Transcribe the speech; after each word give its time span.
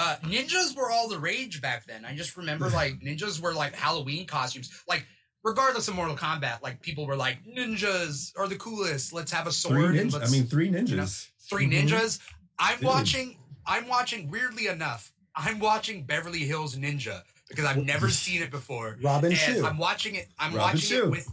uh, 0.00 0.16
ninjas 0.24 0.74
were 0.76 0.90
all 0.90 1.08
the 1.08 1.18
rage 1.18 1.60
back 1.60 1.84
then. 1.86 2.04
I 2.04 2.14
just 2.16 2.36
remember 2.36 2.68
like 2.70 3.00
ninjas 3.00 3.40
were 3.40 3.52
like 3.54 3.74
Halloween 3.74 4.26
costumes. 4.26 4.70
Like 4.88 5.04
regardless 5.44 5.88
of 5.88 5.94
Mortal 5.94 6.16
Kombat, 6.16 6.62
like 6.62 6.80
people 6.80 7.06
were 7.06 7.16
like 7.16 7.38
ninjas 7.44 8.32
are 8.38 8.48
the 8.48 8.56
coolest. 8.56 9.12
Let's 9.12 9.32
have 9.32 9.46
a 9.46 9.50
Three 9.50 9.80
sword. 9.82 9.96
and 9.96 10.10
ninjas. 10.10 10.26
I 10.26 10.30
mean, 10.30 10.44
three 10.46 10.70
ninjas. 10.70 10.88
you 10.88 10.96
know, 10.96 11.06
three 11.50 11.66
Mhm. 11.66 11.88
ninjas. 11.88 12.18
I'm 12.58 12.78
Dude. 12.78 12.86
watching. 12.86 13.36
I'm 13.66 13.86
watching. 13.88 14.30
Weirdly 14.30 14.66
enough, 14.68 15.12
I'm 15.36 15.58
watching 15.60 16.04
Beverly 16.04 16.40
Hills 16.40 16.76
Ninja 16.76 17.22
because 17.48 17.64
I've 17.64 17.84
never 17.84 18.08
seen 18.10 18.42
it 18.42 18.50
before. 18.50 18.96
Robin 19.02 19.32
Shou, 19.34 19.64
I'm 19.66 19.78
watching 19.78 20.14
it. 20.16 20.28
I'm 20.38 20.54
Robin 20.54 20.74
watching 20.74 20.80
Shou. 20.80 21.04
it 21.04 21.10
with. 21.10 21.28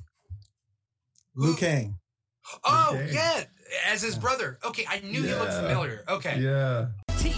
Liu 1.36 1.52
who- 1.52 1.58
Kang. 1.58 2.00
Oh 2.64 2.92
Okay. 2.94 3.14
yeah, 3.14 3.44
as 3.88 4.02
his 4.02 4.18
brother. 4.18 4.58
Okay, 4.64 4.86
I 4.88 5.00
knew 5.00 5.22
he 5.24 5.34
looked 5.34 5.52
familiar. 5.54 6.04
Okay. 6.08 6.40
Yeah. 6.40 6.88
T 7.20 7.30
H 7.30 7.36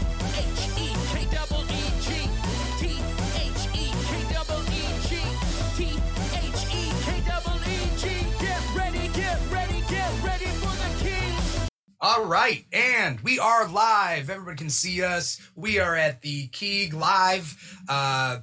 All 12.01 12.23
right, 12.23 12.63
and 12.71 13.19
we 13.19 13.39
are 13.39 13.67
live. 13.67 14.29
Everybody 14.29 14.55
can 14.55 14.69
see 14.69 15.03
us. 15.03 15.37
We 15.53 15.79
are 15.79 15.97
at 15.97 16.21
the 16.21 16.47
Keeg 16.47 16.93
Live. 16.93 17.57
Uh, 17.89 18.37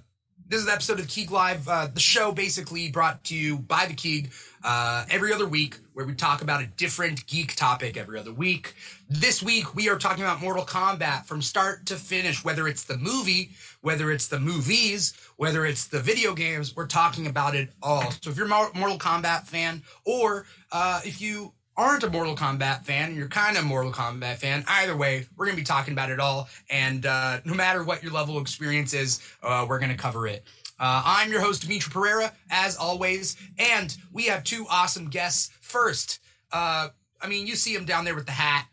this 0.47 0.61
is 0.61 0.67
an 0.67 0.75
episode 0.75 1.01
of 1.01 1.09
Keeg 1.09 1.31
Live, 1.31 1.67
uh, 1.67 1.87
the 1.87 1.99
show 1.99 2.33
basically 2.33 2.91
brought 2.91 3.25
to 3.25 3.35
you 3.35 3.57
by 3.57 3.87
the 3.87 3.95
Keeg 3.95 4.31
uh, 4.63 5.07
every 5.09 5.33
other 5.33 5.47
week, 5.47 5.79
where 5.95 6.05
we 6.05 6.15
talk 6.15 6.43
about 6.43 6.63
a 6.63 6.67
different 6.67 7.27
geek 7.27 7.57
topic 7.57 7.97
every 7.97 8.19
other 8.19 8.31
week. 8.31 8.75
This 9.09 9.43
week, 9.43 9.75
we 9.75 9.89
are 9.89 9.97
talking 9.97 10.23
about 10.23 10.43
Mortal 10.43 10.67
Kombat 10.67 11.25
from 11.25 11.41
start 11.41 11.87
to 11.87 11.97
finish, 11.97 12.45
whether 12.45 12.69
it's 12.69 12.85
the 12.85 12.99
movie, 12.99 13.53
whether 13.81 14.13
it's 14.13 14.29
the 14.29 14.39
movies, 14.39 15.15
whether 15.37 15.65
it's 15.65 15.87
the 15.87 16.01
video 16.01 16.35
games, 16.35 16.77
we're 16.77 16.87
talking 16.87 17.27
about 17.27 17.55
it 17.55 17.71
all. 17.83 18.11
So 18.21 18.29
if 18.29 18.37
you're 18.37 18.45
a 18.45 18.49
Mortal 18.51 18.99
Kombat 18.99 19.47
fan, 19.47 19.83
or 20.05 20.45
uh, 20.73 21.01
if 21.07 21.23
you 21.23 21.55
aren't 21.77 22.03
a 22.03 22.11
Mortal 22.11 22.35
Kombat 22.35 22.85
fan 22.85 23.09
and 23.09 23.17
you're 23.17 23.29
kind 23.29 23.57
of 23.57 23.65
a 23.65 23.67
Mortal 23.67 23.93
Kombat 23.93 24.37
fan, 24.37 24.65
either 24.69 24.97
way, 24.97 25.27
we're 25.37 25.47
going 25.47 25.57
to 25.57 25.61
be 25.61 25.65
talking 25.65 25.93
about 25.93 26.11
it 26.11 26.21
all. 26.21 26.49
And 26.71 27.07
uh, 27.07 27.41
no 27.45 27.55
matter 27.55 27.85
what 27.85 28.03
your 28.03 28.13
level 28.13 28.37
of 28.37 28.43
experience 28.43 28.95
is, 28.95 29.21
uh, 29.43 29.67
we're 29.69 29.79
going 29.79 29.91
to 29.91 29.97
cover 29.97 30.27
it. 30.27 30.45
Uh, 30.79 31.03
I'm 31.05 31.31
your 31.31 31.41
host, 31.41 31.67
Dimithri 31.67 31.91
Perera, 31.91 32.33
as 32.51 32.77
always. 32.77 33.37
And 33.59 33.97
we 34.13 34.25
have 34.25 34.45
two 34.45 34.67
awesome 34.71 35.09
guests. 35.09 35.51
First, 35.61 36.21
uh, 36.53 36.89
I 37.21 37.29
mean, 37.29 37.47
you 37.47 37.57
see 37.57 37.75
him 37.75 37.85
down 37.85 38.05
there 38.05 38.15
with 38.15 38.27
the 38.27 38.33
hat. 38.33 38.67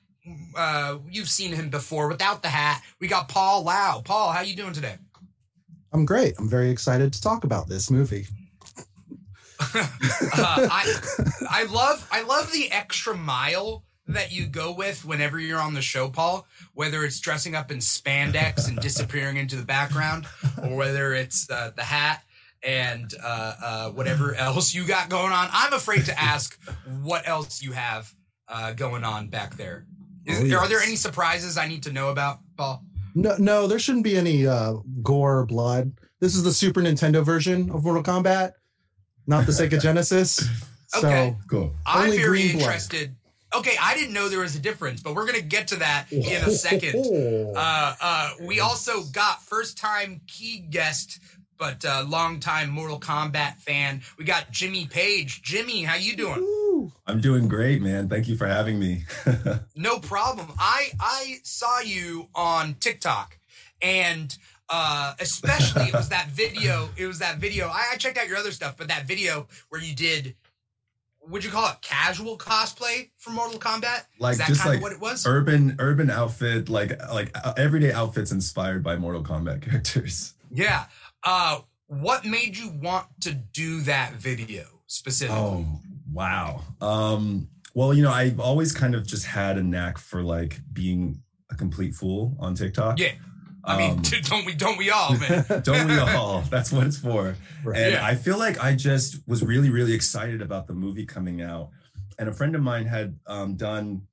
Uh, 0.56 1.00
you've 1.10 1.30
seen 1.30 1.54
him 1.54 1.70
before 1.70 2.08
without 2.08 2.42
the 2.42 2.50
hat. 2.50 2.82
We 3.00 3.08
got 3.08 3.28
Paul 3.28 3.64
Lao. 3.64 4.02
Paul, 4.04 4.32
how 4.32 4.42
you 4.42 4.56
doing 4.56 4.74
today? 4.74 4.96
I'm 5.92 6.06
great. 6.06 6.36
I'm 6.40 6.50
very 6.50 6.70
excited 6.70 7.14
to 7.14 7.22
talk 7.22 7.44
about 7.44 7.68
this 7.68 7.92
movie. 7.92 8.28
uh, 9.76 10.68
I 10.72 11.00
I 11.50 11.64
love 11.66 12.08
I 12.12 12.22
love 12.24 12.52
the 12.52 12.72
extra 12.72 13.16
mile 13.16 13.84
that 14.08 14.32
you 14.32 14.48
go 14.48 14.74
with 14.74 15.06
whenever 15.06 15.40
you're 15.40 15.60
on 15.62 15.74
the 15.74 15.82
show, 15.82 16.10
Paul. 16.10 16.46
Whether 16.74 17.04
it's 17.06 17.20
dressing 17.20 17.56
up 17.56 17.72
in 17.72 17.78
spandex 17.78 18.68
and 18.68 18.80
disappearing 18.80 19.38
into 19.38 19.56
the 19.56 19.66
background, 19.66 20.26
or 20.62 20.76
whether 20.76 21.14
it's 21.14 21.50
uh, 21.50 21.72
the 21.76 21.84
hat 21.84 22.24
and 22.64 23.14
uh, 23.24 23.54
uh, 23.64 23.90
whatever 23.92 24.36
else 24.36 24.74
you 24.74 24.86
got 24.86 25.10
going 25.10 25.32
on. 25.32 25.50
I'm 25.52 25.74
afraid 25.74 26.06
to 26.06 26.20
ask 26.20 26.58
what 27.02 27.28
else 27.28 27.62
you 27.62 27.74
have 27.74 28.14
uh, 28.48 28.74
going 28.74 29.04
on 29.04 29.28
back 29.28 29.56
there. 29.56 29.86
Is, 30.26 30.54
Oh, 30.54 30.58
Are 30.58 30.68
there 30.70 30.80
any 30.80 30.96
surprises 30.96 31.58
I 31.58 31.68
need 31.68 31.84
to 31.84 31.92
know 31.92 32.10
about, 32.10 32.40
Paul? 32.58 32.84
No, 33.16 33.36
no, 33.38 33.68
there 33.68 33.80
shouldn't 33.80 34.06
be 34.06 34.16
any 34.18 34.48
uh, 34.48 34.76
gore 35.02 35.40
or 35.40 35.46
blood. 35.46 35.92
This 36.20 36.36
is 36.36 36.44
the 36.44 36.54
Super 36.54 36.82
Nintendo 36.82 37.24
version 37.24 37.70
of 37.70 37.84
Mortal 37.84 38.02
Kombat, 38.02 38.54
not 39.28 39.46
the 39.46 39.52
Sega 39.52 39.82
Genesis. 39.82 40.40
So 40.88 41.08
Okay. 41.08 41.36
Cool. 41.50 41.74
I'm 41.88 42.04
Only 42.04 42.18
very 42.18 42.28
green 42.30 42.52
blood. 42.52 42.62
interested. 42.66 43.16
Okay, 43.56 43.74
I 43.82 43.96
didn't 43.96 44.14
know 44.14 44.30
there 44.30 44.42
was 44.42 44.56
a 44.56 44.60
difference, 44.60 45.02
but 45.02 45.16
we're 45.16 45.26
gonna 45.26 45.42
get 45.42 45.70
to 45.70 45.78
that 45.78 46.06
in 46.12 46.44
a 46.44 46.52
second. 46.52 47.04
Uh, 47.56 47.96
uh, 48.00 48.30
we 48.42 48.60
also 48.60 49.02
got 49.06 49.42
first 49.42 49.76
time 49.80 50.22
key 50.28 50.60
guest, 50.60 51.20
but 51.58 51.84
uh, 51.84 52.04
long 52.08 52.40
time 52.40 52.70
Mortal 52.70 53.00
Kombat 53.00 53.58
fan. 53.58 54.02
We 54.20 54.26
got 54.26 54.52
Jimmy 54.52 54.86
Page. 54.86 55.42
Jimmy, 55.42 55.82
how 55.82 55.96
you 55.96 56.16
doing? 56.16 56.42
Woo. 56.42 56.92
I'm 57.08 57.20
doing 57.20 57.48
great, 57.48 57.82
man. 57.82 58.10
Thank 58.10 58.28
you 58.28 58.38
for 58.38 58.46
having 58.48 58.78
me. 58.78 59.06
No 59.76 59.98
problem. 59.98 60.52
I 60.60 60.90
I 61.00 61.38
saw 61.44 61.80
you 61.80 62.30
on 62.36 62.76
TikTok, 62.80 63.40
and 63.82 64.36
uh, 64.74 65.14
especially 65.20 65.84
it 65.84 65.94
was 65.94 66.10
that 66.10 66.30
video. 66.30 66.90
It 66.98 67.06
was 67.06 67.20
that 67.20 67.38
video. 67.38 67.68
I, 67.68 67.92
I 67.94 67.98
checked 67.98 68.18
out 68.18 68.28
your 68.28 68.38
other 68.38 68.52
stuff, 68.52 68.76
but 68.76 68.88
that 68.88 69.08
video 69.08 69.48
where 69.70 69.82
you 69.82 69.94
did. 69.96 70.36
Would 71.30 71.46
you 71.46 71.52
call 71.52 71.70
it 71.70 71.78
casual 71.82 72.38
cosplay 72.38 73.12
for 73.18 73.30
Mortal 73.30 73.58
Kombat? 73.58 74.06
Like 74.20 74.34
Is 74.34 74.38
that 74.40 74.48
just 74.48 74.66
like 74.66 74.82
what 74.82 74.92
it 74.92 75.00
was? 75.00 75.26
urban 75.26 75.76
urban 75.80 76.10
outfit, 76.10 76.70
like 76.70 77.00
like 77.14 77.32
uh, 77.36 77.54
everyday 77.56 77.94
outfits 77.94 78.32
inspired 78.32 78.84
by 78.84 78.98
Mortal 78.98 79.24
Kombat 79.24 79.62
characters. 79.70 80.34
Yeah. 80.52 80.86
Uh, 81.24 81.60
what 81.88 82.26
made 82.26 82.58
you 82.58 82.72
want 82.82 83.06
to 83.22 83.34
do 83.34 83.82
that 83.82 84.14
video 84.14 84.66
specifically? 84.88 85.40
Oh 85.40 85.66
wow. 86.12 86.62
Um, 86.82 87.48
well, 87.76 87.94
you 87.94 88.04
know, 88.04 88.12
I've 88.12 88.40
always 88.40 88.74
kind 88.74 88.96
of 88.96 89.06
just 89.06 89.26
had 89.26 89.58
a 89.58 89.64
knack 89.64 90.00
for 90.00 90.24
like 90.24 90.60
being 90.74 91.22
a 91.52 91.56
complete 91.56 91.94
fool 91.94 92.36
on 92.40 92.56
TikTok. 92.56 93.00
Yeah. 93.00 93.14
I 93.66 93.78
mean, 93.78 93.92
Um, 93.98 94.02
don't 94.24 94.46
we? 94.46 94.54
Don't 94.56 94.78
we 94.78 94.90
all, 94.90 95.18
man? 95.18 95.46
don't 95.64 95.88
we 95.88 95.98
all? 96.18 96.42
That's 96.50 96.72
what 96.72 96.86
it's 96.88 96.98
for. 96.98 97.36
Right. 97.64 97.80
And 97.80 97.94
Yeah. 97.94 98.06
I 98.06 98.16
feel 98.16 98.38
like 98.38 98.62
I 98.64 98.76
just 98.76 99.26
was 99.28 99.44
really, 99.44 99.70
really 99.70 99.94
excited 99.94 100.42
about 100.42 100.68
the 100.68 100.74
movie 100.74 101.06
coming 101.06 101.42
out. 101.42 101.70
And 102.20 102.28
a 102.30 102.34
friend 102.34 102.56
of 102.56 102.62
mine 102.62 102.86
had 102.86 103.18
um, 103.28 103.56
done, 103.56 104.04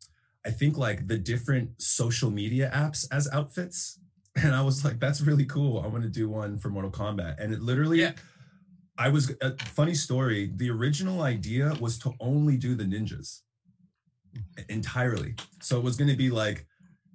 I 0.47 0.51
think, 0.51 0.79
like 0.79 1.07
the 1.09 1.19
different 1.19 1.83
social 1.83 2.31
media 2.31 2.71
apps 2.75 3.07
as 3.13 3.29
outfits. 3.33 3.99
And 4.37 4.55
I 4.55 4.63
was 4.63 4.85
like, 4.85 5.01
that's 5.01 5.21
really 5.21 5.45
cool. 5.45 5.81
I 5.85 5.89
want 5.89 6.05
to 6.05 6.09
do 6.09 6.29
one 6.29 6.57
for 6.59 6.71
Mortal 6.71 6.91
Kombat. 6.93 7.37
And 7.43 7.53
it 7.53 7.61
literally, 7.61 8.01
Yeah. 8.01 8.13
I 8.97 9.09
was 9.09 9.35
a 9.41 9.57
funny 9.65 9.95
story. 9.95 10.53
The 10.55 10.71
original 10.71 11.23
idea 11.23 11.75
was 11.81 11.99
to 12.01 12.13
only 12.21 12.57
do 12.59 12.75
the 12.75 12.85
ninjas 12.85 13.41
entirely. 14.69 15.35
So 15.63 15.79
it 15.79 15.83
was 15.85 15.97
going 15.97 16.11
to 16.11 16.17
be 16.17 16.31
like 16.31 16.67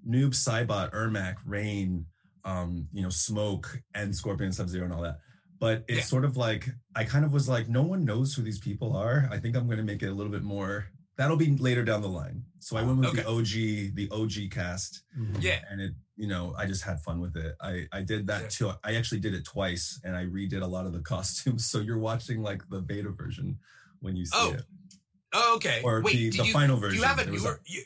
Noob, 0.07 0.31
Saibot, 0.31 0.91
Ermac, 0.93 1.35
Rain, 1.45 2.05
um, 2.45 2.87
you 2.93 3.01
know, 3.01 3.09
Smoke, 3.09 3.81
and 3.93 4.15
Scorpion, 4.15 4.51
Sub 4.53 4.69
Zero, 4.69 4.85
and 4.85 4.93
all 4.93 5.01
that. 5.01 5.17
But 5.59 5.83
it's 5.87 5.97
Yeah. 5.99 6.03
sort 6.03 6.25
of 6.25 6.37
like 6.37 6.69
I 6.95 7.03
kind 7.03 7.25
of 7.25 7.33
was 7.33 7.49
like, 7.49 7.67
no 7.67 7.81
one 7.81 8.05
knows 8.05 8.33
who 8.33 8.41
these 8.43 8.59
people 8.59 8.95
are. 8.95 9.27
I 9.31 9.39
think 9.39 9.55
I'm 9.55 9.65
going 9.65 9.77
to 9.77 9.83
make 9.83 10.03
it 10.03 10.07
a 10.07 10.13
little 10.13 10.31
bit 10.31 10.43
more. 10.43 10.87
That'll 11.17 11.37
be 11.37 11.55
later 11.57 11.83
down 11.85 12.01
the 12.01 12.09
line. 12.09 12.43
So 12.59 12.75
I 12.75 12.83
went 12.83 12.99
with 12.99 13.15
the 13.15 13.25
OG, 13.27 13.95
the 13.95 14.09
OG 14.11 14.49
cast, 14.51 15.01
yeah. 15.39 15.59
and 15.69 15.79
it, 15.79 15.93
you 16.17 16.27
know, 16.27 16.53
I 16.57 16.65
just 16.65 16.83
had 16.83 16.99
fun 17.01 17.21
with 17.21 17.37
it. 17.37 17.55
I 17.61 17.87
I 17.93 18.01
did 18.01 18.27
that 18.27 18.41
Yeah. 18.41 18.47
too. 18.49 18.71
I 18.83 18.95
actually 18.95 19.21
did 19.21 19.33
it 19.33 19.45
twice, 19.45 19.97
and 20.03 20.15
I 20.15 20.25
redid 20.25 20.61
a 20.61 20.67
lot 20.67 20.85
of 20.85 20.91
the 20.93 20.99
costumes. 21.13 21.65
So 21.67 21.79
you're 21.79 21.99
watching 21.99 22.41
like 22.43 22.67
the 22.69 22.81
beta 22.81 23.09
version 23.09 23.59
when 24.01 24.15
you 24.17 24.25
see 24.25 24.37
Oh, 24.37 24.53
it, 24.53 24.63
Oh, 25.33 25.53
okay. 25.55 25.81
or 25.83 26.01
Wait, 26.01 26.15
the, 26.15 26.29
the 26.37 26.47
you, 26.47 26.53
final 26.53 26.75
do 26.75 26.81
version. 26.81 26.99
you 26.99 27.05
have 27.07 27.19
a 27.19 27.23
There 27.23 27.33
was 27.33 27.43
newer? 27.43 27.61
You, 27.65 27.81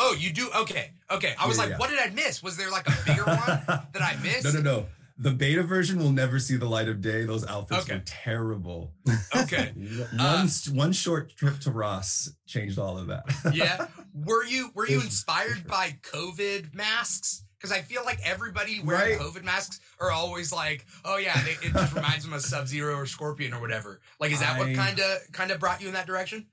oh, 0.00 0.16
you 0.18 0.32
do. 0.32 0.48
Okay. 0.62 0.90
Okay. 1.10 1.34
I 1.38 1.46
was 1.46 1.56
Yeah, 1.56 1.62
like, 1.64 1.70
yeah. 1.72 1.78
what 1.78 1.90
did 1.90 1.98
I 2.00 2.08
miss? 2.10 2.42
Was 2.42 2.56
there 2.56 2.70
like 2.70 2.88
a 2.88 2.96
bigger 3.06 3.24
one 3.24 3.36
that 3.92 4.02
I 4.02 4.16
missed? 4.22 4.44
No, 4.44 4.52
no, 4.52 4.60
no. 4.60 4.86
The 5.18 5.30
beta 5.32 5.62
version 5.62 5.98
will 5.98 6.12
never 6.12 6.38
see 6.38 6.56
the 6.56 6.64
light 6.66 6.88
of 6.88 7.02
day. 7.02 7.24
Those 7.26 7.46
outfits 7.46 7.82
Okay. 7.82 7.96
were 7.96 8.02
terrible. 8.06 8.94
Okay. 9.36 9.72
one, 10.16 10.20
uh, 10.20 10.48
one 10.72 10.92
short 10.92 11.36
trip 11.36 11.58
to 11.60 11.70
Ross 11.70 12.30
changed 12.46 12.78
all 12.78 12.96
of 12.96 13.06
that. 13.08 13.24
Yeah. 13.54 13.86
Were 14.14 14.44
you 14.44 14.70
were 14.74 14.88
you 14.88 15.00
inspired 15.02 15.66
by 15.66 15.98
COVID 16.02 16.74
masks? 16.74 17.44
Because 17.58 17.70
I 17.76 17.82
feel 17.82 18.02
like 18.06 18.18
everybody 18.24 18.80
wearing 18.82 19.18
Right. 19.18 19.20
COVID 19.20 19.44
masks 19.44 19.80
are 20.00 20.10
always 20.10 20.50
like, 20.50 20.86
oh 21.04 21.18
yeah, 21.18 21.38
they, 21.42 21.50
it 21.66 21.74
just 21.74 21.94
reminds 21.94 22.24
them 22.24 22.32
of 22.32 22.40
Sub 22.40 22.66
Zero 22.66 22.94
or 22.94 23.04
Scorpion 23.04 23.52
or 23.52 23.60
whatever. 23.60 24.00
Like, 24.18 24.32
is 24.32 24.40
that 24.40 24.58
what 24.58 24.74
kind 24.74 24.98
of 24.98 25.18
kind 25.32 25.50
of 25.50 25.60
brought 25.60 25.82
you 25.82 25.88
in 25.88 25.92
that 25.94 26.06
direction? 26.06 26.46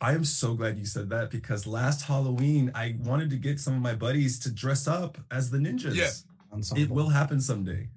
I 0.00 0.12
am 0.14 0.24
so 0.24 0.54
glad 0.54 0.78
you 0.78 0.86
said 0.86 1.10
that 1.10 1.30
because 1.30 1.66
last 1.66 2.02
Halloween 2.02 2.70
I 2.74 2.96
wanted 3.00 3.30
to 3.30 3.36
get 3.36 3.58
some 3.58 3.74
of 3.74 3.82
my 3.82 3.94
buddies 3.94 4.38
to 4.40 4.50
dress 4.52 4.86
up 4.86 5.18
as 5.30 5.50
the 5.50 5.58
ninjas. 5.58 5.94
Yeah. 5.96 6.10
Ensemble. 6.52 6.82
It 6.82 6.90
will 6.90 7.08
happen 7.08 7.40
someday. 7.40 7.88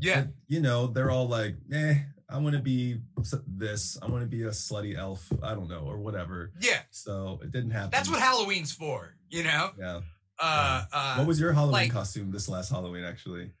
Yeah. 0.00 0.22
But, 0.22 0.28
you 0.48 0.60
know, 0.60 0.88
they're 0.88 1.10
all 1.10 1.28
like, 1.28 1.54
eh, 1.72 1.94
I 2.28 2.38
want 2.38 2.56
to 2.56 2.62
be 2.62 3.00
this. 3.46 3.96
I 4.02 4.06
want 4.06 4.22
to 4.22 4.26
be 4.26 4.42
a 4.42 4.48
slutty 4.50 4.96
elf. 4.98 5.30
I 5.42 5.54
don't 5.54 5.68
know, 5.68 5.84
or 5.86 5.98
whatever. 5.98 6.52
Yeah. 6.60 6.80
So 6.90 7.38
it 7.42 7.52
didn't 7.52 7.70
happen. 7.70 7.90
That's 7.92 8.10
what 8.10 8.20
Halloween's 8.20 8.72
for, 8.72 9.14
you 9.30 9.44
know? 9.44 9.70
Yeah. 9.78 10.00
Uh, 10.40 10.84
uh, 10.92 11.14
what 11.16 11.28
was 11.28 11.38
your 11.38 11.52
Halloween 11.52 11.72
like- 11.72 11.92
costume 11.92 12.32
this 12.32 12.48
last 12.48 12.70
Halloween, 12.70 13.04
actually? 13.04 13.52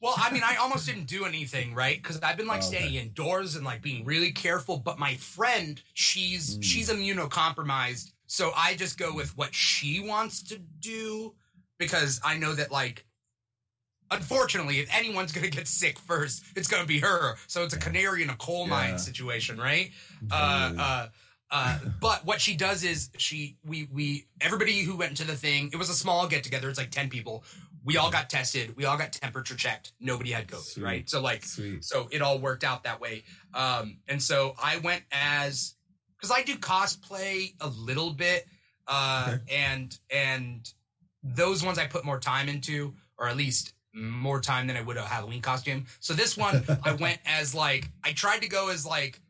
Well, 0.00 0.14
I 0.16 0.30
mean, 0.30 0.42
I 0.44 0.56
almost 0.56 0.86
didn't 0.86 1.06
do 1.06 1.24
anything, 1.24 1.74
right? 1.74 1.96
Because 2.00 2.20
I've 2.20 2.36
been 2.36 2.46
like 2.46 2.62
Oh, 2.62 2.68
okay. 2.68 2.76
staying 2.78 2.94
indoors 2.96 3.56
and 3.56 3.64
like 3.64 3.80
being 3.82 4.04
really 4.04 4.30
careful. 4.32 4.76
But 4.76 4.98
my 4.98 5.14
friend, 5.16 5.80
she's 5.94 6.58
Mm. 6.58 6.62
she's 6.64 6.90
immunocompromised, 6.90 8.12
so 8.26 8.52
I 8.54 8.74
just 8.74 8.98
go 8.98 9.12
with 9.14 9.36
what 9.36 9.54
she 9.54 10.00
wants 10.00 10.42
to 10.44 10.58
do 10.58 11.34
because 11.78 12.20
I 12.24 12.36
know 12.36 12.54
that 12.54 12.70
like 12.70 13.04
unfortunately, 14.10 14.78
if 14.80 14.88
anyone's 14.94 15.32
gonna 15.32 15.48
get 15.48 15.66
sick 15.66 15.98
first, 15.98 16.44
it's 16.54 16.68
gonna 16.68 16.86
be 16.86 17.00
her. 17.00 17.36
So 17.46 17.64
it's 17.64 17.74
a 17.74 17.78
canary 17.78 18.22
in 18.22 18.30
a 18.30 18.36
coal 18.36 18.66
mine 18.66 18.98
situation, 18.98 19.58
right? 19.58 19.90
Uh, 20.30 20.72
uh, 20.78 21.06
uh, 21.50 21.78
but 22.00 22.24
what 22.24 22.40
she 22.40 22.56
does 22.56 22.82
is 22.84 23.10
she 23.18 23.56
we 23.64 23.88
we 23.92 24.26
everybody 24.40 24.80
who 24.82 24.96
went 24.96 25.16
to 25.16 25.24
the 25.24 25.34
thing. 25.36 25.70
It 25.72 25.76
was 25.76 25.88
a 25.90 25.94
small 25.94 26.26
get 26.28 26.44
together. 26.44 26.68
It's 26.68 26.78
like 26.78 26.90
ten 26.90 27.08
people. 27.08 27.44
We 27.86 27.96
all 27.96 28.10
got 28.10 28.28
tested. 28.28 28.76
We 28.76 28.84
all 28.84 28.98
got 28.98 29.12
temperature 29.12 29.54
checked. 29.54 29.92
Nobody 30.00 30.32
had 30.32 30.48
COVID, 30.48 30.60
Sweet. 30.64 30.82
right? 30.82 31.08
So 31.08 31.20
like 31.22 31.44
Sweet. 31.44 31.84
so 31.84 32.08
it 32.10 32.20
all 32.20 32.38
worked 32.38 32.64
out 32.64 32.82
that 32.82 33.00
way. 33.00 33.22
Um, 33.54 33.98
and 34.08 34.20
so 34.20 34.54
I 34.62 34.78
went 34.78 35.04
as 35.12 35.76
because 36.18 36.36
I 36.36 36.42
do 36.42 36.56
cosplay 36.56 37.54
a 37.60 37.68
little 37.68 38.12
bit, 38.12 38.46
uh, 38.88 39.38
and 39.50 39.96
and 40.10 40.68
those 41.22 41.64
ones 41.64 41.78
I 41.78 41.86
put 41.86 42.04
more 42.04 42.18
time 42.18 42.48
into, 42.48 42.92
or 43.18 43.28
at 43.28 43.36
least 43.36 43.72
more 43.94 44.40
time 44.40 44.66
than 44.66 44.76
I 44.76 44.82
would 44.82 44.96
a 44.96 45.02
Halloween 45.02 45.40
costume. 45.40 45.86
So 46.00 46.12
this 46.12 46.36
one 46.36 46.64
I 46.84 46.92
went 46.94 47.20
as 47.24 47.54
like 47.54 47.88
I 48.02 48.12
tried 48.12 48.42
to 48.42 48.48
go 48.48 48.68
as 48.68 48.84
like 48.84 49.20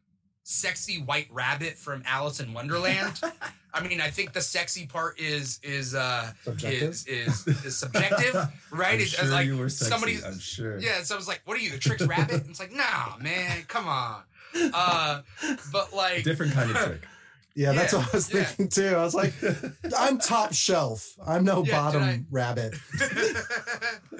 sexy 0.44 1.02
white 1.02 1.28
rabbit 1.30 1.76
from 1.76 2.02
Alice 2.06 2.40
in 2.40 2.54
Wonderland. 2.54 3.20
I 3.76 3.86
mean, 3.86 4.00
I 4.00 4.08
think 4.10 4.32
the 4.32 4.40
sexy 4.40 4.86
part 4.86 5.20
is 5.20 5.60
is 5.62 5.94
uh 5.94 6.32
Subjective? 6.44 6.90
is 6.90 7.06
is, 7.06 7.46
is 7.64 7.76
subjective, 7.76 8.34
right? 8.72 8.94
I'm 8.94 9.00
It's, 9.00 9.10
sure 9.10 9.24
it's 9.24 9.32
like 9.32 9.46
you 9.46 9.56
were 9.58 9.68
sexy. 9.68 9.90
somebody 9.90 10.18
I'm 10.24 10.38
sure. 10.38 10.78
yeah, 10.78 11.02
so 11.02 11.14
I 11.14 11.18
was 11.18 11.28
like, 11.28 11.42
"What 11.44 11.56
are 11.58 11.60
you, 11.60 11.70
the 11.70 11.78
tricks 11.78 12.02
Rabbit?" 12.06 12.40
And 12.42 12.50
it's 12.50 12.58
like, 12.60 12.72
"Nah, 12.72 13.16
man, 13.20 13.62
come 13.68 13.86
on." 13.86 14.22
Uh, 14.72 15.20
but 15.72 15.92
like, 15.92 16.24
Different 16.24 16.52
kind 16.54 16.70
of 16.70 16.76
trick. 16.84 17.02
Yeah, 17.54 17.72
that's 17.72 17.94
what 17.94 18.06
I 18.06 18.16
was 18.16 18.32
yeah. 18.34 18.44
thinking 18.44 18.68
too. 18.68 18.94
I 18.96 19.02
was 19.02 19.14
like, 19.14 19.32
I'm 19.96 20.18
top 20.18 20.52
shelf. 20.52 21.14
I'm 21.26 21.42
no 21.44 21.64
Yeah, 21.64 21.72
bottom 21.80 22.02
I- 22.02 22.22
rabbit. 22.30 22.74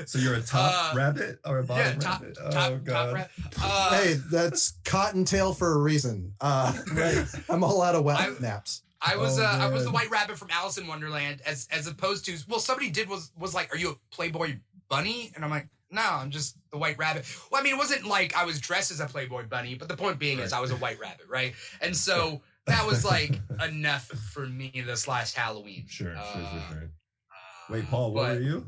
so 0.06 0.18
you're 0.18 0.34
a 0.34 0.40
top 0.42 0.94
Uh, 0.94 0.96
rabbit 0.96 1.38
or 1.44 1.58
a 1.58 1.62
bottom 1.64 1.94
yeah, 1.94 1.98
top, 2.00 2.20
rabbit? 2.22 2.36
top, 2.36 2.46
oh 2.46 2.50
top, 2.70 2.84
god. 2.84 3.12
rabbit. 3.14 3.30
Uh, 3.62 4.02
hey, 4.02 4.14
that's 4.30 4.74
cottontail 4.84 5.52
for 5.52 5.72
a 5.74 5.78
reason. 5.78 6.32
Uh, 6.40 6.72
Right. 6.94 7.26
I'm 7.50 7.62
all 7.62 7.82
out 7.82 7.94
of 7.94 8.04
wet 8.04 8.18
I- 8.20 8.32
naps. 8.40 8.82
I 9.00 9.16
was 9.16 9.38
Oh, 9.38 9.44
uh, 9.44 9.58
I 9.60 9.69
was 9.69 9.84
the. 9.84 9.90
White 9.90 10.10
Rabbit 10.10 10.38
from 10.38 10.48
Alice 10.50 10.78
in 10.78 10.87
Wonderland, 10.87 11.43
as 11.46 11.69
as 11.70 11.87
opposed 11.87 12.25
to 12.26 12.37
well, 12.48 12.60
somebody 12.60 12.90
did 12.90 13.08
was 13.08 13.31
was 13.38 13.54
like, 13.54 13.72
"Are 13.75 13.76
you 13.78 13.90
a 13.90 13.94
Playboy 14.14 14.56
bunny?" 14.88 15.32
And 15.34 15.44
I'm 15.44 15.50
like, 15.50 15.69
"No, 15.90 16.02
I'm 16.02 16.31
just 16.31 16.56
the 16.72 16.78
White 16.78 16.96
Rabbit." 16.98 17.25
Well, 17.50 17.60
I 17.60 17.64
mean, 17.64 17.75
it 17.75 17.78
wasn't 17.78 18.06
like 18.06 18.34
I 18.34 18.44
was 18.44 18.58
dressed 18.60 18.90
as 18.90 19.00
a 19.00 19.06
Playboy 19.06 19.46
bunny, 19.48 19.75
but 19.75 19.88
the 19.88 19.96
point 19.96 20.19
being 20.19 20.38
is 20.38 20.52
I 20.52 20.60
was 20.60 20.70
a 20.70 20.76
White 20.76 20.98
Rabbit, 20.98 21.26
right? 21.28 21.54
And 21.82 21.94
so 21.96 22.40
that 22.66 22.87
was 22.87 23.04
like 23.04 23.38
enough 23.66 24.06
for 24.06 24.46
me 24.46 24.72
this 24.87 25.06
last 25.06 25.37
Halloween. 25.37 25.84
Sure, 25.88 26.12
sure, 26.14 26.19
Uh, 26.19 26.50
sure, 26.50 26.62
sure. 26.70 26.90
Wait, 27.70 27.87
Paul, 27.90 28.12
what 28.14 28.22
but- 28.28 28.37
were 28.37 28.42
you? 28.42 28.66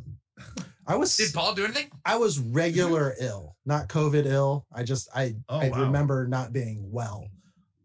I 0.87 0.97
was 0.97 1.17
Did 1.17 1.35
Paul 1.35 1.55
do 1.55 1.65
anything? 1.65 1.91
I 2.05 2.17
was 2.17 2.39
regular 2.39 3.15
ill, 3.21 3.57
not 3.67 3.89
COVID 3.89 4.25
ill. 4.25 4.67
I 4.73 4.85
just 4.85 5.09
I 5.15 5.35
Oh, 5.49 5.59
I 5.59 5.69
wow. 5.69 5.83
remember 5.83 6.27
not 6.27 6.53
being 6.53 6.91
well 6.91 7.27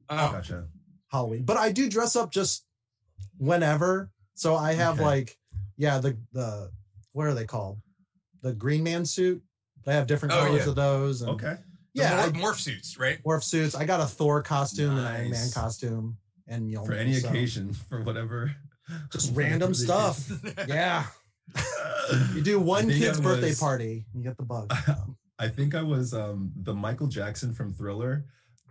Oh, 0.10 0.16
Gotcha. 0.32 0.68
Halloween, 1.14 1.44
but 1.44 1.58
I 1.58 1.72
do 1.72 1.88
dress 1.90 2.16
up 2.16 2.32
just 2.32 2.66
whenever. 3.38 4.10
So 4.34 4.56
I 4.56 4.74
have 4.74 4.96
Okay. 4.96 5.04
like 5.06 5.38
yeah 5.78 6.00
the 6.00 6.18
the 6.34 6.72
what 7.14 7.28
are 7.28 7.36
they 7.36 7.46
called? 7.46 7.80
The 8.42 8.54
Green 8.54 8.84
Man 8.84 9.06
suit. 9.06 9.42
They 9.86 9.94
have 9.94 10.08
different 10.08 10.34
Oh, 10.34 10.40
colors 10.44 10.64
yeah. 10.64 10.70
of 10.70 10.76
those. 10.76 11.22
And 11.22 11.32
Okay. 11.32 11.56
Yeah, 11.94 12.18
yeah, 12.18 12.26
I, 12.26 12.30
morph 12.30 12.56
suits, 12.60 12.98
right? 12.98 13.24
morph 13.24 13.44
suits. 13.44 13.76
I 13.76 13.86
got 13.86 14.00
a 14.02 14.06
Thor 14.06 14.42
costume, 14.42 14.98
an 14.98 15.06
Iron 15.06 15.30
Man 15.30 15.52
costume, 15.52 16.18
and 16.48 16.68
Mjolnir. 16.68 16.86
For 16.88 16.94
any 16.94 17.14
so 17.14 17.30
occasion, 17.30 17.74
for 17.74 18.02
whatever. 18.02 18.56
Just 19.12 19.32
random 19.36 19.74
stuff. 19.76 20.28
Yeah, 20.68 21.06
you 22.34 22.42
do 22.42 22.60
one 22.60 22.90
kid's 22.90 23.20
I 23.20 23.24
birthday 23.24 23.50
was- 23.50 23.60
party, 23.60 24.06
you 24.16 24.24
get 24.24 24.38
the 24.38 24.44
bug. 24.44 24.74
I 25.38 25.48
think 25.50 25.76
I 25.76 25.84
was 25.84 26.14
um, 26.14 26.52
the 26.56 26.74
Michael 26.74 27.08
Jackson 27.08 27.54
from 27.54 27.74
Thriller 27.74 28.26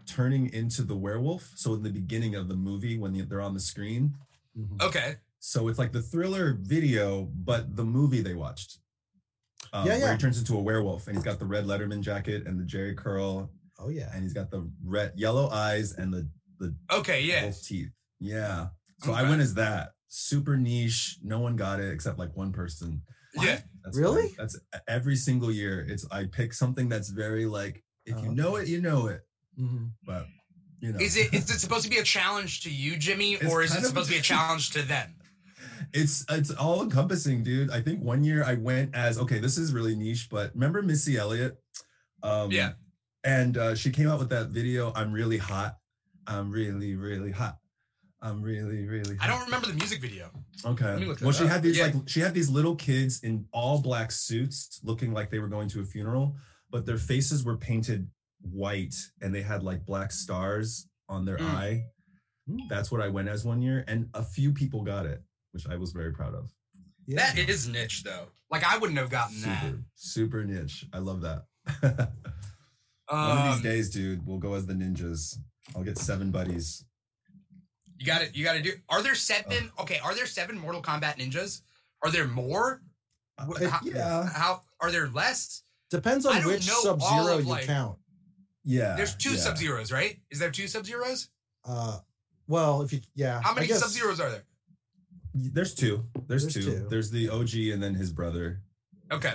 turning 0.06 0.52
into 0.52 0.82
the 0.82 0.96
werewolf. 0.96 1.52
So 1.56 1.74
in 1.74 1.82
the 1.82 1.90
beginning 1.90 2.34
of 2.34 2.48
the 2.48 2.56
movie, 2.56 2.98
when 2.98 3.12
they're 3.28 3.40
on 3.40 3.54
the 3.54 3.60
screen, 3.60 4.16
Mhm. 4.58 4.80
Okay. 4.82 5.16
so 5.38 5.68
it's 5.68 5.78
like 5.78 5.92
the 5.92 6.02
Thriller 6.02 6.54
video, 6.60 7.24
but 7.24 7.76
the 7.76 7.84
movie 7.84 8.20
they 8.20 8.34
watched. 8.34 8.78
Um, 9.72 9.86
Yeah, 9.86 9.92
Where 9.94 10.00
yeah. 10.08 10.12
he 10.12 10.18
turns 10.18 10.38
into 10.38 10.54
a 10.56 10.60
werewolf, 10.62 11.06
and 11.08 11.16
he's 11.16 11.24
got 11.24 11.38
the 11.38 11.46
red 11.46 11.64
Letterman 11.64 12.02
jacket 12.02 12.46
and 12.46 12.58
the 12.60 12.64
Jheri 12.64 12.96
curl, 12.96 13.50
Oh 13.78 13.88
yeah. 13.88 14.10
and 14.12 14.22
he's 14.22 14.34
got 14.34 14.50
the 14.50 14.70
red 14.84 15.12
yellow 15.18 15.48
eyes 15.50 15.92
and 15.92 16.12
the 16.12 16.28
the 16.58 16.76
Okay. 16.92 17.24
Yeah. 17.24 17.50
teeth. 17.50 17.90
Yeah. 18.20 18.68
So 19.02 19.12
I 19.12 19.22
Okay. 19.22 19.30
went 19.30 19.42
as 19.42 19.54
that. 19.54 19.94
Super 20.08 20.56
niche. 20.56 21.18
No 21.22 21.40
one 21.40 21.56
got 21.56 21.80
it 21.80 21.90
except 21.92 22.18
like 22.18 22.36
one 22.36 22.52
person. 22.52 23.02
Yeah. 23.34 23.62
That's 23.82 23.96
Really? 23.98 24.28
fine. 24.28 24.36
That's 24.36 24.58
every 24.86 25.16
single 25.16 25.50
year. 25.50 25.80
It's 25.80 26.04
I 26.12 26.26
pick 26.26 26.52
something 26.52 26.88
that's 26.88 27.08
very 27.08 27.46
like 27.46 27.82
if 28.04 28.16
you 28.22 28.28
Oh, 28.30 28.34
know 28.34 28.56
it, 28.56 28.68
you 28.68 28.80
know 28.80 29.06
it. 29.08 29.26
Mhm. 29.58 29.92
But 30.04 30.26
you 30.80 30.92
know, 30.92 30.98
Is 30.98 31.16
it 31.16 31.32
is 31.32 31.48
it 31.50 31.60
supposed 31.60 31.84
to 31.84 31.90
be 31.90 31.98
a 31.98 32.02
challenge 32.04 32.62
to 32.62 32.70
you, 32.70 32.96
Jimmy, 32.96 33.34
It's 33.34 33.44
or 33.52 33.62
is 33.62 33.70
it 33.70 33.74
kind 33.74 33.84
of- 33.84 33.88
supposed 33.90 34.08
to 34.08 34.14
be 34.14 34.18
a 34.18 34.22
challenge 34.34 34.70
to 34.70 34.82
them? 34.82 35.14
it's 35.92 36.24
it's 36.30 36.50
all 36.50 36.82
encompassing, 36.82 37.42
dude. 37.42 37.70
I 37.70 37.80
think 37.82 38.02
one 38.02 38.24
year 38.24 38.44
I 38.44 38.54
went 38.54 38.94
as 38.94 39.18
okay, 39.18 39.38
this 39.38 39.58
is 39.58 39.72
really 39.72 39.94
niche, 39.94 40.28
but 40.30 40.52
remember 40.54 40.82
Missy 40.82 41.16
Elliott? 41.16 41.56
Um, 42.22 42.50
Yeah. 42.50 42.72
And 43.24 43.56
uh, 43.56 43.74
she 43.76 43.90
came 43.90 44.08
out 44.08 44.18
with 44.18 44.30
that 44.30 44.48
video. 44.48 44.92
I'm 44.96 45.12
really 45.12 45.38
hot. 45.38 45.76
I'm 46.26 46.50
really 46.50 46.96
really 46.96 47.30
hot. 47.30 47.58
I'm 48.20 48.42
really 48.42 48.86
really. 48.88 49.16
I 49.20 49.24
hot. 49.24 49.28
don't 49.36 49.44
remember 49.44 49.66
the 49.68 49.74
music 49.74 50.00
video. 50.00 50.30
Okay. 50.64 50.84
Let 50.84 50.98
me 51.00 51.06
look 51.06 51.20
well, 51.20 51.32
she 51.32 51.44
up. 51.44 51.50
had 51.50 51.62
these 51.62 51.78
Yeah. 51.78 51.84
like 51.86 51.94
she 52.08 52.20
had 52.20 52.34
these 52.34 52.48
little 52.48 52.74
kids 52.74 53.20
in 53.22 53.46
all 53.52 53.80
black 53.80 54.10
suits, 54.12 54.80
looking 54.82 55.12
like 55.12 55.30
they 55.30 55.38
were 55.38 55.48
going 55.48 55.68
to 55.70 55.80
a 55.80 55.84
funeral, 55.84 56.36
but 56.70 56.86
their 56.86 56.98
faces 56.98 57.44
were 57.44 57.56
painted 57.56 58.08
white, 58.42 58.94
and 59.20 59.34
they 59.34 59.42
had 59.42 59.62
like 59.62 59.84
black 59.86 60.12
stars 60.12 60.86
on 61.08 61.24
their 61.24 61.38
Mm. 61.38 61.54
eye. 61.54 61.84
Mm. 62.48 62.68
That's 62.68 62.90
what 62.90 63.00
I 63.00 63.08
went 63.08 63.28
as 63.28 63.44
one 63.44 63.62
year, 63.62 63.84
and 63.88 64.08
a 64.14 64.22
few 64.24 64.52
people 64.52 64.82
got 64.82 65.06
it, 65.06 65.22
which 65.52 65.66
I 65.68 65.76
was 65.76 65.92
very 65.92 66.12
proud 66.12 66.34
of. 66.34 66.50
Yeah. 67.06 67.32
That 67.34 67.48
is 67.48 67.68
niche 67.68 68.02
though. 68.04 68.28
Like 68.50 68.64
I 68.64 68.78
wouldn't 68.78 68.98
have 68.98 69.10
gotten 69.10 69.40
that. 69.42 69.62
Super, 69.62 69.82
super 69.94 70.44
niche. 70.44 70.86
I 70.92 70.98
love 70.98 71.20
that. 71.22 71.44
one 73.08 73.38
of 73.38 73.44
these 73.46 73.56
Um, 73.56 73.62
days, 73.62 73.90
dude, 73.90 74.26
we'll 74.26 74.38
go 74.38 74.54
as 74.54 74.66
the 74.66 74.72
ninjas. 74.74 75.36
I'll 75.76 75.82
get 75.84 75.98
seven 75.98 76.30
buddies. 76.30 76.84
you 77.98 78.06
got 78.06 78.22
it. 78.22 78.34
You 78.34 78.44
got 78.44 78.54
to 78.54 78.62
do. 78.62 78.72
Are 78.88 79.02
there 79.02 79.14
seven? 79.14 79.70
Okay. 79.80 79.98
Are 80.00 80.14
there 80.14 80.26
seven 80.26 80.58
Mortal 80.58 80.82
Kombat 80.82 81.18
ninjas? 81.18 81.60
Are 82.04 82.10
there 82.10 82.26
more? 82.26 82.82
Uh, 83.38 83.68
how, 83.68 83.78
yeah, 83.84 84.28
How 84.28 84.62
are 84.80 84.90
there 84.90 85.08
less? 85.08 85.62
Depends 85.90 86.26
on 86.26 86.44
which 86.44 86.64
Sub 86.64 87.00
Zero 87.00 87.38
you 87.38 87.44
like- 87.44 87.66
count. 87.66 87.98
Yeah. 88.64 88.94
There's 88.96 89.14
two 89.16 89.30
yeah. 89.32 89.36
Sub 89.38 89.56
Zeros, 89.56 89.90
right? 89.92 90.18
Is 90.30 90.38
there 90.38 90.50
two 90.50 90.66
Sub 90.68 90.84
Zeros? 90.86 91.28
Uh, 91.64 91.98
well, 92.46 92.82
if 92.82 92.92
you 92.92 93.00
yeah, 93.14 93.40
How 93.42 93.54
many 93.54 93.66
Sub 93.68 93.88
Zeros 93.90 94.20
are 94.20 94.30
there? 94.30 94.44
There's 95.34 95.74
two. 95.74 96.04
There's, 96.26 96.42
There's 96.42 96.54
two. 96.54 96.62
two. 96.62 96.86
There's 96.90 97.10
the 97.10 97.28
OG 97.30 97.54
and 97.72 97.82
then 97.82 97.94
his 97.94 98.12
brother. 98.12 98.60
Okay. 99.10 99.32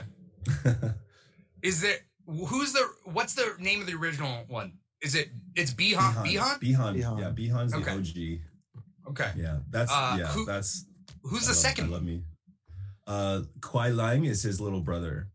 Is 1.64 1.82
there? 1.82 1.98
Who's 2.28 2.74
the? 2.74 2.88
What's 3.06 3.34
the 3.34 3.56
name 3.60 3.82
of 3.82 3.88
the 3.88 3.94
original 3.96 4.44
one? 4.48 4.74
Is 5.02 5.16
it? 5.16 5.30
It's 5.56 5.74
Bihan. 5.74 6.14
Bihan. 6.26 6.60
Bihan. 6.60 6.96
Bihan. 6.96 7.20
Yeah, 7.20 7.32
Bihan's 7.32 7.72
the 7.72 7.78
Okay. 7.80 7.92
OG. 7.92 9.12
Okay. 9.12 9.32
Yeah, 9.38 9.60
that's 9.70 9.92
Uh, 9.92 10.18
yeah, 10.20 10.28
who- 10.28 10.46
that's 10.46 10.86
Who's 11.24 11.44
I 11.44 11.46
the 11.46 11.48
love- 11.48 11.56
second 11.56 11.84
I 11.86 11.88
one? 11.88 11.94
love 11.94 12.04
me. 12.04 12.24
Uh 13.08 13.42
Kuai 13.62 13.96
Liang 13.96 14.26
is 14.26 14.44
his 14.44 14.60
little 14.62 14.82
brother. 14.82 15.30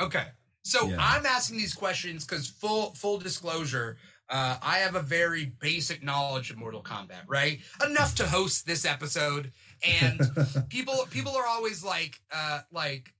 Okay. 0.00 0.26
So 0.64 0.88
Yeah. 0.88 0.96
I'm 0.98 1.26
asking 1.26 1.58
these 1.58 1.74
questions 1.74 2.24
because 2.24 2.48
full 2.48 2.94
full 2.94 3.18
disclosure, 3.18 3.98
uh, 4.28 4.56
I 4.62 4.78
have 4.78 4.94
a 4.94 5.02
very 5.02 5.46
basic 5.60 6.02
knowledge 6.02 6.50
of 6.50 6.56
Mortal 6.56 6.82
Kombat, 6.82 7.24
right? 7.26 7.60
Enough 7.84 8.14
to 8.16 8.26
host 8.26 8.66
this 8.66 8.84
episode. 8.84 9.52
And 9.86 10.20
people 10.68 11.06
people 11.10 11.36
are 11.36 11.46
always 11.46 11.82
like, 11.84 12.20
uh, 12.32 12.60
like, 12.70 13.12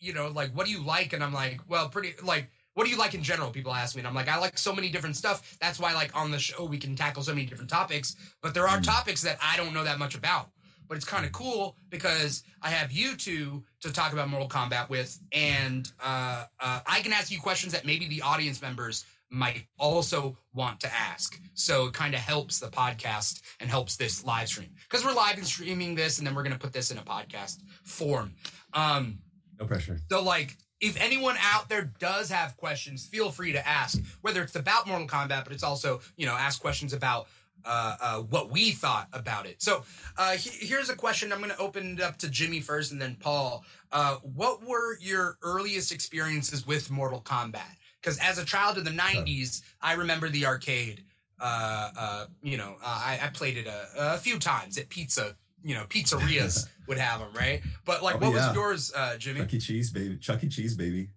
you 0.00 0.12
know, 0.12 0.28
like, 0.28 0.50
what 0.56 0.66
do 0.66 0.72
you 0.72 0.82
like? 0.82 1.12
And 1.12 1.22
I'm 1.22 1.32
like, 1.34 1.60
well, 1.68 1.88
pretty 1.88 2.14
like. 2.22 2.50
What 2.74 2.84
do 2.84 2.92
you 2.92 2.96
like 2.96 3.14
in 3.14 3.24
general? 3.24 3.50
People 3.50 3.74
ask 3.74 3.96
me, 3.96 4.00
and 4.02 4.06
I'm 4.06 4.14
like, 4.14 4.28
I 4.28 4.38
like 4.38 4.56
so 4.56 4.72
many 4.72 4.88
different 4.88 5.16
stuff. 5.16 5.56
That's 5.60 5.80
why, 5.80 5.94
like, 5.94 6.14
on 6.16 6.30
the 6.30 6.38
show, 6.38 6.64
we 6.64 6.78
can 6.78 6.94
tackle 6.94 7.24
so 7.24 7.34
many 7.34 7.44
different 7.44 7.68
topics. 7.68 8.14
But 8.40 8.54
there 8.54 8.68
are 8.68 8.78
Mm. 8.78 8.84
topics 8.84 9.20
that 9.22 9.36
I 9.42 9.56
don't 9.56 9.74
know 9.74 9.82
that 9.82 9.98
much 9.98 10.14
about. 10.14 10.50
But 10.88 10.96
it's 10.96 11.06
kind 11.06 11.26
of 11.26 11.32
cool 11.32 11.76
because 11.90 12.42
I 12.62 12.70
have 12.70 12.90
you 12.90 13.16
two 13.16 13.62
to 13.82 13.92
talk 13.92 14.12
about 14.12 14.28
Mortal 14.28 14.48
Kombat 14.48 14.88
with, 14.88 15.18
and 15.32 15.90
uh, 16.02 16.44
uh, 16.60 16.80
I 16.86 17.00
can 17.00 17.12
ask 17.12 17.30
you 17.30 17.38
questions 17.38 17.72
that 17.74 17.84
maybe 17.84 18.08
the 18.08 18.22
audience 18.22 18.62
members 18.62 19.04
might 19.30 19.66
also 19.78 20.36
want 20.54 20.80
to 20.80 20.94
ask. 20.94 21.40
So 21.54 21.86
it 21.86 21.92
kind 21.92 22.14
of 22.14 22.20
helps 22.20 22.60
the 22.60 22.68
podcast 22.68 23.42
and 23.60 23.68
helps 23.68 23.96
this 23.96 24.24
live 24.24 24.48
stream 24.48 24.70
because 24.88 25.04
we're 25.04 25.12
live 25.12 25.36
and 25.36 25.46
streaming 25.46 25.94
this, 25.94 26.18
and 26.18 26.26
then 26.26 26.34
we're 26.34 26.42
going 26.42 26.54
to 26.54 26.58
put 26.58 26.72
this 26.72 26.90
in 26.90 26.98
a 26.98 27.02
podcast 27.02 27.58
form. 27.84 28.32
Um, 28.72 29.18
no 29.60 29.66
pressure. 29.66 29.98
so, 30.10 30.22
like, 30.22 30.56
if 30.80 31.00
anyone 31.00 31.36
out 31.40 31.68
there 31.68 31.92
does 31.98 32.30
have 32.30 32.56
questions, 32.56 33.04
feel 33.04 33.30
free 33.30 33.52
to 33.52 33.68
ask. 33.68 34.00
Whether 34.20 34.42
it's 34.42 34.54
about 34.54 34.86
Mortal 34.86 35.08
Kombat, 35.08 35.44
but 35.44 35.52
it's 35.52 35.64
also 35.64 36.00
you 36.16 36.26
know 36.26 36.34
ask 36.34 36.60
questions 36.60 36.92
about 36.92 37.26
uh, 37.68 37.96
uh, 38.00 38.18
what 38.22 38.50
we 38.50 38.70
thought 38.72 39.08
about 39.12 39.46
it. 39.46 39.62
So 39.62 39.84
uh, 40.16 40.32
he- 40.32 40.66
here's 40.66 40.88
a 40.90 40.96
question. 40.96 41.32
I'm 41.32 41.38
going 41.38 41.50
to 41.50 41.58
open 41.58 41.94
it 41.98 42.00
up 42.02 42.16
to 42.18 42.30
Jimmy 42.30 42.60
first, 42.60 42.90
and 42.92 43.00
then 43.00 43.16
Paul. 43.20 43.64
Uh, 43.92 44.16
what 44.22 44.64
were 44.66 44.98
your 45.00 45.36
earliest 45.42 45.92
experiences 45.92 46.66
with 46.66 46.90
Mortal 46.90 47.20
Kombat? 47.20 47.62
Because 48.00 48.18
as 48.18 48.38
a 48.38 48.44
child 48.44 48.78
in 48.78 48.84
the 48.84 48.90
'90s, 48.90 49.62
I 49.82 49.92
remember 49.94 50.28
the 50.28 50.46
arcade. 50.46 51.04
Uh, 51.40 51.90
uh, 51.96 52.26
you 52.42 52.56
know, 52.56 52.76
I, 52.84 53.20
I 53.22 53.28
played 53.28 53.56
it 53.58 53.66
a, 53.66 54.14
a 54.14 54.18
few 54.18 54.38
times 54.38 54.78
at 54.78 54.88
pizza. 54.88 55.36
You 55.64 55.74
know, 55.74 55.84
pizzerias 55.88 56.68
would 56.86 56.98
have 56.98 57.18
them, 57.20 57.32
right? 57.34 57.60
But 57.84 58.02
like, 58.02 58.14
Oh, 58.16 58.18
what 58.30 58.34
yeah. 58.34 58.46
was 58.48 58.54
yours, 58.56 58.92
uh, 58.94 59.16
Jimmy? 59.18 59.40
Chuck 59.40 59.54
E. 59.54 59.58
Cheese, 59.58 59.90
baby. 59.90 60.16
Chuck 60.16 60.42
E. 60.44 60.48
Cheese, 60.48 60.74
baby. 60.76 61.10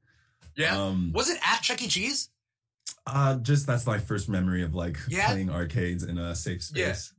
Yeah, 0.58 0.76
Um, 0.82 1.12
was 1.14 1.30
it 1.30 1.38
at 1.46 1.62
Chuck 1.62 1.82
E. 1.82 1.88
Cheese? 1.88 2.30
Uh, 3.08 3.36
just 3.38 3.66
that's 3.66 3.86
my 3.86 3.98
first 3.98 4.30
memory 4.30 4.64
of 4.64 4.76
like 4.76 4.98
Yeah? 5.10 5.28
playing 5.28 5.50
arcades 5.50 6.04
in 6.04 6.18
a 6.18 6.36
safe 6.36 6.62
Yeah. 6.74 6.94
space. 6.94 7.14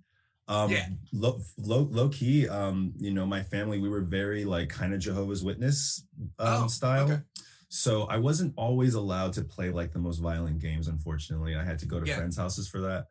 Um, 0.49 0.71
Yeah. 0.71 0.89
low, 1.13 1.41
low, 1.59 1.83
low 1.91 2.09
key, 2.09 2.49
um, 2.49 2.93
you 2.99 3.13
know, 3.13 3.27
my 3.27 3.43
family, 3.43 3.79
we 3.79 3.89
were 3.89 4.01
very 4.03 4.45
like 4.45 4.69
kind 4.69 4.93
of 4.95 5.01
Jehovah's 5.01 5.43
Witness 5.43 6.05
um, 6.39 6.65
Oh, 6.65 6.67
style. 6.69 7.05
okay. 7.11 7.21
So 7.69 8.03
I 8.05 8.19
wasn't 8.19 8.53
always 8.57 8.95
allowed 8.95 9.33
to 9.35 9.43
play 9.43 9.71
like 9.71 9.93
the 9.93 9.99
most 9.99 10.19
violent 10.19 10.59
games, 10.61 10.89
unfortunately. 10.89 11.57
I 11.57 11.65
had 11.65 11.79
to 11.81 11.87
go 11.87 11.99
to 11.99 12.07
Yeah. 12.07 12.17
friends' 12.17 12.37
houses 12.37 12.69
for 12.69 12.81
that. 12.83 13.07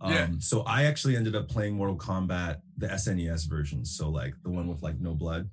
Um, 0.00 0.12
Yeah. 0.12 0.28
So 0.40 0.62
I 0.62 0.84
actually 0.84 1.16
ended 1.16 1.36
up 1.36 1.48
playing 1.48 1.74
Mortal 1.74 1.96
Kombat, 1.96 2.60
the 2.76 2.88
SNES 2.88 3.44
version. 3.48 3.84
So 3.84 4.08
like 4.10 4.34
the 4.42 4.50
one 4.50 4.66
with 4.68 4.82
like 4.82 4.98
no 5.00 5.14
blood. 5.14 5.48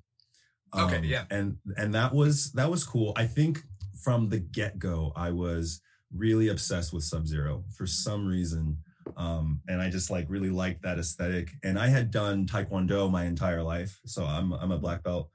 Um, 0.74 0.86
Okay, 0.94 1.06
yeah. 1.06 1.26
And 1.30 1.58
and 1.78 1.94
that 1.94 2.14
was 2.14 2.52
that 2.54 2.70
was 2.70 2.84
cool. 2.84 3.14
I 3.16 3.26
think 3.26 3.64
from 4.02 4.30
the 4.30 4.40
get-go, 4.40 5.14
I 5.16 5.32
was 5.32 5.82
really 6.14 6.50
obsessed 6.50 6.94
with 6.94 7.04
Sub-Zero 7.04 7.64
for 7.76 7.86
some 7.86 8.26
reason. 8.26 8.78
Um, 9.16 9.62
and 9.68 9.82
I 9.82 9.90
just 9.90 10.10
like 10.10 10.26
really 10.30 10.50
liked 10.50 10.82
that 10.84 11.00
aesthetic. 11.00 11.52
And 11.64 11.80
I 11.80 11.88
had 11.88 12.12
done 12.12 12.46
Taekwondo 12.46 13.10
my 13.10 13.26
entire 13.26 13.64
life. 13.64 14.00
So 14.06 14.26
I'm 14.26 14.54
I'm 14.54 14.72
a 14.72 14.78
black 14.78 15.04
belt. 15.04 15.30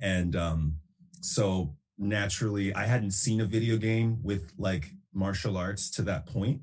And 0.00 0.34
um, 0.36 0.76
so 1.20 1.74
naturally 1.98 2.74
I 2.74 2.86
hadn't 2.86 3.10
seen 3.10 3.40
a 3.40 3.46
video 3.46 3.76
game 3.76 4.18
with 4.22 4.52
like 4.58 4.90
martial 5.12 5.56
arts 5.56 5.90
to 5.92 6.02
that 6.02 6.26
point. 6.26 6.62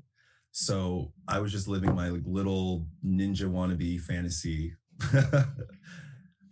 So 0.52 1.12
I 1.28 1.38
was 1.38 1.52
just 1.52 1.68
living 1.68 1.94
my 1.94 2.08
like, 2.08 2.22
little 2.24 2.86
ninja 3.04 3.42
wannabe 3.42 4.00
fantasy. 4.00 4.74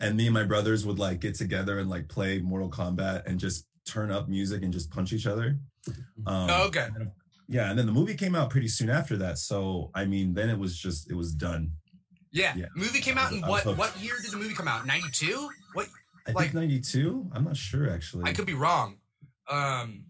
and 0.01 0.17
me 0.17 0.27
and 0.27 0.35
my 0.35 0.45
brothers 0.45 0.85
would 0.85 0.99
like 0.99 1.21
get 1.21 1.35
together 1.35 1.79
and 1.79 1.89
like 1.89 2.09
play 2.09 2.39
Mortal 2.39 2.71
Kombat 2.71 3.27
and 3.27 3.41
just 3.41 3.67
turn 3.87 4.11
up 4.11 4.29
music 4.29 4.63
and 4.63 4.73
just 4.73 4.91
punch 4.91 5.13
each 5.13 5.27
other. 5.27 5.59
Um, 6.27 6.49
Oh, 6.51 6.67
okay. 6.69 6.89
yeah, 7.49 7.71
and 7.71 7.79
then 7.79 7.87
the 7.87 7.93
movie 7.93 8.15
came 8.15 8.35
out 8.35 8.51
pretty 8.51 8.69
soon 8.69 8.89
after 8.91 9.17
that. 9.19 9.39
So 9.39 9.91
I 9.95 10.05
mean, 10.05 10.35
then 10.35 10.49
it 10.51 10.59
was 10.59 10.79
just 10.79 11.11
it 11.11 11.15
was 11.15 11.33
done. 11.35 11.73
Yeah. 12.33 12.55
Yeah. 12.57 12.67
Movie 12.75 13.01
came 13.01 13.19
out 13.19 13.33
in 13.33 13.41
what 13.43 13.65
what 13.77 13.97
year 14.01 14.15
did 14.23 14.31
the 14.33 14.37
movie 14.37 14.55
come 14.55 14.67
out? 14.69 14.87
92? 14.87 15.49
What 15.75 15.87
I 16.27 16.33
Like- 16.33 16.45
think 16.47 16.55
ninety 16.55 16.81
two. 16.81 17.31
I'm 17.33 17.45
not 17.45 17.57
sure 17.57 17.91
actually. 17.91 18.25
I 18.29 18.33
could 18.33 18.47
be 18.47 18.55
wrong. 18.55 18.97
Um 19.51 20.07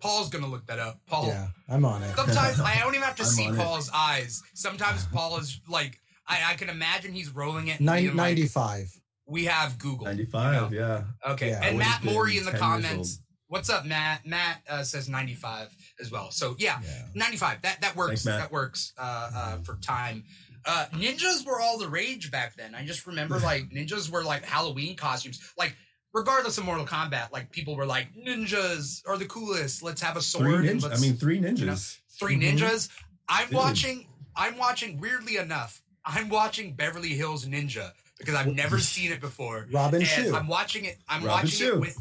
Paul's 0.00 0.30
gonna 0.30 0.46
look 0.46 0.66
that 0.66 0.78
up. 0.78 1.00
Paul 1.06 1.26
Yeah, 1.26 1.48
I'm 1.68 1.84
on 1.84 2.02
it. 2.02 2.16
sometimes 2.16 2.58
I 2.60 2.78
don't 2.78 2.94
even 2.94 3.04
have 3.04 3.16
to 3.16 3.22
I'm 3.24 3.28
see 3.28 3.46
on 3.48 3.54
it. 3.54 3.58
Paul's 3.58 3.90
eyes. 3.92 4.40
Sometimes 4.54 5.04
Paul 5.06 5.38
is 5.38 5.60
like 5.68 5.98
I, 6.26 6.52
I 6.52 6.54
can 6.54 6.68
imagine 6.70 7.12
he's 7.12 7.28
rolling 7.30 7.68
it 7.68 7.78
and 7.78 7.86
Nine, 7.86 8.04
being 8.04 8.16
like, 8.16 8.30
95. 8.36 8.86
we 9.26 9.44
have 9.44 9.78
Google. 9.78 10.06
ninety 10.06 10.24
five. 10.24 10.72
Yeah. 10.72 11.04
Okay. 11.28 11.50
Yeah, 11.50 11.64
and 11.64 11.78
Matt 11.78 12.02
been 12.02 12.14
Morey 12.14 12.38
in 12.38 12.44
the 12.44 12.52
10 12.52 12.60
years 12.60 12.60
comments. 12.60 13.20
What's 13.50 13.68
up, 13.68 13.84
Matt? 13.84 14.24
Matt 14.24 14.62
uh, 14.68 14.82
says 14.84 15.08
95 15.08 15.68
as 16.00 16.10
well. 16.10 16.30
So 16.30 16.54
yeah, 16.58 16.78
Yeah. 16.82 17.02
95. 17.14 17.62
That 17.62 17.80
that 17.82 17.96
works. 17.96 18.22
Thanks, 18.22 18.40
that 18.42 18.52
works 18.52 18.92
uh, 18.96 19.30
uh, 19.34 19.56
for 19.64 19.74
time. 19.82 20.22
Uh, 20.64 20.86
ninjas 20.92 21.44
were 21.44 21.60
all 21.60 21.76
the 21.78 21.88
rage 21.88 22.30
back 22.30 22.54
then. 22.54 22.74
I 22.74 22.84
just 22.86 23.06
remember 23.06 23.38
like 23.50 23.68
ninjas 23.70 24.08
were 24.10 24.22
like 24.22 24.44
Halloween 24.44 24.94
costumes. 24.96 25.40
Like 25.58 25.74
regardless 26.14 26.58
of 26.58 26.64
Mortal 26.64 26.86
Kombat, 26.86 27.32
like 27.32 27.50
people 27.50 27.74
were 27.76 27.86
like 27.86 28.08
ninjas 28.14 29.02
are 29.06 29.18
the 29.18 29.26
coolest. 29.26 29.82
Let's 29.82 30.00
have 30.00 30.16
a 30.16 30.20
Three 30.20 30.52
sword. 30.52 30.64
and 30.66 30.80
ninjas. 30.80 30.96
I 30.96 31.00
mean, 31.00 31.16
three 31.16 31.40
ninjas. 31.40 31.58
you 31.58 31.66
know, 31.66 31.76
3 32.20 32.36
Mhm. 32.36 32.58
ninjas. 32.58 32.88
I'm 33.28 33.46
Dude. 33.48 33.56
watching. 33.56 34.06
I'm 34.36 34.58
watching. 34.58 35.00
Weirdly 35.00 35.38
enough, 35.38 35.82
I'm 36.04 36.28
watching 36.28 36.74
Beverly 36.74 37.10
Hills 37.10 37.46
Ninja 37.46 37.90
because 38.18 38.34
I've 38.36 38.54
never 38.54 38.78
seen 38.94 39.10
it 39.10 39.20
before. 39.20 39.66
Robin 39.72 40.00
and 40.02 40.08
Shou, 40.08 40.34
I'm 40.36 40.46
watching 40.46 40.84
it. 40.84 40.98
I'm 41.08 41.24
Robin 41.24 41.44
watching 41.46 41.50
Shou. 41.50 41.74
it 41.74 41.80
with 41.80 41.98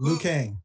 Liu 0.00 0.14
who- 0.14 0.18
Kang. 0.20 0.60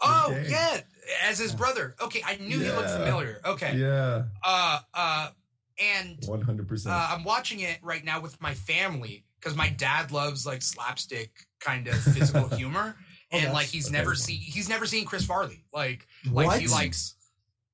Oh 0.00 0.28
Okay. 0.30 0.46
yeah, 0.50 0.80
as 1.24 1.38
his 1.38 1.54
brother. 1.54 1.94
Okay, 2.00 2.22
I 2.24 2.36
knew 2.36 2.58
he 2.58 2.70
looked 2.70 2.90
familiar. 2.90 3.40
Okay. 3.44 3.76
Yeah. 3.76 4.24
Uh 4.42 4.78
uh 4.94 5.28
and 5.82 6.18
One 6.26 6.40
hundred 6.40 6.68
percent. 6.68 6.94
uh, 6.94 7.06
I'm 7.10 7.24
watching 7.24 7.60
it 7.60 7.78
right 7.82 8.04
now 8.04 8.20
with 8.20 8.40
my 8.40 8.54
family 8.54 9.24
because 9.40 9.56
my 9.56 9.68
dad 9.70 10.10
loves 10.12 10.46
like 10.46 10.62
slapstick 10.62 11.32
kind 11.60 11.86
of 11.88 11.96
physical 11.96 12.48
humor. 12.56 12.96
Oh, 13.32 13.38
And 13.38 13.52
like 13.52 13.66
he's 13.66 13.88
okay. 13.88 13.96
never 13.98 14.14
seen 14.14 14.38
he's 14.38 14.68
never 14.68 14.86
seen 14.86 15.04
Chris 15.04 15.24
Farley. 15.26 15.64
Like 15.72 16.06
like 16.30 16.46
What? 16.46 16.60
he 16.60 16.68
likes 16.68 17.14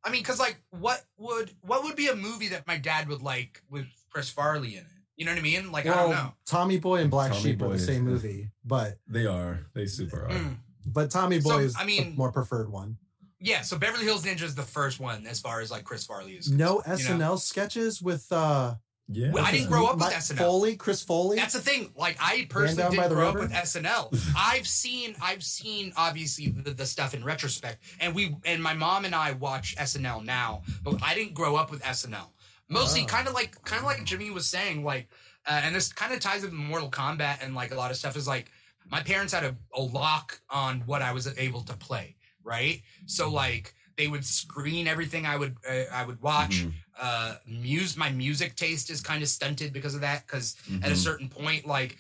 I 0.02 0.10
mean, 0.10 0.24
cause 0.24 0.40
like 0.40 0.60
what 0.70 1.04
would 1.18 1.52
what 1.60 1.84
would 1.84 1.94
be 1.94 2.08
a 2.08 2.16
movie 2.16 2.48
that 2.48 2.66
my 2.66 2.78
dad 2.78 3.06
would 3.08 3.22
like 3.22 3.62
with 3.70 3.86
Chris 4.10 4.30
Farley 4.30 4.72
in 4.76 4.80
it? 4.80 4.86
You 5.16 5.26
know 5.26 5.32
what 5.32 5.38
I 5.38 5.42
mean? 5.42 5.70
Like 5.70 5.86
I 5.86 5.90
don't 5.94 6.10
know. 6.10 6.16
Well, 6.16 6.36
Tommy 6.46 6.78
Boy 6.78 7.02
and 7.02 7.10
Black 7.10 7.30
Tommy 7.30 7.42
Sheep 7.42 7.56
are 7.62 7.66
Boy 7.66 7.68
the 7.68 7.74
is- 7.74 7.86
same 7.86 8.02
movie, 8.04 8.50
but 8.64 8.98
They 9.06 9.26
are. 9.26 9.60
They 9.74 9.86
super 9.86 10.24
are. 10.24 10.30
Mm. 10.30 10.56
But 10.86 11.10
Tommy 11.10 11.38
Boy 11.40 11.50
So, 11.50 11.58
is 11.58 11.76
I 11.78 11.84
mean- 11.84 12.10
the 12.12 12.16
more 12.16 12.32
preferred 12.32 12.70
one. 12.70 12.96
Yeah, 13.42 13.62
so 13.62 13.78
Beverly 13.78 14.04
Hills 14.04 14.22
Ninja 14.24 14.42
is 14.42 14.54
the 14.54 14.62
first 14.62 15.00
one 15.00 15.26
as 15.26 15.40
far 15.40 15.60
as 15.62 15.70
like 15.70 15.84
Chris 15.84 16.04
Farley 16.04 16.32
is. 16.32 16.50
No 16.50 16.80
concerned, 16.80 17.00
you 17.00 17.18
know? 17.18 17.34
SNL 17.36 17.40
sketches 17.40 18.02
with 18.02 18.30
uh 18.30 18.74
Yeah. 19.08 19.30
Well, 19.32 19.42
I 19.44 19.50
didn't 19.50 19.68
grow 19.70 19.86
up 19.86 19.96
with 19.96 20.12
SNL. 20.12 20.36
Foley, 20.36 20.76
Chris 20.76 21.02
Foley. 21.02 21.36
That's 21.38 21.54
the 21.54 21.60
thing. 21.62 21.90
Like 21.96 22.18
I 22.20 22.46
personally 22.50 22.90
didn't 22.96 23.08
the 23.08 23.14
grow 23.14 23.28
up 23.28 23.34
river? 23.36 23.46
with 23.46 23.56
SNL. 23.56 24.34
I've 24.36 24.66
seen 24.68 25.16
I've 25.22 25.42
seen 25.42 25.94
obviously 25.96 26.48
the, 26.48 26.72
the 26.72 26.84
stuff 26.84 27.14
in 27.14 27.24
retrospect, 27.24 27.82
and 27.98 28.14
we 28.14 28.36
and 28.44 28.62
my 28.62 28.74
mom 28.74 29.06
and 29.06 29.14
I 29.14 29.32
watch 29.32 29.74
SNL 29.76 30.22
now, 30.22 30.60
but 30.82 31.02
I 31.02 31.14
didn't 31.14 31.32
grow 31.32 31.56
up 31.56 31.70
with 31.70 31.82
SNL. 31.82 32.28
Mostly 32.68 33.02
Oh. 33.04 33.06
kind 33.06 33.26
of 33.26 33.32
like 33.32 33.56
kind 33.64 33.80
of 33.80 33.86
like 33.86 34.04
Jimmy 34.04 34.30
was 34.30 34.46
saying, 34.46 34.84
like, 34.84 35.08
uh, 35.46 35.60
and 35.64 35.74
this 35.74 35.92
kind 35.94 36.12
of 36.12 36.20
ties 36.20 36.42
with 36.42 36.52
Mortal 36.52 36.90
Kombat 36.90 37.42
and 37.42 37.54
like 37.54 37.72
a 37.72 37.74
lot 37.74 37.90
of 37.90 37.96
stuff 37.96 38.16
is 38.18 38.28
like 38.28 38.50
my 38.88 39.02
parents 39.02 39.32
had 39.32 39.44
a, 39.44 39.56
a 39.74 39.80
lock 39.82 40.40
on 40.50 40.80
what 40.86 41.02
I 41.02 41.12
was 41.12 41.26
able 41.38 41.62
to 41.62 41.74
play, 41.74 42.16
right? 42.42 42.82
So 43.06 43.30
like 43.30 43.74
they 43.96 44.08
would 44.08 44.24
screen 44.24 44.86
everything 44.88 45.26
I 45.26 45.36
would 45.36 45.56
uh, 45.68 45.84
I 45.92 46.04
would 46.04 46.20
watch. 46.22 46.64
Mhm. 46.64 46.72
Uh, 47.00 47.36
muse 47.46 47.96
my 47.96 48.10
music 48.10 48.56
taste 48.56 48.90
is 48.90 49.00
kind 49.00 49.22
of 49.22 49.28
stunted 49.28 49.72
because 49.72 49.94
of 49.94 50.02
that 50.02 50.26
because 50.26 50.56
at 50.82 50.90
a 50.90 50.94
Mhm. 50.94 50.96
certain 50.98 51.28
point 51.28 51.66
like 51.66 51.96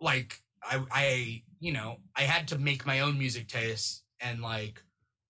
like 0.00 0.40
I 0.62 0.82
I 0.90 1.42
you 1.60 1.72
know 1.72 1.98
I 2.16 2.22
had 2.22 2.48
to 2.48 2.58
make 2.58 2.84
my 2.86 3.00
own 3.00 3.18
music 3.18 3.48
taste 3.48 4.02
and 4.20 4.42
like 4.42 4.82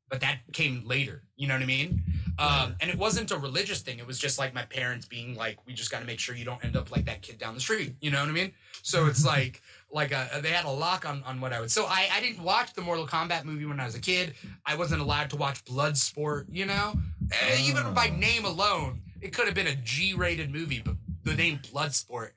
but 0.09 0.21
that 0.21 0.41
came 0.53 0.83
later 0.85 1.23
you 1.37 1.47
know 1.47 1.55
what 1.55 1.63
I 1.63 1.67
mean 1.67 2.03
um 2.39 2.75
and 2.81 2.91
it 2.91 2.99
wasn't 2.99 3.31
a 3.31 3.39
religious 3.39 3.81
thing 3.83 3.99
it 3.99 4.07
was 4.07 4.19
just 4.19 4.39
like 4.39 4.53
my 4.53 4.65
parents 4.65 5.07
being 5.07 5.37
like 5.37 5.65
we 5.67 5.73
just 5.75 5.91
got 5.91 6.01
to 6.01 6.07
make 6.07 6.19
sure 6.19 6.35
you 6.35 6.45
don't 6.45 6.63
end 6.65 6.77
up 6.77 6.91
like 6.91 7.05
that 7.07 7.23
kid 7.23 7.39
down 7.39 7.55
the 7.55 7.61
street 7.61 7.95
you 8.01 8.11
know 8.11 8.21
what 8.21 8.29
I 8.29 8.33
mean 8.33 8.53
so 8.83 9.07
it's 9.07 9.25
like 9.25 9.63
like 9.95 10.13
uh 10.13 10.41
they 10.43 10.51
had 10.51 10.65
a 10.67 10.71
lock 10.71 11.09
on 11.09 11.23
on 11.25 11.41
what 11.41 11.53
I 11.53 11.61
would 11.61 11.71
so 11.71 11.87
I 11.87 12.09
I 12.13 12.21
didn't 12.21 12.43
watch 12.43 12.75
the 12.75 12.83
Mortal 12.83 13.07
Kombat 13.07 13.45
movie 13.45 13.65
when 13.65 13.81
I 13.81 13.87
was 13.87 13.95
a 13.95 14.01
kid 14.01 14.35
I 14.67 14.75
wasn't 14.77 15.01
allowed 15.01 15.31
to 15.31 15.37
watch 15.37 15.65
Bloodsport 15.65 16.47
you 16.51 16.67
know 16.67 16.93
Eh, 17.33 17.59
even 17.63 17.95
by 17.95 18.09
name 18.09 18.45
alone 18.45 19.01
it 19.23 19.33
could 19.33 19.47
have 19.47 19.55
been 19.55 19.69
a 19.69 19.77
G-rated 19.77 20.51
movie 20.53 20.83
but 20.85 20.97
the 21.23 21.35
name 21.35 21.61
Bloodsport 21.73 22.31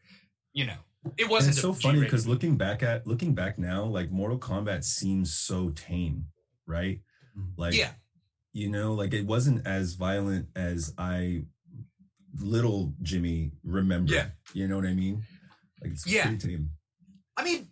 you 0.53 0.65
know 0.65 0.77
it 1.17 1.29
wasn't 1.29 1.53
it's 1.53 1.61
so 1.61 1.73
funny 1.73 1.95
G-rated 1.95 2.11
because 2.11 2.27
looking 2.27 2.55
back 2.57 2.83
at 2.83 3.07
looking 3.07 3.33
back 3.33 3.57
now, 3.57 3.83
like 3.85 4.11
Mortal 4.11 4.37
Kombat 4.37 4.83
seems 4.83 5.33
so 5.33 5.69
tame, 5.71 6.25
right? 6.65 6.99
Mhm. 7.37 7.51
Like 7.57 7.73
yeah 7.75 7.91
you 8.53 8.69
know, 8.69 8.93
like 8.93 9.13
it 9.13 9.25
wasn't 9.25 9.65
as 9.67 9.93
violent 9.93 10.47
as 10.55 10.93
I 10.97 11.43
little 12.39 12.93
Jimmy 13.01 13.51
remember. 13.63 14.13
Yeah. 14.13 14.27
You 14.53 14.67
know 14.67 14.75
what 14.77 14.85
I 14.85 14.93
mean? 14.93 15.23
Like 15.81 15.91
it's 15.91 16.07
Yeah. 16.07 16.27
pretty 16.27 16.47
tame. 16.47 16.71
I 17.37 17.43
mean, 17.43 17.67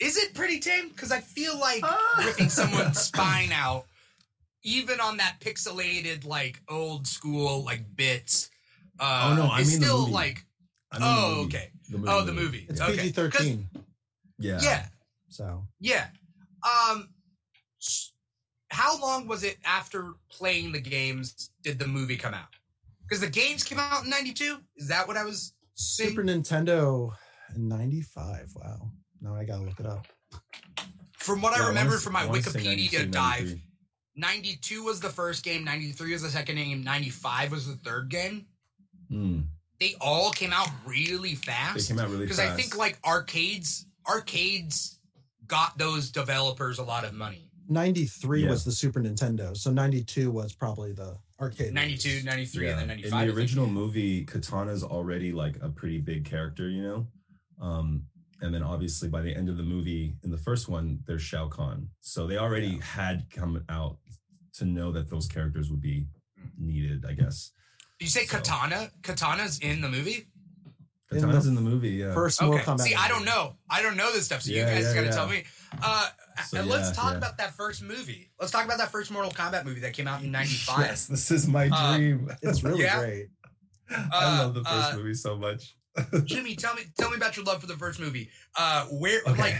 is 0.00 0.16
it 0.16 0.34
pretty 0.34 0.60
tame? 0.60 0.88
Because 0.88 1.10
I 1.12 1.20
feel 1.20 1.58
like 1.58 1.80
Ah. 1.82 2.22
ripping 2.26 2.48
someone's 2.48 2.98
spine 3.00 3.50
out, 3.52 3.86
even 4.62 5.00
on 5.00 5.16
that 5.18 5.36
pixelated, 5.40 6.24
like 6.24 6.60
old 6.68 7.06
school, 7.06 7.64
like 7.64 7.82
bits. 7.96 8.50
Uh, 8.98 9.30
Oh, 9.32 9.34
no, 9.42 9.46
I 9.50 9.60
is 9.60 9.70
mean 9.72 9.80
the 9.80 9.86
still 9.86 10.00
movie. 10.02 10.12
like, 10.12 10.46
I 10.92 10.98
mean, 10.98 11.08
oh, 11.10 11.20
the 11.30 11.36
movie. 11.36 11.46
okay, 11.56 11.70
The 11.90 11.98
movie, 11.98 12.10
oh, 12.12 12.24
the 12.24 12.32
movie. 12.32 12.66
it's 12.68 12.80
okay. 12.80 12.92
PG 12.96 13.12
'Cause- 13.12 13.14
thirteen. 13.32 13.68
Yeah. 14.38 14.60
Yeah, 14.62 14.86
So 15.28 15.66
yeah. 15.80 16.08
Um, 16.62 17.08
how 18.70 19.00
long 19.00 19.26
was 19.26 19.44
it 19.44 19.58
after 19.64 20.12
playing 20.30 20.72
the 20.72 20.80
games 20.80 21.50
did 21.62 21.78
the 21.78 21.86
movie 21.86 22.16
come 22.16 22.34
out? 22.34 22.48
Because 23.02 23.20
the 23.20 23.30
games 23.30 23.62
came 23.64 23.78
out 23.78 24.04
in 24.04 24.10
'92. 24.10 24.58
Is 24.76 24.88
that 24.88 25.06
what 25.06 25.16
I 25.16 25.24
was? 25.24 25.52
Super 25.74 26.22
Nintendo 26.24 27.12
in 27.54 27.68
ninety 27.68 28.00
five. 28.02 28.50
Wow. 28.54 28.90
Now 29.20 29.34
I 29.34 29.44
gotta 29.44 29.62
look 29.62 29.80
it 29.80 29.86
up. 29.86 30.06
From 31.18 31.40
what 31.42 31.56
Yeah, 31.56 31.64
I 31.64 31.68
remember 31.68 31.90
wanna- 31.92 32.00
from 32.00 32.12
my 32.14 32.22
I 32.22 32.26
wanna 32.26 32.42
say 32.42 32.50
Wikipedia 32.60 32.92
92, 32.92 33.06
dive, 33.10 33.60
92 34.16 34.82
was 34.84 35.00
the 35.00 35.08
first 35.10 35.44
game, 35.44 35.64
93 35.64 36.12
was 36.12 36.22
the 36.22 36.30
second 36.30 36.56
game, 36.56 36.82
95 36.84 37.50
was 37.52 37.66
the 37.66 37.76
third 37.76 38.08
game. 38.08 38.46
Mm. 39.10 39.46
they 39.78 39.94
all 40.00 40.30
came 40.32 40.52
out 40.52 40.68
really 40.86 41.34
fast. 41.34 41.74
They 41.74 41.78
fast. 41.80 41.88
came 41.88 41.98
out 41.98 42.08
really 42.10 42.24
because. 42.24 42.38
I 42.40 42.48
think 42.56 42.76
like 42.76 42.98
arcades, 43.04 43.86
arcades 44.08 44.98
got 45.46 45.76
those 45.78 46.10
developers 46.10 46.78
a 46.78 46.82
lot 46.82 47.04
of 47.04 47.12
money. 47.14 47.50
93 47.68 48.42
Yeah. 48.44 48.50
was 48.50 48.64
the 48.64 48.72
Super 48.72 49.00
Nintendo. 49.00 49.56
So 49.56 49.70
92 49.72 50.30
was 50.30 50.52
probably 50.54 50.92
the 50.92 51.18
arcade. 51.40 51.72
92, 51.74 52.22
93, 52.24 52.68
and 52.70 52.78
then 52.80 52.88
95. 52.88 53.22
In 53.22 53.28
the 53.28 53.34
original 53.40 53.66
movie, 53.66 54.24
Katana's 54.24 54.82
already 54.82 55.30
like 55.32 55.56
a 55.62 55.68
pretty 55.68 55.98
big 55.98 56.24
character, 56.24 56.68
you 56.70 56.82
know. 56.82 57.06
Um, 57.60 58.02
and 58.42 58.54
then 58.54 58.62
obviously 58.62 59.08
by 59.08 59.22
the 59.22 59.34
end 59.34 59.48
of 59.48 59.56
the 59.56 59.62
movie, 59.62 60.14
in 60.22 60.30
the 60.30 60.36
first 60.38 60.68
one, 60.68 61.00
there's 61.06 61.22
Shao 61.22 61.48
Kahn. 61.48 61.88
So 62.00 62.26
they 62.26 62.36
already 62.36 62.78
had 62.78 63.26
come 63.30 63.64
out 63.68 63.96
to 64.54 64.64
know 64.64 64.92
that 64.92 65.08
those 65.10 65.26
characters 65.26 65.70
would 65.70 65.80
be 65.80 66.06
needed, 66.58 67.04
I 67.08 67.12
guess. 67.14 67.52
Did 67.98 68.06
you 68.06 68.10
say 68.10 68.26
So- 68.26 68.36
Katana? 68.38 68.90
Katana's 69.02 69.58
in 69.60 69.80
the 69.80 69.88
movie? 69.88 70.26
In 71.12 71.20
Katana's 71.20 71.44
the 71.44 71.50
in 71.50 71.54
the 71.54 71.60
movie, 71.62 71.90
yeah. 71.90 72.12
First 72.14 72.42
Okay. 72.42 72.50
Mortal 72.50 72.74
Kombat. 72.74 72.80
See, 72.80 72.94
I 72.94 73.08
don't 73.08 73.24
know. 73.24 73.56
I 73.70 73.80
don't 73.80 73.96
know 73.96 74.12
this 74.12 74.26
stuff, 74.26 74.42
so 74.42 74.50
Yeah, 74.50 74.68
you 74.68 74.74
guys 74.74 74.84
yeah, 74.84 74.94
got 74.94 75.00
to 75.02 75.06
yeah. 75.06 75.12
tell 75.12 75.28
me. 75.28 75.44
Uh, 75.80 76.08
So, 76.48 76.58
and 76.58 76.68
let's 76.68 76.88
yeah, 76.88 76.92
talk 77.02 77.12
yeah. 77.12 77.18
about 77.18 77.38
that 77.38 77.54
first 77.56 77.82
movie. 77.82 78.30
Let's 78.38 78.50
talk 78.52 78.64
about 78.66 78.76
that 78.78 78.90
first 78.92 79.10
Mortal 79.10 79.30
Kombat 79.32 79.64
movie 79.64 79.80
that 79.80 79.94
came 79.94 80.06
out 80.08 80.22
in 80.22 80.30
'95. 80.32 80.80
Yes, 80.80 81.06
this 81.06 81.30
is 81.30 81.46
my 81.46 81.68
Uh, 81.72 81.96
dream. 81.96 82.30
It's 82.42 82.62
really 82.62 82.82
Yeah. 82.82 82.98
great. 82.98 83.28
I 83.90 84.40
love 84.40 84.52
the 84.54 84.62
first 84.64 84.92
uh, 84.92 84.96
movie 84.96 85.14
so 85.14 85.36
much. 85.38 85.76
Jimmy, 86.24 86.54
tell 86.56 86.74
me, 86.74 86.82
tell 86.98 87.10
me 87.10 87.16
about 87.16 87.36
your 87.36 87.44
love 87.44 87.60
for 87.60 87.66
the 87.66 87.76
first 87.76 87.98
movie. 88.00 88.28
Uh, 88.56 88.86
where, 88.86 89.20
Okay. 89.26 89.40
like, 89.40 89.56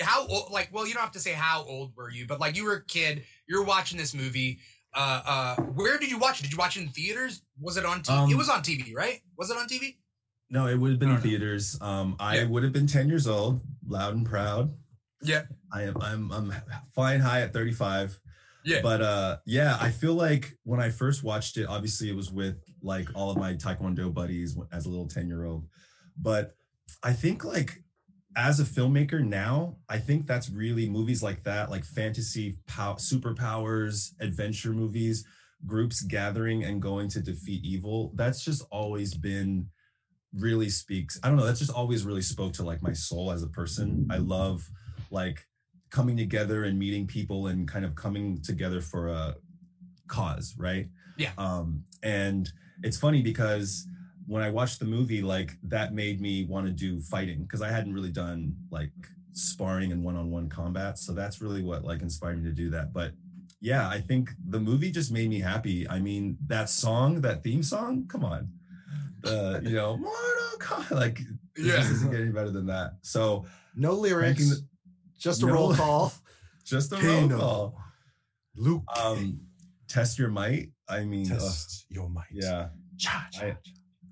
how 0.00 0.26
old? 0.26 0.50
Like, 0.50 0.68
well, 0.72 0.86
you 0.86 0.94
don't 0.94 1.02
have 1.02 1.12
to 1.12 1.20
say 1.20 1.32
how 1.32 1.64
old 1.64 1.92
were 1.96 2.10
you, 2.10 2.26
but 2.26 2.40
like, 2.40 2.56
you 2.56 2.64
were 2.64 2.74
a 2.74 2.84
kid. 2.84 3.24
You're 3.48 3.64
watching 3.64 3.98
this 3.98 4.14
movie. 4.14 4.58
Uh, 4.94 5.22
uh, 5.24 5.56
where 5.62 5.98
did 5.98 6.10
you 6.10 6.18
watch 6.18 6.40
it? 6.40 6.42
Did 6.44 6.52
you 6.52 6.58
watch 6.58 6.76
it 6.76 6.82
in 6.82 6.88
theaters? 6.88 7.42
Was 7.60 7.76
it 7.76 7.84
on 7.84 8.02
TV? 8.02 8.10
Um, 8.24 8.30
it 8.30 8.36
was 8.36 8.48
on 8.48 8.62
TV, 8.62 8.94
right? 8.94 9.20
Was 9.38 9.50
it 9.50 9.56
on 9.56 9.68
TV? 9.68 9.96
No, 10.48 10.66
it 10.66 10.76
would 10.76 10.90
have 10.90 10.98
been 10.98 11.10
in 11.12 11.20
theaters. 11.20 11.78
Um, 11.80 12.16
I 12.18 12.38
Yeah. 12.38 12.46
would 12.46 12.64
have 12.64 12.72
been 12.72 12.88
10 12.88 13.08
years 13.08 13.28
old, 13.28 13.60
loud 13.86 14.14
and 14.14 14.26
proud. 14.26 14.74
Yeah. 15.22 15.42
I 15.72 15.82
am 15.82 15.96
I'm 16.02 16.32
I'm 16.32 16.52
flying 16.94 17.20
high 17.20 17.42
at 17.42 17.52
35. 17.52 18.18
Yeah. 18.64 18.80
But 18.82 19.02
uh 19.02 19.36
yeah, 19.46 19.78
I 19.80 19.90
feel 19.90 20.14
like 20.14 20.58
when 20.64 20.80
I 20.80 20.90
first 20.90 21.22
watched 21.22 21.56
it, 21.56 21.66
obviously 21.66 22.10
it 22.10 22.16
was 22.16 22.30
with 22.30 22.56
like 22.82 23.08
all 23.14 23.30
of 23.30 23.36
my 23.36 23.54
taekwondo 23.54 24.12
buddies 24.12 24.56
as 24.72 24.86
a 24.86 24.88
little 24.88 25.08
10-year-old. 25.08 25.66
But 26.16 26.54
I 27.02 27.12
think 27.12 27.44
like 27.44 27.82
as 28.36 28.60
a 28.60 28.64
filmmaker 28.64 29.24
now, 29.24 29.76
I 29.88 29.98
think 29.98 30.26
that's 30.26 30.50
really 30.50 30.88
movies 30.88 31.22
like 31.22 31.42
that, 31.44 31.70
like 31.70 31.84
fantasy 31.84 32.58
pow- 32.66 32.94
superpowers, 32.94 34.12
adventure 34.20 34.72
movies, 34.72 35.24
groups 35.66 36.02
gathering 36.02 36.64
and 36.64 36.80
going 36.80 37.08
to 37.10 37.20
defeat 37.20 37.64
evil. 37.64 38.12
That's 38.14 38.44
just 38.44 38.62
always 38.70 39.14
been 39.14 39.68
really 40.32 40.68
speaks. 40.68 41.18
I 41.22 41.28
don't 41.28 41.36
know, 41.36 41.44
that's 41.44 41.58
just 41.58 41.72
always 41.72 42.04
really 42.04 42.22
spoke 42.22 42.52
to 42.54 42.62
like 42.62 42.82
my 42.82 42.92
soul 42.92 43.32
as 43.32 43.42
a 43.42 43.48
person. 43.48 44.06
I 44.10 44.18
love 44.18 44.68
like 45.10 45.46
coming 45.90 46.16
together 46.16 46.64
and 46.64 46.78
meeting 46.78 47.06
people 47.06 47.48
and 47.48 47.66
kind 47.68 47.84
of 47.84 47.94
coming 47.94 48.40
together 48.42 48.80
for 48.80 49.08
a 49.08 49.34
cause, 50.08 50.54
right? 50.56 50.88
Yeah. 51.16 51.32
Um, 51.38 51.84
and 52.02 52.48
it's 52.82 52.96
funny 52.96 53.22
because 53.22 53.86
when 54.26 54.42
I 54.42 54.50
watched 54.50 54.78
the 54.78 54.84
movie, 54.86 55.22
like 55.22 55.56
that 55.64 55.92
made 55.92 56.20
me 56.20 56.44
want 56.44 56.66
to 56.66 56.72
do 56.72 57.00
fighting 57.00 57.42
because 57.42 57.62
I 57.62 57.68
hadn't 57.70 57.92
really 57.92 58.12
done 58.12 58.54
like 58.70 58.92
sparring 59.32 59.92
and 59.92 60.02
one-on-one 60.04 60.48
combat. 60.48 60.98
So 60.98 61.12
that's 61.12 61.40
really 61.40 61.62
what 61.62 61.84
like 61.84 62.02
inspired 62.02 62.42
me 62.42 62.48
to 62.48 62.54
do 62.54 62.70
that. 62.70 62.92
But 62.92 63.12
yeah, 63.60 63.88
I 63.88 64.00
think 64.00 64.30
the 64.48 64.60
movie 64.60 64.90
just 64.90 65.12
made 65.12 65.28
me 65.28 65.40
happy. 65.40 65.88
I 65.88 65.98
mean, 66.00 66.38
that 66.46 66.70
song, 66.70 67.20
that 67.22 67.42
theme 67.42 67.62
song, 67.62 68.06
come 68.08 68.24
on. 68.24 68.48
Uh, 69.24 69.60
you 69.62 69.74
know, 69.76 69.96
Mortal 69.98 70.58
Kombat, 70.58 70.90
like 70.92 71.20
it 71.20 71.26
Yeah. 71.66 71.76
just 71.76 71.90
doesn't 71.90 72.10
get 72.10 72.20
any 72.20 72.30
better 72.30 72.50
than 72.50 72.66
that. 72.66 72.92
So 73.02 73.44
No 73.76 73.92
lyrics, 73.94 74.40
Ranking 74.40 74.48
the- 74.50 74.64
just 75.20 75.42
a 75.42 75.46
No. 75.46 75.52
roll 75.52 75.74
call. 75.74 76.12
just 76.64 76.92
a 76.92 76.96
Kano. 76.96 77.28
roll 77.28 77.38
call. 77.38 77.78
Luke, 78.56 78.84
Um, 78.98 79.40
test 79.88 80.18
your 80.18 80.28
might. 80.30 80.72
I 80.88 81.04
mean, 81.04 81.30
ugh, 81.30 81.38
test 81.38 81.86
your 81.88 82.08
might. 82.08 82.26
yeah. 82.32 82.70
Cha, 82.98 83.28
cha, 83.32 83.40
I- 83.42 83.50
cha. 83.50 83.56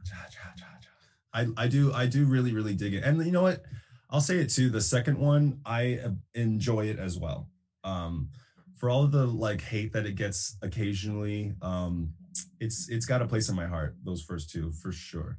Cha, 0.05 0.15
cha, 0.31 0.53
cha, 0.57 0.67
cha. 0.81 0.89
I, 1.35 1.47
I 1.57 1.69
do 1.69 1.93
I 1.93 2.07
do 2.07 2.25
really 2.25 2.53
really 2.55 2.75
dig 2.75 2.95
it 2.95 3.05
and 3.05 3.23
you 3.25 3.31
know 3.33 3.43
what 3.43 3.63
I'll 4.09 4.23
say 4.23 4.39
it 4.39 4.49
too 4.49 4.71
the 4.71 4.81
second 4.81 5.19
one 5.19 5.61
I 5.67 5.99
uh, 6.03 6.11
enjoy 6.35 6.87
it 6.87 6.99
as 6.99 7.19
well 7.19 7.51
um 7.85 8.31
for 8.77 8.89
all 8.89 9.05
of 9.05 9.13
the 9.13 9.27
like 9.27 9.61
hate 9.61 9.93
that 9.93 10.07
it 10.07 10.15
gets 10.15 10.57
occasionally 10.63 11.53
um 11.61 12.15
it's 12.61 12.89
it's 12.89 13.05
got 13.05 13.21
a 13.21 13.27
place 13.27 13.51
in 13.51 13.57
my 13.57 13.67
heart 13.67 13.97
those 14.05 14.23
first 14.23 14.49
two 14.51 14.73
for 14.73 14.91
sure 14.91 15.39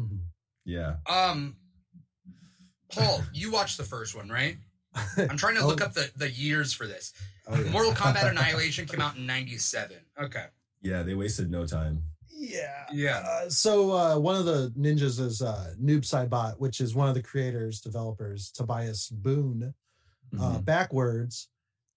Mhm. 0.00 0.20
yeah 0.64 0.96
Um, 1.06 1.56
Paul, 2.90 3.22
you 3.34 3.50
watched 3.52 3.76
the 3.76 3.84
first 3.84 4.16
one, 4.16 4.28
right? 4.30 4.56
I'm 5.16 5.36
trying 5.36 5.56
to 5.56 5.66
look 5.66 5.80
Oh. 5.80 5.86
up 5.86 5.94
the, 5.94 6.10
the 6.16 6.30
years 6.30 6.72
for 6.72 6.86
this. 6.86 7.12
Oh, 7.46 7.56
yeah. 7.60 7.70
Mortal 7.70 7.92
Kombat 7.92 8.28
Annihilation 8.30 8.86
came 8.86 9.00
out 9.00 9.16
in 9.16 9.26
'97. 9.26 9.96
Okay. 10.20 10.46
yeah 10.82 11.02
they 11.02 11.14
wasted 11.14 11.50
no 11.50 11.66
time 11.66 12.02
Yeah. 12.30 12.86
Yeah. 12.92 13.18
Uh, 13.26 13.48
so 13.50 13.90
uh, 13.92 14.18
one 14.18 14.36
of 14.36 14.44
the 14.44 14.72
ninjas 14.78 15.18
is 15.20 15.42
uh, 15.42 15.74
Noob 15.82 16.02
Saibot, 16.02 16.58
which 16.60 16.80
is 16.80 16.94
one 16.94 17.08
of 17.08 17.14
the 17.14 17.22
creators, 17.22 17.80
developers, 17.80 18.50
Tobias 18.52 19.08
Boon, 19.08 19.74
uh, 20.38 20.58
Mhm. 20.58 20.64
backwards. 20.64 21.48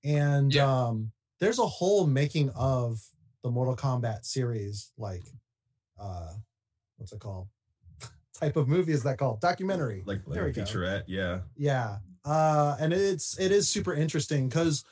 And 0.03 0.51
Yeah. 0.53 0.65
um, 0.87 1.11
there's 1.39 1.59
a 1.59 1.67
whole 1.67 2.07
making 2.07 2.49
of 2.51 2.99
the 3.43 3.51
Mortal 3.51 3.75
Kombat 3.75 4.25
series, 4.25 4.91
like 4.97 5.23
uh, 5.99 6.33
what's 6.97 7.11
it 7.13 7.19
called? 7.19 7.47
Type 8.33 8.55
of 8.55 8.67
movie 8.67 8.93
is 8.93 9.03
that 9.03 9.17
called? 9.19 9.41
Documentary. 9.41 10.01
like, 10.07 10.21
like 10.25 10.33
There 10.33 10.43
a 10.43 10.47
we 10.47 10.53
go. 10.53 10.61
featurette 10.63 11.03
yeah 11.07 11.41
Yeah. 11.55 11.97
Uh 12.23 12.75
and 12.79 12.93
it's 12.93 13.37
it 13.39 13.51
is 13.51 13.67
super 13.67 13.93
interesting 13.93 14.47
because 14.47 14.83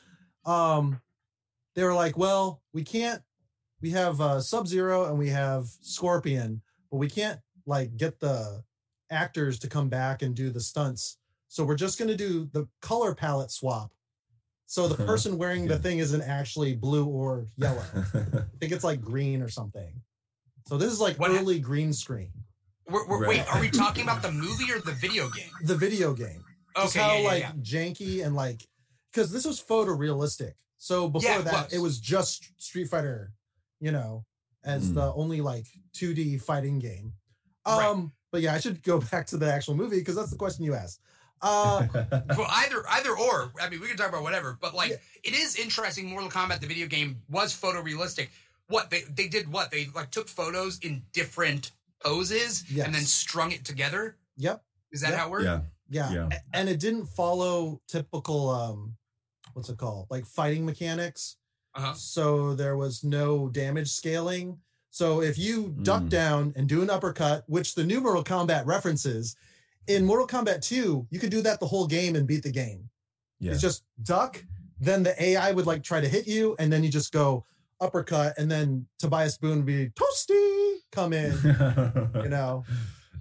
um 0.46 1.00
they 1.76 1.84
were 1.84 1.94
like, 1.94 2.18
well, 2.18 2.62
we 2.74 2.84
can't 2.84 3.22
we 3.82 3.92
have 3.92 4.20
uh 4.20 4.42
Sub-Zero 4.42 5.06
and 5.06 5.18
we 5.18 5.30
have 5.30 5.66
Scorpion, 5.82 6.62
but 6.92 6.98
we 6.98 7.10
can't 7.10 7.40
like 7.66 7.96
get 7.98 8.20
the 8.20 8.64
actors 9.12 9.60
to 9.60 9.68
come 9.68 9.90
back 9.90 10.22
and 10.22 10.36
do 10.36 10.50
the 10.50 10.60
stunts. 10.60 11.18
So 11.48 11.64
we're 11.64 11.76
just 11.76 11.98
gonna 12.00 12.16
do 12.16 12.50
the 12.52 12.68
color 12.82 13.14
palette 13.16 13.52
swap. 13.52 13.92
So 14.66 14.88
the 14.88 15.04
person 15.04 15.38
wearing 15.40 15.68
the 15.68 15.80
thing 15.80 15.98
isn't 15.98 16.22
actually 16.22 16.76
blue 16.76 17.06
or 17.06 17.48
yellow. 17.58 17.84
I 17.96 18.44
think 18.60 18.72
it's 18.72 18.84
like 18.84 19.02
green 19.02 19.42
or 19.42 19.50
something. 19.50 19.92
So 20.68 20.78
this 20.78 20.92
is 20.94 21.00
like 21.00 21.18
What 21.20 21.32
hap- 21.32 21.42
early 21.42 21.60
green 21.60 21.92
screen. 21.92 22.32
We're, 22.88 23.08
we're, 23.08 23.20
Right. 23.22 23.30
Wait, 23.30 23.54
are 23.56 23.60
we 23.60 23.70
talking 23.72 24.04
about 24.04 24.22
the 24.22 24.32
movie 24.32 24.72
or 24.72 24.80
the 24.80 24.92
video 24.92 25.28
game? 25.30 25.50
The 25.64 25.76
video 25.76 26.14
game. 26.14 26.44
Just 26.76 26.96
Okay, 26.96 27.00
how 27.04 27.14
yeah, 27.14 27.20
yeah, 27.20 27.28
like 27.28 27.40
yeah. 27.42 27.52
janky 27.62 28.26
and 28.26 28.36
like 28.36 28.68
because 29.12 29.32
this 29.32 29.46
was 29.46 29.62
photorealistic. 29.62 30.54
So 30.78 31.10
before 31.10 31.30
Yeah, 31.30 31.40
it 31.40 31.46
that, 31.46 31.64
was. 31.66 31.74
it 31.74 31.80
was 31.80 32.00
just 32.00 32.52
Street 32.62 32.88
Fighter, 32.90 33.34
you 33.80 33.92
know, 33.92 34.26
as 34.64 34.92
Mm. 34.92 34.96
the 34.96 35.14
only 35.14 35.42
like 35.42 35.66
2D 35.94 36.38
fighting 36.42 36.80
game. 36.80 37.14
Um, 37.66 37.78
Right. 37.78 38.10
but 38.32 38.42
yeah, 38.42 38.54
I 38.54 38.60
should 38.60 38.82
go 38.84 39.00
back 39.12 39.28
to 39.28 39.38
the 39.38 39.52
actual 39.52 39.76
movie 39.76 40.00
because 40.00 40.16
that's 40.16 40.32
the 40.32 40.38
question 40.38 40.64
you 40.64 40.74
asked. 40.76 41.00
Uh, 41.42 41.88
Well, 42.38 42.48
either 42.50 42.84
either 42.90 43.18
or. 43.18 43.52
I 43.62 43.70
mean, 43.70 43.80
we 43.82 43.88
can 43.88 43.98
talk 43.98 44.10
about 44.10 44.24
whatever, 44.24 44.58
but 44.60 44.74
like, 44.76 44.92
Yeah. 44.92 44.98
it 45.24 45.34
is 45.34 45.56
interesting. 45.56 46.06
Mortal 46.08 46.30
Kombat, 46.30 46.60
the 46.62 46.68
video 46.68 46.88
game, 46.88 47.22
was 47.30 47.54
photorealistic. 47.54 48.30
What 48.68 48.90
they 48.92 49.02
they 49.02 49.28
did? 49.28 49.52
What 49.52 49.72
they 49.72 49.88
like 49.96 50.12
took 50.12 50.28
photos 50.30 50.80
in 50.80 51.04
different 51.14 51.72
poses 52.04 52.64
and 52.70 52.94
then 52.94 53.04
strung 53.06 53.52
it 53.52 53.66
together. 53.66 54.16
yep, 54.38 54.64
Is 54.92 55.02
that 55.02 55.10
Yep. 55.12 55.18
how 55.20 55.26
it 55.28 55.32
worked? 55.32 55.46
yeah 55.46 55.62
yeah. 55.90 56.12
Yeah. 56.12 56.30
And 56.54 56.70
it 56.70 56.80
didn't 56.80 57.06
follow 57.08 57.82
typical 57.88 58.50
um, 58.50 58.96
what's 59.54 59.70
it 59.70 59.78
called, 59.78 60.08
like 60.10 60.26
fighting 60.26 60.66
mechanics. 60.66 61.38
Uh-huh. 61.76 61.94
So 61.94 62.56
there 62.56 62.78
was 62.78 63.04
no 63.04 63.50
damage 63.50 63.90
scaling. 63.90 64.58
So 64.92 65.22
if 65.22 65.38
you 65.38 65.76
duck 65.84 66.04
Mm. 66.04 66.10
down 66.10 66.54
and 66.56 66.68
do 66.68 66.82
an 66.82 66.90
uppercut, 66.90 67.44
which 67.48 67.76
the 67.76 67.84
new 67.84 68.02
Mortal 68.02 68.24
Kombat 68.24 68.66
references, 68.66 69.36
in 69.88 70.04
Mortal 70.06 70.28
Kombat 70.28 70.62
2, 70.62 71.08
you 71.10 71.20
could 71.20 71.30
do 71.32 71.42
that 71.42 71.60
the 71.60 71.68
whole 71.68 71.88
game 71.88 72.16
and 72.16 72.28
beat 72.28 72.44
the 72.44 72.52
game. 72.52 72.90
yeah 73.40 73.52
It's 73.54 73.62
just 73.62 73.84
duck, 74.04 74.44
then 74.80 75.04
the 75.04 75.22
AI 75.22 75.52
would 75.52 75.66
like 75.68 75.84
try 75.84 76.02
to 76.02 76.08
hit 76.08 76.28
you, 76.28 76.56
and 76.60 76.72
then 76.74 76.84
you 76.84 76.90
just 76.90 77.12
go 77.12 77.46
uppercut, 77.82 78.38
and 78.38 78.50
then 78.52 78.86
Tobias 79.00 79.38
Boon 79.38 79.58
would 79.58 79.66
be 79.66 79.90
toasty, 79.90 80.76
come 80.92 81.14
in, 81.14 81.34
you 82.24 82.30
know. 82.30 82.64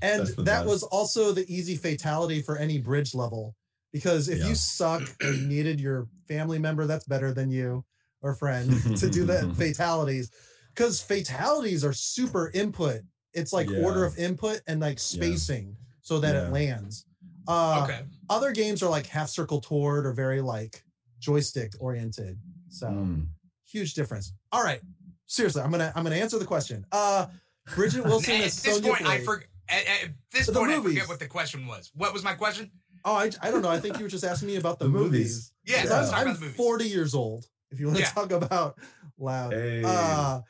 And 0.03 0.27
that 0.29 0.45
best. 0.45 0.67
was 0.67 0.83
also 0.83 1.33
the 1.33 1.45
easy 1.53 1.77
fatality 1.77 2.43
for 2.43 2.57
any 2.57 2.79
bridge 2.79 3.15
level. 3.15 3.55
Because 3.93 4.29
if 4.29 4.39
Yeah. 4.39 4.49
you 4.49 4.55
suck 4.55 5.03
or 5.23 5.33
you 5.33 5.47
needed 5.47 5.81
your 5.81 6.09
family 6.29 6.59
member 6.59 6.87
that's 6.87 7.07
better 7.07 7.33
than 7.33 7.51
you 7.51 7.85
or 8.21 8.35
friend 8.35 8.71
to 8.99 9.09
do 9.09 9.25
the 9.25 9.53
fatalities, 9.57 10.31
because 10.75 11.01
fatalities 11.01 11.85
are 11.85 11.93
super 11.95 12.51
input. 12.53 13.01
It's 13.33 13.53
like 13.53 13.69
Yeah. 13.71 13.79
order 13.79 14.05
of 14.05 14.19
input 14.19 14.61
and 14.67 14.81
like 14.81 14.99
spacing 14.99 15.77
so 16.03 16.19
that 16.21 16.35
Yeah. 16.35 16.49
it 16.49 16.53
lands. 16.53 17.07
Uh, 17.47 17.83
okay. 17.85 18.03
Other 18.29 18.53
games 18.53 18.83
are 18.83 18.91
like 18.91 19.07
half 19.07 19.31
circle 19.31 19.61
toward 19.61 20.05
or 20.05 20.13
very 20.13 20.43
like 20.43 20.85
joystick 21.19 21.73
oriented. 21.81 22.39
So 22.69 22.89
Mm. 22.89 23.29
huge 23.67 23.95
difference. 23.95 24.33
All 24.53 24.63
right. 24.63 24.81
Seriously, 25.27 25.63
I'm 25.63 25.71
gonna 25.71 25.93
I'm 25.97 26.05
gonna 26.05 26.17
answer 26.17 26.39
the 26.39 26.45
question. 26.45 26.85
Uh 26.93 27.27
Bridget 27.75 28.05
Wilson 28.05 28.35
at 28.35 28.41
as 28.45 28.63
this 28.63 28.75
Sonya 28.77 28.91
point, 28.91 29.03
I 29.07 29.17
Blade. 29.25 29.27
Forget. 29.69 29.87
At, 29.89 30.05
at 30.09 30.15
this 30.33 30.47
The 30.47 30.53
point, 30.53 30.71
I 30.73 30.81
forget 30.81 31.09
what 31.09 31.19
the 31.19 31.27
question 31.27 31.67
was. 31.67 31.91
What 31.95 32.13
was 32.13 32.25
my 32.25 32.35
question? 32.35 32.71
Oh, 33.05 33.15
I, 33.15 33.31
I 33.43 33.51
don't 33.51 33.63
know. 33.63 33.69
I 33.71 33.79
think 33.81 33.97
you 33.99 34.05
were 34.05 34.11
just 34.11 34.25
asking 34.25 34.49
me 34.49 34.57
about 34.57 34.79
the, 34.79 34.87
The 34.87 34.91
movies. 34.91 35.11
movies. 35.13 35.53
Yeah, 35.65 35.83
'Cause 35.83 35.91
Yeah. 35.91 35.97
let's 35.99 36.11
talk 36.11 36.19
I'm, 36.21 36.23
about 36.27 36.35
I'm 36.35 36.41
the 36.41 36.47
movies. 36.47 36.57
40 36.57 36.85
years 36.89 37.15
old. 37.15 37.47
If 37.71 37.81
you 37.81 37.87
want 37.87 37.99
to 37.99 38.03
Yeah. 38.03 38.11
talk 38.11 38.31
about 38.33 38.79
loud. 39.19 39.53
Hey. 39.53 39.83
Uh, 39.85 40.41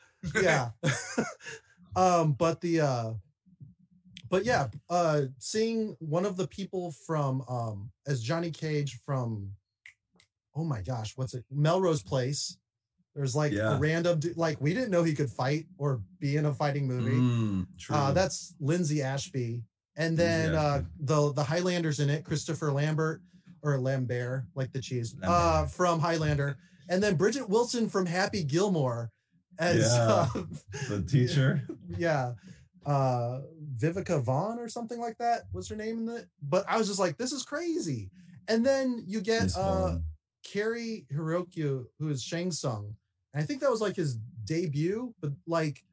yeah. 0.41 0.69
um, 1.95 2.33
but 2.33 2.61
the 2.61 2.81
uh 2.81 3.13
but 4.29 4.45
yeah, 4.45 4.67
uh 4.89 5.23
seeing 5.39 5.95
one 5.99 6.25
of 6.25 6.37
the 6.37 6.47
people 6.47 6.93
from 7.05 7.41
um 7.49 7.91
as 8.07 8.21
Johnny 8.21 8.51
Cage 8.51 8.99
from 9.05 9.51
oh 10.55 10.63
my 10.63 10.81
gosh, 10.81 11.13
what's 11.17 11.33
it? 11.33 11.45
Melrose 11.51 12.03
Place. 12.03 12.57
There's 13.19 13.35
like 13.35 13.51
Yeah. 13.51 13.75
a 13.75 13.79
random 13.79 14.21
like 14.37 14.61
we 14.61 14.73
didn't 14.73 14.91
know 14.91 15.03
he 15.03 15.13
could 15.13 15.29
fight 15.29 15.65
or 15.77 15.99
be 16.21 16.37
in 16.37 16.45
a 16.45 16.53
fighting 16.53 16.87
movie. 16.87 17.17
Mm, 17.17 17.67
true. 17.77 17.93
Uh, 17.93 18.13
that's 18.13 18.55
Linden 18.61 19.01
Ashby. 19.01 19.61
And 19.97 20.15
then 20.17 20.53
Lindsay 20.53 20.57
uh, 20.57 20.81
the 21.01 21.33
the 21.33 21.43
Highlanders 21.43 21.99
in 21.99 22.09
it, 22.09 22.23
Christopher 22.23 22.71
Lambert 22.71 23.21
or 23.61 23.77
Lambert, 23.77 24.45
like 24.55 24.71
the 24.71 24.79
cheese, 24.79 25.17
uh, 25.21 25.65
from 25.65 25.99
Highlander. 25.99 26.59
And 26.87 27.03
then 27.03 27.15
Bridget 27.15 27.49
Wilson 27.49 27.89
from 27.89 28.05
Happy 28.05 28.41
Gilmore 28.41 29.11
as 29.57 29.79
Yeah. 29.81 30.27
uh, 30.33 30.43
the 30.87 31.01
teacher. 31.11 31.67
yeah, 31.97 32.35
uh, 32.85 33.41
Vivica 33.77 34.23
Vaughn 34.23 34.59
or 34.59 34.69
something 34.69 35.01
like 35.01 35.17
that 35.17 35.41
was 35.51 35.67
her 35.67 35.75
name 35.75 36.07
in 36.07 36.15
it. 36.19 36.27
But 36.41 36.63
I 36.69 36.77
was 36.77 36.87
just 36.87 36.99
like, 37.01 37.17
this 37.17 37.33
is 37.33 37.43
crazy. 37.43 38.11
And 38.47 38.65
then 38.65 39.03
you 39.05 39.19
get 39.19 39.51
uh. 39.57 39.97
Cary 40.41 41.05
Hiroyuki, 41.13 41.85
who 41.99 42.07
is 42.07 42.23
Shang 42.23 42.49
Tsung. 42.49 42.95
And 43.33 43.43
I 43.43 43.45
think 43.45 43.61
that 43.61 43.69
was 43.71 43.81
like 43.81 43.95
his 43.95 44.17
debut, 44.45 45.13
but 45.21 45.31
like 45.47 45.83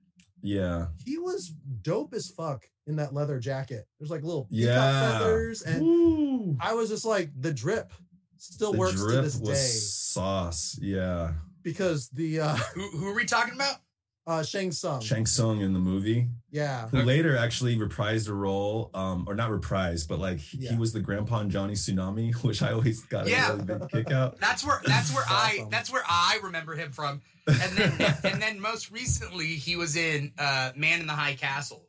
yeah. 0.42 0.87
he 1.05 1.18
was 1.18 1.53
dope 1.83 2.14
as 2.14 2.29
fuck 2.29 2.64
in 2.87 2.96
that 2.96 3.12
leather 3.12 3.38
jacket. 3.38 3.87
There's 3.99 4.11
like 4.11 4.22
little 4.22 4.46
Yeah. 4.51 5.18
feathers, 5.18 5.62
and 5.62 5.83
Woo. 5.83 6.57
I 6.61 6.75
was 6.75 6.88
just 6.88 7.05
like, 7.05 7.31
the 7.38 7.53
drip 7.53 7.92
still 8.38 8.72
the 8.72 8.79
works 8.79 9.01
to 9.01 9.22
this 9.22 9.38
was 9.38 9.49
day 9.49 9.79
sauce. 9.79 10.79
Yeah. 10.81 11.33
because 11.62 12.09
the 12.11 12.40
uh, 12.40 12.57
Who, 12.75 12.88
who 12.99 13.09
are 13.09 13.14
we 13.14 13.25
talking 13.25 13.55
about? 13.55 13.77
Uh 14.26 14.42
Shang 14.42 14.72
Tsung, 14.72 15.00
Shang 15.00 15.24
Tsung 15.24 15.60
in 15.60 15.72
the 15.72 15.78
movie, 15.78 16.28
yeah, 16.50 16.88
who 16.88 16.98
Okay. 16.98 17.06
later 17.06 17.36
actually 17.36 17.76
reprised 17.76 18.28
a 18.28 18.34
role, 18.34 18.90
um, 18.94 19.24
or 19.28 19.34
not 19.34 19.50
reprised, 19.50 20.08
but 20.08 20.18
like 20.18 20.38
he, 20.38 20.58
he 20.66 20.76
was 20.76 20.92
the 20.92 21.00
grandpa 21.00 21.40
in 21.40 21.50
Johnny 21.50 21.74
Tsunami, 21.74 22.34
which 22.42 22.62
I 22.62 22.72
always 22.72 23.04
got 23.04 23.26
a 23.26 23.30
Yeah. 23.30 23.50
really 23.52 23.64
big 23.64 23.88
kick 23.88 24.10
out. 24.10 24.38
That's 24.40 24.64
where 24.64 24.80
that's 24.84 25.14
where 25.14 25.24
I 25.28 25.64
that's 25.70 25.92
where 25.92 26.02
I 26.08 26.38
remember 26.42 26.74
him 26.74 26.90
from. 26.92 27.20
And 27.46 27.76
then 27.76 27.92
and 28.24 28.42
then 28.42 28.60
most 28.60 28.90
recently 28.90 29.46
he 29.46 29.76
was 29.76 29.96
in 29.96 30.32
uh, 30.38 30.72
Man 30.74 31.00
in 31.00 31.06
the 31.06 31.12
High 31.12 31.34
Castle. 31.34 31.86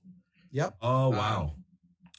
yep. 0.52 0.76
Oh 0.82 1.08
Um, 1.12 1.18
wow. 1.18 1.54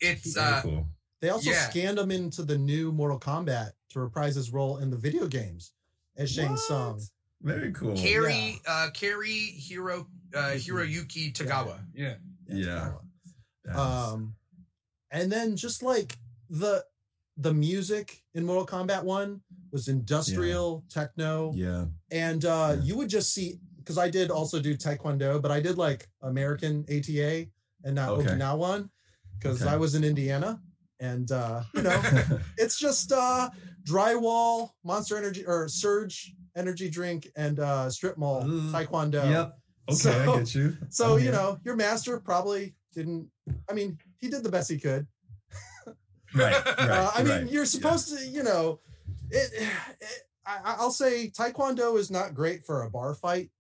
It's 0.01 0.37
uh, 0.37 0.61
cool. 0.63 0.87
They 1.21 1.31
also 1.31 1.51
yeah. 1.51 1.69
scanned 1.69 1.99
him 1.99 2.11
into 2.13 2.43
the 2.45 2.57
new 2.59 2.93
Mortal 2.93 3.19
Kombat 3.19 3.73
to 3.91 4.01
reprise 4.01 4.35
his 4.37 4.53
role 4.53 4.79
in 4.79 4.91
the 4.91 4.97
video 4.97 5.27
games 5.27 5.73
as 6.17 6.31
Shang 6.31 6.51
What? 6.51 6.59
Tsung. 6.61 7.01
Very 7.43 7.73
cool. 7.73 7.97
Cary 7.97 8.61
uh, 8.67 8.89
Cary 8.95 9.31
Hiro 9.57 10.07
uh, 10.35 10.53
Hiroyuki 10.55 11.33
Tagawa. 11.33 11.79
Yeah. 11.95 12.15
Yeah. 12.49 12.93
Badass. 13.67 13.77
Um, 14.13 14.35
and 15.11 15.31
then 15.31 15.57
just 15.57 15.83
like 15.83 16.17
the 16.51 16.85
the 17.37 17.55
music 17.55 18.23
in 18.35 18.45
Mortal 18.45 18.67
Kombat 18.67 19.05
One 19.05 19.41
was 19.71 19.87
industrial 19.89 20.85
techno. 20.91 21.53
yeah. 21.55 21.85
and 22.11 22.45
uh 22.45 22.75
Yeah. 22.77 22.83
you 22.83 22.97
would 22.97 23.09
just 23.09 23.33
see 23.35 23.61
because 23.79 23.99
i 23.99 24.09
did 24.11 24.31
also 24.31 24.59
do 24.61 24.75
taekwondo 24.77 25.41
but 25.41 25.51
i 25.51 25.61
did 25.61 25.77
like 25.79 26.09
american 26.23 26.85
ata 26.89 27.47
and 27.85 27.95
not 27.95 28.09
Okay. 28.11 28.31
okinawan 28.31 28.89
because 29.39 29.61
Okay. 29.63 29.71
i 29.71 29.77
was 29.77 29.95
in 29.95 30.05
indiana 30.05 30.59
and 31.01 31.31
uh 31.31 31.63
you 31.75 31.83
know 31.83 32.01
it's 32.59 32.79
just 32.79 33.13
uh 33.13 33.49
drywall 33.85 34.71
monster 34.85 35.17
energy 35.19 35.45
or 35.47 35.69
surge 35.69 36.35
energy 36.57 36.89
drink 36.91 37.29
and 37.37 37.61
uh 37.61 37.89
strip 37.91 38.17
mall 38.19 38.43
Mm, 38.43 38.71
taekwondo 38.73 39.29
yep. 39.31 39.53
Okay, 39.89 39.97
So- 39.97 40.33
I 40.35 40.39
get 40.39 40.55
you. 40.55 40.77
so 40.91 41.17
you 41.17 41.31
know 41.31 41.59
your 41.65 41.77
master 41.77 42.21
probably 42.21 42.75
didn't 42.95 43.31
i 43.71 43.73
mean 43.73 43.99
he 44.19 44.29
did 44.29 44.43
the 44.43 44.51
best 44.51 44.71
he 44.71 44.79
could 44.79 45.07
Right. 46.35 46.53
Right. 46.65 46.79
uh, 46.91 47.11
I 47.15 47.23
mean, 47.23 47.33
right, 47.33 47.51
you're 47.51 47.63
yeah. 47.63 47.69
supposed 47.69 48.15
to, 48.15 48.23
you 48.29 48.43
know, 48.43 48.81
it, 49.31 49.51
it. 49.55 49.69
I, 50.47 50.77
I'll 50.79 50.91
say 50.91 51.31
Taekwondo 51.31 51.99
is 51.99 52.11
not 52.11 52.35
great 52.35 52.67
for 52.67 52.83
a 52.83 52.91
bar 52.91 53.15
fight. 53.15 53.51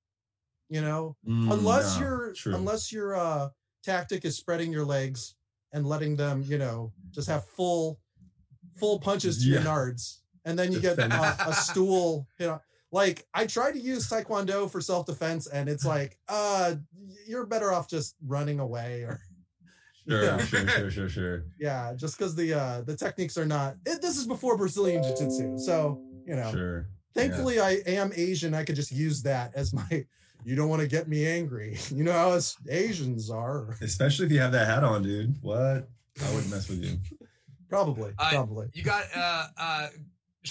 You 0.68 0.82
know, 0.82 1.16
Mm, 1.26 1.50
unless 1.50 1.96
no, 1.98 2.02
your 2.04 2.32
true. 2.34 2.54
unless 2.54 2.92
your 2.92 3.16
uh, 3.16 3.48
tactic 3.82 4.26
is 4.26 4.36
spreading 4.36 4.70
your 4.70 4.84
legs 4.84 5.34
and 5.72 5.86
letting 5.86 6.14
them, 6.16 6.42
you 6.46 6.58
know, 6.58 6.92
just 7.10 7.26
have 7.28 7.46
full 7.56 8.00
full 8.76 8.98
punches 9.00 9.42
to 9.42 9.48
your 9.48 9.62
nards, 9.62 10.18
and 10.44 10.58
then 10.58 10.70
you 10.70 10.78
get 10.78 10.98
a, 10.98 11.06
a 11.48 11.54
stool. 11.68 12.26
You 12.38 12.48
know, 12.48 12.60
like 12.92 13.26
I 13.34 13.46
tried 13.46 13.72
to 13.72 13.80
use 13.80 14.08
Taekwondo 14.08 14.70
for 14.70 14.80
self 14.80 15.06
defense, 15.06 15.46
and 15.46 15.68
it's 15.68 15.84
like, 15.94 16.18
uh, 16.28 16.74
you're 17.26 17.46
better 17.46 17.72
off 17.72 17.88
just 17.88 18.16
running 18.26 18.60
away 18.60 19.02
or 19.02 19.20
Sure, 20.08 20.22
Yeah. 20.22 20.38
sure, 20.38 20.66
sure, 20.68 20.90
sure, 20.96 21.08
sure. 21.10 21.44
yeah 21.58 21.92
just 21.94 22.16
because 22.16 22.34
the 22.34 22.54
uh 22.54 22.80
the 22.80 22.96
techniques 22.96 23.36
are 23.36 23.44
not 23.44 23.76
it, 23.84 24.00
this 24.00 24.16
is 24.16 24.26
before 24.26 24.56
brazilian 24.56 25.02
jiu-jitsu 25.02 25.58
so 25.58 26.00
you 26.26 26.34
know 26.34 26.50
Sure. 26.50 26.86
thankfully 27.14 27.60
i 27.60 27.82
am 27.86 28.10
asian 28.16 28.54
i 28.54 28.64
could 28.64 28.74
just 28.76 28.90
use 28.90 29.20
that 29.24 29.52
as 29.54 29.74
my 29.74 30.06
you 30.44 30.54
don't 30.56 30.70
want 30.70 30.80
to 30.80 30.88
get 30.88 31.08
me 31.08 31.26
angry 31.26 31.76
you 31.90 32.04
know 32.04 32.12
how 32.12 32.30
us 32.30 32.56
asians 32.70 33.28
are 33.28 33.76
Especially 33.82 34.24
if 34.24 34.32
you 34.32 34.40
have 34.40 34.52
that 34.52 34.66
hat 34.66 34.82
on, 34.82 35.02
dude. 35.02 35.36
What? 35.42 35.90
I 36.24 36.32
wouldn't 36.32 36.50
mess 36.50 36.70
with 36.70 36.82
you. 36.82 36.96
probably 37.68 38.12
Uh, 38.18 38.30
probably 38.30 38.68
You 38.72 38.82
got 38.84 39.04
uh 39.14 39.46
uh 39.58 39.88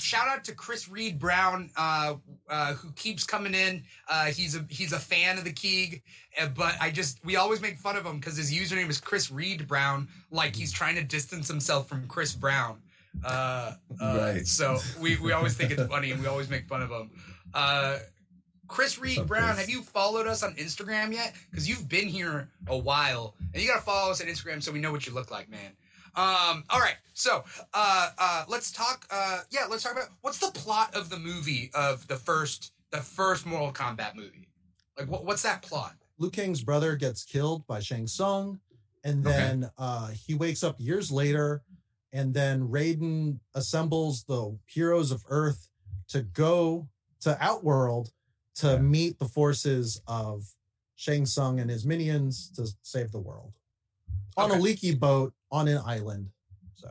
shout 0.02 0.28
out 0.28 0.44
to 0.46 0.54
Chris 0.56 0.88
Reed 0.90 1.20
Brown 1.20 1.70
uh 1.76 2.16
uh 2.50 2.74
who 2.74 2.92
keeps 2.92 3.24
coming 3.24 3.54
in. 3.54 3.84
Uh 4.10 4.26
he's 4.26 4.56
a 4.56 4.66
he's 4.70 4.94
a 4.94 5.00
fan 5.00 5.38
of 5.38 5.44
the 5.44 5.52
Keeg, 5.54 6.02
uh, 6.42 6.48
but 6.48 6.76
I 6.82 6.90
just 6.92 7.24
we 7.26 7.36
always 7.36 7.62
make 7.62 7.78
fun 7.78 7.96
of 7.96 8.06
him 8.06 8.20
cuz 8.22 8.38
his 8.38 8.54
username 8.54 8.90
is 8.90 9.00
Chris 9.00 9.32
Reed 9.32 9.68
Brown 9.68 10.08
like 10.32 10.56
he's 10.56 10.72
trying 10.72 10.96
to 10.96 11.04
distance 11.04 11.48
himself 11.48 11.88
from 11.90 12.08
Chris 12.08 12.34
Brown. 12.34 12.82
Uh, 13.24 13.74
uh 14.00 14.18
Right. 14.18 14.48
so 14.48 14.80
we 15.00 15.16
we 15.18 15.32
always 15.32 15.56
think 15.56 15.72
it's 15.72 15.88
funny 15.88 16.12
and 16.12 16.22
we 16.22 16.28
always 16.28 16.50
make 16.50 16.68
fun 16.68 16.82
of 16.82 16.90
him. 16.92 17.10
Uh 17.54 18.00
Chris 18.68 19.00
Reed 19.00 19.26
Brown, 19.26 19.56
have 19.56 19.70
you 19.70 19.82
followed 19.82 20.28
us 20.28 20.44
on 20.44 20.54
Instagram 20.56 21.14
yet? 21.14 21.34
Because 21.50 21.70
you've 21.70 21.88
been 21.88 22.10
here 22.10 22.50
a 22.68 22.78
while, 22.78 23.34
and 23.54 23.64
you 23.64 23.68
gotta 23.70 23.82
follow 23.82 24.12
us 24.12 24.20
on 24.22 24.28
Instagram 24.28 24.62
so 24.62 24.74
we 24.74 24.80
know 24.82 24.92
what 24.92 25.08
you 25.08 25.14
look 25.14 25.32
like, 25.32 25.50
man. 25.50 25.72
Um, 26.18 26.64
all 26.72 26.80
right, 26.80 26.96
so 27.14 27.44
uh, 27.76 28.10
uh, 28.18 28.44
let's 28.48 28.72
talk. 28.72 29.06
Uh, 29.12 29.42
yeah, 29.52 29.66
let's 29.70 29.84
talk 29.84 29.92
about 29.92 30.08
what's 30.22 30.40
the 30.40 30.50
plot 30.52 30.96
of 30.96 31.12
the 31.12 31.20
movie 31.20 31.70
of 31.76 32.08
the 32.08 32.16
first 32.16 32.74
the 32.90 32.98
first 32.98 33.46
Mortal 33.46 33.72
Kombat 33.72 34.16
movie. 34.16 34.48
Like, 34.98 35.08
what, 35.10 35.26
what's 35.26 35.44
that 35.44 35.62
plot? 35.62 35.94
Liu 36.18 36.32
Kang's 36.32 36.64
brother 36.64 36.96
gets 36.96 37.24
killed 37.24 37.68
by 37.68 37.80
Shang 37.80 38.08
Tsung, 38.08 38.60
and 39.04 39.26
Okay. 39.26 39.38
then 39.38 39.70
uh, 39.78 40.08
he 40.08 40.34
wakes 40.34 40.64
up 40.64 40.76
years 40.80 41.12
later, 41.12 41.62
and 42.14 42.34
then 42.34 42.68
Raiden 42.68 43.38
assembles 43.54 44.24
the 44.24 44.58
heroes 44.66 45.12
of 45.12 45.24
Earth 45.30 45.70
to 46.08 46.22
go 46.22 46.88
to 47.22 47.38
Outworld 47.40 48.12
to 48.56 48.72
Yeah. 48.72 48.78
meet 48.80 49.20
the 49.20 49.28
forces 49.28 50.02
of 50.08 50.46
Shang 50.96 51.28
Tsung 51.28 51.60
and 51.60 51.70
his 51.70 51.86
minions 51.86 52.50
to 52.56 52.68
save 52.82 53.12
the 53.12 53.20
world 53.20 53.54
on 54.36 54.50
Okay. 54.50 54.60
a 54.60 54.64
leaky 54.64 54.96
boat 54.96 55.34
on 55.52 55.68
an 55.68 55.80
island. 55.86 56.30
So, 56.76 56.90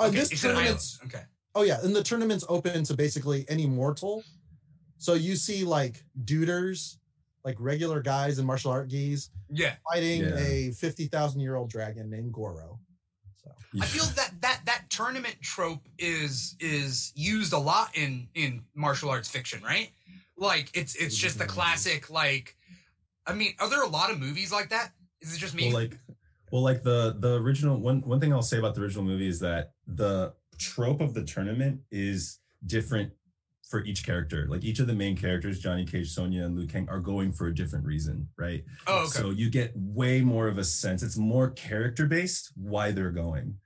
uh, 0.00 0.04
Okay, 0.04 0.16
this 0.16 0.30
you 0.30 0.36
tournament's 0.36 0.98
Okay. 1.04 1.22
Oh 1.54 1.62
yeah, 1.62 1.78
and 1.82 1.94
the 1.96 2.02
tournament's 2.02 2.44
open 2.48 2.84
to 2.84 2.94
basically 2.94 3.44
any 3.48 3.66
mortal. 3.66 4.22
So 4.98 5.14
you 5.14 5.36
see 5.36 5.64
like 5.64 6.04
duders, 6.24 6.96
like 7.44 7.56
regular 7.58 8.00
guys 8.02 8.38
in 8.38 8.46
martial 8.46 8.70
art 8.70 8.88
geese 8.88 9.30
Yeah, 9.50 9.74
fighting 9.90 10.22
Yeah. 10.22 10.36
a 10.38 10.72
fifty 10.72 11.06
thousand 11.06 11.40
year 11.40 11.56
old 11.56 11.70
dragon 11.70 12.10
named 12.10 12.32
Goro. 12.32 12.80
So 13.36 13.50
I 13.80 13.86
feel 13.86 14.04
that 14.04 14.32
that 14.40 14.60
that 14.66 14.90
tournament 14.90 15.36
trope 15.40 15.88
is 15.98 16.56
is 16.60 17.12
used 17.14 17.52
a 17.52 17.58
lot 17.58 17.96
in 17.96 18.28
in 18.34 18.64
martial 18.74 19.08
arts 19.08 19.28
fiction, 19.30 19.62
right? 19.62 19.90
Like 20.36 20.70
it's 20.74 20.94
it's 20.96 21.16
just 21.16 21.38
the 21.38 21.46
classic. 21.46 22.10
Like, 22.10 22.56
I 23.26 23.32
mean, 23.32 23.54
are 23.60 23.70
there 23.70 23.82
a 23.82 23.88
lot 23.88 24.10
of 24.10 24.18
movies 24.18 24.52
like 24.52 24.68
that? 24.70 24.92
Is 25.22 25.34
it 25.34 25.38
just 25.38 25.54
me? 25.54 25.68
Well, 25.72 25.82
like, 25.84 25.98
well, 26.50 26.62
like 26.62 26.82
the 26.82 27.16
the 27.18 27.34
original 27.40 27.76
one. 27.78 28.00
One 28.02 28.20
thing 28.20 28.32
I'll 28.32 28.42
say 28.42 28.58
about 28.58 28.74
the 28.74 28.82
original 28.82 29.04
movie 29.04 29.28
is 29.28 29.40
that 29.40 29.72
the 29.86 30.34
trope 30.58 31.00
of 31.00 31.12
the 31.14 31.22
tournament 31.24 31.80
is 31.90 32.38
different 32.66 33.12
for 33.68 33.84
each 33.84 34.06
character. 34.06 34.46
Like 34.48 34.62
each 34.64 34.78
of 34.78 34.86
the 34.86 34.94
main 34.94 35.16
characters, 35.16 35.58
Johnny 35.58 35.84
Cage, 35.84 36.10
Sonya, 36.10 36.44
and 36.44 36.56
Liu 36.56 36.66
Kang, 36.68 36.88
are 36.88 37.00
going 37.00 37.32
for 37.32 37.48
a 37.48 37.54
different 37.54 37.84
reason, 37.84 38.28
right? 38.38 38.64
oh, 38.86 39.00
okay. 39.00 39.08
So 39.18 39.30
you 39.30 39.50
get 39.50 39.72
way 39.74 40.20
more 40.20 40.46
of 40.46 40.56
a 40.58 40.64
sense. 40.64 41.02
It's 41.02 41.16
more 41.18 41.50
character 41.50 42.06
based 42.06 42.52
why 42.54 42.92
they're 42.92 43.10
going. 43.10 43.56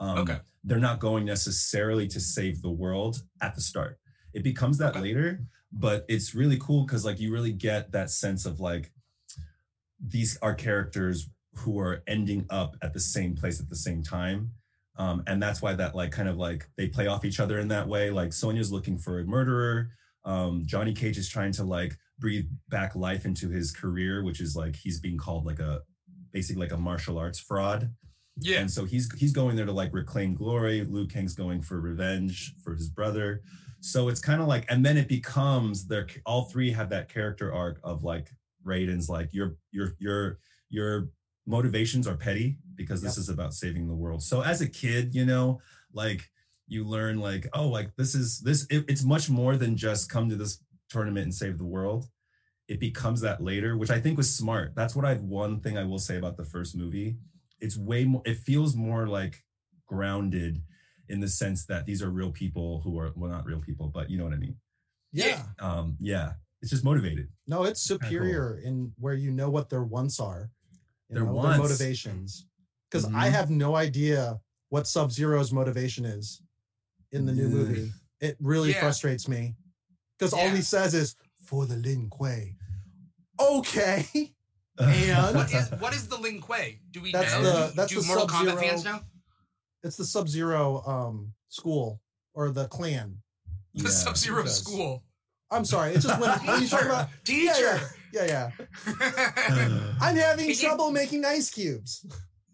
Um, 0.00 0.18
Okay. 0.18 0.38
They're 0.64 0.78
not 0.78 1.00
going 1.00 1.24
necessarily 1.24 2.06
to 2.08 2.20
save 2.20 2.62
the 2.62 2.70
world 2.70 3.22
at 3.40 3.54
the 3.54 3.60
start. 3.60 3.98
It 4.32 4.42
becomes 4.44 4.78
that 4.78 4.90
Okay. 4.90 5.00
later, 5.00 5.40
but 5.72 6.04
it's 6.08 6.34
really 6.34 6.58
cool 6.58 6.84
because 6.84 7.04
like 7.04 7.18
you 7.18 7.32
really 7.32 7.52
get 7.52 7.90
that 7.92 8.10
sense 8.10 8.44
of 8.46 8.60
like 8.60 8.92
these 10.00 10.36
are 10.42 10.54
characters 10.54 11.28
who 11.58 11.78
are 11.78 12.02
ending 12.06 12.46
up 12.50 12.76
at 12.82 12.92
the 12.92 13.00
same 13.00 13.36
place 13.36 13.60
at 13.60 13.68
the 13.68 13.76
same 13.76 14.02
time. 14.02 14.50
Um, 14.96 15.22
and 15.26 15.40
that's 15.40 15.62
why 15.62 15.74
that 15.74 15.94
like 15.94 16.10
kind 16.10 16.28
of 16.28 16.36
like 16.36 16.68
they 16.76 16.88
play 16.88 17.06
off 17.06 17.24
each 17.24 17.40
other 17.40 17.58
in 17.58 17.68
that 17.68 17.86
way. 17.86 18.10
Like 18.10 18.32
Sonya's 18.32 18.72
looking 18.72 18.98
for 18.98 19.20
a 19.20 19.24
murderer. 19.24 19.90
Um, 20.24 20.62
Johnny 20.66 20.92
Cage 20.92 21.18
is 21.18 21.28
trying 21.28 21.52
to 21.52 21.64
like 21.64 21.96
breathe 22.18 22.46
back 22.68 22.96
life 22.96 23.24
into 23.24 23.48
his 23.48 23.70
career, 23.70 24.24
which 24.24 24.40
is 24.40 24.56
like 24.56 24.74
he's 24.74 25.00
being 25.00 25.16
called 25.16 25.46
like 25.46 25.60
a 25.60 25.82
basically 26.32 26.62
like 26.62 26.72
a 26.72 26.76
martial 26.76 27.16
arts 27.16 27.38
fraud. 27.38 27.90
Yeah. 28.40 28.60
And 28.60 28.70
so 28.70 28.84
he's 28.84 29.12
he's 29.14 29.32
going 29.32 29.56
there 29.56 29.66
to 29.66 29.72
like 29.72 29.92
reclaim 29.92 30.34
glory. 30.34 30.84
Liu 30.84 31.06
Kang's 31.06 31.34
going 31.34 31.62
for 31.62 31.80
revenge 31.80 32.54
for 32.62 32.74
his 32.74 32.88
brother. 32.88 33.42
So 33.80 34.08
it's 34.08 34.20
kind 34.20 34.42
of 34.42 34.48
like, 34.48 34.64
and 34.68 34.84
then 34.84 34.96
it 34.96 35.08
becomes 35.08 35.86
their 35.86 36.06
all 36.26 36.44
three 36.44 36.72
have 36.72 36.90
that 36.90 37.08
character 37.08 37.52
arc 37.52 37.78
of 37.84 38.02
like 38.02 38.30
Raiden's 38.64 39.08
like 39.08 39.32
your 39.32 39.56
your 39.70 39.94
your 39.98 40.38
your 40.70 41.08
motivations 41.48 42.06
are 42.06 42.16
petty 42.16 42.58
because 42.76 43.00
this 43.02 43.16
is 43.18 43.28
about 43.28 43.54
saving 43.54 43.88
the 43.88 43.94
world. 43.94 44.22
So 44.22 44.42
as 44.42 44.60
a 44.60 44.68
kid, 44.68 45.14
you 45.14 45.24
know, 45.24 45.60
like 45.92 46.30
you 46.68 46.84
learn 46.84 47.18
like, 47.18 47.48
oh, 47.54 47.66
like 47.68 47.96
this 47.96 48.14
is 48.14 48.40
this 48.40 48.66
it- 48.70 48.84
it's 48.88 49.02
much 49.04 49.30
more 49.30 49.56
than 49.56 49.76
just 49.76 50.10
come 50.10 50.28
to 50.28 50.36
this 50.36 50.62
tournament 50.90 51.24
and 51.24 51.34
save 51.34 51.56
the 51.58 51.64
world. 51.64 52.06
It 52.68 52.78
becomes 52.80 53.22
that 53.22 53.42
later, 53.42 53.78
which 53.78 53.90
I 53.90 53.98
think 54.00 54.18
was 54.18 54.32
smart. 54.34 54.74
That's 54.74 54.94
what 54.94 55.06
I've 55.06 55.22
one 55.22 55.60
thing 55.60 55.78
I 55.78 55.84
will 55.84 55.98
say 55.98 56.18
about 56.18 56.36
the 56.36 56.44
first 56.44 56.76
movie. 56.76 57.16
It's 57.60 57.76
way 57.78 58.04
more 58.04 58.22
it 58.26 58.36
feels 58.38 58.76
more 58.76 59.08
like 59.08 59.42
grounded 59.86 60.62
in 61.08 61.20
the 61.20 61.28
sense 61.28 61.64
that 61.66 61.86
these 61.86 62.02
are 62.02 62.10
real 62.10 62.30
people 62.30 62.82
who 62.82 62.98
are 62.98 63.10
well 63.16 63.30
not 63.30 63.46
real 63.46 63.60
people, 63.60 63.88
but 63.88 64.10
you 64.10 64.18
know 64.18 64.24
what 64.24 64.34
I 64.34 64.36
mean. 64.36 64.56
Yeah. 65.12 65.42
Um 65.58 65.96
yeah, 65.98 66.34
it's 66.60 66.70
just 66.70 66.84
motivated. 66.84 67.28
No, 67.46 67.64
it's 67.64 67.80
superior 67.80 68.60
in 68.62 68.92
where 68.98 69.14
you 69.14 69.30
know 69.30 69.48
what 69.48 69.70
their 69.70 69.82
wants 69.84 70.20
are, 70.20 70.50
Their 71.10 71.24
know, 71.24 71.32
wants. 71.32 71.58
motivations. 71.58 72.46
Because 72.90 73.06
I 73.06 73.28
Mhm. 73.28 73.32
have 73.32 73.50
no 73.50 73.76
idea 73.76 74.40
what 74.70 74.86
Sub 74.86 75.10
Zero's 75.12 75.52
motivation 75.52 76.04
is 76.04 76.42
in 77.12 77.26
the 77.26 77.32
new 77.32 77.46
Ugh. 77.46 77.52
movie. 77.52 77.92
It 78.20 78.36
really 78.40 78.70
Yeah. 78.70 78.80
frustrates 78.80 79.28
me 79.28 79.54
because 80.18 80.32
all 80.32 80.48
he 80.50 80.62
says 80.62 80.94
is 80.94 81.14
for 81.42 81.66
the 81.66 81.76
Lin 81.76 82.10
Kuei. 82.10 82.56
Okay, 83.40 84.06
And- 84.80 85.34
What 85.36 85.52
is 85.52 85.70
what 85.80 85.94
is 85.94 86.06
the 86.08 86.16
Lin 86.18 86.40
Kuei? 86.40 86.80
Do 86.92 87.00
we 87.02 87.10
That's 87.12 87.32
know? 87.32 87.42
the- 87.42 87.66
do 87.68 87.74
that's 87.74 87.92
do 87.92 88.00
the 88.00 88.06
Mortal 88.06 88.28
Sub-Zero- 88.28 88.56
fans 88.60 88.84
know? 88.84 89.00
it's 89.82 89.96
the 89.96 90.04
Sub 90.04 90.28
Zero 90.28 90.82
um 90.86 91.34
school 91.48 92.00
or 92.34 92.50
the 92.50 92.68
clan. 92.68 93.22
The 93.74 93.84
Yeah, 93.84 93.90
Sub 93.90 94.16
Zero 94.16 94.44
school. 94.46 95.04
I'm 95.50 95.64
sorry, 95.64 95.94
it's 95.94 96.04
just 96.04 96.20
when, 96.20 96.30
when 96.46 96.62
you 96.62 96.68
talk 96.68 96.82
about 96.84 97.08
Teacher. 97.24 97.52
yeah, 97.60 97.88
yeah, 98.12 98.24
yeah. 98.24 98.50
I'm 100.00 100.16
having 100.16 100.46
Can 100.46 100.54
you- 100.54 100.54
trouble 100.54 100.90
making 100.90 101.24
ice 101.24 101.50
cubes. 101.50 102.04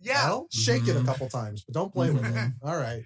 yeah. 0.03 0.27
Well, 0.29 0.47
shake 0.51 0.87
it 0.89 0.97
a 0.97 1.01
Mhm. 1.01 1.07
couple 1.07 1.29
times, 1.29 1.65
but 1.67 1.75
don't 1.75 1.93
play 1.93 2.11
with 2.11 2.25
it. 2.25 2.35
Mhm. 2.35 2.55
All 2.63 2.77
right. 2.77 3.05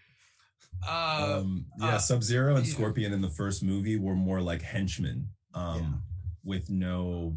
Uh, 0.87 1.39
um 1.41 1.67
yeah 1.81 1.97
uh, 1.97 1.99
sub-zero 1.99 2.55
and 2.55 2.65
scorpion 2.67 3.13
in 3.13 3.21
the 3.21 3.29
first 3.31 3.65
movie 3.65 3.99
were 3.99 4.15
more 4.15 4.41
like 4.41 4.63
henchmen 4.63 5.29
um 5.53 5.81
Yeah. 5.81 5.91
with 6.45 6.71
no 6.71 7.37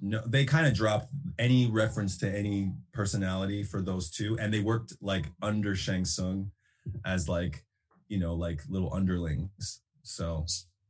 no 0.00 0.20
they 0.26 0.44
kind 0.44 0.66
of 0.66 0.74
dropped 0.74 1.08
any 1.38 1.70
reference 1.70 2.18
to 2.18 2.28
any 2.28 2.72
personality 2.92 3.62
for 3.62 3.80
those 3.82 4.10
two 4.10 4.36
and 4.40 4.52
they 4.52 4.58
worked 4.58 4.94
like 5.00 5.26
under 5.40 5.76
shang 5.76 6.04
Tsung 6.04 6.50
as 7.04 7.28
like 7.28 7.64
you 8.08 8.18
know 8.18 8.34
like 8.34 8.62
little 8.68 8.92
underlings 8.92 9.80
so 10.02 10.44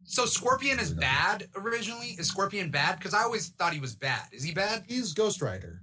so 0.06 0.24
Scorpion 0.24 0.78
is 0.78 0.92
bad 0.94 1.48
originally. 1.56 2.16
Is 2.18 2.28
Scorpion 2.28 2.70
bad? 2.70 2.98
Because 2.98 3.12
I 3.12 3.22
always 3.22 3.48
thought 3.50 3.72
he 3.74 3.80
was 3.80 3.94
bad. 3.94 4.22
Is 4.32 4.42
he 4.42 4.52
bad? 4.52 4.84
He's 4.88 5.12
Ghost 5.12 5.42
Rider. 5.42 5.82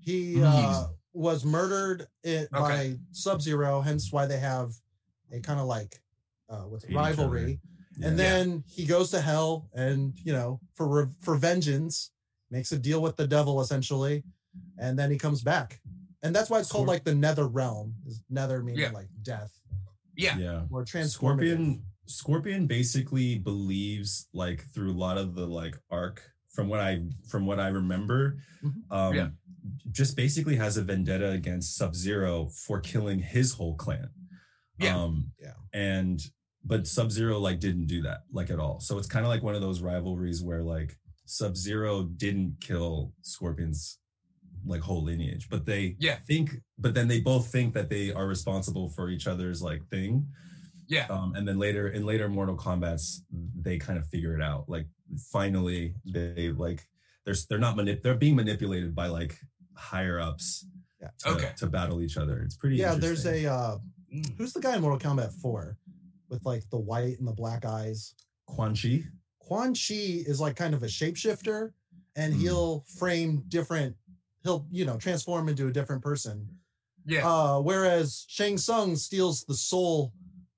He 0.00 0.42
uh, 0.42 0.86
was 1.12 1.44
murdered 1.44 2.06
it, 2.22 2.50
by 2.50 2.58
Okay. 2.72 2.98
Sub 3.12 3.40
Zero, 3.40 3.80
hence 3.80 4.12
why 4.12 4.26
they 4.26 4.38
have 4.38 4.72
a 5.32 5.40
kind 5.40 5.60
of 5.60 5.66
like 5.66 5.96
uh, 6.50 6.62
what's 6.62 6.84
it, 6.84 6.88
Hate 6.88 6.92
each 6.94 6.98
rivalry. 6.98 7.60
yeah. 7.98 8.08
And 8.08 8.18
then 8.18 8.64
he 8.68 8.84
goes 8.86 9.10
to 9.12 9.20
hell, 9.20 9.68
and 9.74 10.12
you 10.22 10.32
know, 10.32 10.60
for 10.74 10.86
re- 10.88 11.12
for 11.22 11.36
vengeance, 11.36 12.10
makes 12.50 12.72
a 12.72 12.78
deal 12.78 13.00
with 13.00 13.16
the 13.16 13.26
devil 13.26 13.60
essentially, 13.62 14.24
and 14.78 14.98
then 14.98 15.10
he 15.10 15.16
comes 15.18 15.42
back, 15.42 15.80
and 16.22 16.34
that's 16.36 16.50
why 16.50 16.58
it's 16.58 16.70
called 16.70 16.84
Scorp- 16.86 16.88
like 16.88 17.04
the 17.04 17.14
Nether 17.14 17.46
Realm. 17.46 17.94
Is 18.06 18.22
Nether 18.28 18.62
meaning 18.62 18.82
Yeah. 18.82 18.90
like 18.90 19.08
death 19.22 19.52
Yeah. 20.16 20.36
yeah 20.36 20.62
or 20.70 20.84
transformative? 20.84 21.10
Scorpion 21.10 21.82
Scorpion 22.06 22.66
basically 22.66 23.38
believes 23.38 24.28
like 24.32 24.64
through 24.72 24.92
a 24.92 24.98
lot 24.98 25.18
of 25.18 25.34
the 25.34 25.46
like 25.46 25.76
arc 25.90 26.22
from 26.50 26.68
what 26.68 26.80
I 26.80 27.02
from 27.28 27.46
what 27.46 27.58
I 27.58 27.68
remember, 27.68 28.38
Mhm. 28.62 28.72
um 28.90 29.14
Yeah. 29.14 29.30
just 29.90 30.16
basically 30.16 30.56
has 30.56 30.76
a 30.76 30.82
vendetta 30.84 31.30
against 31.30 31.76
Sub-Zero 31.76 32.48
for 32.48 32.80
killing 32.80 33.18
his 33.20 33.52
whole 33.52 33.74
clan. 33.76 34.08
Yeah. 34.78 34.96
Um 35.02 35.32
Yeah. 35.40 35.54
and 35.72 36.20
but 36.64 36.86
Sub-Zero 36.86 37.38
like 37.38 37.60
didn't 37.60 37.86
do 37.86 38.02
that 38.02 38.20
like 38.32 38.50
at 38.50 38.58
all. 38.58 38.80
So 38.80 38.98
it's 38.98 39.08
kind 39.08 39.24
of 39.24 39.30
like 39.30 39.42
one 39.42 39.54
of 39.54 39.60
those 39.60 39.80
rivalries 39.80 40.42
where 40.42 40.62
like 40.62 40.98
Sub-Zero 41.26 42.04
didn't 42.04 42.60
kill 42.60 43.12
Scorpion's 43.22 43.98
like 44.66 44.80
whole 44.80 45.02
lineage, 45.02 45.48
but 45.50 45.66
they 45.66 45.96
Yeah. 45.98 46.18
think 46.26 46.62
but 46.78 46.94
then 46.94 47.08
they 47.08 47.20
both 47.20 47.50
think 47.50 47.74
that 47.74 47.88
they 47.90 48.12
are 48.12 48.26
responsible 48.26 48.88
for 48.90 49.10
each 49.10 49.26
other's 49.26 49.60
like 49.62 49.86
thing 49.88 50.26
Yeah. 50.86 51.06
um, 51.08 51.34
and 51.34 51.46
then 51.48 51.58
later 51.58 51.88
in 51.88 52.04
later 52.04 52.28
Mortal 52.28 52.56
Kombat's, 52.56 53.22
they 53.60 53.78
kind 53.78 53.98
of 53.98 54.06
figure 54.08 54.34
it 54.34 54.42
out. 54.42 54.68
Like 54.68 54.86
finally, 55.32 55.94
they 56.04 56.50
like 56.52 56.86
they're 57.24 57.34
they're 57.48 57.58
not 57.58 57.76
manip- 57.76 58.02
they're 58.02 58.14
being 58.14 58.36
manipulated 58.36 58.94
by 58.94 59.06
like 59.06 59.38
higher 59.76 60.20
ups 60.20 60.66
Yeah. 61.00 61.08
to, 61.20 61.28
Okay. 61.30 61.52
to 61.56 61.66
battle 61.66 62.00
each 62.02 62.16
other. 62.16 62.42
It's 62.42 62.56
pretty. 62.56 62.76
Yeah, 62.76 62.94
there's 62.94 63.26
a 63.26 63.46
uh, 63.46 63.78
Mm. 64.14 64.36
who's 64.38 64.52
the 64.52 64.60
guy 64.60 64.76
in 64.76 64.82
Mortal 64.82 64.98
Kombat 65.10 65.32
Four 65.32 65.76
with 66.28 66.44
like 66.44 66.68
the 66.70 66.78
white 66.78 67.18
and 67.18 67.26
the 67.26 67.32
black 67.32 67.64
eyes. 67.64 68.14
Quan 68.46 68.74
Chi. 68.76 69.02
Quan 69.40 69.74
Chi 69.74 70.22
is 70.30 70.40
like 70.40 70.54
kind 70.56 70.72
of 70.74 70.82
a 70.84 70.86
shapeshifter, 70.86 71.72
and 72.14 72.32
Hmm. 72.34 72.40
he'll 72.40 72.84
frame 72.98 73.42
different. 73.48 73.96
He'll 74.44 74.66
you 74.70 74.84
know 74.84 74.98
transform 74.98 75.48
into 75.48 75.66
a 75.66 75.72
different 75.72 76.02
person. 76.02 76.46
Yeah. 77.06 77.26
Uh, 77.28 77.60
whereas 77.60 78.24
Shang 78.28 78.56
Tsung 78.58 78.94
steals 78.96 79.44
the 79.44 79.54
soul 79.54 80.12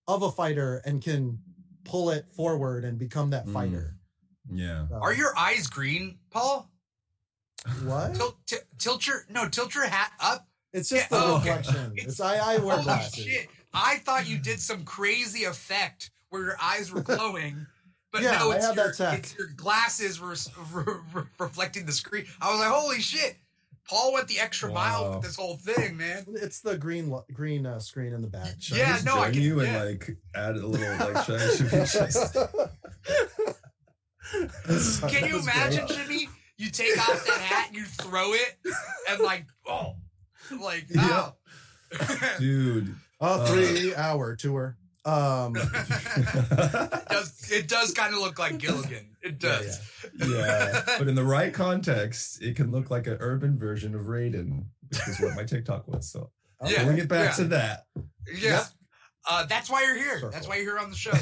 of 0.08 0.22
a 0.22 0.30
fighter 0.30 0.82
and 0.84 1.02
can 1.02 1.38
pull 1.84 2.10
it 2.10 2.26
forward 2.32 2.84
and 2.84 2.98
become 2.98 3.30
that 3.30 3.46
Mm. 3.46 3.52
fighter. 3.52 3.96
Yeah. 4.50 4.86
Uh, 4.92 4.98
Are 5.00 5.12
your 5.12 5.36
eyes 5.36 5.66
green, 5.66 6.18
Paul? 6.30 6.70
what? 7.84 8.14
Tilt, 8.14 8.36
t- 8.46 8.56
tilt 8.78 9.06
your 9.06 9.24
no, 9.28 9.48
tilt 9.48 9.74
your 9.74 9.86
hat 9.86 10.12
up. 10.20 10.48
It's 10.72 10.88
just 10.90 11.10
Yeah, 11.10 11.18
the 11.18 11.24
oh, 11.24 11.36
okay. 11.38 11.56
reflection. 11.56 11.92
It's- 11.92 12.06
It's, 12.06 12.20
I 12.20 12.36
I 12.36 12.58
wear 12.58 12.74
Holy 12.74 12.84
glasses. 12.84 13.24
shit! 13.24 13.48
I 13.74 13.96
thought 13.98 14.26
you 14.28 14.38
did 14.38 14.60
some 14.60 14.84
crazy 14.84 15.44
effect 15.44 16.10
where 16.28 16.42
your 16.42 16.56
eyes 16.62 16.92
were 16.92 17.02
glowing. 17.02 17.66
But 18.12 18.22
Yeah, 18.22 18.38
no, 18.38 18.52
I 18.52 18.56
it's 18.56 18.66
have 18.66 18.76
your, 18.76 18.86
that 18.88 18.96
tech. 18.96 19.18
it's 19.18 19.36
your 19.36 19.48
glasses 19.48 20.20
were 20.20 20.36
re- 20.72 20.94
re- 21.12 21.22
reflecting 21.40 21.86
the 21.86 21.92
screen. 21.92 22.26
I 22.40 22.50
was 22.50 22.60
like, 22.60 22.70
"Holy 22.70 23.00
shit!" 23.00 23.36
Paul 23.88 24.12
went 24.14 24.26
the 24.28 24.40
extra 24.40 24.72
mile 24.72 25.14
with 25.14 25.22
this 25.22 25.36
whole 25.36 25.56
thing, 25.56 25.96
man. 25.96 26.26
It's 26.34 26.60
the 26.60 26.76
green 26.76 27.08
lo- 27.10 27.24
green 27.32 27.66
uh, 27.66 27.78
screen 27.78 28.12
in 28.12 28.20
the 28.22 28.26
back. 28.28 28.54
Should 28.58 28.78
Yeah, 28.78 28.88
I 28.88 28.92
just 28.94 29.04
no, 29.06 29.20
I 29.20 29.30
can- 29.30 29.42
you 29.42 29.62
yeah. 29.62 29.68
and 29.82 29.90
like 29.90 30.16
add 30.34 30.56
a 30.56 30.66
little 30.66 31.12
like 31.12 31.24
should 31.24 31.40
I, 31.40 31.54
should 31.54 31.72
we 31.72 31.78
just 31.78 32.34
Can 35.08 35.26
you 35.28 35.38
imagine. 35.40 35.86
Jimmy? 35.86 36.28
You 36.58 36.70
take 36.70 36.98
off 36.98 37.24
that 37.26 37.38
hat, 37.38 37.74
you 37.74 37.84
throw 37.84 38.32
it, 38.32 38.56
and 39.10 39.20
like, 39.20 39.44
oh, 39.68 39.94
like, 40.60 40.86
Yeah. 40.88 41.30
oh. 42.00 42.34
dude? 42.38 42.94
A 43.20 43.46
three 43.46 43.94
hour 43.94 44.34
tour. 44.36 44.76
Um, 45.06 45.54
it 45.56 47.08
does 47.08 47.48
it 47.52 47.68
does 47.68 47.94
kind 47.94 48.12
of 48.12 48.20
look 48.20 48.40
like 48.40 48.58
Gilligan. 48.58 49.16
It 49.22 49.36
Yeah, 49.42 49.58
does. 49.58 49.80
Yeah, 50.16 50.82
but 50.98 51.06
in 51.06 51.14
the 51.14 51.24
right 51.24 51.54
context, 51.54 52.42
it 52.42 52.56
can 52.56 52.72
look 52.72 52.90
like 52.90 53.06
an 53.06 53.16
urban 53.20 53.56
version 53.56 53.94
of 53.94 54.02
Raiden, 54.02 54.64
which 54.88 55.08
is 55.08 55.20
what 55.20 55.36
my 55.36 55.44
TikTok 55.44 55.86
was. 55.86 56.10
So 56.10 56.30
Yeah. 56.66 56.84
bring 56.84 56.98
it 56.98 57.08
back 57.08 57.30
yeah. 57.30 57.36
to 57.36 57.44
that. 57.44 57.84
Yeah. 58.34 58.64
Uh, 59.28 59.46
that's 59.46 59.70
why 59.70 59.84
you're 59.84 59.96
here. 59.96 60.14
Circle. 60.16 60.30
That's 60.30 60.48
why 60.48 60.56
you're 60.56 60.64
here 60.64 60.78
on 60.78 60.90
the 60.90 60.96
show. 60.96 61.12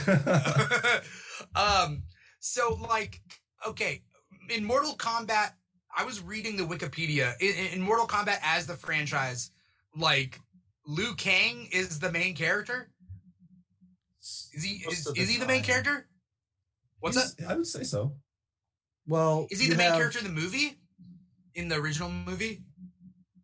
um, 1.60 2.04
so 2.40 2.78
like, 2.88 3.20
okay, 3.66 4.02
in 4.48 4.64
Mortal 4.64 4.94
Kombat, 4.96 5.52
I 5.96 6.04
was 6.04 6.22
reading 6.22 6.56
the 6.56 6.64
Wikipedia. 6.64 7.34
In, 7.40 7.54
in 7.74 7.80
Mortal 7.80 8.06
Kombat 8.06 8.38
as 8.42 8.66
the 8.66 8.74
franchise, 8.74 9.50
like 9.96 10.40
Liu 10.86 11.14
Kang 11.14 11.68
is 11.72 11.98
the 11.98 12.12
main 12.12 12.34
character. 12.34 12.90
Is 14.56 14.62
he 14.64 14.82
Most 14.84 14.98
is, 14.98 15.06
is 15.06 15.14
the 15.14 15.32
he 15.34 15.38
the 15.38 15.46
main 15.46 15.62
character? 15.62 16.06
What's 17.00 17.16
that? 17.36 17.46
I 17.48 17.54
would 17.56 17.66
say 17.66 17.82
so. 17.82 18.14
well, 19.06 19.46
Is 19.50 19.60
he 19.60 19.68
the 19.68 19.76
main 19.76 19.88
have- 19.88 19.96
character 19.98 20.18
in 20.18 20.24
the 20.24 20.30
movie? 20.30 20.78
In 21.54 21.68
the 21.68 21.76
original 21.76 22.10
movie? 22.10 22.62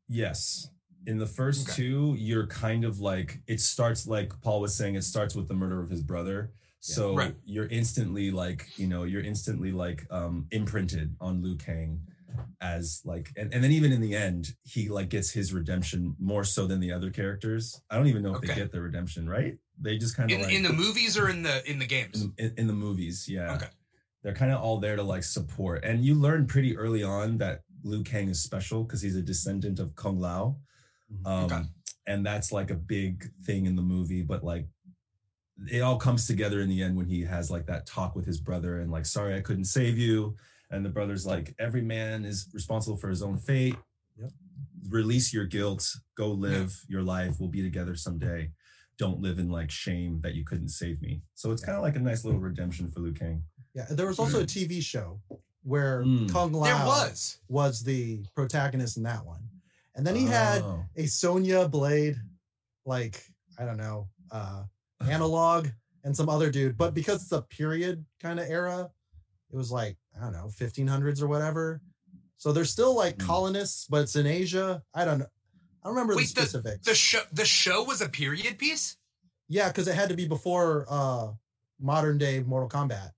Yes. 0.08 0.68
In 1.06 1.18
the 1.18 1.26
first 1.26 1.68
Okay. 1.68 1.76
two, 1.82 2.14
you're 2.18 2.46
kind 2.46 2.84
of 2.84 3.00
like 3.00 3.40
it 3.46 3.60
starts 3.60 4.06
like 4.06 4.38
Paul 4.40 4.60
was 4.60 4.74
saying, 4.74 4.96
it 4.96 5.04
starts 5.04 5.34
with 5.34 5.48
the 5.48 5.54
murder 5.54 5.80
of 5.80 5.88
his 5.90 6.02
brother. 6.02 6.52
So 6.80 7.14
Right. 7.16 7.36
you're 7.44 7.66
instantly 7.68 8.30
like, 8.30 8.66
you 8.78 8.86
know, 8.86 9.04
you're 9.04 9.22
instantly 9.22 9.70
like 9.72 10.06
um 10.10 10.46
imprinted 10.50 11.16
on 11.20 11.42
Liu 11.42 11.56
Kang. 11.56 12.00
as 12.60 13.02
like 13.04 13.28
and, 13.36 13.52
and 13.52 13.62
then 13.62 13.72
even 13.72 13.90
in 13.90 14.00
the 14.00 14.14
end 14.14 14.54
he 14.62 14.88
like 14.88 15.08
gets 15.08 15.30
his 15.32 15.52
redemption 15.52 16.14
more 16.20 16.44
so 16.44 16.64
than 16.64 16.78
the 16.78 16.92
other 16.92 17.10
characters 17.10 17.82
i 17.90 17.96
don't 17.96 18.06
even 18.06 18.22
know 18.22 18.32
if 18.36 18.40
they 18.42 18.54
get 18.54 18.70
the 18.70 18.80
redemption 18.80 19.28
right 19.28 19.58
they 19.80 19.96
just 19.98 20.16
kind 20.16 20.30
of 20.30 20.36
In, 20.38 20.44
like 20.44 20.54
in 20.54 20.62
the 20.62 20.72
movies 20.72 21.16
or 21.18 21.28
in 21.28 21.42
the 21.42 21.68
in 21.70 21.78
the 21.78 21.86
games? 21.86 22.22
in, 22.22 22.32
in, 22.38 22.54
in 22.58 22.66
the 22.66 22.72
movies 22.72 23.28
yeah. 23.28 23.54
Okay. 23.54 23.68
they're 24.22 24.34
kind 24.34 24.52
of 24.52 24.60
all 24.60 24.78
there 24.78 24.96
to 24.96 25.02
like 25.02 25.24
support. 25.24 25.84
And 25.84 26.04
you 26.04 26.14
learn 26.14 26.46
pretty 26.46 26.76
early 26.76 27.02
on 27.02 27.38
that 27.38 27.62
liu 27.82 28.02
kang 28.02 28.28
is 28.28 28.42
special 28.42 28.84
because 28.84 29.00
he's 29.00 29.16
a 29.16 29.22
descendant 29.22 29.78
of 29.80 29.94
kung 29.96 30.18
lao. 30.20 30.56
Um 31.24 31.44
Okay. 31.44 31.62
and 32.06 32.24
that's 32.24 32.52
like 32.52 32.70
a 32.70 32.74
big 32.96 33.30
thing 33.44 33.66
in 33.66 33.74
the 33.76 33.82
movie 33.82 34.22
but 34.22 34.44
like 34.44 34.66
it 35.70 35.80
all 35.80 35.98
comes 35.98 36.26
together 36.26 36.60
in 36.62 36.68
the 36.70 36.82
end 36.82 36.96
when 36.96 37.06
he 37.06 37.20
has 37.22 37.50
like 37.50 37.66
that 37.66 37.86
talk 37.86 38.16
with 38.16 38.24
his 38.24 38.40
brother 38.40 38.80
and 38.80 38.90
like 38.90 39.04
sorry 39.06 39.34
i 39.36 39.40
couldn't 39.40 39.66
save 39.66 39.96
you. 39.98 40.36
And 40.72 40.84
the 40.84 40.88
brother's 40.90 41.26
like 41.26 41.52
every 41.58 41.82
man 41.82 42.24
is 42.24 42.48
responsible 42.54 42.96
for 42.96 43.08
his 43.08 43.22
own 43.22 43.38
fate. 43.38 43.76
Yep. 44.20 44.30
release 44.88 45.32
your 45.34 45.44
guilt. 45.46 45.84
Go 46.16 46.28
live. 46.30 46.72
Your 46.88 47.02
life 47.02 47.34
we'll 47.40 47.48
be 47.58 47.62
together 47.62 47.96
someday 47.96 48.50
don't 49.02 49.20
live 49.26 49.38
in 49.38 49.48
like 49.58 49.70
shame 49.70 50.20
that 50.22 50.34
you 50.34 50.44
couldn't 50.44 50.68
save 50.68 51.00
me 51.00 51.22
so 51.34 51.50
it's 51.52 51.64
kind 51.64 51.76
of 51.78 51.82
like 51.82 51.96
a 51.96 51.98
nice 52.10 52.22
little 52.24 52.38
redemption 52.50 52.84
for 52.90 53.00
liu 53.00 53.12
kang 53.20 53.42
Yeah, 53.74 53.86
there 53.90 54.06
was 54.12 54.18
also 54.22 54.40
a 54.40 54.48
TV 54.56 54.72
show 54.92 55.08
where 55.72 56.04
Mm. 56.04 56.28
Kung 56.34 56.52
Lao 56.52 56.66
There 56.78 56.86
was. 56.94 57.38
was 57.48 57.74
the 57.90 58.02
protagonist 58.34 58.96
in 58.98 59.04
that 59.04 59.24
one, 59.34 59.42
and 59.94 60.02
then 60.06 60.16
he 60.16 60.26
had 60.40 60.62
Oh. 60.62 60.84
a 60.96 61.06
Sonya 61.06 61.68
Blade, 61.68 62.16
like 62.94 63.16
I 63.58 63.64
don't 63.66 63.76
know, 63.86 64.08
uh, 64.38 64.64
analog, 65.16 65.68
and 66.04 66.12
some 66.16 66.28
other 66.34 66.50
dude. 66.50 66.76
But 66.82 66.94
because 66.94 67.18
it's 67.22 67.32
a 67.32 67.42
period 67.42 68.04
kind 68.24 68.38
of 68.40 68.46
era, 68.48 68.90
it 69.52 69.56
was 69.56 69.70
like 69.80 69.96
I 70.16 70.20
don't 70.24 70.32
know, 70.32 70.48
1500s 70.62 71.22
or 71.22 71.28
whatever. 71.28 71.80
So 72.42 72.52
there's 72.52 72.70
still 72.78 72.94
like 73.04 73.16
Mm. 73.18 73.26
colonists, 73.32 73.86
but 73.92 74.00
it's 74.04 74.16
in 74.16 74.26
Asia. 74.26 74.82
I 74.94 75.04
don't 75.06 75.18
know. 75.20 75.30
I 75.82 75.88
don't 75.88 75.94
remember 75.94 76.14
Wait, 76.16 76.22
the 76.34 76.42
specifics. 76.42 76.86
The 76.86 76.94
show 76.94 77.20
the 77.32 77.44
show 77.44 77.82
was 77.84 78.00
a 78.00 78.08
period 78.08 78.58
piece? 78.58 78.96
yeah, 79.48 79.68
because 79.68 79.88
it 79.88 79.94
had 79.94 80.08
to 80.10 80.14
be 80.14 80.26
before 80.28 80.86
uh, 80.88 81.28
modern 81.80 82.18
day 82.18 82.40
Mortal 82.40 82.68
Kombat. 82.68 83.10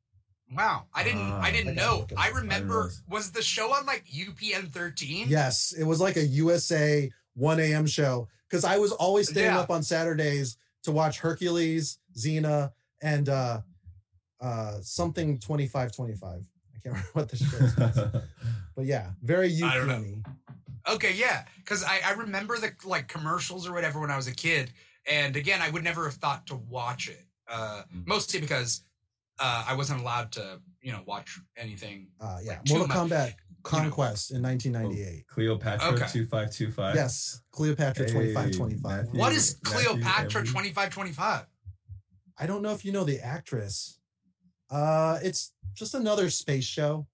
Wow. 0.55 0.85
I 0.95 1.03
didn't 1.03 1.21
Ah, 1.21 1.41
I 1.41 1.49
I 1.49 1.51
didn't 1.51 1.75
gotta 1.77 1.87
know. 1.87 2.07
I 2.17 2.29
up. 2.29 2.35
I 2.35 2.39
remember 2.39 2.91
was 3.09 3.33
the 3.33 3.43
show 3.43 3.73
on 3.73 3.87
like 3.87 4.05
UPN 4.07 4.71
13? 4.71 5.29
Yes, 5.29 5.73
it 5.73 5.85
was 5.85 6.01
like 6.01 6.17
a 6.17 6.25
USA 6.25 7.11
1 7.35 7.61
a.m. 7.61 7.87
show 7.87 8.29
because 8.49 8.65
I 8.65 8.79
was 8.79 8.93
always 8.93 9.29
staying 9.31 9.47
Yeah. 9.47 9.61
up 9.61 9.71
on 9.71 9.83
Saturdays 9.83 10.57
to 10.85 10.93
watch 10.93 11.19
Hercules, 11.21 11.99
Xena, 12.17 12.73
and 13.03 13.29
uh, 13.29 13.61
uh, 14.41 14.79
something 14.83 15.39
2525. 15.39 16.23
I 16.75 16.79
can't 16.81 16.85
remember 16.85 17.09
what 17.15 17.29
the 17.31 17.37
show 17.37 17.57
is. 17.57 18.23
but 18.77 18.85
yeah, 18.85 19.11
very 19.23 19.59
I 19.63 19.75
don't 19.77 19.87
know. 19.89 19.95
UPN. 19.95 20.25
Okay, 20.89 21.13
yeah, 21.15 21.45
because 21.59 21.85
I, 21.85 22.01
I 22.07 22.13
remember 22.13 22.59
the 22.59 22.73
like 22.85 23.09
commercials 23.09 23.69
or 23.69 23.73
whatever 23.73 24.01
when 24.01 24.11
I 24.11 24.17
was 24.17 24.27
a 24.27 24.35
kid, 24.35 24.73
and 25.11 25.37
again, 25.37 25.61
I 25.63 25.71
would 25.71 25.85
never 25.85 26.05
have 26.05 26.15
thought 26.15 26.47
to 26.49 26.57
watch 26.57 27.09
it. 27.09 27.25
Uh, 27.49 27.83
Mm. 27.95 28.07
mostly 28.07 28.41
because 28.41 28.85
uh, 29.39 29.65
I 29.69 29.75
wasn't 29.75 30.01
allowed 30.01 30.33
to, 30.33 30.61
you 30.81 30.93
know, 30.93 31.03
watch 31.07 31.39
anything. 31.57 32.09
Uh, 32.21 32.39
yeah, 32.43 32.57
Too 32.59 32.75
Mortal 32.79 32.89
much, 32.89 32.97
Kombat 33.11 33.35
Conquest 33.63 34.31
in 34.31 34.43
1998. 34.43 35.27
cleopatra 35.27 35.89
Okay. 35.95 36.07
2525 36.07 36.95
Yes, 36.95 37.43
Cleopatra 37.51 38.07
Hey, 38.07 38.13
2525. 38.13 38.81
Matthew. 39.05 39.19
What 39.21 39.33
is 39.33 39.59
Matthew, 39.65 39.85
Cleopatra 40.01 40.47
twenty 40.47 40.71
five 40.73 40.91
twenty 40.91 41.13
five? 41.13 41.47
I 42.39 42.47
don't 42.47 42.63
know 42.63 42.73
if 42.73 42.85
you 42.85 42.93
know 42.93 43.05
the 43.05 43.21
actress. 43.21 43.99
Uh, 44.71 45.19
it's 45.23 45.53
just 45.75 45.95
another 45.95 46.31
space 46.31 46.65
show. 46.65 47.07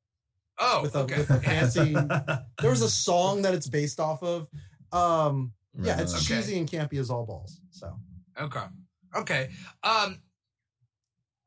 Oh, 0.61 0.83
With 0.83 0.94
a- 0.97 0.99
okay. 1.01 1.18
with 1.18 1.31
a 1.31 1.40
fancy- 1.40 1.92
There 2.61 2.71
was 2.71 2.83
a 2.83 2.90
song 2.90 3.42
that 3.42 3.55
it's 3.55 3.68
based 3.68 4.01
off 4.01 4.23
of. 4.23 4.49
Um, 4.92 5.53
yeah, 5.81 6.01
it's. 6.01 6.14
Okay. 6.14 6.25
cheesy 6.40 6.59
and 6.59 6.68
campy 6.68 6.99
as 6.99 7.11
all 7.11 7.25
balls. 7.27 7.61
So 7.71 7.99
Okay. 8.40 8.64
Okay. 9.16 9.51
Um 9.83 10.21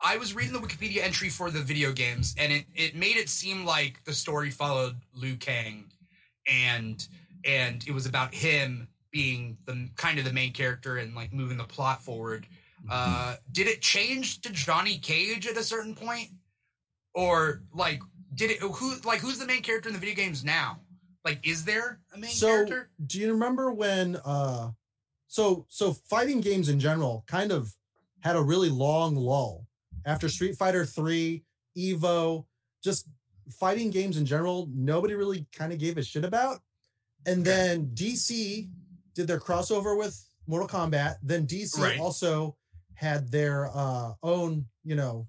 I 0.04 0.18
was 0.18 0.34
reading 0.34 0.54
the 0.54 0.60
Wikipedia 0.60 1.04
entry 1.04 1.30
for 1.30 1.52
the 1.52 1.60
video 1.62 1.92
games 1.92 2.34
and 2.38 2.52
it 2.52 2.66
it 2.74 2.96
made 2.96 3.18
it 3.18 3.30
seem 3.30 3.66
like 3.66 4.04
the 4.06 4.14
story 4.14 4.50
followed 4.50 4.96
Liu 5.14 5.36
Kang 5.36 5.86
and 6.48 7.08
and 7.46 7.84
it 7.88 7.92
was 7.92 8.06
about 8.06 8.34
him 8.34 8.88
being 9.12 9.58
the 9.66 9.90
kind 9.98 10.18
of 10.20 10.26
the 10.26 10.34
main 10.34 10.54
character 10.54 10.98
and 10.98 11.14
like 11.16 11.34
moving 11.34 11.58
the 11.58 11.64
plot 11.66 12.02
forward. 12.02 12.48
Uh 12.90 13.36
did 13.52 13.68
it 13.68 13.82
change 13.82 14.42
to 14.42 14.52
Johnny 14.52 14.98
Cage 14.98 15.46
at 15.48 15.58
a 15.58 15.64
certain 15.64 15.94
point? 15.96 16.30
Or 17.14 17.62
like 17.74 18.02
did 18.34 18.52
it 18.52 18.60
who 18.60 18.96
like 19.04 19.20
who's 19.20 19.40
the 19.40 19.46
main 19.46 19.62
character 19.62 19.90
in 19.90 19.94
the 19.94 20.00
video 20.00 20.16
games 20.16 20.44
now? 20.44 20.80
Like 21.26 21.40
is 21.48 21.64
there 21.66 22.00
a 22.14 22.18
main 22.18 22.32
so 22.32 22.48
character? 22.48 22.90
do 23.06 23.20
you 23.20 23.32
remember 23.32 23.72
when 23.72 24.16
uh 24.26 24.72
so 25.28 25.66
so 25.70 25.94
fighting 26.10 26.42
games 26.42 26.70
in 26.70 26.80
general 26.80 27.24
kind 27.28 27.52
of 27.52 27.74
had 28.22 28.36
a 28.36 28.42
really 28.42 28.70
long 28.70 29.16
lull 29.16 29.66
after 30.06 30.28
street 30.30 30.56
fighter 30.58 30.86
3 30.86 31.44
evo 31.78 32.46
just 32.84 33.08
fighting 33.60 33.90
games 33.92 34.18
in 34.18 34.26
general 34.26 34.68
nobody 34.74 35.14
really 35.14 35.46
kind 35.54 35.72
of 35.72 35.80
gave 35.80 35.98
a 35.98 36.04
shit 36.04 36.26
about 36.26 36.60
and 37.26 37.46
then 37.46 37.86
dc 37.94 38.68
did 39.14 39.28
their 39.28 39.40
crossover 39.40 39.98
with 39.98 40.20
mortal 40.48 40.68
kombat 40.68 41.16
then 41.24 41.46
dc 41.46 41.78
Right. 41.78 42.00
also 42.00 42.56
had 42.96 43.32
their 43.32 43.70
uh 43.76 44.14
own 44.24 44.66
you 44.84 44.96
know 44.96 45.28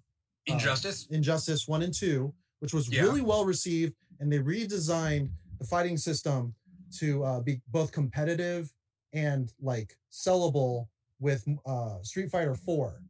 uh, 0.49 0.55
Injustice? 0.55 1.07
Injustice 1.11 1.69
1 1.69 1.83
and 1.83 1.95
2, 1.95 2.35
which 2.62 2.72
was 2.72 2.88
Yeah. 2.88 3.03
really 3.03 3.22
well 3.22 3.44
received. 3.44 3.92
And 4.20 4.33
they 4.33 4.38
redesigned 4.38 5.29
the 5.59 5.66
fighting 5.66 5.96
system 5.98 6.55
to 6.98 7.25
uh, 7.25 7.40
be 7.40 7.61
both 7.68 7.90
competitive 7.90 8.72
and 9.12 9.53
like 9.61 9.96
sellable 10.12 10.87
with 11.18 11.44
uh, 11.66 12.01
Street 12.03 12.31
Fighter 12.31 12.55
4. 12.55 13.03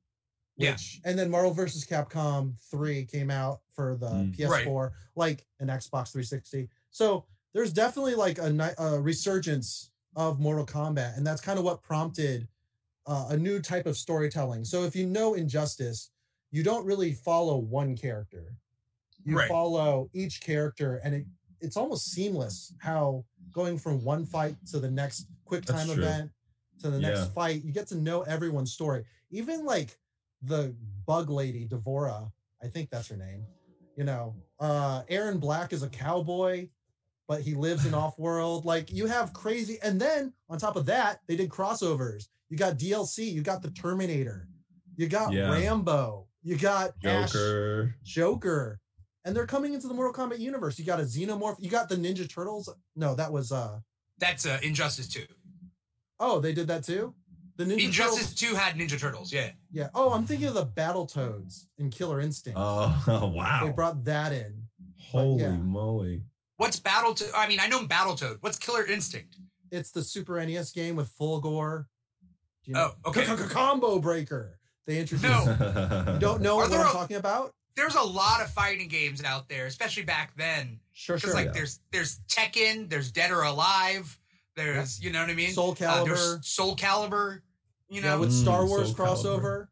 Yeah. 0.56 0.76
And 1.04 1.18
then 1.18 1.30
Marvel 1.30 1.52
vs. 1.52 1.84
Capcom 1.84 2.54
3 2.70 3.04
came 3.04 3.30
out 3.30 3.60
for 3.74 3.96
the 3.96 4.06
Mm. 4.06 4.34
PS4, 4.36 4.90
like 5.16 5.44
an 5.60 5.68
Xbox 5.68 6.12
360. 6.12 6.68
So 6.90 7.26
there's 7.52 7.72
definitely 7.74 8.14
like 8.14 8.38
a, 8.38 8.74
a 8.78 8.98
resurgence 9.00 9.90
of 10.16 10.40
Mortal 10.40 10.64
Kombat. 10.64 11.18
And 11.18 11.26
that's 11.26 11.42
kind 11.42 11.58
of 11.58 11.64
what 11.66 11.82
prompted 11.82 12.48
uh, 13.06 13.26
a 13.30 13.36
new 13.36 13.60
type 13.60 13.84
of 13.84 13.98
storytelling. 13.98 14.64
So 14.64 14.84
if 14.84 14.96
you 14.96 15.06
know 15.06 15.34
Injustice, 15.34 16.10
you 16.52 16.62
don't 16.62 16.86
really 16.86 17.12
follow 17.12 17.58
one 17.58 17.96
character. 17.96 18.54
You 19.24 19.36
Right. 19.36 19.48
follow 19.48 20.10
each 20.12 20.40
character, 20.40 21.00
and 21.04 21.14
it, 21.14 21.26
it's 21.60 21.76
almost 21.76 22.12
seamless 22.12 22.74
how 22.78 23.24
going 23.52 23.78
from 23.78 24.02
one 24.02 24.24
fight 24.26 24.56
to 24.70 24.80
the 24.80 24.90
next 24.90 25.26
quick 25.44 25.64
That's 25.64 25.78
time 25.86 25.94
true. 25.94 26.04
event 26.04 26.30
to 26.80 26.90
the 26.90 26.98
next 26.98 27.32
fight. 27.32 27.64
You 27.64 27.72
get 27.72 27.86
to 27.88 27.96
know 27.96 28.22
everyone's 28.22 28.72
story. 28.72 29.04
Even 29.30 29.64
like 29.64 29.96
the 30.42 30.74
bug 31.06 31.30
lady, 31.30 31.66
D'Vorah, 31.66 32.32
I 32.62 32.66
think 32.68 32.90
that's 32.90 33.08
her 33.08 33.16
name. 33.16 33.44
You 33.96 34.04
know, 34.04 34.34
uh 34.58 35.02
Erron 35.04 35.38
Black 35.38 35.72
is 35.72 35.82
a 35.82 35.88
cowboy, 35.88 36.68
but 37.28 37.42
he 37.42 37.54
lives 37.54 37.86
in 37.86 37.94
off 38.02 38.18
world. 38.18 38.64
Like 38.64 38.90
you 38.90 39.06
have 39.06 39.32
crazy, 39.32 39.78
and 39.82 40.00
then 40.00 40.32
on 40.48 40.58
top 40.58 40.76
of 40.76 40.86
that, 40.86 41.20
they 41.28 41.36
did 41.36 41.48
crossovers. 41.50 42.26
You 42.48 42.56
got 42.56 42.76
DLC, 42.78 43.30
you 43.32 43.42
got 43.42 43.62
the 43.62 43.70
Terminator, 43.70 44.48
you 44.96 45.06
got 45.08 45.32
Yeah. 45.32 45.50
Rambo, 45.50 46.26
you 46.42 46.56
got 46.58 46.92
Ash, 47.04 47.32
joker 47.32 47.94
Joker, 48.02 48.80
and 49.24 49.34
they're 49.36 49.46
coming 49.46 49.74
into 49.74 49.86
the 49.88 49.94
Mortal 49.94 50.12
Kombat 50.26 50.38
universe. 50.38 50.78
You 50.78 50.84
got 50.84 51.00
a 51.00 51.04
Xenomorph, 51.04 51.56
you 51.60 51.70
got 51.70 51.88
the 51.88 51.96
Ninja 51.96 52.28
Turtles. 52.28 52.68
No, 52.96 53.14
that 53.14 53.32
was 53.32 53.52
uh 53.52 53.78
That's 54.18 54.46
uh, 54.46 54.58
Injustice 54.62 55.08
2. 55.08 55.22
oh, 56.20 56.40
they 56.40 56.52
did 56.52 56.68
that 56.68 56.84
too. 56.84 57.14
The 57.56 57.64
Ninja 57.64 57.84
Injustice 57.86 58.34
Turtles, 58.34 58.52
2 58.52 58.54
had 58.56 58.76
Ninja 58.76 58.98
Turtles, 58.98 59.32
yeah. 59.32 59.50
yeah. 59.70 59.88
Oh, 59.94 60.12
I'm 60.12 60.24
thinking 60.26 60.48
of 60.48 60.54
the 60.54 60.64
Battle 60.64 61.06
Toads 61.06 61.68
in 61.78 61.90
Killer 61.90 62.20
Instinct. 62.20 62.58
oh 62.60 63.02
They 63.06 63.12
wow 63.36 63.60
They 63.64 63.70
brought 63.72 64.04
that 64.04 64.32
in. 64.32 64.62
holy 64.98 65.42
yeah. 65.42 65.50
moly 65.52 66.22
What's 66.56 66.78
Battletoad? 66.78 67.30
I 67.36 67.48
mean, 67.48 67.58
I 67.60 67.66
know 67.66 67.84
Battle 67.86 68.14
Toad. 68.14 68.36
What's 68.40 68.56
Killer 68.58 68.86
Instinct? 68.86 69.36
It's 69.72 69.90
the 69.90 70.02
Super 70.04 70.44
NES 70.44 70.70
game 70.70 70.94
with 70.94 71.08
full 71.08 71.40
gore. 71.40 71.88
you 72.64 72.74
know? 72.74 72.92
Oh, 73.04 73.10
okay. 73.10 73.24
Combo 73.48 73.98
Breaker. 73.98 74.58
They 74.86 74.98
introduced. 74.98 75.24
No. 75.24 76.04
You 76.14 76.18
don't 76.20 76.40
know 76.40 76.54
Are 76.58 76.62
what 76.62 76.70
there 76.70 76.80
I'm 76.80 76.86
a- 76.88 76.92
talking 76.92 77.16
about? 77.16 77.52
There's 77.74 77.94
a 77.94 78.02
lot 78.02 78.42
of 78.42 78.50
fighting 78.50 78.88
games 78.88 79.22
out 79.24 79.48
there, 79.48 79.66
especially 79.66 80.02
back 80.04 80.36
then. 80.36 80.78
Sure, 80.92 81.16
Because 81.16 81.30
sure. 81.30 81.34
like 81.34 81.46
Yeah. 81.46 81.52
there's 81.52 81.80
there's 81.90 82.20
Tekken, 82.28 82.90
there's 82.90 83.10
Dead 83.10 83.30
or 83.30 83.42
Alive, 83.42 84.18
there's 84.56 85.00
you 85.02 85.10
know 85.10 85.20
what 85.20 85.30
I 85.30 85.34
mean. 85.34 85.52
Soul 85.52 85.72
Uh, 85.72 85.74
Calibur. 85.74 86.04
there's 86.06 86.46
Soul 86.48 86.76
Calibur. 86.76 87.40
You 87.88 88.00
yeah, 88.02 88.10
know, 88.10 88.20
with 88.20 88.30
Mm, 88.30 88.42
Star 88.42 88.66
Wars 88.66 88.94
Soul 88.94 89.06
Calibur. 89.06 89.22
crossover. 89.40 89.68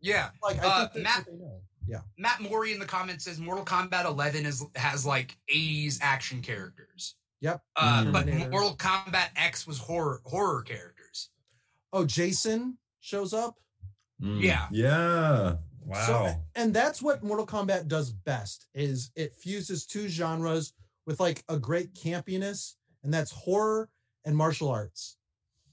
yeah. 0.00 0.30
Like 0.42 0.58
I 0.62 0.66
Uh, 0.66 0.88
think 0.88 1.04
Matt- 1.04 1.26
they 1.26 1.32
know. 1.32 1.60
Yeah. 1.86 2.00
Matt 2.16 2.40
Mori 2.40 2.72
in 2.72 2.78
the 2.78 2.86
comments 2.86 3.24
says 3.24 3.38
Mortal 3.38 3.64
Kombat 3.64 4.06
11 4.06 4.46
is 4.46 4.64
has 4.76 5.04
like 5.04 5.36
80s 5.48 5.98
action 6.00 6.40
characters. 6.40 7.14
Yep. 7.40 7.62
Uh, 7.76 8.04
Mm. 8.04 8.12
but 8.12 8.26
Mortal 8.50 8.76
Kombat 8.76 9.30
X 9.36 9.66
was 9.66 9.78
horror 9.78 10.22
horror 10.24 10.62
characters. 10.62 11.30
Oh, 11.92 12.06
Jason 12.06 12.78
shows 13.00 13.34
up. 13.34 13.56
Mm, 14.22 14.40
Yeah. 14.42 14.68
yeah 14.72 15.56
wow 15.84 16.06
So, 16.06 16.34
and 16.54 16.72
that's 16.74 17.02
what 17.02 17.22
Mortal 17.22 17.46
Kombat 17.46 17.88
does 17.88 18.12
best 18.12 18.66
is 18.74 19.10
it 19.16 19.34
fuses 19.34 19.86
two 19.86 20.08
genres 20.08 20.72
with 21.06 21.20
like 21.20 21.44
a 21.48 21.58
great 21.58 21.94
campiness, 21.94 22.74
and 23.02 23.12
that's 23.12 23.30
horror 23.30 23.90
and 24.24 24.36
martial 24.36 24.68
arts. 24.68 25.18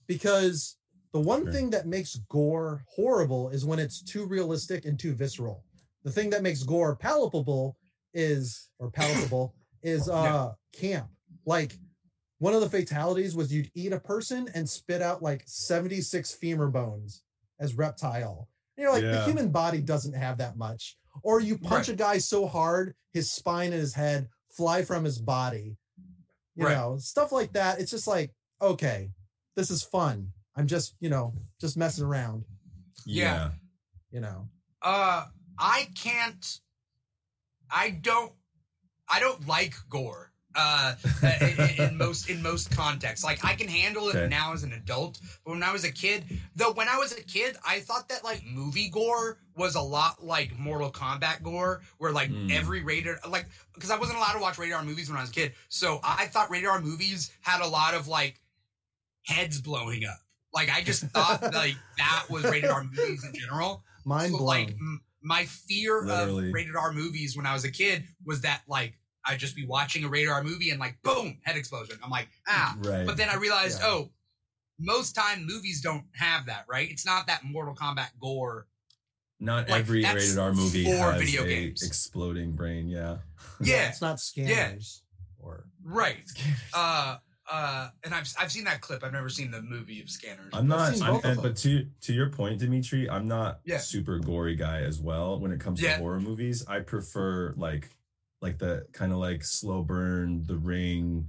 Because 0.07 0.78
the 1.14 1.20
one 1.20 1.43
Sure. 1.43 1.51
thing 1.53 1.70
that 1.72 1.88
makes 1.88 2.16
gore 2.30 2.84
horrible 2.89 3.49
is 3.49 3.66
when 3.66 3.80
it's 3.80 4.01
too 4.01 4.26
realistic 4.26 4.86
and 4.86 4.99
too 4.99 5.14
visceral. 5.14 5.64
The 6.03 6.12
thing 6.12 6.30
that 6.32 6.43
makes 6.43 6.64
gore 6.64 6.95
palpable 6.95 7.78
is 8.14 8.70
or 8.80 8.89
palatable 8.91 9.55
is 9.84 10.09
uh 10.09 10.53
camp. 10.74 11.09
Like 11.45 11.78
one 12.39 12.53
of 12.53 12.62
the 12.62 12.70
fatalities 12.70 13.36
was 13.36 13.53
you'd 13.53 13.72
eat 13.76 13.93
a 13.93 13.99
person 13.99 14.49
and 14.53 14.70
spit 14.70 15.01
out 15.01 15.22
like 15.22 15.43
76 15.45 16.34
femur 16.34 16.68
bones 16.68 17.24
as 17.59 17.76
reptile. 17.76 18.49
And 18.78 18.84
you're 18.84 18.91
like, 18.91 19.03
the 19.03 19.24
human 19.24 19.49
body 19.51 19.82
doesn't 19.82 20.13
have 20.13 20.38
that 20.39 20.57
much. 20.57 20.97
Or 21.24 21.39
you 21.39 21.57
punch 21.57 21.89
a 21.89 21.93
guy 21.95 22.17
so 22.19 22.47
hard, 22.47 22.95
his 23.13 23.32
spine 23.32 23.74
and 23.74 23.82
his 23.82 23.93
head 23.93 24.30
fly 24.55 24.84
from 24.84 25.03
his 25.03 25.19
body. 25.19 25.78
You 26.55 26.65
Right. 26.67 26.76
know, 26.76 26.97
stuff 26.97 27.32
like 27.32 27.53
that. 27.53 27.80
It's 27.80 27.91
just 27.91 28.07
like, 28.07 28.34
okay, 28.61 29.11
this 29.55 29.69
is 29.72 29.84
fun. 29.84 30.32
I'm 30.55 30.67
just, 30.67 30.95
you 30.99 31.09
know, 31.09 31.34
just 31.59 31.78
messing 31.78 32.03
around, 32.05 32.45
Yeah. 33.05 33.51
you 34.11 34.19
know. 34.19 34.49
Uh, 34.82 35.26
I 35.57 35.89
can't. 35.95 36.59
I 37.69 37.89
don't. 37.91 38.34
I 39.07 39.19
don't 39.19 39.47
like 39.47 39.76
gore. 39.89 40.30
Uh, 40.56 40.95
in, 41.24 41.70
in- 41.78 41.89
in 41.91 41.97
most 41.97 42.30
in 42.30 42.41
most 42.43 42.72
contexts, 42.72 43.24
like 43.24 43.43
I 43.45 43.54
can 43.54 43.70
handle 43.70 44.10
it 44.10 44.16
Okay. 44.18 44.28
now 44.28 44.52
as 44.52 44.64
an 44.64 44.74
adult, 44.74 45.20
but 45.45 45.52
when 45.52 45.64
I 45.64 45.72
was 45.72 45.86
a 45.86 45.91
kid, 45.91 46.26
though, 46.58 46.74
when 46.74 46.89
I 46.89 46.97
was 46.97 47.14
a 47.14 47.24
kid, 47.24 47.56
I 47.66 47.80
thought 47.80 48.10
that 48.10 48.24
like 48.26 48.43
movie 48.45 48.89
gore 48.89 49.38
was 49.56 49.76
a 49.76 49.82
lot 49.82 50.26
like 50.26 50.58
Mortal 50.60 50.91
Kombat 50.91 51.41
gore, 51.41 51.82
where 51.99 52.12
like 52.12 52.30
Mm. 52.32 52.52
every 52.52 52.84
rated 52.84 53.16
like 53.30 53.45
because 53.74 53.91
I 53.91 53.97
wasn't 53.97 54.18
allowed 54.18 54.34
to 54.34 54.39
watch 54.39 54.58
rated 54.58 54.76
R 54.76 54.84
movies 54.84 55.10
when 55.10 55.18
I 55.18 55.22
was 55.22 55.30
a 55.30 55.34
kid, 55.34 55.54
so 55.70 55.99
I 56.04 56.26
thought 56.26 56.49
rated 56.52 56.68
R 56.68 56.82
movies 56.82 57.32
had 57.41 57.62
a 57.62 57.68
lot 57.68 57.93
of 57.93 58.10
like 58.10 58.41
heads 59.26 59.62
blowing 59.62 60.06
up. 60.06 60.18
Like 60.54 60.70
I 60.70 60.82
just 60.82 61.04
thought 61.04 61.41
like 61.54 61.76
that 61.97 62.26
was 62.30 62.43
rated 62.43 62.70
R 62.70 62.84
movies 62.84 63.24
in 63.24 63.34
general. 63.39 63.84
Mind 64.06 64.32
So, 64.32 64.38
blown. 64.39 64.47
like 64.47 64.70
m- 64.72 65.02
my 65.24 65.45
fear 65.45 66.02
Literally. 66.04 66.47
of 66.49 66.54
rated 66.54 66.76
R 66.76 66.91
movies 66.91 67.38
when 67.38 67.45
I 67.45 67.54
was 67.54 67.64
a 67.64 67.72
kid 67.72 68.04
was 68.26 68.41
that 68.41 68.62
like 68.68 68.97
I'd 69.26 69.39
just 69.39 69.55
be 69.55 69.65
watching 69.65 70.03
a 70.03 70.09
rated 70.09 70.30
R 70.30 70.43
movie 70.43 70.69
and 70.72 70.80
like 70.80 71.01
boom 71.03 71.38
head 71.43 71.55
explosion. 71.57 71.97
I'm 72.03 72.09
like 72.09 72.30
ah, 72.47 72.76
Right. 72.80 73.05
but 73.05 73.17
then 73.17 73.30
I 73.30 73.36
realized 73.36 73.80
Yeah. 73.82 73.88
oh, 73.88 74.09
most 74.80 75.13
time 75.13 75.45
movies 75.45 75.82
don't 75.82 76.05
have 76.13 76.47
that 76.47 76.65
right. 76.67 76.89
It's 76.89 77.05
not 77.05 77.28
that 77.28 77.43
Mortal 77.43 77.76
Kombat 77.76 78.09
gore. 78.19 78.67
Not 79.39 79.69
like, 79.69 79.80
every 79.82 80.03
rated 80.03 80.38
R 80.38 80.53
movie 80.53 80.86
for 80.86 81.11
has 81.13 81.22
video 81.22 81.43
a 81.43 81.47
games. 81.47 81.82
exploding 81.84 82.51
brain. 82.53 82.88
Yeah. 82.88 83.17
Yeah, 83.63 83.89
it's 83.89 84.01
not 84.01 84.19
scanners 84.19 85.03
or 85.39 85.65
right. 85.84 86.17
Uh, 86.74 87.17
uh, 87.51 87.89
and 88.03 88.11
I've 88.13 88.28
I've 88.39 88.51
seen 88.51 88.63
that 88.63 88.82
clip. 88.82 89.03
I've 89.03 89.13
never 89.13 89.30
seen 89.30 89.51
the 89.51 89.61
movie 89.61 90.01
of 90.01 90.09
Scanners. 90.09 90.49
I'm 90.53 90.67
not, 90.67 90.99
I'm, 90.99 91.19
and, 91.24 91.39
but 91.41 91.57
to 91.57 91.86
to 92.01 92.13
your 92.13 92.30
point, 92.30 92.59
Dimithri, 92.61 93.07
I'm 93.11 93.28
not 93.28 93.59
Yeah. 93.65 93.78
super 93.78 94.17
gory 94.17 94.55
guy 94.55 94.80
as 94.82 94.99
well. 94.99 95.39
When 95.39 95.51
it 95.51 95.59
comes 95.59 95.80
Yeah. 95.80 95.93
to 95.97 95.99
horror 95.99 96.19
movies, 96.19 96.65
I 96.67 96.80
prefer 96.80 97.53
like 97.55 97.89
like 98.42 98.58
the 98.58 98.86
kind 98.92 99.12
of 99.12 99.20
like 99.20 99.44
slow 99.44 99.84
burn, 99.84 100.44
The 100.46 100.58
Ring, 100.58 101.28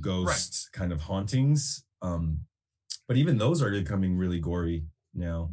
Ghost 0.00 0.70
kind 0.72 0.92
of 0.92 1.00
hauntings. 1.00 1.84
Um, 2.00 2.40
but 3.08 3.16
even 3.16 3.38
those 3.38 3.62
are 3.62 3.70
becoming 3.70 4.16
really 4.16 4.38
gory 4.40 4.84
now. 5.14 5.50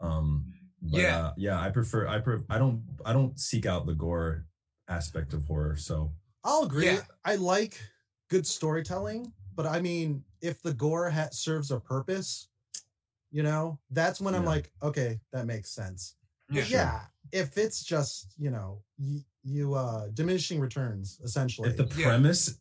Um, 0.00 0.52
but, 0.80 1.00
Yeah. 1.00 1.26
uh, 1.26 1.34
yeah, 1.36 1.60
I 1.60 1.70
prefer 1.70 2.06
I 2.06 2.18
pre- 2.20 2.44
I 2.50 2.58
don't 2.58 2.82
I 3.04 3.12
don't 3.12 3.38
seek 3.38 3.66
out 3.66 3.86
the 3.86 3.94
gore 3.94 4.46
aspect 4.88 5.32
of 5.32 5.44
horror. 5.44 5.76
So 5.76 6.12
I'll 6.44 6.64
agree. 6.64 6.86
Yeah. 6.86 7.02
I 7.24 7.36
like 7.36 7.80
good 8.28 8.46
storytelling, 8.46 9.32
but 9.54 9.66
I 9.66 9.80
mean, 9.80 10.24
if 10.40 10.60
the 10.60 10.74
gore 10.74 11.08
ha- 11.08 11.28
serves 11.30 11.70
a 11.70 11.78
purpose, 11.78 12.48
you 13.30 13.42
know, 13.42 13.78
that's 13.90 14.20
when 14.20 14.34
I'm 14.34 14.44
like, 14.44 14.72
okay, 14.82 15.20
that 15.32 15.46
makes 15.46 15.70
sense. 15.70 16.16
Yeah. 16.50 16.60
But 16.62 16.70
yeah, 16.70 17.00
if 17.32 17.56
it's 17.56 17.84
just 17.84 18.34
you 18.38 18.50
know, 18.50 18.82
you, 18.98 19.20
you 19.44 19.74
uh 19.74 20.08
diminishing 20.14 20.60
returns 20.60 21.20
essentially. 21.24 21.68
if 21.70 21.76
the 21.76 21.88
Yeah. 21.98 22.06
premise 22.06 22.58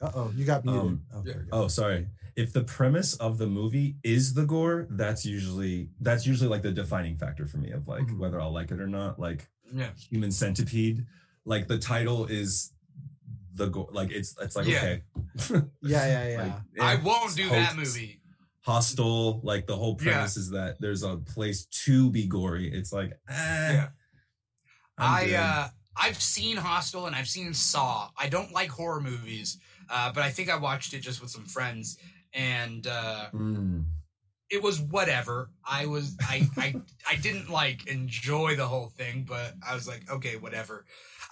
uh 0.00 0.10
oh, 0.14 0.32
you 0.36 0.44
got 0.44 0.64
muted. 0.64 0.80
Um, 0.82 1.02
oh, 1.14 1.22
yeah. 1.24 1.32
go. 1.34 1.40
Oh, 1.52 1.68
sorry. 1.68 2.06
If 2.36 2.52
the 2.52 2.62
premise 2.64 3.14
of 3.16 3.38
the 3.38 3.46
movie 3.46 3.96
is 4.02 4.34
the 4.34 4.44
gore, 4.44 4.86
that's 4.90 5.24
usually 5.24 5.88
that's 6.00 6.26
usually 6.26 6.50
like 6.50 6.62
the 6.62 6.72
defining 6.72 7.16
factor 7.16 7.46
for 7.46 7.56
me 7.56 7.70
of 7.70 7.88
like 7.88 8.04
Mhm. 8.06 8.18
whether 8.18 8.38
I'll 8.40 8.52
like 8.52 8.70
it 8.70 8.80
or 8.80 8.86
not. 8.88 9.18
Like 9.18 9.48
Yeah. 9.72 9.90
Human 10.10 10.30
Centipede, 10.30 11.06
like 11.46 11.66
the 11.66 11.78
title 11.78 12.26
is 12.26 12.72
the 13.54 13.68
gore. 13.68 13.88
Like 13.90 14.10
it's 14.10 14.34
it's 14.38 14.54
like 14.54 14.66
Yeah. 14.66 14.76
okay, 14.78 15.02
yeah, 15.80 16.06
yeah, 16.06 16.28
yeah. 16.28 16.42
Like, 16.42 16.80
I 16.80 16.94
eh, 16.96 17.02
won't 17.02 17.34
do 17.34 17.48
that 17.48 17.74
movie. 17.76 18.20
Hostel, 18.60 19.40
like 19.44 19.66
the 19.66 19.76
whole 19.76 19.96
Yeah. 20.00 20.12
premise 20.12 20.36
is 20.36 20.50
that 20.50 20.78
there's 20.80 21.02
a 21.04 21.16
place 21.16 21.64
to 21.86 22.10
be 22.10 22.26
gory. 22.26 22.70
It's 22.70 22.92
like 22.92 23.12
eh, 23.30 23.72
Yeah. 23.72 23.88
I'm 24.98 25.30
I 25.30 25.34
uh 25.36 25.68
I've 25.96 26.20
seen 26.20 26.56
Hostel 26.56 27.06
and 27.06 27.16
I've 27.16 27.28
seen 27.28 27.54
Saw. 27.54 28.10
I 28.18 28.28
don't 28.28 28.52
like 28.52 28.68
horror 28.70 29.00
movies, 29.00 29.58
uh, 29.88 30.12
but 30.12 30.22
I 30.22 30.30
think 30.30 30.50
I 30.50 30.56
watched 30.56 30.92
it 30.92 31.00
just 31.00 31.20
with 31.22 31.30
some 31.30 31.44
friends, 31.46 31.98
and 32.34 32.86
uh, 32.86 33.26
Mm. 33.32 33.84
it 34.50 34.62
was 34.62 34.80
whatever. 34.80 35.50
I 35.64 35.86
was 35.86 36.16
I 36.20 36.48
I 36.56 36.74
I 37.10 37.16
didn't 37.16 37.48
like 37.50 37.86
enjoy 37.86 38.56
the 38.56 38.66
whole 38.66 38.88
thing, 38.88 39.24
but 39.28 39.54
I 39.66 39.74
was 39.74 39.88
like, 39.88 40.10
okay, 40.10 40.36
whatever. 40.36 40.84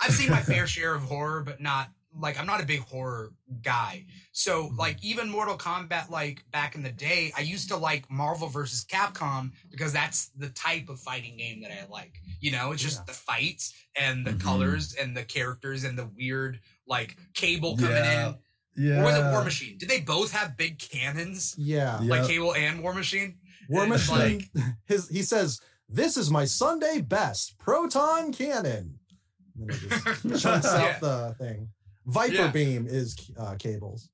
I've 0.03 0.13
seen 0.13 0.31
my 0.31 0.41
fair 0.43 0.67
share 0.75 0.95
of 0.95 1.03
horror, 1.03 1.43
but 1.43 1.61
not 1.61 1.89
like 2.17 2.39
I'm 2.39 2.47
not 2.47 2.63
a 2.63 2.67
big 2.67 2.81
horror 2.81 3.33
guy. 3.63 4.07
So 4.33 4.71
like 4.79 5.03
even 5.03 5.29
Mortal 5.29 5.57
Kombat, 5.59 6.11
like 6.11 6.45
back 6.53 6.75
in 6.75 6.83
the 6.83 6.93
day, 6.93 7.33
I 7.37 7.41
used 7.41 7.69
to 7.71 7.77
like 7.77 8.09
Marvel 8.11 8.49
versus 8.49 8.85
Capcom 8.85 9.51
because 9.71 9.93
that's 9.93 10.29
the 10.37 10.49
type 10.51 10.89
of 10.89 11.01
fighting 11.01 11.37
game 11.37 11.61
that 11.63 11.71
I 11.73 11.87
like. 11.91 12.15
You 12.41 12.53
know, 12.53 12.73
it's 12.73 12.83
just 12.83 12.99
Yeah. 13.01 13.05
the 13.09 13.13
fights 13.15 13.73
and 13.97 14.27
the 14.27 14.33
Mhm. 14.33 14.41
colors 14.41 14.95
and 14.95 15.17
the 15.17 15.25
characters 15.25 15.85
and 15.85 15.99
the 15.99 16.07
weird 16.17 16.61
like 16.87 17.17
cable 17.35 17.77
coming 17.77 17.97
Yeah. 17.97 18.29
in. 18.29 18.39
Yeah. 18.77 19.01
Or 19.01 19.05
was 19.05 19.17
it 19.17 19.31
War 19.31 19.45
Machine? 19.45 19.79
Did 19.79 19.89
they 19.89 20.01
both 20.01 20.33
have 20.33 20.57
big 20.57 20.79
cannons? 20.79 21.55
yeah. 21.57 21.99
Like 22.03 22.27
Cable 22.27 22.55
and 22.55 22.83
War 22.83 22.93
Machine? 22.95 23.39
War 23.69 23.87
Machine. 23.87 24.49
his 24.87 25.09
he 25.09 25.23
says, 25.23 25.61
"This 25.89 26.17
is 26.17 26.31
my 26.31 26.45
Sunday 26.45 27.01
best 27.01 27.57
proton 27.59 28.33
cannon." 28.33 28.99
And 29.57 29.71
then 29.71 29.77
it 29.77 30.29
just 30.29 30.43
chunks 30.43 30.67
Yeah. 30.67 30.99
the 30.99 31.35
thing. 31.39 31.69
Viper 32.07 32.35
Yeah. 32.35 32.51
beam 32.51 32.87
is 32.89 33.17
uh, 33.39 33.55
cables. 33.59 34.11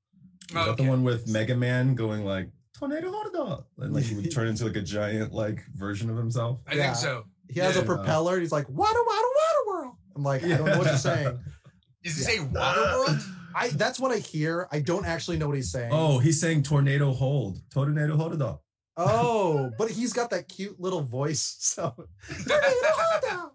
Is 0.49 0.53
that 0.55 0.67
Okay. 0.69 0.83
the 0.83 0.89
one 0.89 1.03
with 1.03 1.27
Mega 1.27 1.55
Man 1.55 1.95
going 1.95 2.25
like 2.25 2.49
tornado 2.77 3.11
horda 3.11 3.63
and 3.79 3.93
like 3.93 4.03
he 4.05 4.15
would 4.15 4.31
turn 4.31 4.47
into 4.47 4.65
like 4.65 4.75
a 4.75 4.81
giant 4.81 5.33
like 5.33 5.63
version 5.75 6.09
of 6.09 6.17
himself? 6.17 6.59
I 6.67 6.75
Yeah. 6.75 6.83
think 6.85 6.95
so. 6.97 7.23
He 7.49 7.59
has 7.59 7.75
a 7.75 7.79
Yeah. 7.79 7.85
propeller. 7.85 8.39
He's 8.39 8.51
like, 8.51 8.67
"Water, 8.69 8.99
water, 9.05 9.27
water 9.35 9.67
world." 9.67 9.95
I'm 10.15 10.23
like, 10.23 10.43
I 10.43 10.49
don't 10.57 10.65
know 10.65 10.77
what 10.77 10.87
you're 10.87 10.97
saying. 10.97 11.39
Does 12.03 12.25
he 12.27 12.35
Yeah. 12.37 12.43
water 12.47 12.81
world? 12.81 13.19
I 13.53 13.69
that's 13.69 13.99
what 13.99 14.11
I 14.11 14.17
hear. 14.19 14.67
I 14.71 14.79
don't 14.79 15.05
actually 15.05 15.37
know 15.37 15.47
what 15.47 15.57
he's 15.57 15.71
saying. 15.71 15.91
Oh, 15.93 16.19
he's 16.19 16.39
saying 16.39 16.63
tornado 16.63 17.11
hold. 17.11 17.59
Tornado 17.69 18.15
horda. 18.17 18.59
Oh, 18.97 19.71
but 19.77 19.89
he's 19.91 20.13
got 20.13 20.29
that 20.31 20.47
cute 20.47 20.79
little 20.79 21.01
voice. 21.01 21.55
So 21.59 21.93
Tornado 22.27 22.61
Holdout. 22.83 23.53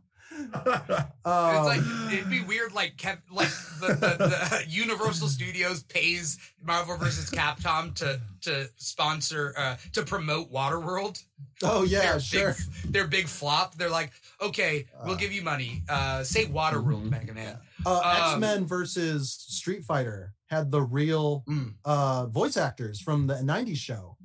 Um, 1.25 1.57
it's 1.57 1.67
like 1.67 2.13
it'd 2.13 2.31
be 2.31 2.41
weird, 2.43 2.73
like 2.73 2.97
Kev, 2.97 3.19
like 3.33 3.49
the, 3.81 3.89
the, 3.95 4.17
the 4.27 4.65
Universal 4.69 5.29
Studios 5.29 5.83
pays 5.85 6.39
Marvel 6.63 6.97
vs. 6.97 7.31
Capcom 7.31 7.95
to 7.97 8.21
to 8.43 8.69
sponsor 8.77 9.55
uh 9.57 9.77
to 9.93 10.03
promote 10.03 10.53
Waterworld. 10.53 11.23
oh 11.63 11.83
yeah, 11.85 12.13
their 12.13 12.21
sure. 12.21 12.55
Big, 12.85 12.93
their 12.93 13.07
big 13.07 13.27
flop. 13.27 13.75
They're 13.75 13.91
like, 13.91 14.13
okay, 14.41 14.87
we'll 15.05 15.15
Uh, 15.15 15.19
give 15.19 15.33
you 15.33 15.43
money. 15.43 15.83
Uh, 15.89 16.23
say 16.23 16.47
Waterworld, 16.47 17.05
Mhm. 17.07 17.11
Mega 17.11 17.35
Man. 17.35 17.59
Uh, 17.85 17.97
um, 17.99 18.33
X 18.35 18.41
Men 18.41 18.67
versus 18.67 19.33
Street 19.49 19.85
Fighter 19.85 20.33
had 20.47 20.71
the 20.71 20.83
real 20.83 21.43
Mm. 21.49 21.75
uh, 21.85 22.27
voice 22.27 22.57
actors 22.57 23.01
from 23.01 23.27
the 23.27 23.35
'90s 23.43 23.79
show. 23.79 24.17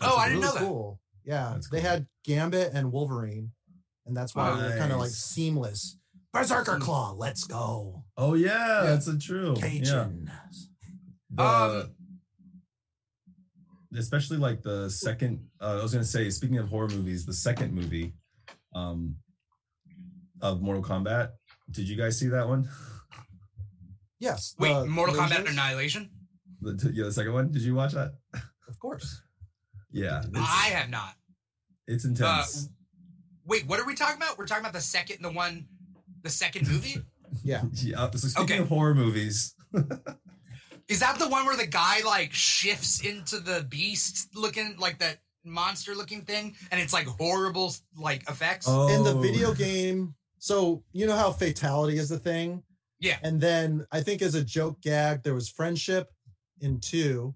Oh, 0.00 0.16
I 0.16 0.26
Really 0.28 0.40
didn't 0.40 0.42
know 0.46 0.52
that. 0.54 0.66
Cool. 0.66 1.00
Yeah, 1.24 1.50
That's 1.54 1.68
they 1.70 1.80
had 1.80 2.06
Gambit 2.24 2.72
and 2.72 2.90
Wolverine, 2.90 3.52
and 4.10 4.16
that's 4.16 4.34
why 4.34 4.50
we're 4.50 4.76
kind 4.76 4.90
of 4.92 4.98
like 4.98 5.10
seamless. 5.10 5.96
Berserker 6.32 6.76
Mm. 6.78 6.80
Claw, 6.80 7.12
let's 7.16 7.44
go. 7.44 8.02
oh 8.16 8.34
yeah, 8.34 8.82
Yeah. 8.82 8.90
that's 8.90 9.06
a 9.06 9.16
true. 9.16 9.54
Yeah. 9.56 9.68
Cajun. 9.68 10.30
The- 11.30 11.42
Um, 11.44 11.94
especially 13.96 14.36
like 14.38 14.62
the 14.62 14.90
second 14.90 15.44
uh, 15.60 15.78
I 15.78 15.82
was 15.82 15.92
gonna 15.92 16.04
say, 16.04 16.28
speaking 16.30 16.58
of 16.58 16.68
horror 16.68 16.88
movies, 16.88 17.24
the 17.24 17.32
second 17.32 17.72
movie 17.72 18.14
um 18.74 19.16
of 20.42 20.60
Mortal 20.60 20.82
Kombat. 20.82 21.30
Did 21.70 21.88
you 21.88 21.96
guys 21.96 22.18
see 22.18 22.28
that 22.28 22.48
one? 22.48 22.68
Yes. 24.18 24.54
Wait, 24.58 24.72
the 24.72 24.86
Mortal 24.86 25.14
Kombat? 25.14 25.48
Annihilation? 25.48 26.10
The, 26.60 26.90
yeah, 26.92 27.04
the 27.04 27.12
second 27.12 27.32
one. 27.32 27.50
Did 27.52 27.62
you 27.62 27.74
watch 27.76 27.92
that? 27.92 28.12
Of 28.68 28.78
course. 28.80 29.22
Yeah, 29.92 30.22
I 30.36 30.68
have 30.74 30.90
not. 30.90 31.14
it's 31.86 32.04
intense. 32.04 32.68
Wait, 33.46 33.66
what 33.66 33.80
are 33.80 33.86
we 33.86 33.94
talking 33.94 34.16
about? 34.16 34.38
We're 34.38 34.46
talking 34.46 34.62
about 34.64 34.72
the 34.74 34.80
second, 34.80 35.18
the 35.22 35.30
one, 35.32 35.66
the 36.22 36.30
second 36.30 36.68
movie. 36.68 36.96
Yeah. 37.44 37.62
Yeah. 37.74 38.10
So 38.10 38.26
speaking 38.26 38.42
Okay. 38.54 38.58
of 38.58 38.68
horror 38.68 38.92
movies, 38.94 39.54
Is 40.88 40.98
that 40.98 41.16
the 41.20 41.28
one 41.28 41.46
where 41.46 41.56
the 41.56 41.66
guy 41.68 42.00
like 42.04 42.32
shifts 42.32 43.00
into 43.02 43.38
the 43.38 43.64
beast 43.70 44.34
looking 44.34 44.74
like 44.76 44.98
that 44.98 45.18
monster 45.44 45.94
looking 45.94 46.22
thing 46.22 46.56
and 46.72 46.80
it's 46.80 46.92
like 46.92 47.06
horrible 47.06 47.72
like 47.96 48.28
effects? 48.28 48.66
oh, 48.68 48.88
in 48.88 49.04
the 49.04 49.14
oh. 49.14 49.20
video 49.20 49.54
game 49.54 50.12
so 50.40 50.82
you 50.92 51.06
know 51.06 51.14
how 51.14 51.30
fatality 51.30 51.98
is 51.98 52.08
the 52.08 52.18
thing 52.18 52.62
Yeah. 52.98 53.16
and 53.22 53.40
then 53.40 53.86
i 53.92 54.00
think 54.02 54.20
as 54.22 54.34
a 54.34 54.42
joke 54.44 54.80
gag 54.82 55.22
there 55.22 55.32
was 55.34 55.48
friendship 55.48 56.08
in 56.60 56.80
two 56.80 57.32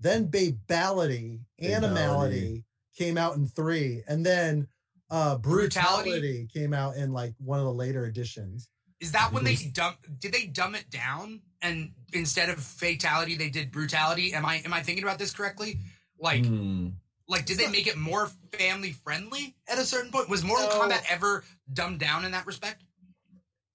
then 0.00 0.26
babality 0.28 1.40
animality 1.62 2.64
came 2.96 3.18
out 3.18 3.36
in 3.36 3.46
three 3.46 4.02
and 4.08 4.24
then 4.24 4.66
uh 5.14 5.38
brutality, 5.38 6.10
Brutality? 6.10 6.48
came 6.52 6.72
out 6.74 6.96
in 6.96 7.12
like 7.12 7.34
one 7.38 7.58
of 7.60 7.64
the 7.64 7.72
later 7.72 8.04
editions 8.06 8.68
Is 9.00 9.12
that 9.12 9.32
when 9.32 9.44
they 9.44 9.54
dump 9.54 9.98
did 10.18 10.32
they 10.32 10.46
dumb 10.46 10.74
it 10.74 10.90
down 10.90 11.40
and 11.62 11.92
instead 12.12 12.48
of 12.48 12.58
fatality 12.58 13.36
they 13.36 13.48
did 13.50 13.70
brutality? 13.70 14.32
Am 14.34 14.44
I 14.44 14.56
am 14.64 14.72
I 14.74 14.82
thinking 14.82 15.04
about 15.04 15.18
this 15.18 15.32
correctly? 15.32 15.78
Like 16.18 16.44
Hmm. 16.46 16.88
like 17.28 17.46
did 17.46 17.58
they 17.58 17.68
make 17.68 17.86
it 17.86 17.96
more 17.96 18.28
family 18.52 18.90
friendly 18.92 19.54
at 19.68 19.78
a 19.78 19.84
certain 19.84 20.10
point? 20.10 20.28
Was 20.28 20.42
Mortal 20.42 20.66
No. 20.68 20.80
Kombat 20.80 21.02
ever 21.08 21.44
dumbed 21.72 22.00
down 22.00 22.24
in 22.24 22.32
that 22.32 22.46
respect? 22.46 22.82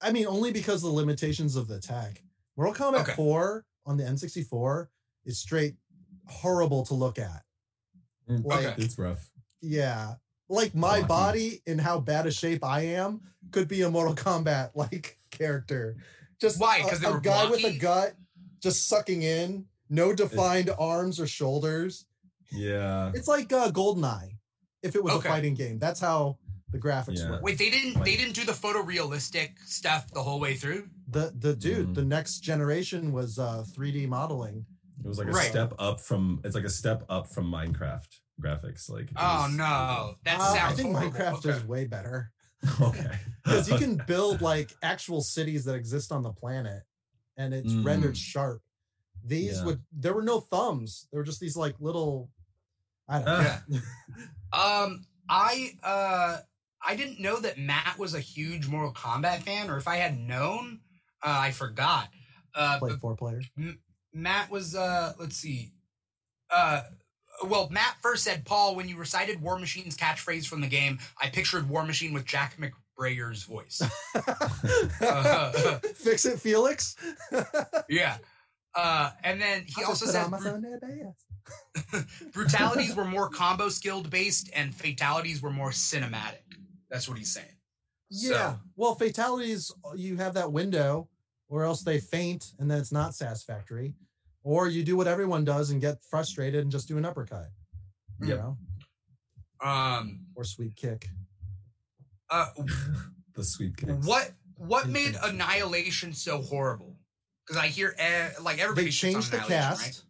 i 0.01 0.11
mean 0.11 0.25
only 0.27 0.51
because 0.51 0.81
of 0.83 0.89
the 0.91 0.95
limitations 0.95 1.55
of 1.57 1.67
the 1.67 1.79
tech 1.79 2.23
mortal 2.57 2.73
kombat 2.73 3.01
Okay. 3.01 3.13
4 3.15 3.65
on 3.85 3.97
the 3.97 4.03
n64 4.03 4.87
is 5.25 5.39
straight 5.39 5.75
horrible 6.27 6.85
to 6.85 6.93
look 6.93 7.17
at 7.19 7.43
Mm, 8.29 8.45
like 8.45 8.65
Okay. 8.65 8.81
it's 8.83 8.97
rough. 8.99 9.31
Yeah. 9.61 10.15
Like 10.49 10.73
my 10.73 10.97
Blocky. 11.03 11.07
body 11.07 11.61
and 11.67 11.79
how 11.79 11.99
bad 11.99 12.25
a 12.25 12.31
shape 12.31 12.63
I 12.65 12.81
am 12.81 13.21
could 13.51 13.67
be 13.67 13.83
a 13.83 13.89
Mortal 13.89 14.15
Kombat 14.15 14.71
like 14.75 15.17
character. 15.31 15.97
Just 16.41 16.59
Why? 16.59 16.81
'Cause 16.81 16.99
they 16.99 17.07
a, 17.07 17.11
were 17.11 17.19
guy 17.19 17.49
with 17.49 17.63
a 17.63 17.77
gut 17.77 18.15
just 18.61 18.87
sucking 18.87 19.21
in, 19.21 19.65
no 19.89 20.13
defined 20.13 20.69
arms 20.79 21.19
or 21.19 21.27
shoulders. 21.27 22.05
Yeah. 22.51 23.11
It's 23.13 23.27
like 23.27 23.53
uh, 23.53 23.69
Goldeneye 23.71 24.37
if 24.81 24.95
it 24.95 25.03
was 25.03 25.13
Okay. 25.13 25.29
a 25.29 25.31
fighting 25.31 25.53
game. 25.53 25.77
That's 25.79 25.99
how 25.99 26.37
the 26.71 26.79
graphics 26.79 27.17
Yeah. 27.19 27.31
work. 27.31 27.43
Wait, 27.43 27.57
they 27.57 27.69
didn't 27.69 28.03
they 28.03 28.15
didn't 28.15 28.33
do 28.33 28.43
the 28.45 28.51
photorealistic 28.53 29.59
stuff 29.65 30.09
the 30.11 30.23
whole 30.23 30.39
way 30.39 30.55
through? 30.55 30.89
The 31.09 31.33
the 31.37 31.55
dude, 31.55 31.89
Mhm. 31.89 31.95
the 31.95 32.05
next 32.05 32.39
generation 32.39 33.11
was 33.11 33.37
uh 33.39 33.63
3D 33.75 34.07
modeling. 34.07 34.65
It 35.03 35.07
was 35.07 35.17
like 35.19 35.27
a 35.27 35.31
Right. 35.31 35.49
step 35.49 35.73
up 35.79 36.01
from. 36.01 36.41
It's 36.43 36.55
like 36.55 36.65
a 36.65 36.69
step 36.69 37.03
up 37.09 37.27
from 37.31 37.49
Minecraft 37.51 38.07
graphics. 38.39 38.89
Like. 38.89 39.09
Oh 39.15 39.43
was- 39.47 39.53
no. 39.55 40.15
That 40.25 40.39
Uh, 40.39 40.53
sounds 40.55 40.73
I 40.73 40.75
think 40.75 40.95
horrible. 40.95 41.17
Minecraft 41.19 41.33
Okay. 41.45 41.49
is 41.49 41.63
way 41.65 41.85
better. 41.85 42.31
Okay. 42.81 43.11
Because 43.43 43.69
you 43.69 43.77
can 43.77 43.95
build 44.07 44.41
like 44.41 44.71
actual 44.83 45.21
cities 45.21 45.65
that 45.65 45.75
exist 45.75 46.11
on 46.11 46.23
the 46.23 46.31
planet 46.33 46.83
and 47.37 47.53
it's 47.53 47.71
Mm. 47.71 47.85
rendered 47.85 48.17
sharp. 48.17 48.61
These 49.23 49.59
Yeah. 49.59 49.65
would 49.65 49.83
there 49.91 50.13
were 50.13 50.23
no 50.23 50.39
thumbs. 50.41 51.07
There 51.11 51.19
were 51.19 51.25
just 51.25 51.39
these 51.39 51.55
like 51.57 51.75
little 51.79 52.29
I 53.07 53.19
don't 53.21 53.43
know. 53.43 53.79
Um, 54.53 55.05
I 55.27 55.71
uh, 55.83 56.37
I 56.85 56.95
didn't 56.95 57.19
know 57.19 57.39
that 57.39 57.57
Matt 57.57 57.97
was 57.97 58.13
a 58.13 58.19
huge 58.19 58.67
Mortal 58.67 58.93
Kombat 58.93 59.41
fan, 59.43 59.69
or 59.69 59.77
if 59.77 59.87
I 59.87 59.95
had 59.97 60.17
known, 60.17 60.79
uh, 61.23 61.37
I 61.39 61.51
forgot. 61.51 62.09
Uh, 62.55 62.77
Play 62.79 62.91
but 62.91 62.99
four 62.99 63.15
player. 63.15 63.41
Matt 64.13 64.49
was 64.51 64.75
uh, 64.75 65.13
let's 65.19 65.35
see, 65.37 65.71
uh. 66.51 66.81
Well, 67.45 67.69
Matt 67.69 67.95
first 68.01 68.23
said, 68.23 68.45
Paul, 68.45 68.75
when 68.75 68.87
you 68.89 68.97
recited 68.97 69.41
War 69.41 69.57
Machine's 69.57 69.95
catchphrase 69.95 70.45
from 70.47 70.61
the 70.61 70.67
game, 70.67 70.99
I 71.21 71.27
pictured 71.29 71.69
War 71.69 71.83
Machine 71.85 72.13
with 72.13 72.25
Jack 72.25 72.57
McBrayer's 72.57 73.43
voice. 73.43 73.81
Uh, 75.01 75.79
Fix 75.95 76.25
it, 76.25 76.39
Felix. 76.39 76.95
yeah. 77.89 78.17
Uh, 78.75 79.11
and 79.23 79.41
then 79.41 79.63
he 79.65 79.83
also 79.83 80.05
said 80.05 80.25
put 80.29 80.41
says 80.41 80.53
on 80.53 80.61
my 80.61 80.67
bru- 80.67 80.79
Sunday 80.79 81.03
best. 81.95 82.15
brutalities 82.33 82.95
were 82.95 83.05
more 83.05 83.29
combo 83.29 83.69
skilled 83.69 84.09
based 84.09 84.49
and 84.55 84.73
fatalities 84.75 85.41
were 85.41 85.49
more 85.49 85.71
cinematic. 85.71 86.43
That's 86.89 87.09
what 87.09 87.17
he's 87.17 87.33
saying. 87.33 87.47
Yeah. 88.09 88.29
So- 88.53 88.59
Well, 88.75 88.95
fatalities, 88.95 89.71
you 89.95 90.17
have 90.17 90.33
that 90.35 90.51
window, 90.51 91.07
or 91.47 91.63
else 91.63 91.81
they 91.81 91.99
faint 91.99 92.51
and 92.59 92.69
then 92.69 92.79
it's 92.79 92.91
not 92.91 93.15
satisfactory. 93.15 93.93
Or 94.43 94.67
you 94.67 94.83
do 94.83 94.95
what 94.95 95.07
everyone 95.07 95.43
does 95.43 95.69
and 95.71 95.81
get 95.81 96.03
frustrated 96.09 96.61
and 96.61 96.71
just 96.71 96.87
do 96.87 96.97
an 96.97 97.05
uppercut. 97.05 97.49
You 98.21 98.29
Yep. 98.29 98.37
know? 98.39 98.57
Um, 99.61 100.25
Or 100.35 100.43
sweep 100.43 100.75
kick. 100.75 101.09
uh, 102.29 102.51
the 103.33 103.43
sweet 103.43 103.75
kicks. 103.77 104.05
what 104.05 104.33
what 104.55 104.83
Sweet 104.83 104.91
made 104.93 105.13
kicks. 105.13 105.25
Annihilation 105.27 106.13
so 106.13 106.41
horrible? 106.41 106.97
Because 107.45 107.61
I 107.61 107.67
hear 107.67 107.95
eh, 107.97 108.29
like 108.41 108.59
everybody 108.59 108.85
They 108.87 108.91
changed 108.91 109.31
the 109.31 109.37
Annihilation, 109.45 109.77
cast. 109.85 110.05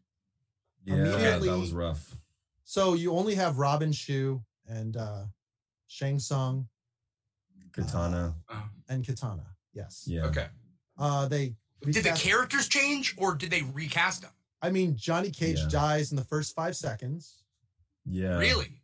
Yeah, 0.86 0.96
Immediately- 0.96 1.50
that 1.50 1.58
was 1.58 1.72
rough. 1.72 2.16
So 2.64 2.94
you 2.94 3.14
only 3.14 3.36
have 3.36 3.58
Robin 3.58 3.92
Shou 3.92 4.44
and 4.68 4.96
uh 4.98 5.26
Shang 5.88 6.20
Tsung 6.20 6.68
Katana. 7.72 8.36
Right? 8.50 8.64
and 8.90 9.06
Katana. 9.06 9.46
Yes. 9.74 10.04
Yeah. 10.08 10.26
Okay. 10.26 10.48
Uh 10.98 11.28
they 11.28 11.56
Did 11.82 12.04
the 12.04 12.12
characters 12.12 12.68
change 12.68 13.16
or 13.18 13.36
did 13.36 13.52
they 13.52 13.62
recast 13.62 14.22
them? 14.22 14.32
I 14.62 14.70
mean 14.72 14.96
Johnny 14.98 15.32
Cage 15.32 15.60
Yeah. 15.60 15.70
dies 15.70 16.12
in 16.12 16.18
the 16.18 16.24
first 16.26 16.54
five 16.56 16.76
seconds. 16.76 17.44
Yeah. 18.06 18.38
Really? 18.38 18.82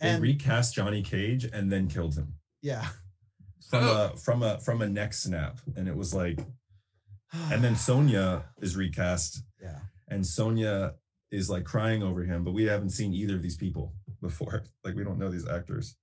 They 0.00 0.10
And 0.10 0.22
recast 0.22 0.74
Johnny 0.74 1.02
Cage 1.02 1.44
and 1.44 1.72
then 1.72 1.88
killed 1.88 2.14
him 2.16 2.34
yeah. 2.62 2.88
from 3.70 3.84
Oh. 3.84 4.10
a 4.12 4.16
from 4.16 4.42
a 4.42 4.60
from 4.60 4.82
a 4.82 4.88
neck 4.88 5.12
snap, 5.14 5.58
and 5.74 5.88
it 5.88 5.96
was 5.96 6.14
like, 6.14 6.38
and 7.32 7.64
then 7.64 7.74
Sonya 7.76 8.44
is 8.60 8.76
recast, 8.76 9.42
yeah. 9.60 9.80
and 10.08 10.24
Sonya 10.26 10.94
is 11.32 11.50
like 11.50 11.64
crying 11.64 12.02
over 12.02 12.22
him, 12.22 12.44
but 12.44 12.52
we 12.52 12.64
haven't 12.64 12.90
seen 12.90 13.12
either 13.12 13.34
of 13.34 13.42
these 13.42 13.56
people 13.56 13.92
before. 14.22 14.62
Like 14.84 14.94
we 14.94 15.02
don't 15.02 15.18
know 15.18 15.28
these 15.30 15.48
actors. 15.48 15.96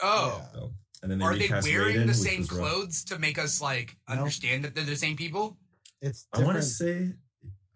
Oh. 0.00 0.40
So, 0.54 0.72
and 1.02 1.10
then 1.10 1.18
they 1.18 1.24
Are 1.24 1.34
they 1.36 1.48
wearing 1.48 1.96
Raiden, 1.96 2.06
the 2.06 2.14
same 2.14 2.40
was 2.40 2.52
rough. 2.52 2.60
clothes 2.70 3.04
to 3.06 3.18
make 3.18 3.36
us 3.38 3.60
like 3.60 3.96
No. 4.08 4.14
understand 4.16 4.62
that 4.64 4.74
they're 4.76 4.84
the 4.84 4.94
same 4.94 5.16
people? 5.16 5.58
It's 6.00 6.26
I 6.32 6.42
want 6.42 6.56
to 6.56 6.62
say, 6.62 7.12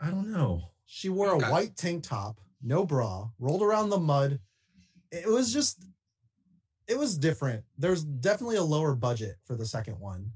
I 0.00 0.10
don't 0.10 0.30
know. 0.30 0.62
She 0.86 1.08
wore 1.08 1.30
Okay. 1.36 1.46
a 1.46 1.50
white 1.50 1.76
tank 1.76 2.04
top, 2.04 2.40
no 2.62 2.84
bra, 2.84 3.28
rolled 3.38 3.62
around 3.62 3.90
the 3.90 3.98
mud. 3.98 4.38
It 5.10 5.26
was 5.28 5.52
just, 5.52 5.84
it 6.86 6.98
was 6.98 7.16
different. 7.18 7.64
There's 7.78 8.04
definitely 8.04 8.56
a 8.56 8.62
lower 8.62 8.94
budget 8.94 9.36
for 9.44 9.56
the 9.56 9.66
second 9.66 9.98
one. 9.98 10.30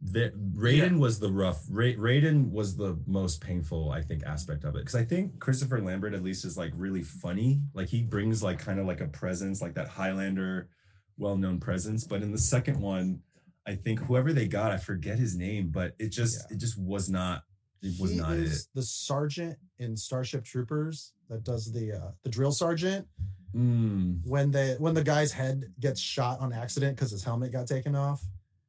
The, 0.00 0.32
Raiden 0.54 0.98
was 0.98 1.18
the 1.18 1.32
rough. 1.32 1.62
Ra- 1.70 1.84
Raiden 1.96 2.50
was 2.50 2.76
the 2.76 2.98
most 3.06 3.40
painful, 3.40 3.90
I 3.90 4.02
think, 4.02 4.22
aspect 4.24 4.64
of 4.64 4.74
it 4.76 4.80
because 4.80 4.94
I 4.94 5.04
think 5.04 5.38
Christopher 5.38 5.80
Lambert 5.80 6.12
at 6.12 6.22
least 6.22 6.44
is 6.44 6.58
like 6.58 6.72
really 6.76 7.02
funny. 7.02 7.62
Like 7.72 7.88
he 7.88 8.02
brings 8.02 8.42
like 8.42 8.58
kind 8.58 8.78
of 8.78 8.86
like 8.86 9.00
a 9.00 9.06
presence, 9.08 9.62
like 9.62 9.74
that 9.74 9.88
Highlander, 9.88 10.68
well-known 11.16 11.58
presence. 11.58 12.04
But 12.04 12.22
in 12.22 12.32
the 12.32 12.38
second 12.38 12.78
one, 12.78 13.20
I 13.66 13.74
think 13.76 14.00
whoever 14.00 14.32
they 14.32 14.46
got, 14.46 14.70
I 14.72 14.76
forget 14.76 15.18
his 15.18 15.36
name, 15.36 15.70
but 15.70 15.94
it 15.98 16.08
just 16.10 16.44
Yeah. 16.50 16.54
it 16.56 16.58
just 16.60 16.78
was 16.78 17.08
not. 17.08 17.42
It 17.82 18.00
was 18.00 18.12
he 18.12 18.16
not 18.18 18.32
it. 18.32 18.40
is 18.40 18.68
the 18.74 18.82
sergeant 18.82 19.58
in 19.78 19.96
Starship 19.96 20.44
Troopers 20.44 21.12
that 21.28 21.44
does 21.44 21.72
the 21.72 21.92
uh, 21.92 22.10
the 22.22 22.30
drill 22.30 22.52
sergeant 22.52 23.06
Mm, 23.54 24.26
when 24.26 24.50
they 24.50 24.74
when 24.80 24.94
the 24.94 25.04
guy's 25.04 25.30
head 25.30 25.72
gets 25.78 26.00
shot 26.00 26.40
on 26.40 26.52
accident 26.52 26.96
because 26.96 27.12
his 27.12 27.22
helmet 27.22 27.52
got 27.52 27.68
taken 27.68 27.94
off. 27.94 28.20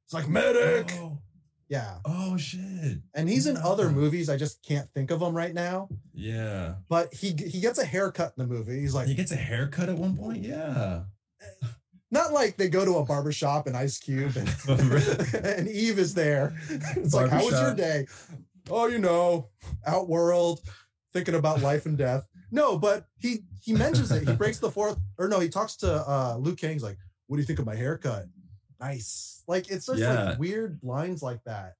It's 0.03 0.13
like 0.13 0.27
medic. 0.29 0.91
Oh, 0.99 1.17
Yeah, 1.69 1.97
oh 2.05 2.37
shit! 2.37 2.99
and 3.15 3.27
he's 3.27 3.47
in 3.47 3.57
other 3.57 3.89
movies. 3.89 4.29
I 4.29 4.37
just 4.37 4.61
can't 4.61 4.87
think 4.93 5.09
of 5.09 5.19
them 5.19 5.33
right 5.35 5.55
now. 5.55 5.89
Yeah, 6.13 6.75
But 6.87 7.11
he 7.15 7.29
he 7.29 7.61
gets 7.61 7.79
a 7.79 7.85
haircut 7.85 8.33
in 8.37 8.47
the 8.47 8.53
movie. 8.53 8.79
He's 8.79 8.93
like, 8.93 9.07
he 9.07 9.15
gets 9.15 9.31
a 9.31 9.35
haircut 9.35 9.89
at 9.89 9.97
one 9.97 10.15
point. 10.15 10.43
Yeah, 10.43 11.05
not 12.15 12.33
like 12.33 12.57
they 12.57 12.67
go 12.69 12.83
to 12.85 12.97
a 12.97 13.05
barber 13.05 13.31
shop 13.31 13.67
and 13.67 13.77
Ice 13.77 13.97
Cube 13.99 14.35
and, 14.35 14.49
and 15.45 15.67
Eve 15.67 15.99
is 15.99 16.13
there. 16.15 16.55
It's 16.69 17.13
like, 17.13 17.29
how 17.29 17.43
was 17.45 17.51
your 17.61 17.75
day? 17.75 18.07
Oh, 18.71 18.87
you 18.87 18.97
know, 18.97 19.49
outworld, 19.85 20.61
thinking 21.13 21.35
about 21.35 21.61
life 21.61 21.85
and 21.85 21.97
death. 21.97 22.25
No, 22.51 22.77
but 22.79 23.05
he 23.19 23.39
he 23.61 23.73
mentions 23.73 24.11
it. 24.11 24.27
He 24.27 24.33
breaks 24.43 24.59
the 24.59 24.71
fourth, 24.71 24.97
or 25.19 25.27
no, 25.27 25.39
he 25.39 25.49
talks 25.49 25.75
to 25.77 25.89
uh 26.09 26.37
Luke 26.39 26.57
King. 26.57 26.73
He's 26.73 26.83
like, 26.83 26.97
"What 27.27 27.37
do 27.37 27.41
you 27.41 27.45
think 27.47 27.59
of 27.59 27.65
my 27.65 27.75
haircut?" 27.75 28.25
Nice. 28.79 29.43
Like 29.47 29.69
it's 29.69 29.85
just 29.85 29.99
Yeah. 29.99 30.23
like 30.31 30.39
weird 30.39 30.79
lines 30.83 31.21
like 31.21 31.43
that. 31.45 31.73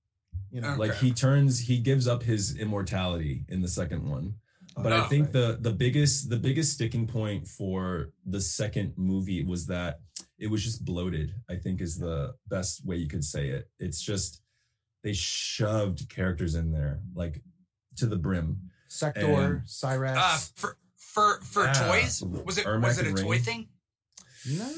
You 0.51 0.61
know, 0.61 0.69
Okay. 0.69 0.77
like 0.79 0.95
he 0.95 1.11
turns, 1.11 1.59
he 1.59 1.79
gives 1.79 2.07
up 2.07 2.23
his 2.23 2.55
immortality 2.57 3.45
in 3.49 3.61
the 3.61 3.67
second 3.67 4.07
one. 4.09 4.35
but 4.77 4.91
I 4.91 5.05
Oh, 5.05 5.07
think 5.07 5.25
right. 5.25 5.33
the 5.33 5.57
the 5.61 5.71
biggest 5.71 6.29
the 6.29 6.37
biggest 6.37 6.73
sticking 6.73 7.07
point 7.07 7.47
for 7.47 8.11
the 8.25 8.41
second 8.41 8.93
movie 8.97 9.41
was 9.43 9.65
that 9.67 10.01
it 10.37 10.47
was 10.47 10.63
just 10.63 10.83
bloated. 10.85 11.33
I 11.49 11.55
think 11.55 11.81
is 11.81 11.97
the 11.97 12.35
best 12.47 12.85
way 12.85 12.97
you 12.97 13.07
could 13.07 13.23
say 13.23 13.49
it. 13.49 13.69
It's 13.79 14.01
just 14.01 14.41
they 15.03 15.13
shoved 15.13 16.09
characters 16.09 16.55
in 16.55 16.71
there 16.71 16.99
like 17.13 17.41
to 17.97 18.05
the 18.07 18.17
brim. 18.17 18.69
Sektor, 18.87 19.25
and- 19.25 19.61
Cyrax. 19.63 20.15
Uh, 20.17 20.37
for 20.55 20.77
for 20.97 21.39
for 21.41 21.63
Yeah. 21.63 21.73
Ah, 21.75 21.91
toys? 21.91 22.21
Was 22.23 22.57
it 22.57 22.65
Ermac 22.65 22.83
was 22.83 22.97
it 22.99 23.07
a 23.07 23.13
toy 23.13 23.31
Ring. 23.31 23.41
thing? 23.41 23.67
not 24.47 24.71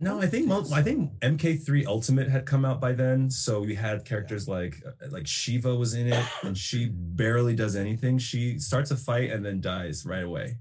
No, 0.00 0.20
I 0.20 0.26
think 0.26 0.50
I 0.72 0.82
think 0.82 1.18
MK3 1.20 1.86
Ultimate 1.86 2.28
had 2.28 2.44
come 2.46 2.64
out 2.64 2.80
by 2.80 2.92
then, 2.92 3.30
so 3.30 3.60
we 3.62 3.74
had 3.74 4.04
characters 4.04 4.46
like 4.46 4.76
uh, 4.86 5.08
like 5.10 5.26
Shiva 5.26 5.74
was 5.74 5.94
in 5.94 6.06
it, 6.08 6.24
and 6.42 6.56
she 6.56 6.90
barely 6.92 7.54
does 7.56 7.76
anything. 7.76 8.18
She 8.18 8.58
starts 8.58 8.90
a 8.90 8.96
fight 8.96 9.30
and 9.30 9.44
then 9.44 9.60
dies 9.60 10.04
right 10.04 10.22
away. 10.24 10.58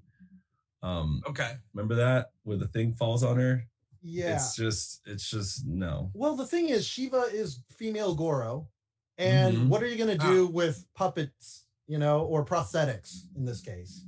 Um, 0.81 1.21
Okay. 1.27 1.51
remember 1.73 1.95
that 1.95 2.31
where 2.43 2.57
the 2.57 2.67
thing 2.67 2.93
falls 2.93 3.23
on 3.23 3.37
her? 3.37 3.63
Yeah. 4.07 4.35
It's 4.35 4.55
just, 4.55 5.01
it's 5.07 5.29
just 5.29 5.65
no. 5.65 6.11
Well, 6.13 6.35
the 6.35 6.45
thing 6.45 6.69
is, 6.69 6.85
Shiva 6.85 7.23
is 7.33 7.61
female 7.75 8.13
Goro, 8.13 8.67
and 9.17 9.57
Mhm. 9.57 9.67
what 9.67 9.81
are 9.81 9.87
you 9.87 9.97
going 9.97 10.15
to 10.17 10.25
do 10.27 10.45
with 10.47 10.85
puppets, 10.93 11.65
you 11.87 11.97
know, 11.97 12.21
or 12.25 12.45
prosthetics 12.45 13.23
in 13.35 13.45
this 13.45 13.61
case? 13.61 14.05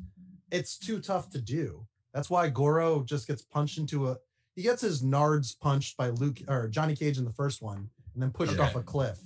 It's 0.51 0.77
too 0.77 0.99
tough 0.99 1.29
to 1.31 1.41
do. 1.41 1.87
That's 2.13 2.29
why 2.29 2.47
Goro 2.49 3.03
just 3.03 3.27
gets 3.27 3.41
punched 3.41 3.77
into 3.79 4.07
a. 4.07 4.17
He 4.55 4.61
gets 4.63 4.81
his 4.81 5.01
nards 5.03 5.59
punched 5.59 5.97
by 5.97 6.09
Luke 6.09 6.39
or 6.47 6.67
Johnny 6.67 6.95
Cage 6.95 7.17
in 7.17 7.25
the 7.25 7.33
first 7.33 7.61
one, 7.61 7.89
and 8.13 8.21
then 8.21 8.31
pushed 8.31 8.53
Okay. 8.53 8.63
off 8.63 8.75
a 8.75 8.81
cliff 8.83 9.19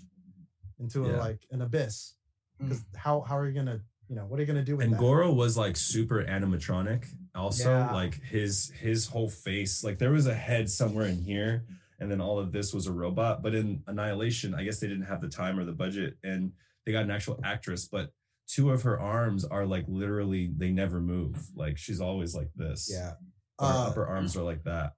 into 0.79 1.05
a, 1.05 1.17
like 1.17 1.45
an 1.51 1.61
abyss. 1.61 2.15
Because 2.59 2.83
how 2.95 3.21
how 3.21 3.37
are 3.37 3.47
you 3.47 3.53
gonna, 3.53 3.81
you 4.07 4.15
know, 4.15 4.25
what 4.25 4.39
are 4.39 4.43
you 4.43 4.47
gonna 4.47 4.63
do 4.63 4.77
with 4.77 4.85
And 4.85 4.93
that? 4.93 4.99
Goro 4.99 5.31
was 5.33 5.57
like 5.57 5.75
super 5.77 6.23
animatronic. 6.23 7.05
Also, 7.35 7.69
Yeah. 7.69 7.91
like 7.93 8.21
his 8.23 8.69
his 8.71 9.05
whole 9.07 9.29
face, 9.29 9.83
like 9.83 9.97
there 9.99 10.11
was 10.11 10.27
a 10.27 10.33
head 10.33 10.69
somewhere 10.69 11.05
in 11.07 11.21
here, 11.21 11.65
and 11.99 12.11
then 12.11 12.19
all 12.19 12.37
of 12.39 12.51
this 12.51 12.73
was 12.73 12.87
a 12.87 12.91
robot. 12.91 13.41
But 13.41 13.55
in 13.55 13.81
Annihilation, 13.87 14.53
I 14.53 14.63
guess 14.65 14.79
they 14.79 14.87
didn't 14.87 15.05
have 15.05 15.21
the 15.21 15.29
time 15.29 15.57
or 15.57 15.63
the 15.63 15.71
budget, 15.71 16.17
and 16.23 16.51
they 16.85 16.91
got 16.91 17.03
an 17.03 17.11
actual 17.11 17.39
actress. 17.43 17.87
But 17.87 18.11
two 18.47 18.71
of 18.71 18.81
her 18.83 18.99
arms 18.99 19.45
are 19.45 19.65
like 19.65 19.85
literally 19.87 20.51
they 20.57 20.71
never 20.71 20.99
move. 20.99 21.37
Like 21.55 21.77
she's 21.77 22.01
always 22.01 22.35
like 22.35 22.49
this. 22.55 22.89
Yeah. 22.91 23.11
Her 23.59 23.65
Uh, 23.67 23.87
upper 23.89 24.05
arms 24.05 24.35
are 24.35 24.43
like 24.43 24.63
that. 24.63 24.93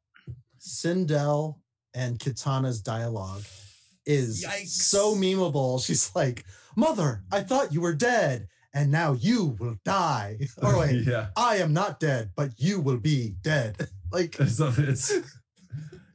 Sindel 0.59 1.59
and 1.93 2.17
Katana's 2.19 2.81
dialogue 2.81 3.43
is 4.05 4.43
Yikes. 4.43 4.67
so 4.69 5.15
memeable. 5.15 5.84
She's 5.86 6.09
like, 6.15 6.45
Mother, 6.75 7.23
I 7.31 7.43
thought 7.43 7.73
you 7.73 7.81
were 7.81 7.93
dead, 7.93 8.47
and 8.74 8.91
now 8.91 9.13
you 9.13 9.55
will 9.59 9.76
die. 9.86 10.38
Or 10.61 10.80
wait, 10.80 11.03
yeah. 11.07 11.28
I 11.38 11.57
am 11.57 11.74
not 11.74 11.99
dead, 11.99 12.32
but 12.36 12.51
you 12.57 12.80
will 12.82 12.97
be 12.99 13.36
dead. 13.41 13.88
Like 14.11 14.36
So 14.47 14.71
it's 14.78 15.11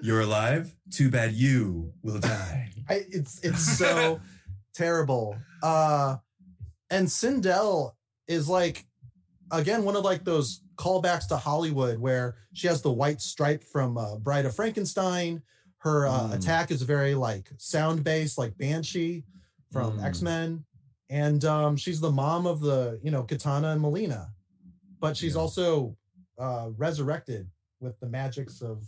you're 0.01 0.21
alive. 0.21 0.73
Too 0.93 1.11
bad 1.11 1.33
you 1.33 1.93
will 2.03 2.21
die. 2.21 2.71
I, 2.89 3.03
it's 3.11 3.41
it's 3.43 3.77
so 3.77 4.21
terrible. 4.75 5.37
Uh 5.63 6.17
and 6.91 7.09
Sindel 7.09 7.93
is 8.29 8.49
like 8.49 8.87
again 9.51 9.83
one 9.83 9.97
of 9.97 10.05
like 10.05 10.23
those 10.25 10.63
callbacks 10.77 11.27
to 11.29 11.37
Hollywood 11.37 11.99
where 11.99 12.37
she 12.55 12.69
has 12.69 12.83
the 12.83 12.93
white 12.93 13.21
stripe 13.21 13.65
from 13.65 13.99
uh, 13.99 14.17
Bride 14.17 14.47
of 14.47 14.55
Frankenstein. 14.55 15.43
Her 15.79 16.07
uh, 16.07 16.29
Mm. 16.29 16.35
attack 16.35 16.71
is 16.71 16.83
very 16.83 17.15
like 17.17 17.51
sound 17.59 18.05
based, 18.05 18.39
like 18.39 18.57
Banshee 18.57 19.25
from 19.73 19.99
Mm. 19.99 20.05
X 20.05 20.23
Men, 20.23 20.65
and 21.11 21.45
um, 21.45 21.77
she's 21.77 22.01
the 22.01 22.11
mom 22.11 22.47
of 22.47 22.61
the 22.61 22.99
you 23.03 23.11
know 23.11 23.23
Katana 23.23 23.69
and 23.71 23.81
Melina, 23.81 24.31
but 25.01 25.17
she's 25.17 25.35
Yeah. 25.35 25.41
also 25.41 25.97
uh, 26.39 26.69
resurrected 26.77 27.49
with 27.81 27.99
the 28.01 28.07
magics 28.09 28.61
of 28.63 28.85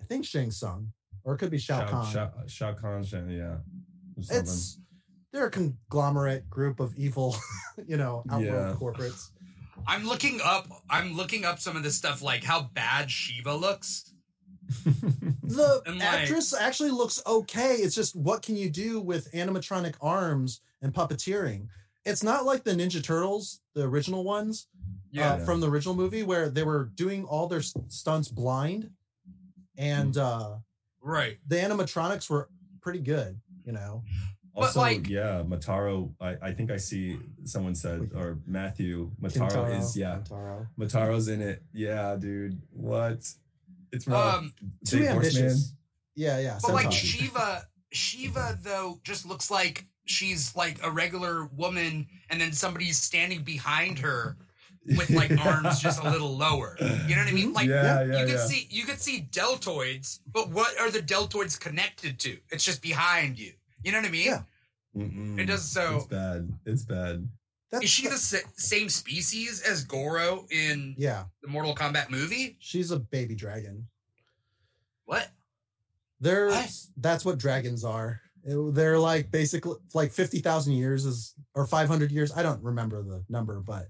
I 0.00 0.04
think 0.04 0.24
Shang 0.24 0.50
Tsung 0.50 0.92
or 1.24 1.34
it 1.34 1.38
could 1.38 1.50
be 1.50 1.58
Shao, 1.58 1.86
Kahn. 1.86 2.10
Shao, 2.12 2.30
Shao 2.46 2.72
Kahn, 2.74 3.04
Shao- 3.04 3.26
yeah. 3.28 3.56
it's 4.16 4.78
they're 5.32 5.46
a 5.46 5.50
conglomerate 5.50 6.48
group 6.48 6.80
of 6.80 6.94
evil, 6.96 7.36
you 7.86 7.96
know, 7.98 8.24
outworld 8.30 8.44
Yeah. 8.44 8.74
corporates. 8.80 9.30
I'm 9.86 10.06
looking 10.06 10.40
up. 10.42 10.66
I'm 10.90 11.14
looking 11.16 11.44
up 11.44 11.58
some 11.60 11.76
of 11.76 11.82
this 11.82 11.94
stuff, 11.96 12.22
like 12.22 12.42
how 12.42 12.62
bad 12.74 13.10
Shiva 13.10 13.54
looks. 13.54 14.12
The 15.42 15.82
And, 15.86 15.98
like- 15.98 16.04
actress 16.06 16.52
actually 16.54 16.90
looks 16.90 17.22
okay. 17.26 17.76
It's 17.76 17.94
just 17.94 18.14
what 18.14 18.42
can 18.42 18.54
you 18.56 18.68
do 18.68 19.00
with 19.00 19.32
animatronic 19.32 19.94
arms 20.00 20.60
and 20.82 20.92
puppeteering? 20.92 21.68
It's 22.04 22.22
not 22.22 22.44
like 22.46 22.64
the 22.64 22.72
Ninja 22.72 23.02
Turtles, 23.02 23.60
the 23.74 23.82
original 23.82 24.24
ones 24.24 24.66
Yeah. 25.10 25.34
uh, 25.34 25.44
from 25.44 25.60
the 25.60 25.68
original 25.70 25.94
movie, 25.94 26.22
where 26.22 26.48
they 26.48 26.62
were 26.62 26.90
doing 26.94 27.24
all 27.24 27.46
their 27.46 27.62
stunts 27.62 28.28
blind, 28.28 28.90
and 29.76 30.16
uh, 30.16 30.56
right. 31.02 31.38
the 31.46 31.56
animatronics 31.56 32.28
were 32.30 32.48
pretty 32.80 33.00
good. 33.00 33.40
You 33.64 33.72
know, 33.72 34.02
But, 34.54 34.62
Also, 34.62 34.80
like- 34.80 35.08
yeah, 35.10 35.42
Motaro. 35.46 36.14
I, 36.20 36.36
I 36.40 36.52
think 36.52 36.70
I 36.70 36.78
see 36.78 37.18
someone 37.44 37.74
said 37.74 38.10
or 38.14 38.38
Matthew 38.46 39.10
Motaro 39.20 39.50
Kintaro, 39.50 39.78
is 39.78 39.94
yeah. 39.96 40.18
Kintaro. 40.24 40.66
Motaro's 40.78 41.28
in 41.28 41.42
it. 41.42 41.62
Yeah, 41.74 42.16
dude. 42.18 42.58
What? 42.70 43.28
It's 43.92 44.06
rough. 44.06 44.36
Um, 44.38 44.54
Too 44.86 45.00
Big 45.00 45.08
Horseman. 45.10 45.42
ambitious. 45.44 45.74
Yeah, 46.14 46.38
yeah. 46.38 46.58
but 46.62 46.72
like 46.72 46.90
Shiva, 46.90 47.64
Shiva 47.92 48.58
though 48.62 48.98
just 49.04 49.26
looks 49.26 49.50
like 49.50 49.86
she's 50.08 50.54
like 50.56 50.78
a 50.84 50.90
regular 50.90 51.46
woman, 51.56 52.06
and 52.30 52.40
then 52.40 52.52
somebody's 52.52 53.00
standing 53.00 53.42
behind 53.42 53.98
her 53.98 54.36
with 54.96 55.10
like 55.10 55.30
arms 55.46 55.80
just 55.80 56.02
a 56.02 56.10
little 56.10 56.36
lower. 56.36 56.76
You 56.80 57.14
know 57.14 57.22
what 57.22 57.28
I 57.28 57.32
mean? 57.32 57.52
Like 57.52 57.68
yeah, 57.68 58.02
you 58.02 58.12
yeah, 58.12 58.20
could 58.24 58.30
yeah. 58.30 58.46
see 58.46 58.66
you 58.70 58.84
could 58.84 59.00
see 59.00 59.28
deltoids, 59.30 60.20
but 60.32 60.50
what 60.50 60.78
are 60.80 60.90
the 60.90 61.00
deltoids 61.00 61.58
connected 61.58 62.18
to? 62.20 62.38
It's 62.50 62.64
just 62.64 62.82
behind 62.82 63.38
you. 63.38 63.52
You 63.82 63.92
know 63.92 63.98
what 63.98 64.08
I 64.08 64.10
mean? 64.10 64.26
Yeah. 64.26 64.42
Mm-mm. 64.96 65.38
It 65.38 65.46
does 65.46 65.64
so. 65.70 65.96
It's 65.96 66.06
bad. 66.06 66.52
It's 66.64 66.84
bad. 66.84 67.28
That's 67.70 67.84
Is 67.84 67.90
she 67.90 68.08
the 68.08 68.16
sa- 68.16 68.48
same 68.56 68.88
species 68.88 69.60
as 69.60 69.84
Goro 69.84 70.46
in 70.50 70.94
yeah? 70.96 71.24
the 71.42 71.48
Mortal 71.48 71.74
Kombat 71.74 72.08
movie? 72.08 72.56
She's 72.60 72.90
a 72.90 72.98
baby 72.98 73.34
dragon. 73.34 73.86
What? 75.04 75.28
They're 76.20 76.48
What? 76.48 76.72
that's 76.96 77.24
what 77.24 77.38
dragons 77.38 77.84
are. 77.84 78.20
It- 78.44 78.74
They're 78.74 78.98
like 78.98 79.30
basically 79.30 79.76
like 79.94 80.12
fifty 80.12 80.40
thousand 80.40 80.74
years 80.74 81.04
is 81.04 81.34
or 81.54 81.66
five 81.66 81.88
hundred 81.88 82.10
years. 82.12 82.32
I 82.32 82.42
don't 82.42 82.62
remember 82.62 83.02
the 83.02 83.24
number, 83.28 83.60
but 83.60 83.88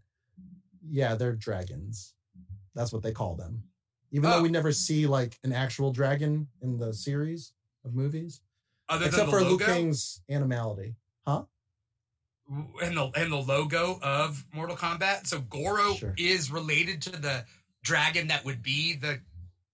yeah, 0.90 1.14
they're 1.14 1.34
dragons. 1.36 2.14
That's 2.74 2.92
what 2.92 3.02
they 3.02 3.12
call 3.12 3.34
them. 3.36 3.62
Even 4.10 4.30
though 4.30 4.38
Oh. 4.38 4.42
we 4.42 4.48
never 4.48 4.72
see 4.72 5.06
like 5.06 5.38
an 5.44 5.52
actual 5.52 5.92
dragon 5.92 6.48
in 6.62 6.78
the 6.78 6.94
series 6.94 7.52
of 7.84 7.94
movies, 7.94 8.40
Other 8.88 9.06
except 9.06 9.24
than 9.26 9.30
for 9.30 9.38
the 9.40 9.44
Liu 9.44 9.52
logo 9.52 9.66
Kang's 9.66 10.22
animality. 10.30 10.96
Huh? 11.26 11.44
and 12.82 12.96
the 12.96 13.10
and 13.14 13.30
the 13.30 13.36
logo 13.36 13.98
of 14.02 14.42
Mortal 14.54 14.76
Kombat. 14.76 15.26
So 15.26 15.40
Goro 15.42 15.94
Sure. 15.94 16.14
is 16.16 16.50
related 16.50 17.02
to 17.02 17.10
the 17.10 17.44
dragon 17.82 18.28
that 18.28 18.44
would 18.46 18.62
be 18.62 18.94
the 18.96 19.20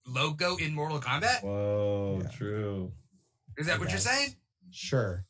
logo 0.05 0.57
in 0.57 0.73
Mortal 0.73 0.99
Kombat. 0.99 1.41
Whoa, 1.41 2.19
Yeah. 2.21 2.29
true. 2.31 2.91
Is 3.57 3.67
that 3.67 3.79
what 3.79 3.89
you're 3.91 3.99
saying? 3.99 4.35
Sure. 4.75 5.25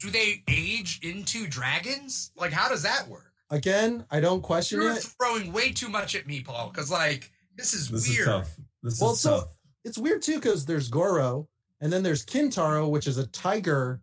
Do 0.00 0.10
they 0.10 0.42
age 0.48 1.00
into 1.02 1.46
dragons? 1.46 2.32
Like, 2.36 2.52
how 2.52 2.68
does 2.68 2.82
that 2.82 3.08
work? 3.08 3.32
Again, 3.50 4.04
I 4.10 4.20
don't 4.20 4.42
question 4.42 4.80
it. 4.80 4.84
You're 4.84 4.96
it. 4.96 5.02
throwing 5.18 5.52
way 5.52 5.72
too 5.72 5.88
much 5.88 6.14
at 6.14 6.26
me, 6.26 6.42
Paul. 6.42 6.68
Because 6.70 6.90
like 6.90 7.30
this 7.56 7.74
is 7.74 7.88
This 7.90 8.08
weird. 8.08 8.20
is 8.20 8.24
tough. 8.26 8.56
This 8.82 9.00
Well, 9.00 9.12
is 9.12 9.20
so- 9.20 9.40
tough. 9.40 9.48
it's 9.84 9.98
weird 9.98 10.22
too 10.22 10.36
because 10.36 10.64
there's 10.64 10.88
Goro, 10.88 11.48
and 11.80 11.92
then 11.92 12.02
there's 12.02 12.24
Kintaro, 12.24 12.88
which 12.90 13.06
is 13.06 13.18
a 13.18 13.26
tiger 13.28 14.00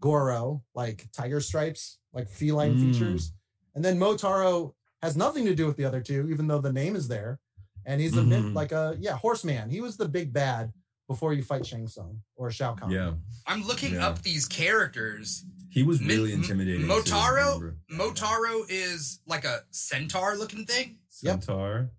Goro, 0.00 0.62
like 0.74 1.08
tiger 1.12 1.40
stripes, 1.40 1.98
like 2.12 2.28
feline 2.28 2.76
Mm. 2.76 2.80
features. 2.92 3.32
And 3.74 3.84
then 3.84 3.98
Motaro 3.98 4.74
has 5.02 5.16
nothing 5.16 5.44
to 5.46 5.54
do 5.54 5.66
with 5.66 5.76
the 5.76 5.84
other 5.84 6.00
two, 6.00 6.28
even 6.30 6.46
though 6.46 6.60
the 6.60 6.72
name 6.72 6.94
is 6.96 7.08
there. 7.08 7.38
And 7.84 8.00
he's 8.00 8.16
a 8.16 8.22
bit 8.22 8.42
Mhm. 8.42 8.54
like 8.54 8.72
a 8.72 8.96
yeah 9.00 9.16
horseman. 9.16 9.70
He 9.70 9.80
was 9.80 9.96
the 9.96 10.08
big 10.08 10.32
bad 10.32 10.72
before 11.08 11.32
you 11.32 11.42
fight 11.42 11.66
Shang 11.66 11.88
Tsung 11.88 12.20
or 12.36 12.50
Shao 12.52 12.74
Kahn. 12.74 12.90
Yeah, 12.90 13.14
I'm 13.46 13.64
looking 13.66 13.94
Yeah. 13.94 14.06
up 14.06 14.22
these 14.22 14.46
characters. 14.46 15.44
he 15.70 15.82
was 15.82 16.02
really 16.02 16.32
M- 16.32 16.40
intimidating. 16.40 16.86
Motaro, 16.86 17.60
remember? 17.60 17.76
Motaro 17.92 18.64
is 18.70 19.20
like 19.26 19.44
a 19.44 19.64
centaur 19.70 20.34
looking 20.36 20.64
thing. 20.64 20.98
Yep. 21.22 21.42
Centaur. 21.44 21.90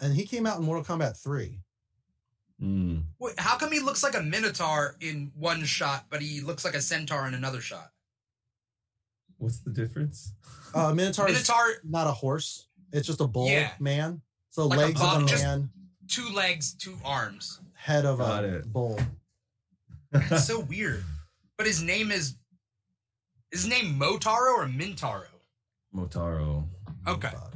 And 0.00 0.14
he 0.14 0.24
came 0.24 0.46
out 0.46 0.58
in 0.60 0.64
Mortal 0.64 0.84
Kombat 0.84 1.20
3. 1.20 1.58
Mm. 2.62 3.02
Wait, 3.18 3.34
how 3.38 3.56
come 3.56 3.72
he 3.72 3.80
looks 3.80 4.02
like 4.04 4.14
a 4.14 4.22
minotaur 4.22 4.96
in 5.00 5.32
one 5.34 5.64
shot, 5.64 6.06
but 6.08 6.22
he 6.22 6.40
looks 6.40 6.64
like 6.64 6.74
a 6.74 6.80
centaur 6.80 7.26
in 7.26 7.34
another 7.34 7.60
shot? 7.60 7.90
What's 9.38 9.58
the 9.60 9.70
difference? 9.70 10.32
Uh 10.74 10.92
Minotaur 10.94 11.28
is 11.28 11.34
Minotaur, 11.34 11.74
not 11.84 12.06
a 12.06 12.12
horse. 12.12 12.68
It's 12.92 13.06
just 13.08 13.20
a 13.20 13.26
bull 13.26 13.48
Yeah. 13.48 13.72
man. 13.80 14.22
So 14.50 14.66
Like 14.66 14.78
a 14.78 14.82
legs 14.82 15.00
of 15.00 15.06
a 15.06 15.20
buck, 15.20 15.28
just- 15.28 15.42
man, 15.42 15.70
two 16.06 16.28
legs, 16.30 16.74
two 16.74 16.96
arms. 17.04 17.60
Head 17.78 18.04
of 18.04 18.18
Got 18.18 18.44
a 18.44 18.56
it. 18.56 18.72
bull. 18.72 18.98
That's 20.12 20.46
so 20.46 20.60
weird. 20.60 21.04
But 21.56 21.66
his 21.66 21.82
name 21.82 22.10
is 22.10 22.34
is 23.52 23.62
his 23.62 23.66
name 23.68 23.98
Motaro 23.98 24.54
or 24.58 24.66
Mintaro? 24.66 25.24
Motaro. 25.94 26.66
Okay. 27.06 27.28
Motaro. 27.28 27.52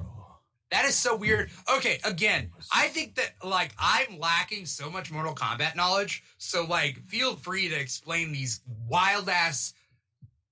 That 0.71 0.87
is 0.87 0.95
so 0.97 1.15
weird. 1.15 1.51
Okay, 1.77 1.99
again, 2.03 2.51
I 2.75 2.89
think 2.89 3.17
that 3.17 3.33
like 3.45 3.75
I'm 3.79 4.19
lacking 4.19 4.65
so 4.65 4.91
much 4.91 5.11
Mortal 5.13 5.35
Kombat 5.35 5.77
knowledge. 5.77 6.23
So 6.39 6.65
like 6.65 6.97
feel 7.09 7.37
free 7.37 7.69
to 7.69 7.79
explain 7.79 8.33
these 8.33 8.61
wild 8.89 9.29
ass 9.29 9.75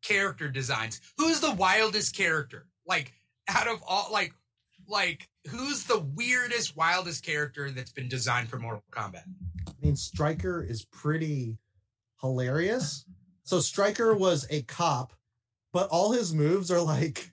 character 0.02 0.48
designs. 0.50 1.00
Who's 1.16 1.40
the 1.40 1.52
wildest 1.54 2.14
character? 2.14 2.66
Like 2.86 3.12
out 3.48 3.66
of 3.66 3.82
all 3.86 4.08
like 4.12 4.34
like 4.86 5.26
who's 5.48 5.84
the 5.84 5.98
weirdest, 6.00 6.76
wildest 6.76 7.24
character 7.24 7.70
that's 7.70 7.92
been 7.92 8.08
designed 8.08 8.48
for 8.48 8.58
Mortal 8.58 8.82
Kombat? 8.90 9.24
I 9.68 9.72
mean, 9.82 9.96
Stryker 9.96 10.62
is 10.62 10.84
pretty 10.84 11.58
hilarious. 12.20 13.04
So 13.44 13.60
Stryker 13.60 14.14
was 14.14 14.46
a 14.50 14.62
cop, 14.62 15.12
but 15.72 15.88
all 15.88 16.12
his 16.12 16.34
moves 16.34 16.70
are 16.70 16.80
like 16.80 17.30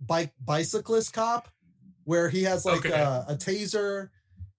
bike 0.00 0.32
bicyclist 0.44 1.12
cop, 1.12 1.48
where 2.04 2.28
he 2.28 2.42
has 2.44 2.64
like 2.64 2.84
Okay. 2.86 2.92
a, 2.92 3.24
a 3.28 3.34
taser, 3.34 4.10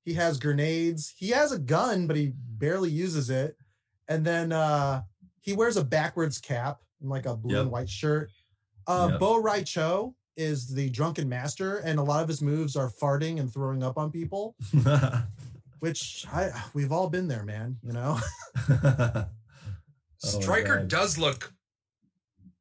he 0.03 0.13
has 0.15 0.39
grenades, 0.39 1.13
he 1.15 1.29
has 1.29 1.51
a 1.51 1.59
gun, 1.59 2.07
but 2.07 2.15
he 2.15 2.33
barely 2.35 2.89
uses 2.89 3.29
it, 3.29 3.55
and 4.07 4.25
then 4.25 4.51
uh 4.51 5.03
he 5.41 5.53
wears 5.53 5.77
a 5.77 5.83
backwards 5.83 6.39
cap 6.39 6.81
and 6.99 7.09
like 7.09 7.25
a 7.25 7.35
blue 7.35 7.55
Yep. 7.55 7.61
and 7.63 7.71
white 7.71 7.89
shirt. 7.89 8.29
Uh 8.87 9.07
Yep. 9.11 9.19
Bo 9.19 9.37
Rai 9.41 9.63
Cho 9.63 10.15
is 10.39 10.67
the 10.73 10.89
drunken 10.89 11.27
master, 11.27 11.77
and 11.79 11.99
a 11.99 12.03
lot 12.03 12.23
of 12.23 12.27
his 12.29 12.41
moves 12.41 12.75
are 12.75 12.89
farting 12.89 13.39
and 13.39 13.51
throwing 13.53 13.83
up 13.83 13.97
on 13.97 14.09
people, 14.11 14.55
which 15.79 16.25
I 16.31 16.49
we've 16.73 16.91
all 16.91 17.09
been 17.09 17.27
there, 17.27 17.43
man. 17.43 17.77
You 17.83 17.93
know. 17.93 18.19
Oh, 20.21 20.41
Stryker 20.41 20.83
does 20.83 21.17
look 21.17 21.53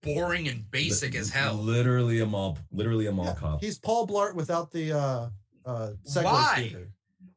boring 0.03 0.47
and 0.47 0.71
basic 0.71 1.17
as 1.17 1.29
hell. 1.29 1.55
Literally 1.55 2.21
a 2.21 2.27
mall, 2.27 2.57
literally 2.71 3.07
a 3.07 3.13
mall 3.13 3.25
Yeah, 3.27 3.35
cop. 3.35 3.61
He's 3.61 3.81
Paul 3.81 4.07
Blart 4.07 4.37
without 4.37 4.71
the 4.71 4.93
uh 4.93 5.29
uh 5.67 5.91
Why? 6.23 6.69
scooter. 6.69 6.93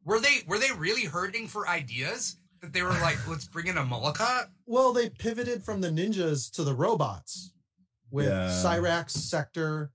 Were 0.05 0.19
they 0.19 0.43
were 0.45 0.59
they 0.59 0.71
really 0.73 1.05
hurting 1.05 1.47
for 1.47 1.67
ideas 1.67 2.35
that 2.61 2.71
they 2.71 2.83
were 2.83 2.89
like, 2.89 3.17
let's 3.27 3.47
bring 3.47 3.65
in 3.65 3.77
a 3.79 3.83
Molotov? 3.83 4.45
Well, 4.67 4.93
they 4.93 5.09
pivoted 5.09 5.63
from 5.63 5.81
the 5.81 5.89
ninjas 5.89 6.51
to 6.51 6.63
the 6.63 6.75
robots 6.75 7.53
with 8.11 8.27
Yeah. 8.27 8.49
Cyrax 8.63 9.09
Sektor, 9.11 9.89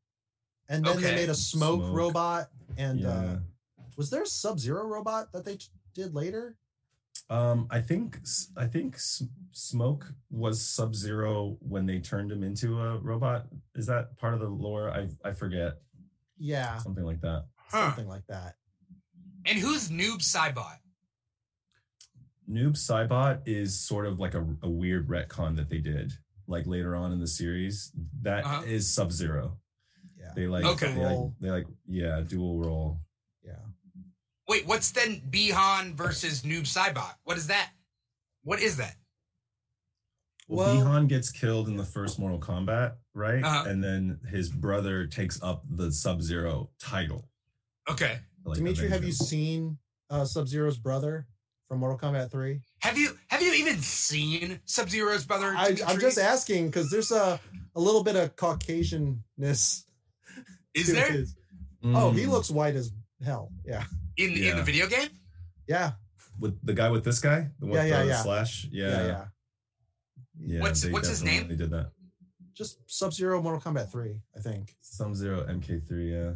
and 0.69 0.85
then 0.85 1.01
they 1.01 1.15
made 1.15 1.29
a 1.29 1.35
smoke, 1.35 1.81
Smoke. 1.81 1.97
robot. 1.97 2.47
And 2.77 3.01
yeah. 3.01 3.09
uh 3.09 3.37
was 3.97 4.11
there 4.11 4.23
a 4.23 4.27
Sub 4.27 4.59
Zero 4.59 4.85
robot 4.87 5.33
that 5.33 5.45
they 5.45 5.57
t- 5.57 5.67
did 5.95 6.15
later? 6.15 6.57
Um, 7.31 7.67
I 7.71 7.81
think 7.81 8.19
I 8.57 8.67
think 8.67 8.97
Smoke 9.53 10.13
was 10.31 10.61
Sub 10.61 10.95
Zero 10.95 11.57
when 11.61 11.87
they 11.87 11.99
turned 11.99 12.31
him 12.31 12.43
into 12.43 12.79
a 12.81 12.99
robot. 12.99 13.47
Is 13.75 13.87
that 13.87 14.17
part 14.19 14.35
of 14.35 14.41
the 14.41 14.49
lore? 14.49 14.91
I 14.91 15.09
I 15.25 15.33
forget 15.33 15.79
Yeah, 16.39 16.77
something 16.79 17.05
like 17.05 17.21
that. 17.23 17.47
Huh. 17.57 17.87
something 17.89 18.07
like 18.09 18.27
that. 18.29 18.57
And 19.47 19.59
who's 19.59 19.89
Noob 19.89 20.19
Saibot 20.19 20.79
Noob 22.49 22.75
Saibot 22.77 23.41
is 23.47 23.79
sort 23.81 24.07
of 24.07 24.21
like 24.21 24.35
a, 24.35 24.47
a 24.63 24.69
weird 24.71 25.09
retcon 25.09 25.57
that 25.57 25.69
they 25.69 25.79
did 25.79 26.13
like 26.47 26.67
later 26.67 26.95
on 26.95 27.13
in 27.13 27.19
the 27.21 27.27
series. 27.27 27.91
That 28.23 28.45
is 28.67 28.85
Uh-huh. 28.99 29.05
Sub 29.09 29.13
Zero. 29.13 29.57
Yeah. 30.27 30.33
They 30.35 30.47
like 30.47 30.65
Okay. 30.65 30.93
they 30.93 31.05
like, 31.05 31.31
they 31.41 31.51
like 31.51 31.67
yeah 31.89 32.21
dual 32.27 32.59
role. 32.59 33.01
Yeah. 33.45 33.53
Wait, 34.49 34.67
what's 34.67 34.91
then 34.91 35.23
Bihan 35.31 35.95
versus 35.95 36.43
Noob 36.43 36.63
Saibot? 36.63 37.15
What 37.25 37.37
is 37.37 37.47
that? 37.49 37.71
What 38.43 38.61
is 38.61 38.77
that? 38.77 38.97
Well, 40.49 40.77
Well- 40.77 40.85
Bihan 40.87 41.09
gets 41.09 41.31
killed 41.31 41.69
in 41.69 41.77
the 41.77 41.85
first 41.85 42.19
Mortal 42.19 42.41
Kombat, 42.41 42.95
right? 43.15 43.43
Uh-huh. 43.43 43.69
And 43.69 43.83
then 43.83 44.21
his 44.31 44.49
brother 44.49 45.07
takes 45.07 45.43
up 45.43 45.65
the 45.69 45.91
Sub 45.93 46.23
Zero 46.23 46.71
title. 46.79 47.29
Okay. 47.89 48.19
Like, 48.45 48.59
Dimithri, 48.59 48.89
have 48.89 49.05
you 49.05 49.13
seen 49.13 49.79
uh 50.11 50.25
Sub 50.25 50.47
Zero's 50.47 50.79
brother 50.79 51.27
from 51.69 51.81
Mortal 51.81 51.99
Kombat 51.99 52.31
3? 52.31 52.61
Have 52.81 52.97
you 52.97 53.17
have 53.29 53.43
you 53.43 53.53
even 53.55 53.81
seen 53.83 54.61
Sub 54.67 54.89
Zero's 54.89 55.25
brother? 55.25 55.53
I, 55.57 55.77
I'm 55.87 55.99
just 55.99 56.19
asking 56.19 56.67
because 56.67 56.91
there's 56.91 57.11
a 57.11 57.41
a 57.75 57.81
little 57.81 58.05
bit 58.05 58.15
of 58.17 58.37
Caucasianness. 58.37 59.85
Is 60.77 60.87
to 60.87 60.93
there 60.93 61.25
Oh, 61.85 62.11
he 62.11 62.25
Mm. 62.25 62.29
looks 62.31 62.51
white 62.51 62.75
as 62.75 62.93
hell. 63.25 63.53
Yeah. 63.65 63.85
in 64.17 64.33
in 64.33 64.57
the 64.57 64.63
video 64.63 64.87
game? 64.87 65.09
Yeah. 65.69 65.93
with 66.39 66.55
the 66.67 66.75
guy 66.75 66.91
with 66.91 67.03
this 67.03 67.19
guy, 67.19 67.49
the 67.61 67.67
one 67.67 67.77
Yeah, 67.77 67.85
yeah, 67.85 68.03
the 68.03 68.09
yeah. 68.09 68.23
slash. 68.23 68.65
Yeah. 68.71 68.89
Yeah, 68.89 69.07
Yeah. 69.07 69.27
yeah. 70.39 70.61
What's- 70.61 70.85
what's 70.87 71.09
his 71.09 71.23
name? 71.23 71.43
definitely 71.49 71.57
did 71.57 71.71
that. 71.71 71.93
Just 72.53 72.79
Sub 72.87 73.13
Zero 73.15 73.41
Mortal 73.43 73.61
Kombat 73.61 73.91
3, 73.91 74.21
I 74.37 74.41
think. 74.41 74.77
Sub 74.83 75.15
Zero 75.15 75.47
MK3. 75.47 76.11
Yeah. 76.11 76.35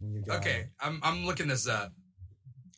You 0.00 0.20
got 0.22 0.36
Okay, 0.38 0.60
it. 0.60 0.68
I'm 0.80 1.00
I'm 1.02 1.26
looking 1.26 1.48
this 1.48 1.66
up. 1.66 1.92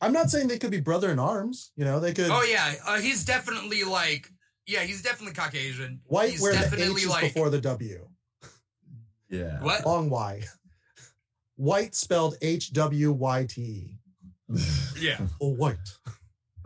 I'm 0.01 0.13
not 0.15 0.31
saying 0.31 0.49
they 0.49 0.59
could 0.59 0.71
be 0.71 0.81
brother 0.81 1.11
in 1.11 1.19
arms. 1.19 1.73
You 1.77 1.85
know, 1.85 2.01
they 2.01 2.15
could. 2.15 2.31
Oh 2.31 2.43
yeah, 2.43 2.75
uh, 2.87 2.99
he's 3.01 3.23
definitely 3.25 3.85
like 3.85 4.31
yeah, 4.67 4.83
he's 4.85 5.03
definitely 5.03 5.35
Caucasian. 5.35 6.01
White 6.07 6.31
he's 6.31 6.41
where 6.41 6.55
the 6.55 6.83
H 6.83 6.97
is 6.97 7.07
like 7.07 7.23
before 7.35 7.51
the 7.51 7.61
W. 7.61 8.09
Yeah. 9.29 9.61
what? 9.63 9.85
Long 9.85 10.09
Y. 10.11 10.43
White 11.61 11.95
spelled 11.95 12.37
H 12.41 12.73
W 12.73 13.13
Y 13.13 13.47
T 13.49 13.61
E. 13.61 13.99
Yeah. 14.99 15.21
Oh, 15.43 15.53
white. 15.55 15.77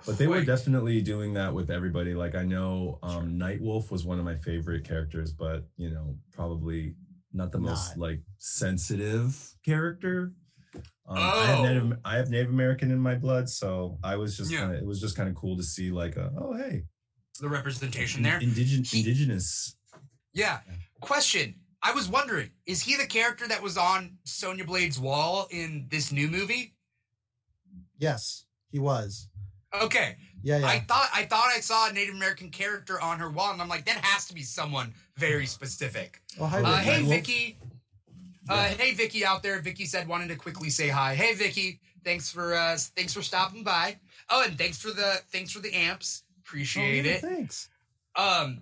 But 0.07 0.19
they 0.19 0.29
were 0.29 0.45
definitely 0.45 1.01
doing 1.03 1.35
that 1.35 1.53
with 1.53 1.69
everybody. 1.71 2.15
Like 2.15 2.37
I 2.37 2.45
know 2.45 3.01
um 3.03 3.33
Nightwolf 3.39 3.91
was 3.91 4.05
one 4.05 4.21
of 4.21 4.25
my 4.25 4.37
favorite 4.37 4.85
characters, 4.87 5.33
but 5.33 5.67
you 5.77 5.91
know, 5.91 6.17
probably 6.33 6.95
not 7.33 7.51
the 7.51 7.59
most 7.59 7.97
Not. 7.97 8.07
like 8.07 8.21
sensitive 8.39 9.37
character. 9.65 10.33
Um, 11.09 11.19
I, 11.19 11.47
have 11.47 11.59
Oh. 11.59 11.63
Native, 11.65 11.99
I 12.05 12.17
have 12.17 12.31
Native 12.31 12.51
American 12.51 12.91
in 12.93 12.99
my 13.01 13.17
blood, 13.17 13.49
so 13.49 13.99
I 14.05 14.15
was 14.17 14.37
just 14.37 14.51
Yeah. 14.53 14.61
kind 14.61 14.75
of 14.75 14.79
it 14.79 14.87
was 14.87 15.01
just 15.01 15.17
kind 15.17 15.29
of 15.29 15.35
cool 15.35 15.57
to 15.57 15.63
see 15.65 15.91
like 15.91 16.17
a, 16.17 16.31
oh 16.39 16.55
hey 16.57 16.85
The 17.41 17.49
representation 17.49 18.23
there. 18.23 18.39
indigenous 18.39 18.93
He- 18.93 19.01
indigenous 19.01 19.75
Yeah. 20.33 20.61
Question. 21.01 21.57
I 21.87 21.93
was 21.93 22.09
wondering, 22.09 22.51
is 22.67 22.81
he 22.83 22.97
the 22.97 23.07
character 23.07 23.47
that 23.47 23.63
was 23.63 23.77
on 23.77 24.17
Sonya 24.25 24.65
Blade's 24.65 24.99
wall 24.99 25.47
in 25.51 25.87
this 25.91 26.11
new 26.11 26.27
movie? 26.29 26.75
Yes, 27.99 28.47
he 28.71 28.79
was. 28.79 29.29
Okay. 29.81 30.17
Yeah, 30.43 30.59
yeah. 30.59 30.67
I 30.67 30.81
thought 30.81 31.09
I 31.15 31.25
thought 31.25 31.49
I 31.55 31.61
saw 31.61 31.89
a 31.89 31.93
Native 31.93 32.15
American 32.15 32.51
character 32.51 33.01
on 33.01 33.19
her 33.19 33.31
wall, 33.31 33.53
and 33.53 33.61
I'm 33.63 33.69
like, 33.69 33.85
that 33.87 33.97
has 34.05 34.27
to 34.27 34.35
be 34.35 34.43
someone 34.43 34.93
very 35.17 35.47
specific. 35.47 36.21
oh, 36.41 36.47
hi, 36.47 36.61
Uh, 36.63 36.69
Uh, 36.69 36.77
hey? 36.79 37.03
Vicky. 37.03 37.59
Uh, 38.49 38.65
hey 38.65 38.93
Vicky 38.93 39.25
out 39.25 39.43
there. 39.43 39.59
Vicky 39.61 39.87
said 39.87 40.07
wanted 40.07 40.29
to 40.29 40.37
quickly 40.37 40.69
say 40.69 40.89
hi. 40.89 41.15
Hey 41.15 41.33
Vicky, 41.35 41.81
thanks 42.05 42.31
for 42.31 42.55
uh 42.55 42.77
thanks 42.95 43.15
for 43.15 43.23
stopping 43.23 43.65
by. 43.65 43.97
Oh, 44.29 44.45
and 44.47 44.59
thanks 44.59 44.77
for 44.79 44.91
the 44.91 45.21
thanks 45.33 45.51
for 45.51 45.61
the 45.61 45.73
amps. 45.73 46.25
Oh, 46.29 46.35
Appreciate 46.45 47.07
yeah, 47.07 47.13
it. 47.13 47.21
Thanks. 47.23 47.71
Um 48.17 48.61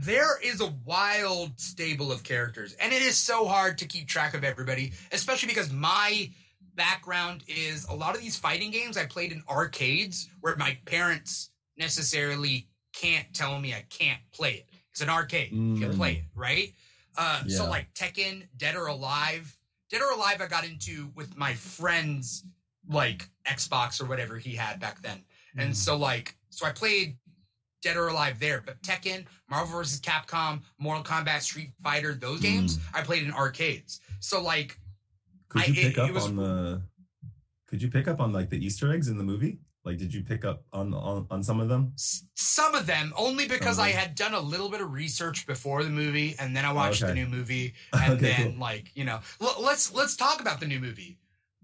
there 0.00 0.40
is 0.42 0.60
a 0.60 0.72
wild 0.84 1.58
stable 1.60 2.10
of 2.12 2.22
characters, 2.22 2.74
and 2.74 2.92
it 2.92 3.02
is 3.02 3.16
so 3.16 3.46
hard 3.46 3.78
to 3.78 3.86
keep 3.86 4.08
track 4.08 4.34
of 4.34 4.44
everybody, 4.44 4.92
especially 5.12 5.48
because 5.48 5.70
my 5.72 6.30
background 6.74 7.42
is 7.46 7.84
a 7.86 7.94
lot 7.94 8.14
of 8.14 8.22
these 8.22 8.36
fighting 8.36 8.70
games 8.70 8.96
I 8.96 9.04
played 9.06 9.32
in 9.32 9.42
arcades 9.48 10.28
where 10.40 10.56
my 10.56 10.78
parents 10.86 11.50
necessarily 11.76 12.68
can't 12.92 13.32
tell 13.34 13.60
me 13.60 13.74
I 13.74 13.84
can't 13.90 14.20
play 14.32 14.52
it. 14.54 14.66
It's 14.90 15.00
an 15.00 15.10
arcade. 15.10 15.52
You 15.52 15.80
can 15.80 15.90
Mm. 15.92 15.96
play 15.96 16.12
it, 16.16 16.24
right? 16.34 16.74
Uh, 17.16 17.46
So 17.48 17.64
like 17.68 17.92
Tekken, 17.94 18.48
Dead 18.56 18.76
or 18.76 18.86
Alive. 18.86 19.56
Dead 19.90 20.00
or 20.00 20.12
Alive 20.12 20.40
I 20.40 20.46
got 20.46 20.64
into 20.64 21.10
with 21.14 21.36
my 21.36 21.54
friend's 21.54 22.44
like 22.88 23.28
Xbox 23.44 24.00
or 24.00 24.06
whatever 24.06 24.38
he 24.38 24.56
had 24.56 24.80
back 24.80 25.02
then. 25.02 25.24
And 25.56 25.72
Mm. 25.72 25.76
so 25.76 25.96
like 25.96 26.36
so 26.50 26.66
I 26.66 26.72
played 26.72 27.18
Dead 27.82 27.96
or 27.96 28.08
Alive 28.08 28.38
there, 28.38 28.62
but 28.64 28.80
Tekken, 28.82 29.24
Marvel 29.48 29.78
vs. 29.78 30.00
Capcom, 30.00 30.60
Mortal 30.78 31.02
Kombat, 31.04 31.40
Street 31.40 31.70
Fighter, 31.82 32.14
those 32.14 32.40
games 32.40 32.78
I 32.94 33.02
played 33.02 33.22
in 33.24 33.32
arcades. 33.32 34.00
So 34.20 34.42
like 34.42 34.78
Could 35.48 35.62
I- 35.62 35.66
you 35.66 35.72
it- 35.72 35.76
pick 35.88 35.98
it 35.98 35.98
up 35.98 36.10
was- 36.12 36.24
on 36.26 36.36
the? 36.36 36.82
Could 37.66 37.80
you 37.80 37.88
pick 37.88 38.08
up 38.08 38.20
on 38.20 38.32
like 38.32 38.50
the 38.50 38.64
Easter 38.64 38.92
eggs 38.92 39.08
in 39.08 39.16
the 39.16 39.24
movie? 39.24 39.58
Like, 39.84 39.96
did 39.96 40.12
you 40.12 40.22
pick 40.22 40.44
up 40.44 40.64
on 40.74 40.92
on, 40.92 41.26
on 41.30 41.42
some 41.42 41.58
of 41.60 41.68
them? 41.68 41.92
some 41.96 42.74
of 42.74 42.84
them 42.86 43.14
only 43.16 43.48
because 43.48 43.78
I 43.78 43.90
had 43.90 44.14
done 44.14 44.34
a 44.34 44.40
little 44.40 44.68
bit 44.68 44.80
of 44.82 44.92
research 44.92 45.46
before 45.46 45.82
the 45.84 45.88
movie, 45.88 46.34
and 46.38 46.54
then 46.54 46.64
I 46.66 46.72
watched 46.72 47.00
the 47.00 47.06
Okay. 47.06 47.14
new 47.22 47.26
movie, 47.28 47.72
and 47.94 48.14
Okay, 48.14 48.20
then 48.36 48.50
cool. 48.52 48.60
like 48.60 48.90
you 48.94 49.04
know, 49.04 49.20
l- 49.40 49.56
let's 49.62 49.94
let's 49.94 50.16
talk 50.16 50.40
about 50.42 50.60
the 50.60 50.66
new 50.66 50.80
movie. 50.80 51.16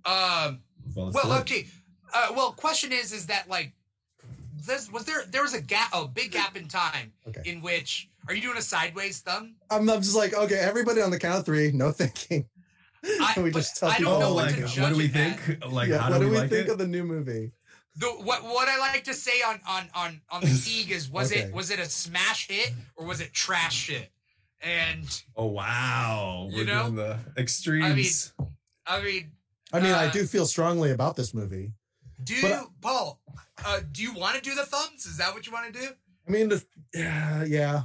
Um, 0.07 0.63
Well, 0.95 1.11
well, 1.13 1.33
okay. 1.41 1.67
Uh, 2.15 2.29
well, 2.35 2.53
question 2.53 2.93
is, 2.93 3.13
is 3.13 3.27
that 3.27 3.49
like, 3.51 3.75
this 4.65 4.91
was 4.91 5.05
there? 5.05 5.25
There 5.31 5.43
was 5.43 5.55
a 5.55 5.61
gap, 5.61 5.91
a 5.93 6.07
big 6.09 6.33
gap 6.33 6.57
in 6.57 6.69
time 6.69 7.13
Okay. 7.29 7.43
in 7.45 7.61
which 7.61 8.09
are 8.29 8.35
you 8.35 8.43
doing 8.43 8.57
a 8.57 8.63
sideways 8.63 9.21
thumb? 9.21 9.57
I'm, 9.71 9.89
I'm 9.89 10.01
just 10.03 10.17
like, 10.17 10.35
okay, 10.35 10.57
everybody 10.57 11.01
on 11.03 11.11
the 11.11 11.19
count 11.19 11.39
of 11.41 11.45
three, 11.45 11.71
no 11.73 11.91
thinking. 12.01 12.49
I- 13.05 13.35
we 13.41 13.51
just 13.53 13.77
tell 13.77 13.89
I 13.89 13.93
don't 13.93 13.99
people 13.99 14.19
know 14.21 14.27
Oh, 14.31 14.35
what 14.35 14.47
like 14.47 14.57
to 14.57 14.81
what 14.81 14.89
do 14.91 14.97
we 14.97 15.05
it 15.07 15.17
at. 15.17 15.39
think? 15.41 15.65
Like, 15.73 15.89
yeah, 15.89 15.99
how 15.99 16.11
what 16.11 16.19
do 16.19 16.25
do 16.25 16.31
we, 16.31 16.33
we 16.37 16.41
like 16.41 16.51
think 16.51 16.69
it? 16.69 16.73
of 16.73 16.79
the 16.79 16.87
new 16.89 17.05
movie? 17.05 17.53
The, 17.99 18.07
what 18.09 18.43
what 18.43 18.69
I 18.69 18.79
like 18.79 19.05
to 19.05 19.15
say 19.15 19.43
on 19.47 19.61
on 19.69 19.85
on 19.95 20.21
on 20.31 20.41
the 20.43 20.49
Keeg 20.65 20.91
is 20.91 21.09
was 21.11 21.31
Okay. 21.33 21.43
it 21.43 21.55
was 21.55 21.71
it 21.71 21.79
a 21.79 21.87
smash 21.87 22.49
hit 22.49 22.73
or 22.97 23.07
was 23.07 23.21
it 23.21 23.33
trash 23.33 23.75
shit? 23.75 24.11
And 24.61 25.23
Oh 25.37 25.47
wow, 25.47 26.49
You 26.51 26.57
we're 26.59 26.65
know? 26.65 26.83
doing 26.85 26.97
the 26.97 27.19
extremes. 27.39 28.33
I 28.87 29.03
mean, 29.03 29.31
I 29.73 29.81
mean, 29.81 29.93
I 29.93 30.07
Uh, 30.07 30.11
do 30.13 30.27
feel 30.27 30.47
strongly 30.47 30.91
about 30.91 31.17
this 31.17 31.33
movie. 31.35 31.73
Do 32.25 32.35
you, 32.35 32.73
Paul? 32.81 33.21
Uh, 33.65 33.81
do 33.93 34.03
you 34.03 34.13
want 34.15 34.37
to 34.37 34.41
do 34.43 34.55
the 34.55 34.65
thumbs? 34.65 35.07
Is 35.07 35.17
that 35.19 35.33
what 35.35 35.47
you 35.47 35.53
want 35.53 35.73
to 35.73 35.81
do? 35.81 35.89
I 36.27 36.31
mean, 36.31 36.49
the, 36.49 36.65
yeah, 36.95 37.45
yeah. 37.45 37.83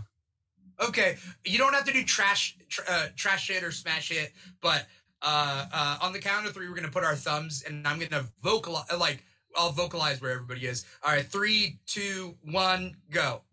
Okay, 0.84 1.18
you 1.46 1.58
don't 1.58 1.74
have 1.74 1.86
to 1.86 1.94
do 1.94 2.04
trash 2.04 2.58
tr- 2.70 2.82
uh, 2.90 3.08
trash 3.16 3.50
it 3.50 3.64
or 3.64 3.72
smash 3.72 4.12
it, 4.12 4.34
but 4.62 4.88
Uh, 5.24 5.68
uh, 5.72 5.98
on 6.02 6.14
the 6.14 6.18
count 6.20 6.48
of 6.48 6.52
three, 6.54 6.68
we're 6.68 6.74
gonna 6.74 6.88
put 6.90 7.04
our 7.04 7.16
thumbs, 7.16 7.62
and 7.68 7.88
I'm 7.88 8.00
gonna 8.00 8.26
vocalize. 8.42 8.88
Like 8.98 9.24
I'll 9.56 9.72
vocalize 9.72 10.20
where 10.20 10.32
everybody 10.32 10.66
is. 10.66 10.84
All 11.04 11.12
right, 11.14 11.24
three, 11.24 11.80
two, 11.86 12.36
one, 12.42 12.98
go. 13.12 13.44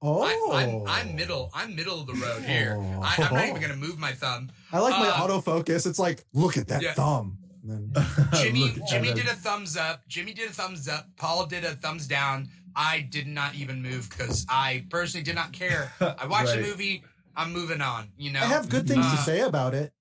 Oh, 0.00 0.22
I, 0.22 0.62
I'm 0.64 0.86
I'm 0.88 1.14
middle. 1.16 1.50
I'm 1.52 1.76
middle 1.76 2.00
of 2.00 2.06
the 2.06 2.14
road 2.14 2.42
here. 2.44 2.78
I, 3.02 3.14
I'm 3.18 3.34
not 3.34 3.46
even 3.48 3.60
gonna 3.60 3.76
move 3.76 3.98
my 3.98 4.12
thumb. 4.12 4.50
I 4.72 4.78
like 4.80 4.98
my 4.98 5.08
uh, 5.08 5.20
autofocus. 5.28 5.86
It's 5.86 5.98
like, 5.98 6.24
look 6.32 6.56
at 6.56 6.66
that 6.68 6.80
Yeah. 6.82 6.94
thumb. 6.94 7.36
And 7.62 7.94
then, 7.94 8.06
Jimmy 8.34 8.72
Look 8.76 8.86
Jimmy 8.88 9.08
that. 9.08 9.16
did 9.16 9.26
a 9.26 9.34
thumbs 9.34 9.76
up. 9.76 10.02
Jimmy 10.08 10.32
did 10.32 10.50
a 10.50 10.52
thumbs 10.52 10.88
up. 10.88 11.06
Paul 11.16 11.46
did 11.46 11.64
a 11.64 11.72
thumbs 11.72 12.06
down. 12.06 12.48
I 12.74 13.00
did 13.10 13.26
not 13.26 13.54
even 13.54 13.82
move 13.82 14.08
because 14.10 14.46
I 14.48 14.84
personally 14.90 15.22
did 15.24 15.34
not 15.34 15.52
care. 15.52 15.92
I 16.00 16.26
watched 16.26 16.48
Right. 16.54 16.62
the 16.62 16.68
movie. 16.68 17.04
I'm 17.36 17.52
moving 17.52 17.80
on. 17.80 18.08
You 18.16 18.32
know. 18.32 18.40
I 18.40 18.44
have 18.46 18.68
good 18.68 18.86
things 18.88 19.06
to 19.06 19.12
Uh, 19.12 19.16
say 19.24 19.40
about 19.40 19.74
it. 19.74 19.92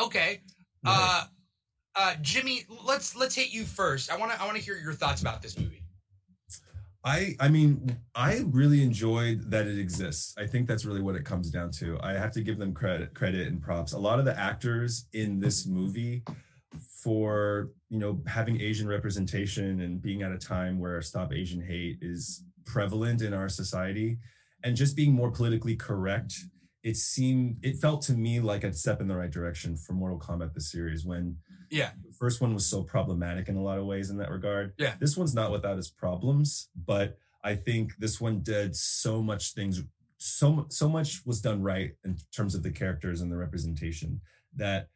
Okay. 0.00 0.40
Uh, 0.84 1.24
uh, 1.96 2.14
Jimmy, 2.22 2.64
let's 2.86 3.14
let's 3.16 3.34
hit 3.34 3.52
you 3.52 3.64
first. 3.64 4.10
I 4.10 4.16
want 4.16 4.32
to 4.32 4.40
I 4.40 4.44
want 4.46 4.56
to 4.56 4.62
hear 4.62 4.76
your 4.76 4.92
thoughts 4.94 5.20
about 5.20 5.42
this 5.42 5.58
movie. 5.58 5.82
I 7.04 7.34
I 7.40 7.48
mean, 7.48 7.96
I 8.14 8.42
really 8.46 8.82
enjoyed 8.82 9.50
that 9.50 9.66
it 9.66 9.78
exists. 9.78 10.34
I 10.38 10.46
think 10.46 10.68
that's 10.68 10.84
really 10.84 11.00
what 11.00 11.14
it 11.16 11.24
comes 11.24 11.50
down 11.50 11.70
to. 11.72 11.98
I 12.02 12.12
have 12.12 12.30
to 12.32 12.42
give 12.42 12.58
them 12.58 12.72
credit 12.74 13.14
credit 13.14 13.48
and 13.48 13.60
props. 13.60 13.92
A 13.92 13.98
lot 13.98 14.18
of 14.18 14.24
the 14.24 14.38
actors 14.38 15.06
in 15.12 15.40
this 15.40 15.66
movie 15.66 16.22
for, 17.02 17.70
you 17.88 17.98
know, 17.98 18.22
having 18.26 18.60
Asian 18.60 18.86
representation 18.88 19.80
and 19.80 20.02
being 20.02 20.22
at 20.22 20.32
a 20.32 20.38
time 20.38 20.78
where 20.78 21.00
stop 21.02 21.32
Asian 21.32 21.60
hate 21.62 21.98
is 22.02 22.44
prevalent 22.66 23.22
in 23.22 23.32
our 23.34 23.48
society 23.48 24.18
and 24.64 24.76
just 24.76 24.96
being 24.96 25.12
more 25.12 25.30
politically 25.30 25.76
correct. 25.76 26.34
It 26.82 26.96
seemed 26.96 27.58
it 27.62 27.76
felt 27.76 28.02
to 28.02 28.12
me 28.12 28.40
like 28.40 28.64
a 28.64 28.72
step 28.72 29.00
in 29.00 29.08
the 29.08 29.16
right 29.16 29.30
direction 29.30 29.76
for 29.76 29.92
Mortal 29.92 30.18
Kombat 30.18 30.54
the 30.54 30.60
series 30.60 31.04
when 31.04 31.36
Yeah. 31.70 31.90
the 32.04 32.12
first 32.12 32.40
one 32.40 32.54
was 32.54 32.66
so 32.66 32.82
problematic 32.82 33.48
in 33.48 33.56
a 33.56 33.62
lot 33.62 33.78
of 33.78 33.86
ways 33.86 34.10
in 34.10 34.16
that 34.18 34.30
regard. 34.30 34.72
Yeah. 34.78 34.94
This 34.98 35.16
one's 35.16 35.34
not 35.34 35.52
without 35.52 35.78
its 35.78 35.90
problems, 35.90 36.68
but 36.74 37.18
I 37.42 37.54
think 37.54 37.96
this 37.98 38.20
one 38.20 38.40
did 38.42 38.74
so 38.76 39.22
much 39.22 39.52
things 39.54 39.82
so 40.22 40.66
so 40.68 40.86
much 40.88 41.24
was 41.24 41.40
done 41.40 41.62
right 41.62 41.92
in 42.04 42.16
terms 42.36 42.54
of 42.54 42.62
the 42.62 42.70
characters 42.70 43.22
and 43.22 43.32
the 43.32 43.36
representation 43.38 44.20
that 44.54 44.88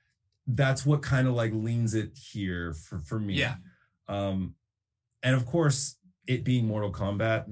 that's 0.47 0.84
what 0.84 1.03
kind 1.03 1.26
of 1.26 1.34
like 1.34 1.53
leans 1.53 1.95
it 1.95 2.16
here 2.32 2.72
for 2.74 2.99
for 3.01 3.18
me. 3.18 3.34
Yeah. 3.34 3.57
Um 4.09 4.55
and 5.22 5.34
of 5.34 5.47
course 5.47 5.97
it 6.26 6.45
being 6.45 6.66
Mortal 6.66 6.92
Kombat, 6.92 7.45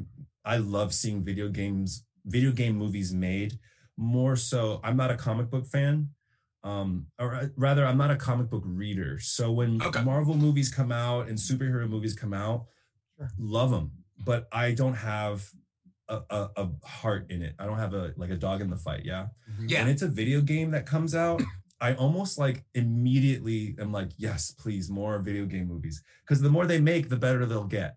I 0.44 0.56
love 0.58 0.92
seeing 0.94 1.24
video 1.24 1.48
games 1.48 2.04
video 2.24 2.52
game 2.52 2.76
movies 2.76 3.12
made 3.12 3.58
more 3.96 4.36
so 4.36 4.80
I'm 4.84 4.96
not 4.96 5.10
a 5.10 5.16
comic 5.16 5.50
book 5.50 5.66
fan 5.66 6.10
um 6.64 7.06
or 7.18 7.34
uh, 7.34 7.46
rather 7.56 7.84
i'm 7.84 7.98
not 7.98 8.12
a 8.12 8.16
comic 8.16 8.48
book 8.48 8.62
reader 8.64 9.18
so 9.18 9.50
when 9.50 9.82
Okay. 9.82 10.00
marvel 10.04 10.36
movies 10.36 10.72
come 10.72 10.92
out 10.92 11.26
and 11.28 11.36
superhero 11.36 11.88
movies 11.88 12.14
come 12.14 12.32
out 12.32 12.66
Sure. 13.16 13.28
love 13.36 13.72
them 13.72 13.90
but 14.24 14.46
i 14.52 14.70
don't 14.70 14.94
have 14.94 15.44
a, 16.08 16.20
a, 16.30 16.48
a 16.56 16.68
heart 16.86 17.26
in 17.32 17.42
it 17.42 17.56
i 17.58 17.66
don't 17.66 17.78
have 17.78 17.94
a 17.94 18.14
like 18.16 18.30
a 18.30 18.36
dog 18.36 18.60
in 18.60 18.70
the 18.70 18.76
fight 18.76 19.02
yeah 19.04 19.26
Yeah. 19.66 19.80
And 19.80 19.90
it's 19.90 20.02
a 20.02 20.08
video 20.08 20.40
game 20.40 20.70
that 20.70 20.86
comes 20.86 21.16
out 21.16 21.42
i 21.82 21.92
almost 21.94 22.38
like 22.38 22.64
immediately 22.74 23.76
am 23.78 23.92
like 23.92 24.08
yes 24.16 24.52
please 24.52 24.88
more 24.88 25.18
video 25.18 25.44
game 25.44 25.68
movies. 25.68 26.02
Because 26.22 26.40
the 26.40 26.48
more 26.48 26.66
they 26.66 26.80
make 26.80 27.08
the 27.08 27.16
better 27.16 27.44
they'll 27.44 27.64
get. 27.64 27.96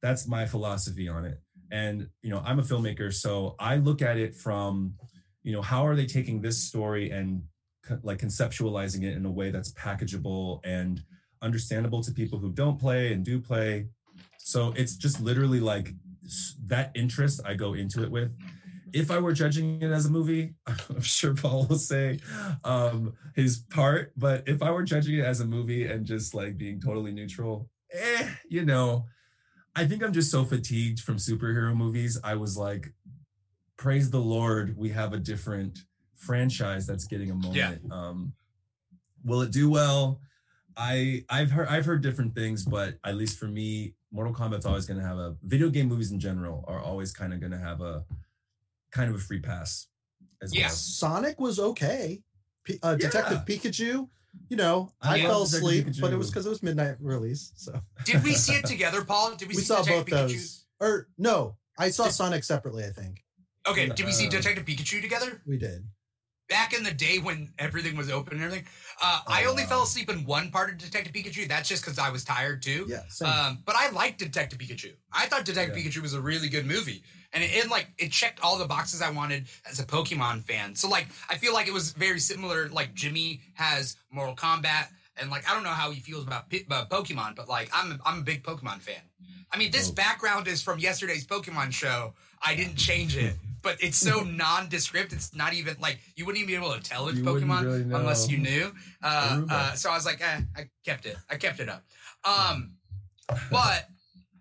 That's 0.00 0.26
my 0.28 0.46
philosophy 0.46 1.08
on 1.08 1.24
it. 1.26 1.38
And 1.70 2.08
you 2.22 2.30
know 2.30 2.42
i'm 2.46 2.58
a 2.58 2.62
filmmaker 2.62 3.12
so 3.12 3.56
i 3.58 3.76
look 3.76 4.00
at 4.00 4.16
it 4.16 4.34
from 4.34 4.94
you 5.42 5.52
know 5.52 5.62
how 5.62 5.86
are 5.86 5.96
they 5.96 6.06
taking 6.06 6.40
this 6.40 6.58
story 6.62 7.10
and 7.10 7.42
like 8.02 8.18
conceptualizing 8.18 9.02
it 9.04 9.16
in 9.16 9.26
a 9.26 9.30
way 9.30 9.50
that's 9.50 9.72
packageable 9.72 10.60
and 10.64 11.02
understandable 11.42 12.02
to 12.02 12.12
people 12.12 12.38
who 12.38 12.50
don't 12.50 12.80
play 12.80 13.12
and 13.12 13.24
do 13.24 13.38
play. 13.40 13.86
So 14.38 14.72
it's 14.76 14.96
just 14.96 15.20
literally 15.20 15.60
like 15.60 15.92
that 16.66 16.90
interest 16.94 17.40
i 17.44 17.54
go 17.54 17.74
into 17.74 18.02
it 18.02 18.10
with 18.10 18.32
if 18.92 19.10
i 19.10 19.18
were 19.18 19.32
judging 19.32 19.80
it 19.82 19.90
as 19.90 20.06
a 20.06 20.10
movie 20.10 20.54
i'm 20.66 21.00
sure 21.00 21.34
paul 21.34 21.66
will 21.66 21.76
say 21.78 22.18
um 22.64 23.12
his 23.34 23.58
part 23.70 24.12
but 24.16 24.42
if 24.46 24.62
i 24.62 24.70
were 24.70 24.82
judging 24.82 25.18
it 25.18 25.24
as 25.24 25.40
a 25.40 25.44
movie 25.46 25.86
and 25.86 26.06
just 26.06 26.34
like 26.34 26.56
being 26.56 26.80
totally 26.80 27.12
neutral 27.12 27.68
eh 27.92 28.28
you 28.48 28.64
know 28.64 29.04
i 29.74 29.84
think 29.84 30.02
i'm 30.02 30.12
just 30.12 30.30
so 30.30 30.44
fatigued 30.44 31.00
from 31.00 31.16
superhero 31.16 31.74
movies. 31.74 32.18
I 32.22 32.34
was 32.34 32.56
like 32.56 32.92
praise 33.76 34.10
the 34.10 34.20
lord 34.20 34.76
we 34.76 34.88
have 34.90 35.12
a 35.12 35.18
different 35.18 35.80
franchise 36.14 36.86
that's 36.86 37.04
getting 37.06 37.30
a 37.30 37.34
moment. 37.34 37.56
Yeah. 37.56 37.74
um 37.90 38.32
will 39.24 39.42
it 39.42 39.50
do 39.52 39.68
well? 39.68 40.20
I 40.76 41.24
i've 41.30 41.50
heard 41.50 41.68
i've 41.68 41.86
heard 41.86 42.02
different 42.02 42.34
things 42.34 42.64
but 42.64 42.94
at 43.04 43.16
least 43.16 43.38
for 43.38 43.46
me 43.46 43.94
mortal 44.12 44.32
kombat's 44.32 44.66
always 44.66 44.86
going 44.86 45.00
to 45.00 45.06
have 45.06 45.18
a 45.18 45.34
video 45.42 45.68
game 45.70 45.88
movies 45.88 46.10
in 46.12 46.20
general 46.20 46.64
are 46.68 46.80
always 46.80 47.12
kind 47.12 47.32
of 47.32 47.40
going 47.40 47.52
to 47.52 47.58
have 47.58 47.80
a 47.80 48.04
kind 48.96 49.10
of 49.10 49.16
a 49.16 49.18
free 49.18 49.40
pass 49.40 49.86
as 50.42 50.54
Yeah. 50.54 50.66
well 50.66 50.70
Sonic 50.74 51.38
was 51.38 51.58
okay. 51.58 52.22
P- 52.64 52.78
uh, 52.82 52.94
Detective 52.96 53.42
Pikachu, 53.46 54.08
you 54.48 54.56
know, 54.56 54.90
I, 55.00 55.16
I 55.16 55.22
fell 55.22 55.40
love 55.40 55.48
Detective 55.50 55.88
asleep, 55.88 56.00
but 56.00 56.12
it 56.12 56.16
was 56.16 56.30
because 56.30 56.46
it 56.46 56.48
was 56.50 56.62
midnight 56.62 56.96
release. 57.00 57.52
So 57.56 57.80
Did 58.04 58.24
we 58.24 58.32
see 58.34 58.54
it 58.54 58.64
together, 58.74 59.04
Paul? 59.04 59.34
Did 59.36 59.48
we, 59.48 59.54
we 59.54 59.60
see 59.60 59.66
saw 59.66 59.82
Detective 59.82 60.06
both 60.06 60.20
Pikachu? 60.30 60.32
those. 60.32 60.64
Or 60.80 61.08
no, 61.18 61.56
I 61.78 61.90
saw 61.90 62.04
Did- 62.04 62.12
Sonic 62.14 62.44
separately. 62.44 62.84
I 62.84 62.90
think 62.90 63.22
Okay, 63.68 63.88
did 63.88 64.06
we 64.06 64.12
see 64.12 64.26
Uh, 64.28 64.30
Detective 64.30 64.64
Pikachu 64.64 65.00
together? 65.02 65.42
we 65.46 65.58
did. 65.58 65.86
Back 66.48 66.72
in 66.74 66.84
the 66.84 66.92
day 66.92 67.18
when 67.18 67.50
everything 67.58 67.96
was 67.96 68.08
open 68.08 68.34
and 68.34 68.44
everything. 68.44 68.66
Uh, 69.02 69.20
I 69.26 69.44
Oh, 69.46 69.50
only 69.50 69.64
fell 69.64 69.82
asleep 69.82 70.08
in 70.08 70.24
one 70.24 70.50
part 70.52 70.70
of 70.70 70.78
Detective 70.78 71.12
Pikachu. 71.12 71.48
That's 71.48 71.68
just 71.68 71.82
because 71.84 71.98
I 71.98 72.10
was 72.10 72.22
tired 72.24 72.62
too. 72.62 72.86
Yeah, 72.88 73.02
same. 73.08 73.28
Um, 73.28 73.58
but 73.64 73.74
I 73.76 73.90
liked 73.90 74.20
Detective 74.20 74.58
Pikachu. 74.60 74.92
I 75.12 75.26
thought 75.26 75.44
Detective 75.44 75.76
Yeah. 75.76 75.82
Pikachu 75.90 76.02
was 76.02 76.14
a 76.14 76.20
really 76.20 76.48
good 76.48 76.64
movie, 76.64 77.02
and 77.32 77.42
it, 77.42 77.50
it 77.52 77.68
like 77.68 77.88
it 77.98 78.12
checked 78.12 78.38
all 78.40 78.58
the 78.58 78.64
boxes 78.66 79.02
I 79.02 79.10
wanted 79.10 79.46
as 79.68 79.80
a 79.80 79.84
Pokemon 79.84 80.44
fan. 80.44 80.76
So 80.76 80.88
like 80.88 81.08
I 81.28 81.36
feel 81.36 81.52
like 81.52 81.66
it 81.66 81.74
was 81.74 81.90
very 81.92 82.20
similar. 82.20 82.68
Like 82.68 82.94
Jimmy 82.94 83.40
has 83.54 83.96
Mortal 84.12 84.36
Kombat, 84.36 84.86
and 85.16 85.30
like 85.30 85.50
I 85.50 85.54
don't 85.54 85.64
know 85.64 85.70
how 85.70 85.90
he 85.90 85.98
feels 86.00 86.22
about, 86.24 86.48
Pi- 86.48 86.62
about 86.64 86.90
Pokemon, 86.90 87.34
but 87.34 87.48
like 87.48 87.70
I'm 87.74 88.00
I'm 88.06 88.20
a 88.20 88.22
big 88.22 88.44
Pokemon 88.44 88.82
fan. 88.82 89.02
I 89.52 89.58
mean, 89.58 89.72
this 89.72 89.90
Oh. 89.90 89.94
background 89.94 90.46
is 90.46 90.62
from 90.62 90.78
yesterday's 90.78 91.26
Pokemon 91.26 91.72
show. 91.72 92.14
I 92.44 92.54
didn't 92.54 92.76
change 92.76 93.16
it, 93.16 93.34
but 93.62 93.76
it's 93.82 93.96
so 93.96 94.20
nondescript. 94.24 95.12
It's 95.12 95.34
not 95.34 95.52
even 95.54 95.76
like 95.80 95.98
you 96.16 96.24
wouldn't 96.26 96.42
even 96.42 96.60
be 96.60 96.66
able 96.66 96.74
to 96.74 96.82
tell 96.82 97.08
it's 97.08 97.18
You 97.18 97.24
Pokemon 97.24 97.64
really 97.64 97.80
unless 97.82 98.28
you 98.28 98.38
knew. 98.38 98.72
Uh, 99.02 99.42
uh, 99.50 99.72
so 99.74 99.90
I 99.90 99.94
was 99.94 100.04
like, 100.06 100.20
eh, 100.20 100.40
I 100.56 100.68
kept 100.84 101.06
it. 101.06 101.16
I 101.30 101.36
kept 101.36 101.60
it 101.60 101.68
up. 101.68 101.82
Um, 102.24 102.72
but 103.50 103.88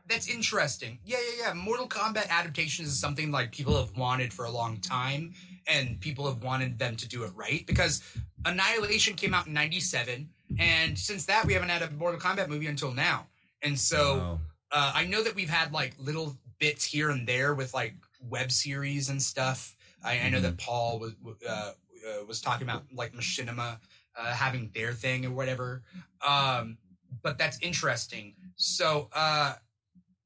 that's 0.07 0.27
interesting. 0.27 0.99
Yeah, 1.03 1.17
yeah, 1.37 1.47
yeah. 1.47 1.53
Mortal 1.53 1.87
Kombat 1.87 2.29
adaptations 2.29 2.89
is 2.89 2.99
something 2.99 3.31
like 3.31 3.51
people 3.51 3.75
have 3.77 3.95
wanted 3.97 4.31
for 4.33 4.45
a 4.45 4.51
long 4.51 4.77
time, 4.77 5.33
and 5.67 5.99
people 5.99 6.27
have 6.27 6.43
wanted 6.43 6.77
them 6.77 6.95
to 6.97 7.07
do 7.07 7.23
it 7.23 7.31
right 7.35 7.65
because 7.65 8.03
Annihilation 8.45 9.15
came 9.15 9.33
out 9.33 9.47
in 9.47 9.53
'97, 9.53 10.29
and 10.59 10.97
since 10.99 11.25
that 11.25 11.45
we 11.45 11.53
haven't 11.53 11.69
had 11.69 11.81
a 11.81 11.89
Mortal 11.91 12.19
Kombat 12.19 12.47
movie 12.49 12.67
until 12.67 12.91
now. 12.91 13.27
And 13.63 13.79
so 13.79 14.17
Wow. 14.17 14.39
uh, 14.71 14.91
I 14.93 15.05
know 15.05 15.23
that 15.23 15.33
we've 15.33 15.49
had 15.49 15.71
like 15.73 15.95
little 15.97 16.37
bits 16.59 16.85
here 16.85 17.09
and 17.09 17.27
there 17.27 17.53
with 17.53 17.73
like 17.73 17.95
web 18.21 18.51
series 18.51 19.09
and 19.09 19.21
stuff. 19.21 19.75
I, 20.03 20.19
I 20.19 20.29
know 20.29 20.39
that 20.41 20.57
Paul 20.57 20.99
was 20.99 21.13
uh, 21.47 21.51
uh, 21.51 22.25
was 22.27 22.41
talking 22.41 22.67
about 22.67 22.83
like 22.93 23.13
Machinima 23.13 23.79
uh, 24.17 24.33
having 24.33 24.71
their 24.73 24.93
thing 24.93 25.25
or 25.25 25.31
whatever. 25.31 25.83
Um, 26.25 26.77
but 27.23 27.37
that's 27.37 27.59
interesting. 27.61 28.35
So, 28.55 29.09
uh, 29.13 29.55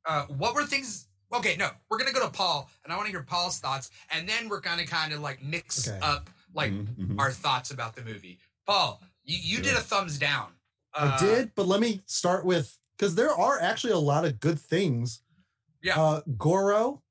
uh, 0.05 0.25
what 0.25 0.55
were 0.55 0.63
things? 0.65 1.07
Okay, 1.33 1.55
no, 1.57 1.69
we're 1.89 1.99
gonna 1.99 2.11
go 2.11 2.25
to 2.25 2.31
Paul, 2.31 2.69
and 2.83 2.91
I 2.91 2.95
want 2.95 3.05
to 3.07 3.11
hear 3.11 3.23
Paul's 3.23 3.59
thoughts, 3.59 3.91
and 4.11 4.27
then 4.27 4.49
we're 4.49 4.61
gonna 4.61 4.85
kind 4.85 5.13
of 5.13 5.19
like 5.19 5.43
mix 5.43 5.87
Okay. 5.87 5.99
up 6.01 6.29
like 6.53 6.71
Mhm, 6.71 6.95
mhm. 6.95 7.19
our 7.19 7.31
thoughts 7.31 7.69
about 7.71 7.95
the 7.95 8.01
movie. 8.03 8.39
Paul, 8.65 9.01
you, 9.23 9.37
you 9.39 9.61
did 9.63 9.75
a 9.75 9.81
thumbs 9.81 10.17
down. 10.17 10.53
I 10.95 11.05
Uh, 11.05 11.17
did, 11.17 11.51
but 11.55 11.67
let 11.67 11.79
me 11.79 12.01
start 12.07 12.45
with 12.45 12.75
because 12.97 13.13
there 13.15 13.31
are 13.31 13.59
actually 13.61 13.93
a 13.93 13.99
lot 13.99 14.25
of 14.25 14.39
good 14.39 14.59
things. 14.59 15.21
Yeah. 15.81 15.99
Uh, 15.99 16.21
Goro 16.37 17.01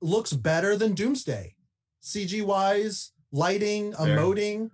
looks 0.00 0.32
better 0.32 0.76
than 0.76 0.94
Doomsday. 0.94 1.54
CG 2.02 2.42
wise, 2.42 3.12
lighting, 3.32 3.92
Fair. 3.92 4.16
emoting. 4.18 4.70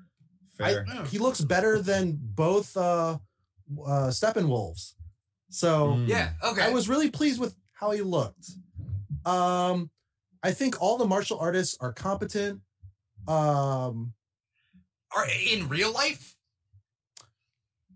fair 0.56 0.84
Mm. 0.84 1.06
He 1.08 1.18
looks 1.18 1.40
better 1.40 1.80
than 1.80 2.16
both 2.20 2.76
uh, 2.76 3.18
uh, 3.84 4.10
Steppenwolves. 4.10 4.94
So 5.50 5.94
Mm. 5.94 6.08
Yeah. 6.08 6.32
Okay. 6.42 6.62
I 6.62 6.70
was 6.70 6.88
really 6.88 7.10
pleased 7.10 7.40
with 7.40 7.54
how 7.72 7.90
he 7.90 8.02
looked. 8.02 8.50
Um, 9.24 9.90
I 10.42 10.52
think 10.52 10.80
all 10.80 10.98
the 10.98 11.06
martial 11.06 11.38
artists 11.38 11.76
are 11.80 11.92
competent. 11.92 12.60
Um, 13.26 14.12
Are 15.16 15.26
in 15.48 15.68
real 15.68 15.92
life? 15.92 16.33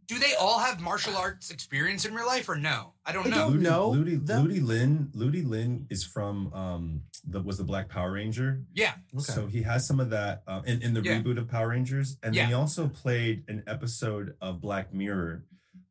Do 0.08 0.18
they 0.18 0.34
all 0.40 0.58
have 0.58 0.80
martial 0.80 1.16
arts 1.16 1.50
experience 1.50 2.04
in 2.06 2.14
real 2.14 2.26
life 2.26 2.48
or 2.48 2.56
no? 2.56 2.94
I 3.04 3.12
don't 3.12 3.26
I 3.26 3.30
know. 3.30 3.36
don't 3.36 3.50
Ludi, 3.52 3.62
know 3.64 3.88
Ludi, 3.90 4.16
them. 4.16 4.42
Ludi 4.42 4.60
Lin. 4.60 5.10
Ludi 5.14 5.42
Lin 5.42 5.86
is 5.90 6.02
from 6.04 6.52
um 6.54 7.02
the 7.26 7.40
was 7.42 7.58
the 7.58 7.64
Black 7.64 7.88
Power 7.88 8.12
Ranger. 8.12 8.62
Yeah. 8.72 8.94
Okay. 9.14 9.22
So 9.32 9.46
he 9.46 9.62
has 9.62 9.86
some 9.86 10.00
of 10.00 10.10
that 10.10 10.42
um, 10.46 10.64
in 10.64 10.82
in 10.82 10.94
the 10.94 11.02
Yeah. 11.02 11.20
reboot 11.20 11.38
of 11.38 11.48
Power 11.48 11.68
Rangers, 11.68 12.16
and 12.22 12.34
Yeah. 12.34 12.42
then 12.42 12.48
he 12.48 12.54
also 12.54 12.88
played 12.88 13.44
an 13.48 13.62
episode 13.66 14.34
of 14.40 14.60
Black 14.60 14.92
Mirror. 14.94 15.44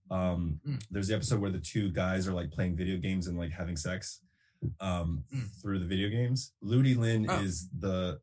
Um, 0.09 0.61
Mm. 0.67 0.81
There's 0.89 1.07
the 1.09 1.15
episode 1.15 1.39
where 1.41 1.51
the 1.51 1.59
two 1.59 1.91
guys 1.91 2.27
are 2.27 2.33
like 2.33 2.49
playing 2.51 2.75
video 2.75 2.97
games 2.97 3.27
and 3.27 3.37
like 3.37 3.51
having 3.51 3.77
sex 3.77 4.21
um, 4.79 5.23
Mm. 5.31 5.61
through 5.61 5.77
the 5.79 5.85
video 5.85 6.09
games. 6.09 6.53
Ludi 6.61 6.95
Lin 6.95 7.27
Oh. 7.29 7.39
is 7.41 7.69
the 7.77 8.19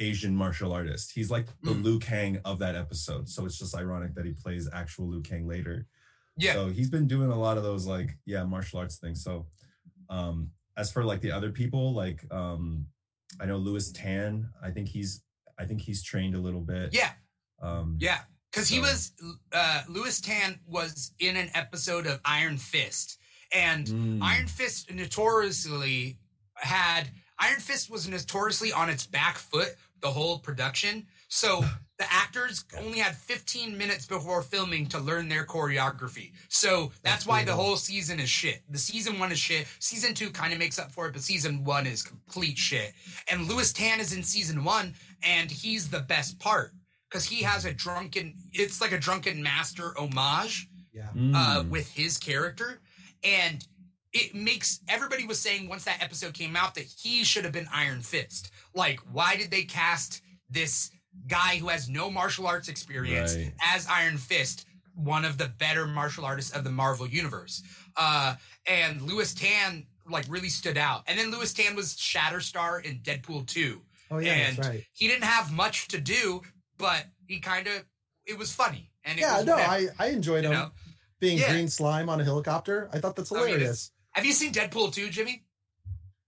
Asian 0.00 0.34
martial 0.34 0.72
artist. 0.72 1.12
He's 1.14 1.30
like 1.30 1.46
the 1.62 1.70
Mm. 1.72 1.84
Liu 1.84 1.98
Kang 2.00 2.40
of 2.44 2.58
that 2.58 2.74
episode. 2.74 3.28
So 3.28 3.44
it's 3.46 3.58
just 3.58 3.76
ironic 3.76 4.14
that 4.14 4.24
he 4.24 4.32
plays 4.32 4.68
actual 4.72 5.08
Liu 5.08 5.20
Kang 5.22 5.46
later. 5.46 5.86
Yeah. 6.36 6.54
So 6.54 6.68
he's 6.68 6.90
been 6.90 7.06
doing 7.06 7.30
a 7.30 7.38
lot 7.38 7.56
of 7.58 7.62
those 7.62 7.86
like 7.86 8.16
yeah 8.24 8.44
martial 8.44 8.78
arts 8.80 8.96
things. 8.96 9.22
So 9.22 9.46
um 10.08 10.50
as 10.76 10.90
for 10.90 11.04
like 11.04 11.20
the 11.20 11.30
other 11.32 11.50
people, 11.50 11.92
like 11.92 12.24
um 12.32 12.86
I 13.38 13.46
know 13.46 13.58
Lewis 13.58 13.92
Tan, 13.92 14.48
I 14.62 14.70
think 14.70 14.88
he's 14.88 15.22
I 15.58 15.66
think 15.66 15.82
he's 15.82 16.02
trained 16.02 16.34
a 16.34 16.40
little 16.40 16.62
bit. 16.62 16.94
Yeah. 16.94 17.12
Um 17.62 17.98
Yeah. 18.00 18.20
Because 18.50 18.68
he 18.68 18.80
was, 18.80 19.12
uh, 19.52 19.82
Lewis 19.88 20.20
Tan 20.20 20.58
was 20.66 21.12
in 21.20 21.36
an 21.36 21.50
episode 21.54 22.08
of 22.08 22.18
Iron 22.24 22.56
Fist. 22.56 23.16
And 23.54 23.86
mm, 23.86 24.18
Iron 24.22 24.48
Fist 24.48 24.90
notoriously 24.92 26.18
had, 26.56 27.10
Iron 27.38 27.60
Fist 27.60 27.88
was 27.90 28.08
notoriously 28.08 28.72
on 28.72 28.90
its 28.90 29.06
back 29.06 29.38
foot 29.38 29.76
the 30.00 30.10
whole 30.10 30.38
production. 30.38 31.06
So 31.28 31.64
the 31.98 32.12
actors 32.12 32.64
only 32.78 32.98
had 32.98 33.14
15 33.14 33.76
minutes 33.76 34.06
before 34.06 34.42
filming 34.42 34.86
to 34.86 34.98
learn 34.98 35.28
their 35.28 35.44
choreography. 35.44 36.32
So 36.48 36.92
that's, 37.02 37.02
That's 37.02 37.26
why 37.26 37.44
the 37.44 37.54
whole 37.54 37.76
season 37.76 38.20
is 38.20 38.28
shit. 38.28 38.62
The 38.68 38.78
season 38.78 39.18
one 39.18 39.32
is 39.32 39.38
shit. 39.38 39.66
Season 39.78 40.14
two 40.14 40.30
kind 40.30 40.52
of 40.52 40.58
makes 40.58 40.78
up 40.78 40.92
for 40.92 41.06
it, 41.06 41.12
but 41.12 41.22
season 41.22 41.64
one 41.64 41.86
is 41.86 42.02
complete 42.02 42.58
shit. 42.58 42.92
And 43.30 43.48
Lewis 43.48 43.72
Tan 43.72 44.00
is 44.00 44.12
in 44.12 44.22
season 44.22 44.64
one, 44.64 44.94
and 45.22 45.50
he's 45.50 45.90
the 45.90 46.00
best 46.00 46.38
part 46.38 46.72
because 47.08 47.24
he 47.24 47.42
has 47.42 47.64
a 47.64 47.72
drunken, 47.72 48.34
it's 48.52 48.80
like 48.80 48.92
a 48.92 48.98
drunken 48.98 49.42
master 49.42 49.92
homage 49.98 50.68
yeah. 50.92 51.08
uh, 51.34 51.62
mm, 51.62 51.68
with 51.68 51.90
his 51.90 52.18
character, 52.18 52.80
and 53.24 53.66
it 54.12 54.34
makes 54.34 54.80
everybody 54.88 55.26
was 55.26 55.38
saying 55.38 55.68
once 55.68 55.84
that 55.84 56.02
episode 56.02 56.34
came 56.34 56.56
out 56.56 56.74
that 56.74 56.84
he 56.84 57.22
should 57.24 57.44
have 57.44 57.52
been 57.52 57.68
Iron 57.72 58.00
Fist. 58.02 58.50
Like, 58.74 59.00
why 59.12 59.36
did 59.36 59.50
they 59.50 59.62
cast 59.62 60.22
this 60.48 60.90
guy 61.28 61.56
who 61.58 61.68
has 61.68 61.88
no 61.88 62.10
martial 62.10 62.46
arts 62.46 62.68
experience 62.68 63.36
Right. 63.36 63.52
as 63.74 63.86
Iron 63.86 64.18
Fist? 64.18 64.66
One 64.94 65.24
of 65.24 65.38
the 65.38 65.46
better 65.46 65.86
martial 65.86 66.24
artists 66.24 66.50
of 66.54 66.64
the 66.64 66.70
Marvel 66.70 67.06
universe, 67.06 67.62
uh, 67.96 68.34
and 68.66 69.00
Lewis 69.02 69.32
Tan 69.32 69.86
like 70.08 70.26
really 70.28 70.48
stood 70.48 70.76
out. 70.76 71.04
And 71.06 71.18
then 71.18 71.30
Lewis 71.30 71.54
Tan 71.54 71.76
was 71.76 71.94
Shatterstar 71.96 72.84
in 72.84 72.98
Deadpool 72.98 73.46
two. 73.46 73.80
Oh 74.10 74.18
yeah, 74.18 74.32
and 74.32 74.56
that's 74.58 74.68
right. 74.68 74.84
He 74.92 75.06
didn't 75.06 75.24
have 75.24 75.52
much 75.52 75.88
to 75.88 76.00
do, 76.00 76.42
but 76.76 77.06
he 77.28 77.38
kind 77.38 77.66
of 77.68 77.84
it 78.26 78.36
was 78.36 78.52
funny. 78.52 78.90
And 79.04 79.18
it 79.18 79.22
Yeah, 79.22 79.36
was 79.38 79.46
no, 79.46 79.52
whatever, 79.54 79.72
I 79.98 80.04
I 80.04 80.08
enjoyed 80.08 80.44
him 80.44 80.52
know? 80.52 80.70
being 81.20 81.38
Yeah. 81.38 81.52
green 81.52 81.68
slime 81.68 82.08
on 82.10 82.20
a 82.20 82.24
helicopter. 82.24 82.90
I 82.92 82.98
thought 82.98 83.14
that's 83.16 83.30
I 83.32 83.36
mean, 83.36 83.46
hilarious. 83.46 83.92
Have 84.12 84.24
you 84.24 84.32
seen 84.32 84.52
Deadpool 84.52 84.92
2, 84.92 85.08
Jimmy? 85.10 85.44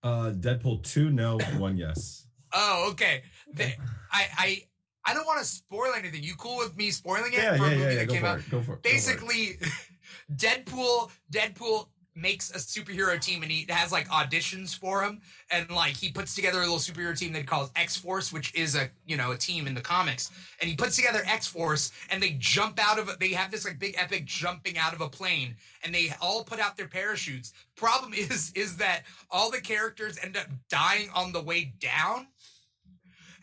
uh 0.03 0.33
Deadpool 0.35 0.83
2, 0.83 1.11
no, 1.11 1.39
one 1.59 1.77
yes. 1.77 2.27
Oh, 2.55 2.89
okay. 2.93 3.23
They, 3.55 3.77
I 4.11 4.27
I 4.37 4.63
I 5.07 5.15
don't 5.15 5.27
want 5.27 5.41
to 5.41 5.45
spoil 5.45 5.93
anything. 5.97 6.23
You 6.23 6.35
cool 6.37 6.59
with 6.59 6.77
me 6.77 6.91
spoiling 6.91 7.33
it 7.33 7.39
Yeah, 7.39 7.57
for 7.57 7.65
yeah, 7.65 7.71
a 7.73 7.77
movie 7.79 7.95
yeah, 7.95 8.05
that 8.05 8.09
came 8.09 8.25
out? 8.25 8.39
it. 8.41 8.51
Go 8.51 8.61
for 8.61 8.61
it. 8.61 8.61
go 8.61 8.63
for 8.63 8.73
it. 8.75 8.83
Basically, 8.83 9.59
Deadpool 10.35 11.11
Deadpool 11.33 11.89
makes 12.15 12.51
a 12.51 12.59
superhero 12.59 13.19
team 13.21 13.43
and 13.43 13.51
he 13.51 13.65
has 13.71 13.91
like 13.91 14.07
auditions 14.09 14.77
for 14.79 15.03
him 15.03 15.21
and 15.51 15.71
like 15.71 15.97
he 15.97 16.11
puts 16.13 16.35
together 16.35 16.59
a 16.59 16.61
little 16.61 16.77
superhero 16.77 17.19
team 17.19 17.33
that 17.33 17.41
he 17.41 17.45
calls 17.45 17.71
X-Force 17.75 18.33
which 18.33 18.55
is 18.55 18.75
a 18.77 18.91
you 19.07 19.17
know 19.17 19.33
a 19.33 19.37
team 19.37 19.67
in 19.67 19.75
the 19.75 19.81
comics 19.81 20.31
and 20.61 20.69
he 20.69 20.77
puts 20.77 20.95
together 20.95 21.23
X-Force 21.27 21.91
and 22.11 22.23
they 22.23 22.37
jump 22.39 22.79
out 22.83 22.99
of 22.99 23.19
they 23.19 23.31
have 23.31 23.51
this 23.51 23.65
like 23.65 23.79
big 23.79 23.95
epic 23.97 24.27
jumping 24.27 24.77
out 24.77 24.93
of 24.93 25.01
a 25.01 25.09
plane 25.09 25.57
and 25.85 25.95
they 25.95 26.13
all 26.21 26.45
put 26.45 26.61
out 26.61 26.77
their 26.77 26.89
parachutes 26.89 27.53
problem 27.77 28.13
is 28.17 28.53
is 28.55 28.77
that 28.77 29.03
all 29.31 29.51
the 29.51 29.61
characters 29.61 30.19
end 30.23 30.37
up 30.37 30.47
dying 30.69 31.09
on 31.15 31.33
the 31.33 31.41
way 31.43 31.73
down 31.81 32.27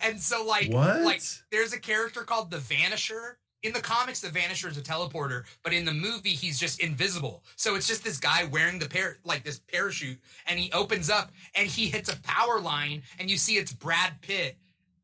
and 0.02 0.20
so 0.20 0.46
like 0.46 0.72
What? 0.72 1.02
like 1.02 1.22
there's 1.52 1.74
a 1.74 1.80
character 1.80 2.22
called 2.24 2.52
the 2.52 2.58
Vanisher. 2.58 3.36
In 3.62 3.74
the 3.74 3.82
comics, 3.82 4.22
the 4.22 4.30
Vanisher 4.30 4.70
is 4.70 4.78
a 4.78 4.82
teleporter, 4.82 5.44
but 5.64 5.74
in 5.74 5.84
the 5.84 5.94
movie, 5.94 6.30
he's 6.30 6.58
just 6.58 6.80
invisible. 6.80 7.44
So 7.58 7.76
it's 7.76 7.88
just 7.88 8.04
this 8.06 8.18
guy 8.18 8.46
wearing 8.46 8.80
the 8.80 8.88
par 8.88 9.18
like 9.26 9.44
this 9.44 9.60
parachute, 9.60 10.18
and 10.48 10.58
he 10.58 10.72
opens 10.72 11.10
up 11.10 11.32
and 11.56 11.68
he 11.68 11.88
hits 11.90 12.08
a 12.12 12.18
power 12.22 12.60
line, 12.62 13.04
and 13.20 13.30
you 13.30 13.36
see 13.38 13.58
it's 13.58 13.74
Brad 13.74 14.22
Pitt. 14.22 14.58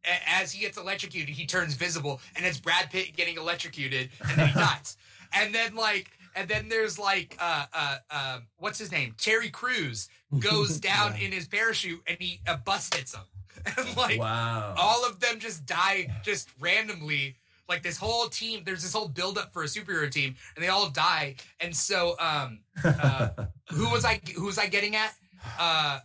A- 0.06 0.30
As 0.41 0.53
he 0.53 0.62
gets 0.62 0.78
electrocuted, 0.78 1.36
he 1.36 1.45
turns 1.45 1.74
visible, 1.74 2.22
and 2.36 2.45
it's 2.45 2.60
Brad 2.60 2.89
Pitt 2.91 3.16
getting 3.18 3.36
electrocuted, 3.38 4.10
and 4.26 4.38
then 4.39 4.47
he 4.47 4.53
dies. 4.60 4.95
And 5.34 5.53
then 5.53 5.76
like, 5.76 6.12
and 6.34 6.47
then 6.47 6.70
there's 6.70 6.97
like, 6.97 7.36
uh, 7.39 7.66
uh, 7.74 7.97
uh, 8.10 8.39
what's 8.58 8.80
his 8.80 8.89
name? 8.91 9.16
Terry 9.18 9.49
Crews 9.49 10.08
goes 10.39 10.80
down 10.91 11.16
in 11.18 11.34
his 11.34 11.45
parachute, 11.47 12.01
and 12.08 12.18
he 12.22 12.39
a 12.47 12.56
bus 12.56 12.89
hits 12.95 13.14
him, 13.14 13.24
and 13.78 13.97
like 13.97 14.18
wow. 14.18 14.76
all 14.78 15.06
of 15.06 15.20
them 15.20 15.39
just 15.39 15.66
die 15.66 16.08
just 16.24 16.47
randomly. 16.58 17.36
Like 17.68 17.84
this 17.84 17.97
whole 17.97 18.28
team, 18.28 18.61
there's 18.66 18.84
this 18.84 18.93
whole 18.93 19.07
buildup 19.07 19.53
for 19.53 19.63
a 19.63 19.66
superhero 19.66 20.09
team, 20.09 20.36
and 20.55 20.63
they 20.63 20.70
all 20.70 20.89
die. 20.89 21.36
And 21.59 21.76
so, 21.76 22.16
um, 22.20 22.59
uh, 22.84 23.30
who 23.72 23.89
was 23.89 24.05
I? 24.05 24.22
Who 24.36 24.45
was 24.45 24.57
I 24.57 24.68
getting 24.68 24.95
at? 24.95 25.13
Uh, 25.59 25.99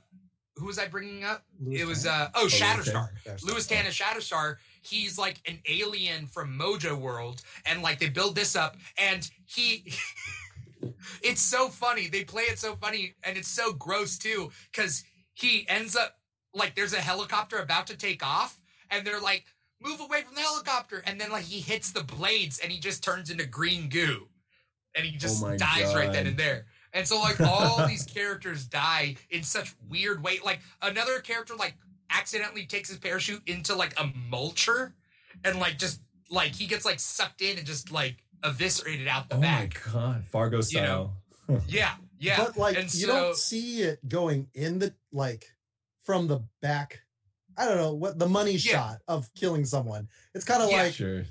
who 0.56 0.66
was 0.66 0.78
I 0.78 0.86
bringing 0.86 1.24
up? 1.24 1.44
Lewis 1.60 1.80
it 1.80 1.86
was 1.86 2.06
uh 2.06 2.28
oh 2.34 2.42
Lewis 2.42 2.58
Tan. 2.58 2.76
Shatterstar. 2.78 3.08
Shatterstar. 3.26 3.44
Lewis 3.44 3.66
Tan 3.66 3.86
is 3.86 3.94
Shatterstar. 3.94 4.56
He's 4.82 5.18
like 5.18 5.38
an 5.46 5.58
alien 5.68 6.26
from 6.26 6.58
Mojo 6.58 6.98
World, 6.98 7.42
and 7.66 7.82
like 7.82 7.98
they 7.98 8.08
build 8.08 8.34
this 8.34 8.54
up, 8.54 8.76
and 8.96 9.28
he. 9.46 9.92
it's 11.22 11.42
so 11.42 11.68
funny. 11.68 12.08
They 12.08 12.24
play 12.24 12.44
it 12.44 12.58
so 12.58 12.76
funny, 12.76 13.14
and 13.22 13.36
it's 13.36 13.48
so 13.48 13.72
gross 13.72 14.18
too, 14.18 14.50
because 14.72 15.04
he 15.34 15.66
ends 15.68 15.96
up 15.96 16.16
like 16.54 16.74
there's 16.74 16.92
a 16.92 17.00
helicopter 17.00 17.58
about 17.58 17.86
to 17.88 17.96
take 17.96 18.24
off, 18.24 18.60
and 18.90 19.06
they're 19.06 19.20
like, 19.20 19.44
"Move 19.80 20.00
away 20.00 20.22
from 20.22 20.34
the 20.34 20.40
helicopter!" 20.42 21.02
And 21.06 21.20
then 21.20 21.30
like 21.30 21.44
he 21.44 21.60
hits 21.60 21.92
the 21.92 22.02
blades, 22.04 22.58
and 22.58 22.70
he 22.72 22.78
just 22.78 23.02
turns 23.02 23.30
into 23.30 23.46
green 23.46 23.88
goo, 23.88 24.28
and 24.94 25.04
he 25.04 25.16
just 25.16 25.42
Oh 25.42 25.48
my 25.48 25.56
dies 25.56 25.94
right 25.94 26.12
then 26.12 26.26
and 26.26 26.36
there. 26.36 26.66
And 26.92 27.06
so 27.06 27.20
like 27.20 27.40
all 27.40 27.86
these 27.86 28.04
characters 28.14 28.66
die 28.66 29.16
in 29.30 29.42
such 29.42 29.74
weird 29.88 30.22
way. 30.22 30.40
Like 30.44 30.60
another 30.82 31.20
character 31.20 31.54
like 31.54 31.74
accidentally 32.10 32.66
takes 32.66 32.88
his 32.88 32.98
parachute 32.98 33.42
into 33.46 33.74
like 33.76 33.92
a 34.00 34.04
mulcher 34.30 34.92
and 35.44 35.58
like 35.60 35.78
just 35.78 36.00
like 36.30 36.52
he 36.52 36.66
gets 36.66 36.84
like 36.84 36.98
sucked 36.98 37.42
in 37.42 37.58
and 37.58 37.66
just 37.66 37.92
like 37.92 38.16
eviscerated 38.44 39.06
out 39.06 39.28
the 39.28 39.36
back. 39.36 39.80
oh 39.86 39.92
my 39.96 40.02
god. 40.02 40.24
Fargo 40.26 40.56
You 40.56 40.62
style. 40.62 41.14
know, 41.48 41.60
Yeah, 41.68 41.92
yeah. 42.18 42.36
But 42.38 42.56
like 42.56 42.76
and 42.76 42.92
you 42.92 43.06
so 43.06 43.12
don't 43.12 43.36
see 43.36 43.82
it 43.82 44.06
going 44.08 44.48
in 44.54 44.80
the 44.80 44.92
like 45.12 45.44
from 46.02 46.26
the 46.26 46.42
back. 46.60 47.00
I 47.60 47.66
don't 47.66 47.76
know 47.76 47.92
what 47.94 48.18
the 48.18 48.28
money 48.28 48.52
Yeah. 48.52 48.72
shot 48.72 48.98
of 49.06 49.28
killing 49.34 49.64
someone. 49.66 50.08
It's 50.34 50.44
kind 50.44 50.62
of 50.62 50.70
Yeah. 50.70 50.84
like 50.84 50.94
sure. 50.94 51.24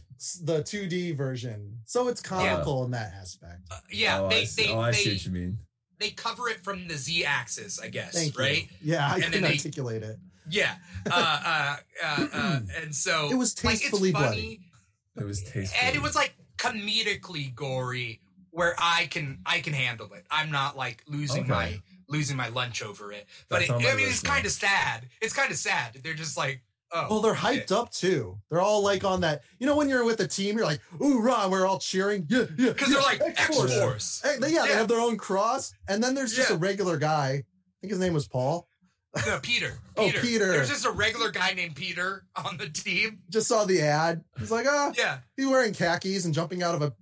the 0.44 0.62
2D 0.64 1.14
version. 1.16 1.80
So 1.86 2.08
it's 2.08 2.22
comical 2.22 2.86
in 2.86 2.92
that 2.92 3.14
aspect. 3.20 3.62
uh, 3.72 3.80
yeah, 3.92 4.20
oh, 4.20 4.26
I 4.28 4.30
they 4.30 4.46
see, 4.46 4.64
they 4.68 4.72
oh, 4.74 4.80
I 4.82 4.92
see 4.92 5.10
they, 5.10 5.16
what 5.16 5.26
you 5.26 5.32
mean. 5.32 5.58
they 5.98 6.10
cover 6.12 6.50
it 6.50 6.64
from 6.64 6.88
the 6.88 6.96
Z 6.98 7.24
axis, 7.26 7.80
I 7.80 7.88
guess, 7.90 8.14
Thank 8.14 8.38
right? 8.38 8.64
you. 8.82 8.94
Yeah, 8.94 9.08
I 9.10 9.14
And 9.16 9.24
can 9.24 9.32
then 9.32 9.42
they- 9.44 9.50
articulate 9.58 10.04
it. 10.04 10.18
Yeah. 10.50 10.76
Uh, 11.10 11.42
uh, 11.46 11.78
uh, 12.04 12.28
uh, 12.34 12.60
and 12.82 12.94
so 12.96 13.30
It 13.32 13.36
was 13.36 13.64
like, 13.64 13.76
it's 13.76 13.82
tastefully 13.84 14.12
funny, 14.12 14.26
bloody. 14.26 14.60
It 15.18 15.24
was 15.24 15.44
tasteful. 15.44 15.80
and 15.84 15.96
it 15.96 16.02
was 16.02 16.16
like 16.16 16.36
comedically 16.58 17.54
gory 17.56 18.20
where 18.52 18.76
I 18.80 19.08
can 19.12 19.40
I 19.46 19.60
can 19.62 19.74
handle 19.74 20.12
it. 20.14 20.26
I'm 20.32 20.52
not 20.52 20.76
like 20.78 21.04
losing 21.08 21.44
Okay. 21.44 21.50
my 21.50 21.82
losing 22.10 22.36
my 22.36 22.50
lunch 22.50 22.82
over 22.82 23.12
it. 23.14 23.26
But 23.50 23.62
it, 23.64 23.70
I 23.72 23.78
mean, 23.78 24.08
list 24.08 24.10
it's 24.10 24.22
kind 24.22 24.46
of 24.46 24.52
sad. 24.52 25.08
It's 25.22 25.34
kind 25.34 25.52
of 25.52 25.58
sad. 25.58 26.00
They're 26.04 26.14
just 26.14 26.36
like, 26.38 26.62
oh, 26.92 27.08
Well, 27.10 27.22
they're 27.22 27.34
hyped 27.34 27.72
up 27.72 27.92
too. 27.92 28.38
They're 28.50 28.62
all 28.62 28.84
like 28.84 29.04
on 29.04 29.22
that. 29.22 29.44
You 29.60 29.68
know, 29.68 29.76
when 29.76 29.88
you're 29.90 30.04
with 30.04 30.20
a 30.20 30.28
team, 30.28 30.58
you're 30.58 30.66
like, 30.66 30.82
"Ooh, 31.02 31.22
rah!" 31.22 31.48
We're 31.48 31.66
all 31.68 31.80
cheering. 31.80 32.26
Yeah, 32.30 32.46
yeah. 32.58 32.70
because 32.72 32.90
yeah, 32.90 32.96
they're 32.96 33.04
like 33.04 33.22
X 33.22 33.40
X-Force." 33.50 33.80
Force. 33.80 34.22
Hey, 34.24 34.38
they- 34.40 34.54
yeah, 34.54 34.66
they 34.66 34.74
have 34.74 34.88
their 34.88 35.00
own 35.00 35.18
cross, 35.18 35.74
and 35.88 36.04
then 36.04 36.16
there's 36.16 36.36
just 36.36 36.50
Yeah. 36.50 36.56
a 36.56 36.60
regular 36.60 36.98
guy. 36.98 37.30
I 37.30 37.44
think 37.82 37.92
his 37.92 38.00
name 38.00 38.14
was 38.14 38.28
Paul. 38.28 38.68
No, 39.26 39.40
Peter. 39.42 39.80
Oh, 39.98 40.06
Peter. 40.06 40.22
Peter. 40.22 40.52
There's 40.54 40.70
just 40.70 40.86
a 40.86 40.92
regular 40.92 41.30
guy 41.30 41.52
named 41.54 41.76
Peter 41.76 42.24
on 42.36 42.56
the 42.58 42.70
team. 42.70 43.20
Just 43.30 43.50
saw 43.50 43.66
the 43.66 43.82
ad. 43.82 44.24
He's 44.38 44.50
like, 44.52 44.66
"Ah, 44.70 44.94
Yeah, 44.98 45.18
he's 45.36 45.46
wearing 45.48 45.74
khakis 45.74 46.24
and 46.26 46.34
jumping 46.34 46.64
out 46.64 46.74
of 46.76 46.82
a." 46.82 46.94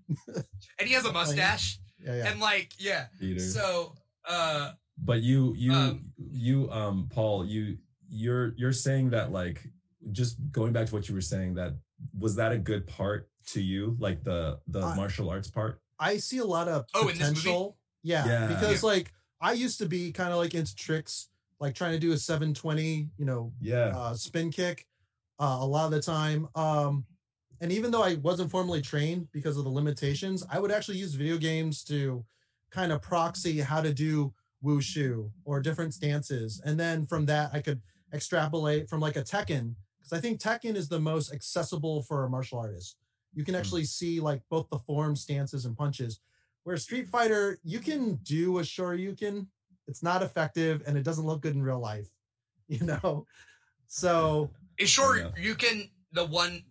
and 0.80 0.88
he 0.88 0.94
has 0.96 1.06
a 1.06 1.12
mustache. 1.14 1.80
Yeah, 2.00 2.16
yeah. 2.16 2.32
And 2.32 2.40
like, 2.40 2.74
yeah. 2.80 3.06
Peter. 3.20 3.40
So, 3.40 3.94
uh, 4.28 4.72
But 4.98 5.22
you, 5.22 5.54
you, 5.56 5.72
Um, 5.74 6.06
you, 6.18 6.72
um, 6.72 7.08
Paul, 7.10 7.46
you, 7.46 7.78
you're, 8.10 8.54
you're 8.58 8.74
saying 8.74 9.12
that 9.12 9.32
like, 9.32 9.62
just 10.12 10.38
going 10.52 10.74
back 10.74 10.88
to 10.88 10.94
what 10.96 11.08
you 11.10 11.16
were 11.16 11.22
saying, 11.22 11.56
that 11.56 11.74
was 12.18 12.36
that 12.36 12.52
a 12.52 12.58
good 12.58 12.88
part 12.88 13.30
to 13.48 13.62
you? 13.62 13.98
Like 14.00 14.24
the 14.24 14.60
the 14.68 14.82
I- 14.82 14.96
martial 14.96 15.30
arts 15.30 15.50
part? 15.50 15.82
I 16.00 16.18
see 16.18 16.38
a 16.38 16.46
lot 16.46 16.68
of 16.68 16.86
Oh, 16.94 17.08
in 17.10 17.18
this 17.18 17.20
movie? 17.20 17.30
potential. 17.36 17.78
Yeah, 18.04 18.26
Yeah. 18.26 18.48
because 18.48 18.84
like 18.84 19.12
I 19.42 19.54
used 19.54 19.80
to 19.80 19.88
be 19.88 20.12
kind 20.12 20.32
of 20.32 20.38
like 20.38 20.54
into 20.54 20.76
tricks, 20.76 21.28
like 21.60 21.74
trying 21.76 21.92
to 21.94 22.00
do 22.00 22.12
a 22.14 22.18
720, 22.18 23.10
you 23.18 23.26
know, 23.26 23.52
Yeah. 23.60 23.92
uh, 23.98 24.14
spin 24.14 24.52
kick 24.52 24.86
uh, 25.40 25.58
a 25.60 25.66
lot 25.66 25.86
of 25.86 25.92
the 25.92 26.02
time. 26.02 26.48
Um, 26.56 27.06
and 27.60 27.72
even 27.72 27.92
though 27.92 28.04
I 28.04 28.16
wasn't 28.16 28.52
formally 28.52 28.82
trained 28.82 29.28
because 29.32 29.58
of 29.58 29.64
the 29.64 29.70
limitations, 29.72 30.46
I 30.50 30.60
would 30.60 30.72
actually 30.72 31.00
use 31.00 31.16
video 31.16 31.38
games 31.38 31.84
to 31.86 32.24
kind 32.72 32.92
of 32.92 33.02
proxy 33.02 33.60
how 33.60 33.82
to 33.82 33.94
do 33.94 34.34
wushu 34.64 35.30
or 35.46 35.60
different 35.62 35.94
stances. 35.94 36.62
And 36.66 36.80
then 36.80 37.06
from 37.06 37.26
that, 37.28 37.52
I 37.54 37.62
could 37.62 37.82
extrapolate 38.14 38.90
from 38.90 39.00
like 39.00 39.16
a 39.16 39.24
Tekken, 39.24 39.76
because 40.00 40.14
I 40.14 40.20
think 40.20 40.40
Tekken 40.40 40.76
is 40.76 40.88
the 40.90 41.00
most 41.00 41.34
accessible 41.34 42.02
for 42.04 42.24
a 42.26 42.30
martial 42.30 42.60
artist. 42.60 42.98
You 43.34 43.44
can 43.44 43.54
Mm. 43.56 43.60
actually 43.60 43.84
see 43.86 44.20
like 44.20 44.42
both 44.50 44.70
the 44.70 44.80
form, 44.80 45.16
stances, 45.16 45.66
and 45.66 45.76
punches. 45.78 46.20
Where 46.64 46.78
Street 46.78 47.08
Fighter, 47.08 47.60
you 47.64 47.80
can 47.80 48.16
do 48.24 48.58
a 48.60 48.62
Shoryuken, 48.62 49.48
it's 49.88 50.04
not 50.04 50.22
effective 50.24 50.84
and 50.86 50.98
it 50.98 51.04
doesn't 51.04 51.26
look 51.26 51.42
good 51.42 51.56
in 51.56 51.62
real 51.64 51.80
life, 51.80 52.10
you 52.68 52.84
know? 52.86 53.26
So 53.88 54.50
Is 54.78 54.90
sure 54.90 55.32
you 55.38 55.56
can 55.56 55.90
the 56.12 56.26
one 56.26 56.64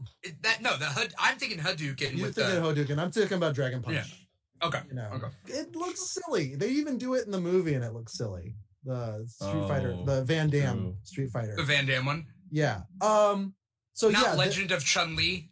that 0.43 0.63
no 0.63 0.77
the 0.77 0.87
Hud, 0.87 1.15
I'm 1.19 1.39
thinking 1.39 1.59
Hadouken 1.59 2.17
you 2.17 2.23
with 2.25 2.35
think 2.35 2.49
the 2.49 2.59
of 2.69 2.77
Hadouken. 2.77 2.99
I'm 2.99 3.11
talking 3.11 3.37
about 3.37 3.55
Dragon 3.55 3.83
Punch. 3.83 3.97
Yeah. 3.97 4.26
Okay 4.63 4.81
You 4.89 4.95
know, 4.95 5.11
okay 5.15 5.29
it 5.47 5.75
looks 5.77 6.11
silly. 6.11 6.55
They 6.57 6.69
even 6.71 6.99
do 6.99 7.15
it 7.15 7.25
in 7.27 7.31
the 7.31 7.41
movie 7.41 7.75
and 7.75 7.85
it 7.85 7.93
looks 7.93 8.17
silly. 8.17 8.55
The 8.85 9.25
Street 9.27 9.67
Fighter, 9.69 9.95
Oh, 9.99 10.05
the 10.05 10.25
Van 10.25 10.49
Damme 10.49 10.79
true. 10.79 10.97
Street 11.03 11.31
Fighter. 11.31 11.57
the 11.57 11.63
Van 11.65 11.87
Damme 11.87 12.07
one 12.07 12.27
Yeah. 12.51 12.83
Um, 13.01 13.55
so 13.95 14.09
not 14.11 14.23
yeah, 14.23 14.29
th- 14.35 14.39
Legend 14.39 14.71
of 14.73 14.85
Chun 14.85 15.17
Li 15.17 15.51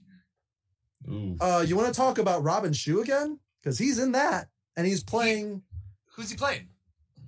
uh, 1.40 1.64
you 1.66 1.76
want 1.76 1.88
to 1.88 1.94
talk 1.94 2.18
about 2.18 2.42
Robin 2.42 2.72
Shou 2.72 3.02
again? 3.02 3.38
Because 3.62 3.78
he's 3.78 3.98
in 3.98 4.12
that 4.12 4.48
and 4.76 4.86
he's 4.86 5.02
playing 5.04 5.62
who's 6.14 6.30
he 6.30 6.36
playing 6.36 6.68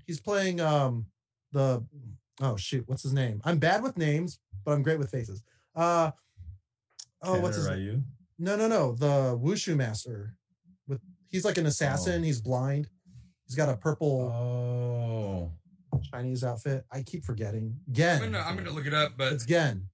he's 0.07 0.20
playing 0.20 0.61
um 0.61 1.07
the 1.53 1.85
oh 2.41 2.57
shoot, 2.57 2.85
what's 2.87 3.03
his 3.03 3.12
name? 3.12 3.41
I'm 3.45 3.59
bad 3.59 3.83
with 3.83 3.97
names, 3.97 4.39
but 4.64 4.72
I'm 4.72 4.83
great 4.83 4.99
with 4.99 5.11
faces. 5.11 5.43
Uh 5.74 6.11
oh, 7.22 7.41
what's 7.41 7.57
his 7.57 7.66
Kenner 7.66 7.79
Ryu? 7.79 8.03
no 8.39 8.55
no 8.57 8.68
no 8.68 8.93
the 8.95 9.39
wushu 9.43 9.74
master 9.77 10.35
with 10.39 10.45
he's 11.31 11.45
like 11.45 11.59
an 11.59 11.66
assassin, 11.66 12.22
he's 12.22 12.41
blind, 12.41 12.89
he's 13.47 13.57
got 13.57 13.68
a 13.68 13.77
purple 13.77 14.31
Oh. 14.33 15.53
Chinese 16.11 16.45
outfit. 16.45 16.85
I 16.93 17.03
keep 17.03 17.24
forgetting. 17.24 17.74
I'm 17.89 17.95
Gen. 17.95 18.20
gonna 18.20 18.41
I'm 18.41 18.57
gonna 18.57 18.70
look 18.70 18.87
it 18.87 18.93
up 18.95 19.12
but 19.16 19.33
It's 19.33 19.47
Gen. 19.47 19.89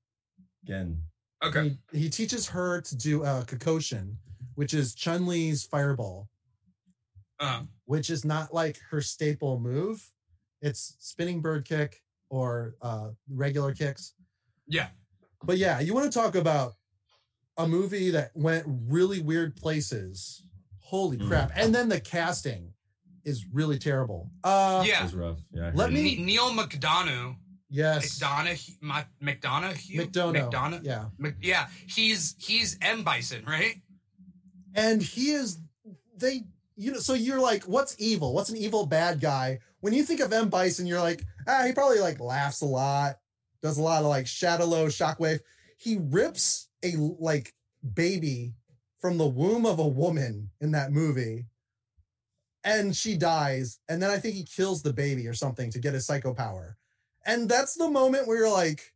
Again. 0.64 1.01
okay 1.45 1.76
He, 1.93 1.99
he 2.01 2.09
teaches 2.11 2.49
her 2.49 2.80
to 2.80 2.97
do 2.97 3.24
uh 3.24 3.45
Kokoshin, 3.45 4.14
which 4.57 4.74
is 4.74 4.95
Chun 4.95 5.26
Li's 5.26 5.64
fireball, 5.64 6.28
uh 7.41 7.62
which 7.85 8.11
is 8.11 8.24
not 8.24 8.53
like 8.53 8.78
her 8.91 9.01
staple 9.01 9.61
move. 9.61 10.03
It's 10.61 10.97
spinning 10.99 11.41
bird 11.41 11.64
kick 11.64 12.01
or 12.30 12.74
uh 12.83 13.11
regular 13.30 13.72
kicks. 13.74 14.14
yeah 14.66 14.89
But 15.45 15.59
yeah, 15.59 15.78
you 15.80 15.95
want 15.95 16.11
to 16.12 16.18
talk 16.18 16.35
about 16.35 16.72
a 17.59 17.68
movie 17.68 18.11
that 18.11 18.30
went 18.35 18.64
really 18.66 19.20
weird 19.20 19.55
places. 19.57 20.43
Holy 20.93 21.16
Mm. 21.16 21.26
crap. 21.28 21.53
And 21.57 21.74
then 21.74 21.88
the 21.88 21.99
casting 22.01 22.74
is 23.24 23.47
really 23.51 23.78
terrible. 23.78 24.30
Uh 24.45 24.84
yeah 24.86 24.99
That 24.99 25.05
was 25.05 25.14
rough. 25.14 25.38
Yeah. 25.53 25.68
I 25.68 25.70
Let 25.72 25.90
heard 25.90 25.99
it. 25.99 26.03
me- 26.18 26.22
Neal 26.22 26.51
McDonough 26.51 27.36
yes. 27.70 28.18
McDonough 28.18 28.70
my 28.82 29.07
McDonough 29.22 29.78
McDonough. 29.90 30.51
McDonough 30.51 30.84
Yeah. 30.84 31.07
Mc- 31.18 31.36
yeah 31.40 31.68
he's 31.88 32.34
he's 32.38 32.76
M 32.82 33.03
Bison 33.05 33.45
right 33.47 33.76
and 34.74 35.03
he 35.03 35.30
is 35.30 35.59
they 36.16 36.43
you 36.76 36.93
know 36.93 36.99
so 36.99 37.14
you're 37.14 37.40
like 37.40 37.64
what's 37.64 37.95
evil 37.99 38.34
what's 38.34 38.51
an 38.51 38.57
evil 38.59 38.84
bad 38.86 39.18
guy 39.20 39.59
when 39.80 39.93
you 39.95 40.03
think 40.03 40.20
of 40.20 40.32
m 40.32 40.49
bison 40.49 40.86
you're 40.86 41.01
like 41.01 41.22
ah 41.47 41.64
he 41.66 41.72
probably 41.72 42.01
like 42.01 42.18
laughs 42.20 42.61
a 42.62 42.66
lot 42.66 43.16
does 43.62 43.78
a 43.78 43.82
lot 43.82 44.01
of 44.03 44.09
like 44.09 44.26
shadow 44.26 44.64
low 44.64 44.86
shockwave 44.86 45.40
he 45.78 45.99
rips 46.01 46.68
a 46.84 46.93
like 47.18 47.55
baby 47.95 48.55
from 49.03 49.18
the 49.18 49.26
womb 49.26 49.66
of 49.66 49.78
a 49.78 49.86
woman 49.86 50.48
in 50.62 50.70
that 50.70 50.92
movie 50.92 51.44
and 52.64 52.94
she 52.96 53.16
dies 53.16 53.78
and 53.88 54.00
then 54.03 54.09
i 54.11 54.16
think 54.16 54.34
he 54.34 54.44
kills 54.44 54.82
the 54.82 54.92
baby 54.92 55.26
or 55.28 55.34
something 55.34 55.70
to 55.70 55.78
get 55.78 55.92
his 55.92 56.07
psycho 56.07 56.32
power 56.32 56.76
and 57.26 57.48
that's 57.48 57.74
the 57.74 57.88
moment 57.90 58.26
where 58.26 58.38
you're 58.38 58.50
like 58.50 58.92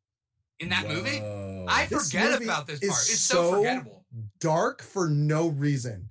in 0.60 0.68
that 0.70 0.88
movie 0.88 1.20
I 1.68 1.86
forget 1.86 2.30
movie 2.30 2.44
about 2.44 2.66
this 2.66 2.80
is 2.82 2.88
part 2.88 3.00
it's 3.02 3.20
so, 3.20 3.34
so- 3.50 3.56
forgettable 3.56 4.04
dark 4.40 4.80
for 4.82 5.08
no 5.08 5.48
reason. 5.48 6.08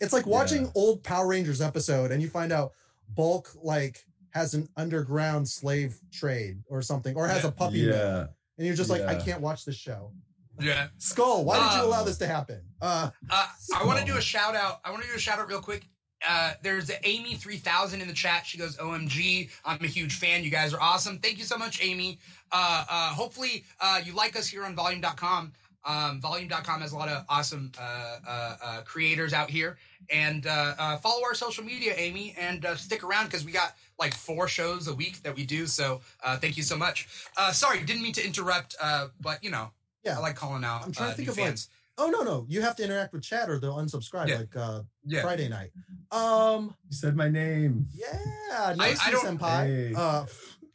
It's 0.00 0.12
like 0.12 0.26
watching 0.26 0.62
Yeah. 0.64 0.70
old 0.74 1.04
Power 1.04 1.28
Rangers 1.28 1.60
episode 1.60 2.10
and 2.10 2.20
you 2.20 2.28
find 2.28 2.50
out 2.50 2.72
Bulk 3.10 3.50
like 3.62 4.04
has 4.30 4.54
an 4.54 4.68
underground 4.76 5.48
slave 5.48 6.00
trade 6.10 6.60
or 6.68 6.82
something, 6.82 7.14
or 7.14 7.28
has 7.28 7.44
Yeah. 7.44 7.48
a 7.50 7.52
puppy 7.52 7.86
mill. 7.86 7.96
Yeah. 7.96 8.26
And 8.58 8.66
you're 8.66 8.74
just 8.74 8.90
like, 8.90 9.02
I 9.02 9.14
can't 9.14 9.40
watch 9.40 9.64
this 9.64 9.76
show. 9.76 10.10
Yeah 10.60 10.88
Skull, 10.98 11.44
why 11.44 11.56
did 11.58 11.78
you 11.78 11.84
allow 11.84 12.02
this 12.04 12.18
to 12.18 12.26
happen? 12.26 12.60
Uh 12.80 13.10
Uh, 13.30 13.46
I 13.76 13.84
want 13.84 13.98
to 13.98 14.04
do 14.04 14.16
a 14.16 14.20
shout 14.20 14.54
out. 14.54 14.80
I 14.84 14.90
want 14.90 15.02
to 15.02 15.08
do 15.08 15.14
a 15.14 15.18
shout 15.18 15.38
out 15.38 15.48
real 15.48 15.60
quick. 15.60 15.88
Uh, 16.26 16.54
there's 16.62 16.90
Amy 17.04 17.34
three 17.34 17.58
thousand 17.58 18.00
in 18.00 18.08
the 18.08 18.14
chat. 18.14 18.46
She 18.46 18.56
goes, 18.56 18.76
"OMG, 18.78 19.50
I'm 19.64 19.82
a 19.84 19.86
huge 19.86 20.14
fan. 20.16 20.42
You 20.42 20.50
guys 20.50 20.72
are 20.72 20.80
awesome. 20.80 21.18
Thank 21.18 21.36
you 21.38 21.44
so 21.44 21.58
much, 21.58 21.82
Amy. 21.82 22.18
Uh, 22.50 22.84
uh, 22.88 23.08
hopefully, 23.10 23.64
uh, 23.80 24.00
you 24.02 24.14
like 24.14 24.34
us 24.36 24.46
here 24.46 24.64
on 24.64 24.74
Volume.com. 24.74 25.52
Um, 25.86 26.22
Volume.com 26.22 26.80
has 26.80 26.92
a 26.92 26.96
lot 26.96 27.10
of 27.10 27.26
awesome 27.28 27.70
uh, 27.78 28.16
uh, 28.26 28.56
uh, 28.64 28.80
creators 28.84 29.34
out 29.34 29.50
here, 29.50 29.76
and 30.08 30.46
uh, 30.46 30.74
uh, 30.78 30.96
follow 30.96 31.22
our 31.24 31.34
social 31.34 31.62
media, 31.62 31.92
Amy, 31.98 32.34
and 32.38 32.64
uh, 32.64 32.74
stick 32.74 33.04
around 33.04 33.26
because 33.26 33.44
we 33.44 33.52
got 33.52 33.74
like 33.98 34.14
four 34.14 34.48
shows 34.48 34.88
a 34.88 34.94
week 34.94 35.22
that 35.24 35.36
we 35.36 35.44
do. 35.44 35.66
So 35.66 36.00
uh, 36.22 36.38
thank 36.38 36.56
you 36.56 36.62
so 36.62 36.76
much. 36.78 37.06
Uh, 37.36 37.52
sorry, 37.52 37.82
didn't 37.84 38.02
mean 38.02 38.14
to 38.14 38.24
interrupt, 38.24 38.74
uh, 38.80 39.08
but 39.20 39.44
you 39.44 39.50
know, 39.50 39.72
Yeah. 40.04 40.16
I 40.18 40.20
like 40.20 40.36
calling 40.36 40.64
out. 40.64 40.84
I'm 40.84 40.92
trying 40.92 41.08
to 41.08 41.12
uh, 41.12 41.16
think 41.16 41.28
new 41.36 41.42
of, 41.44 41.48
like, 41.50 41.58
oh 41.98 42.08
no, 42.10 42.22
no. 42.22 42.46
You 42.48 42.60
have 42.62 42.76
to 42.76 42.84
interact 42.84 43.12
with 43.12 43.22
chat 43.22 43.48
or 43.48 43.58
they'll 43.58 43.76
unsubscribe 43.76 44.28
Yeah. 44.28 44.38
like 44.38 44.56
uh 44.56 44.82
yeah. 45.04 45.22
Friday 45.22 45.48
night. 45.48 45.70
Um 46.10 46.74
You 46.88 46.96
said 46.96 47.16
my 47.16 47.28
name. 47.28 47.86
yeah, 47.94 48.18
I- 48.52 48.74
no 48.74 48.84
I 48.84 49.10
don't- 49.10 49.38
senpai. 49.38 49.66
Hey. 49.66 49.94
Uh, 49.94 50.26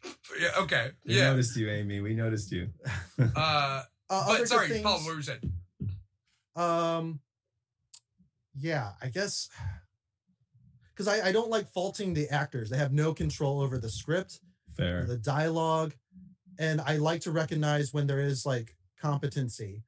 yeah, 0.40 0.50
okay, 0.60 0.92
We 1.06 1.16
yeah. 1.18 1.32
noticed 1.32 1.56
you, 1.58 1.70
Amy. 1.70 2.00
We 2.00 2.14
noticed 2.16 2.52
you. 2.52 2.70
Uh, 3.36 3.84
uh 4.10 4.26
but 4.38 4.48
sorry, 4.48 4.70
things- 4.70 4.84
Paul, 4.84 5.00
what 5.00 5.08
were 5.08 5.16
you 5.16 5.22
saying? 5.22 5.54
Um, 6.56 7.20
yeah, 8.56 8.92
I 9.02 9.10
guess 9.10 9.50
because 10.94 11.08
I, 11.08 11.28
I 11.30 11.32
don't 11.32 11.50
like 11.50 11.68
faulting 11.72 12.14
the 12.14 12.28
actors. 12.30 12.70
They 12.70 12.78
have 12.78 12.92
no 12.92 13.14
control 13.14 13.62
over 13.62 13.78
the 13.78 13.90
script, 13.90 14.40
Fair. 14.76 15.06
the 15.06 15.18
dialogue, 15.18 15.94
and 16.58 16.82
I 16.82 16.98
like 16.98 17.22
to 17.22 17.32
recognize 17.32 17.94
when 17.94 18.08
there 18.08 18.20
is 18.20 18.46
like 18.46 18.76
competency. 19.00 19.84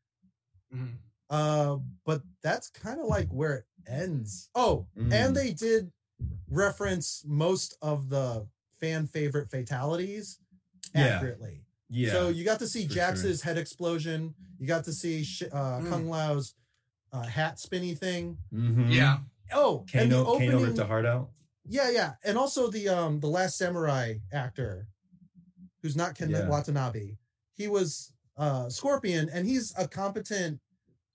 Mhm. 0.73 0.95
Uh, 1.29 1.77
but 2.05 2.21
that's 2.41 2.69
kind 2.69 2.99
of 2.99 3.07
like 3.07 3.29
where 3.29 3.55
it 3.57 3.65
ends. 3.87 4.49
Oh, 4.55 4.87
Mm. 4.97 5.13
and 5.13 5.35
they 5.35 5.53
did 5.53 5.91
reference 6.49 7.23
most 7.25 7.77
of 7.81 8.09
the 8.09 8.47
fan 8.79 9.07
favorite 9.07 9.49
fatalities 9.49 10.39
Yeah. 10.93 11.01
accurately. 11.05 11.65
Yeah. 11.89 12.11
So 12.13 12.29
you 12.29 12.43
got 12.43 12.59
to 12.59 12.67
see 12.67 12.87
for 12.87 12.93
Jax's 12.93 13.41
head 13.41 13.57
explosion. 13.57 14.33
You 14.59 14.67
got 14.67 14.85
to 14.85 14.93
see 14.93 15.21
uh, 15.51 15.79
Mm. 15.79 15.89
Kung 15.89 16.09
Lao's 16.09 16.55
uh, 17.13 17.23
hat 17.23 17.59
spinny 17.59 17.93
thing. 17.93 18.37
Mhm. 18.53 18.89
Yeah, 18.93 19.19
Oh, 19.51 19.85
and 19.93 20.09
the 20.11 20.23
Kano, 20.23 20.37
Kano 20.39 20.63
ripped 20.63 20.77
a 20.79 20.85
heart 20.85 21.05
out. 21.05 21.29
yeah, 21.65 21.89
yeah, 21.89 22.15
and 22.23 22.37
also 22.37 22.69
the 22.69 22.87
um 22.87 23.19
the 23.19 23.27
Last 23.27 23.57
Samurai 23.57 24.19
actor, 24.31 24.87
who's 25.81 25.95
not 25.97 26.15
Ken 26.15 26.29
Yeah. 26.29 26.47
Watanabe. 26.47 27.17
He 27.53 27.67
was 27.67 28.13
uh 28.37 28.69
Scorpion, 28.69 29.29
and 29.33 29.47
he's 29.47 29.73
a 29.77 29.87
competent 29.87 30.59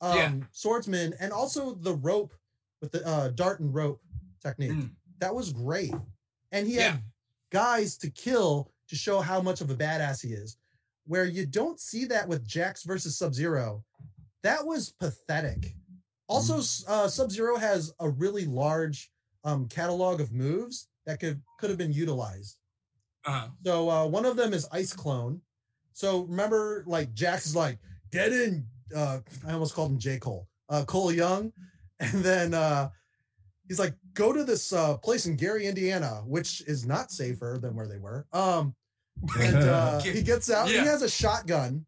um 0.01 0.17
Yeah. 0.17 0.33
swordsman, 0.53 1.15
and 1.21 1.33
also 1.33 1.75
the 1.75 1.95
rope 1.95 2.35
with 2.81 2.93
the 2.93 3.07
uh, 3.07 3.29
dart 3.29 3.61
and 3.61 3.75
rope 3.75 4.01
technique. 4.43 4.73
Mm. 4.73 4.91
That 5.21 5.35
was 5.35 5.53
great, 5.53 5.95
and 6.53 6.67
he 6.67 6.75
Yeah. 6.77 6.93
had 6.93 7.03
guys 7.51 7.97
to 7.99 8.11
kill 8.11 8.71
to 8.89 8.97
show 8.97 9.21
how 9.21 9.41
much 9.41 9.61
of 9.61 9.71
a 9.71 9.75
badass 9.75 10.21
he 10.23 10.33
is. 10.35 10.59
Where 11.07 11.25
you 11.25 11.47
don't 11.47 11.81
see 11.81 12.05
that 12.07 12.29
with 12.29 12.45
Jax 12.47 12.83
versus 12.83 13.17
Sub 13.17 13.33
Zero, 13.35 13.85
that 14.43 14.67
was 14.67 14.91
pathetic. 14.91 15.75
Also, 16.29 16.57
uh, 16.89 17.07
Sub 17.09 17.31
Zero 17.31 17.57
has 17.57 17.93
a 18.01 18.09
really 18.11 18.45
large 18.45 19.11
um, 19.45 19.69
catalog 19.69 20.21
of 20.21 20.33
moves 20.33 20.89
that 21.07 21.21
could 21.21 21.41
could 21.59 21.71
have 21.71 21.79
been 21.79 21.93
utilized. 21.93 22.59
uh, 23.25 23.49
So 23.65 23.89
uh, 23.89 24.07
one 24.07 24.27
of 24.27 24.37
them 24.37 24.53
is 24.53 24.69
Ice 24.73 24.93
Clone. 24.93 25.41
So 25.97 26.25
remember, 26.25 26.85
like 26.87 27.15
Jax 27.15 27.47
is 27.47 27.57
like, 27.57 27.79
get 28.13 28.31
in. 28.31 28.67
Uh, 28.95 29.21
I 29.49 29.53
almost 29.55 29.75
called 29.75 29.93
him 29.93 29.99
J 29.99 30.19
Cole. 30.19 30.47
Uh, 30.69 30.85
Cole 30.85 31.11
Young, 31.11 31.51
and 32.01 32.23
then 32.23 32.53
uh, 32.53 32.91
he's 33.67 33.79
like, 33.79 33.95
go 34.13 34.31
to 34.31 34.45
this 34.45 34.75
uh, 34.75 34.99
place 34.99 35.25
in 35.25 35.37
Gary, 35.37 35.67
Indiana, 35.67 36.23
which 36.27 36.61
is 36.67 36.85
not 36.85 37.11
safer 37.11 37.59
than 37.63 37.75
where 37.75 37.89
they 37.89 37.97
were. 37.97 38.27
Um, 38.35 38.75
and 39.41 39.57
uh, 39.71 40.01
he 40.01 40.23
gets 40.23 40.51
out. 40.51 40.69
Yeah. 40.69 40.83
He 40.83 40.87
has 40.87 41.01
a 41.01 41.09
shotgun, 41.09 41.87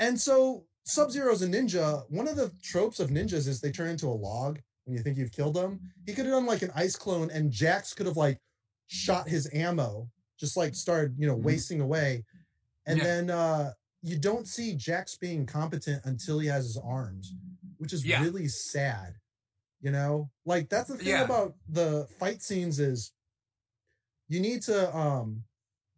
and 0.00 0.18
so 0.18 0.64
Sub 0.84 1.10
Zero's 1.10 1.42
a 1.42 1.46
ninja. 1.46 2.10
One 2.10 2.26
of 2.28 2.36
the 2.36 2.50
tropes 2.62 3.00
of 3.00 3.10
ninjas 3.10 3.46
is 3.46 3.60
they 3.60 3.70
turn 3.70 3.90
into 3.90 4.06
a 4.06 4.16
log 4.16 4.60
when 4.86 4.96
you 4.96 5.02
think 5.02 5.18
you've 5.18 5.32
killed 5.32 5.52
them. 5.54 5.78
He 6.06 6.14
could 6.14 6.24
have 6.24 6.32
done 6.34 6.46
like 6.46 6.62
an 6.62 6.70
ice 6.74 6.96
clone, 6.96 7.30
and 7.30 7.50
Jax 7.50 7.92
could 7.92 8.06
have 8.06 8.16
like 8.16 8.38
shot 8.86 9.28
his 9.28 9.50
ammo, 9.52 10.08
just 10.40 10.56
like 10.56 10.74
started, 10.74 11.14
you 11.18 11.26
know, 11.26 11.36
Mhm. 11.36 11.42
wasting 11.42 11.80
away. 11.82 12.24
And 12.86 12.98
Yeah. 12.98 13.04
then 13.04 13.30
uh 13.30 13.72
you 14.02 14.16
don't 14.18 14.46
see 14.46 14.74
Jax 14.76 15.16
being 15.16 15.46
competent 15.46 16.04
until 16.04 16.38
he 16.38 16.46
has 16.46 16.64
his 16.64 16.76
arms, 16.76 17.34
which 17.78 17.92
is 17.92 18.04
Yeah. 18.04 18.22
really 18.22 18.46
sad. 18.48 19.16
You 19.80 19.90
know, 19.90 20.30
like 20.44 20.68
that's 20.68 20.88
the 20.88 20.96
thing 20.96 21.08
Yeah. 21.08 21.24
about 21.24 21.56
the 21.68 22.06
fight 22.18 22.42
scenes 22.42 22.78
is 22.78 23.12
you 24.28 24.40
need 24.40 24.62
to 24.62 24.96
um 24.96 25.44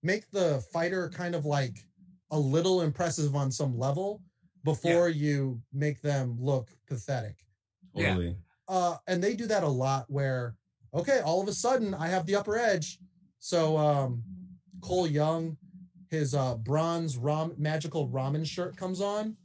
make 0.03 0.31
the 0.31 0.61
fighter 0.73 1.09
kind 1.11 1.35
of 1.35 1.45
like 1.45 1.87
a 2.31 2.39
little 2.39 2.83
impressive 2.83 3.35
on 3.35 3.51
some 3.51 3.77
level 3.79 4.23
before 4.65 5.09
you 5.09 5.63
make 5.73 6.01
them 6.03 6.37
look 6.41 6.69
pathetic. 6.87 7.37
Yeah. 7.95 8.09
Totally. 8.15 8.37
Uh 8.69 8.97
and 9.07 9.23
they 9.23 9.35
do 9.35 9.47
that 9.47 9.63
a 9.65 9.69
lot 9.69 10.07
where 10.09 10.57
okay, 10.95 11.21
all 11.21 11.41
of 11.43 11.49
a 11.49 11.53
sudden 11.53 11.95
I 11.95 12.09
have 12.09 12.27
the 12.27 12.37
upper 12.37 12.57
edge. 12.59 12.99
So 13.39 13.77
um 13.77 14.23
Cole 14.81 15.07
Young, 15.07 15.57
his 16.11 16.35
uh 16.35 16.57
bronze 16.57 17.17
ram 17.17 17.55
magical 17.59 18.09
ramen 18.09 18.47
shirt 18.47 18.77
comes 18.77 19.01
on. 19.01 19.37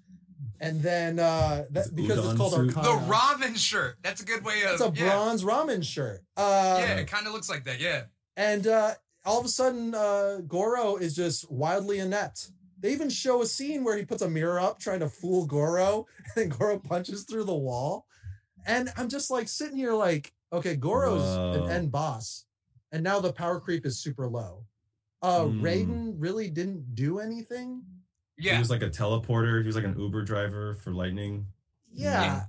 And 0.60 0.81
then 0.81 1.19
uh 1.19 1.65
that 1.72 1.85
His 1.85 1.91
because 1.91 2.26
it's 2.26 2.38
called 2.38 2.53
suit. 2.53 2.76
Arcana. 2.76 2.99
The 2.99 3.14
ramen 3.14 3.57
shirt. 3.57 3.98
That's 4.02 4.22
a 4.22 4.26
good 4.26 4.44
way 4.44 4.64
of. 4.64 4.72
it's 4.73 4.81
a 4.81 4.91
yeah. 4.95 5.10
bronze 5.10 5.44
ramen 5.44 5.84
shirt. 5.84 6.22
Uh 6.38 6.77
yeah, 6.80 6.95
it 6.95 7.07
kind 7.07 7.27
of 7.27 7.34
looks 7.34 7.49
like 7.49 7.64
that. 7.65 7.80
Yeah. 7.80 8.03
and 8.38 8.68
uh 8.68 8.94
all 9.26 9.40
of 9.40 9.45
a 9.45 9.49
sudden 9.49 9.94
uh 9.95 10.40
Goro 10.48 10.98
is 10.98 11.15
just 11.15 11.49
wildly 11.52 11.99
inept. 11.99 12.52
They 12.80 12.91
even 12.91 13.10
show 13.10 13.41
a 13.41 13.45
scene 13.45 13.85
where 13.85 13.98
he 13.98 14.03
puts 14.03 14.22
a 14.22 14.30
mirror 14.30 14.60
up 14.60 14.77
trying 14.77 14.99
to 14.99 15.07
fool 15.07 15.45
Goro, 15.45 16.06
and 16.35 16.52
then 16.52 16.57
Goro 16.57 16.77
punches 16.77 17.23
through 17.23 17.45
the 17.45 17.56
wall. 17.56 18.06
And 18.65 18.91
I'm 18.98 19.07
just 19.07 19.31
like 19.31 19.48
sitting 19.48 19.77
here 19.77 19.94
like, 19.94 20.34
okay, 20.52 20.76
Goro's 20.76 21.22
Whoa. 21.22 21.64
an 21.64 21.72
end 21.72 21.91
boss. 21.91 22.45
And 22.91 23.02
now 23.02 23.19
the 23.22 23.31
power 23.34 23.60
creep 23.61 23.85
is 23.85 23.99
super 23.99 24.27
low. 24.27 24.65
Uh 25.24 25.45
Mm. 25.45 25.62
Raiden 25.62 26.14
really 26.18 26.50
didn't 26.50 26.94
do 26.95 27.20
anything. 27.20 27.82
Yeah. 28.38 28.54
He 28.54 28.60
was 28.60 28.70
like 28.70 28.82
a 28.84 28.90
teleporter. 28.90 29.62
He 29.62 29.68
was 29.68 29.76
like 29.76 29.86
an 29.86 29.98
Uber 29.98 30.24
driver 30.24 30.74
for 30.76 30.91
lightning. 30.91 31.48
Yeah. 31.91 32.44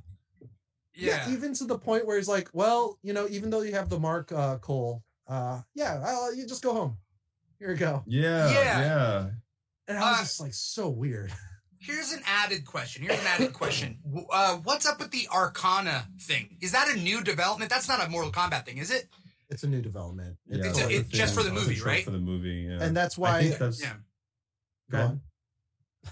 Yeah. 0.95 1.31
even 1.31 1.55
to 1.55 1.65
the 1.65 1.79
point 1.79 2.07
where 2.07 2.17
he's 2.17 2.29
like, 2.29 2.49
well, 2.53 2.99
you 3.03 3.13
know, 3.13 3.27
even 3.29 3.51
though 3.51 3.63
you 3.63 3.73
have 3.75 3.89
the 3.89 3.99
mark 3.99 4.31
uh 4.33 4.59
Cole, 4.59 5.03
uh 5.29 5.61
yeah, 5.75 6.03
I'll, 6.05 6.35
you 6.35 6.47
just 6.47 6.63
go 6.63 6.73
home. 6.75 6.97
Here 7.59 7.69
we 7.69 7.75
go. 7.77 8.03
Yeah. 8.07 8.51
Yeah. 8.51 8.81
Yeah. 8.81 9.27
And 9.89 9.99
I 9.99 10.11
was 10.11 10.19
Uh, 10.19 10.23
just 10.23 10.41
like 10.41 10.55
so 10.55 10.89
weird. 10.89 11.33
Here's 11.79 12.13
an 12.13 12.23
added 12.27 12.65
question. 12.65 13.03
Here's 13.03 13.21
an 13.21 13.27
added 13.27 13.53
question. 13.53 13.99
Uh, 14.33 14.57
what's 14.65 14.87
up 14.87 14.99
with 14.99 15.11
the 15.11 15.29
Arcana 15.33 16.07
thing? 16.21 16.57
Is 16.63 16.73
that 16.73 16.89
a 16.89 16.97
new 16.99 17.23
development? 17.23 17.71
That's 17.71 17.89
not 17.89 18.05
a 18.05 18.09
Mortal 18.09 18.33
Kombat 18.33 18.65
thing, 18.65 18.79
is 18.79 18.91
it? 18.91 19.09
It's 19.55 19.63
a 19.63 19.69
new 19.69 19.81
development. 19.81 20.37
Yeah, 20.47 20.67
It's 20.67 20.81
a- 20.81 20.91
it's 20.91 21.09
just 21.11 21.35
for 21.35 21.43
the 21.45 21.51
That 21.51 21.55
was 21.55 21.67
a 21.67 21.69
movie, 21.71 21.81
right? 21.83 22.05
For 22.05 22.11
the 22.11 22.19
movie, 22.19 22.67
yeah. 22.69 22.83
And 22.85 22.95
that's 22.97 23.17
I 23.17 23.21
why 23.21 23.43
think 23.43 23.59
that's. 23.59 23.81
Yeah. 23.81 23.95
go 24.91 24.99
on. 24.99 25.21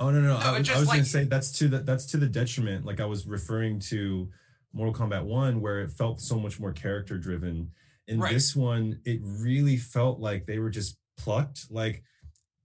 Oh 0.00 0.10
no, 0.10 0.20
no, 0.20 0.28
No, 0.28 0.36
I, 0.38 0.58
was- 0.58 0.66
just 0.66 0.76
I 0.76 0.80
was 0.80 0.88
like- 0.88 0.96
gonna 0.98 1.04
say 1.04 1.24
that's 1.24 1.50
to 1.58 1.68
the 1.68 1.80
that's 1.80 2.06
to 2.06 2.16
the 2.16 2.28
detriment. 2.28 2.86
Like 2.86 3.00
I 3.00 3.04
was 3.04 3.26
referring 3.26 3.80
to 3.90 4.30
Mortal 4.72 4.94
Kombat 4.94 5.24
One, 5.24 5.60
where 5.60 5.80
it 5.82 5.90
felt 5.90 6.20
so 6.20 6.38
much 6.38 6.58
more 6.60 6.72
character 6.72 7.18
driven. 7.18 7.72
In 8.08 8.20
Right. 8.20 8.32
this 8.32 8.54
one, 8.56 9.00
it 9.04 9.20
really 9.22 9.76
felt 9.76 10.18
like 10.20 10.46
they 10.46 10.58
were 10.60 10.70
just 10.70 10.96
plucked. 11.18 11.70
Like, 11.70 12.02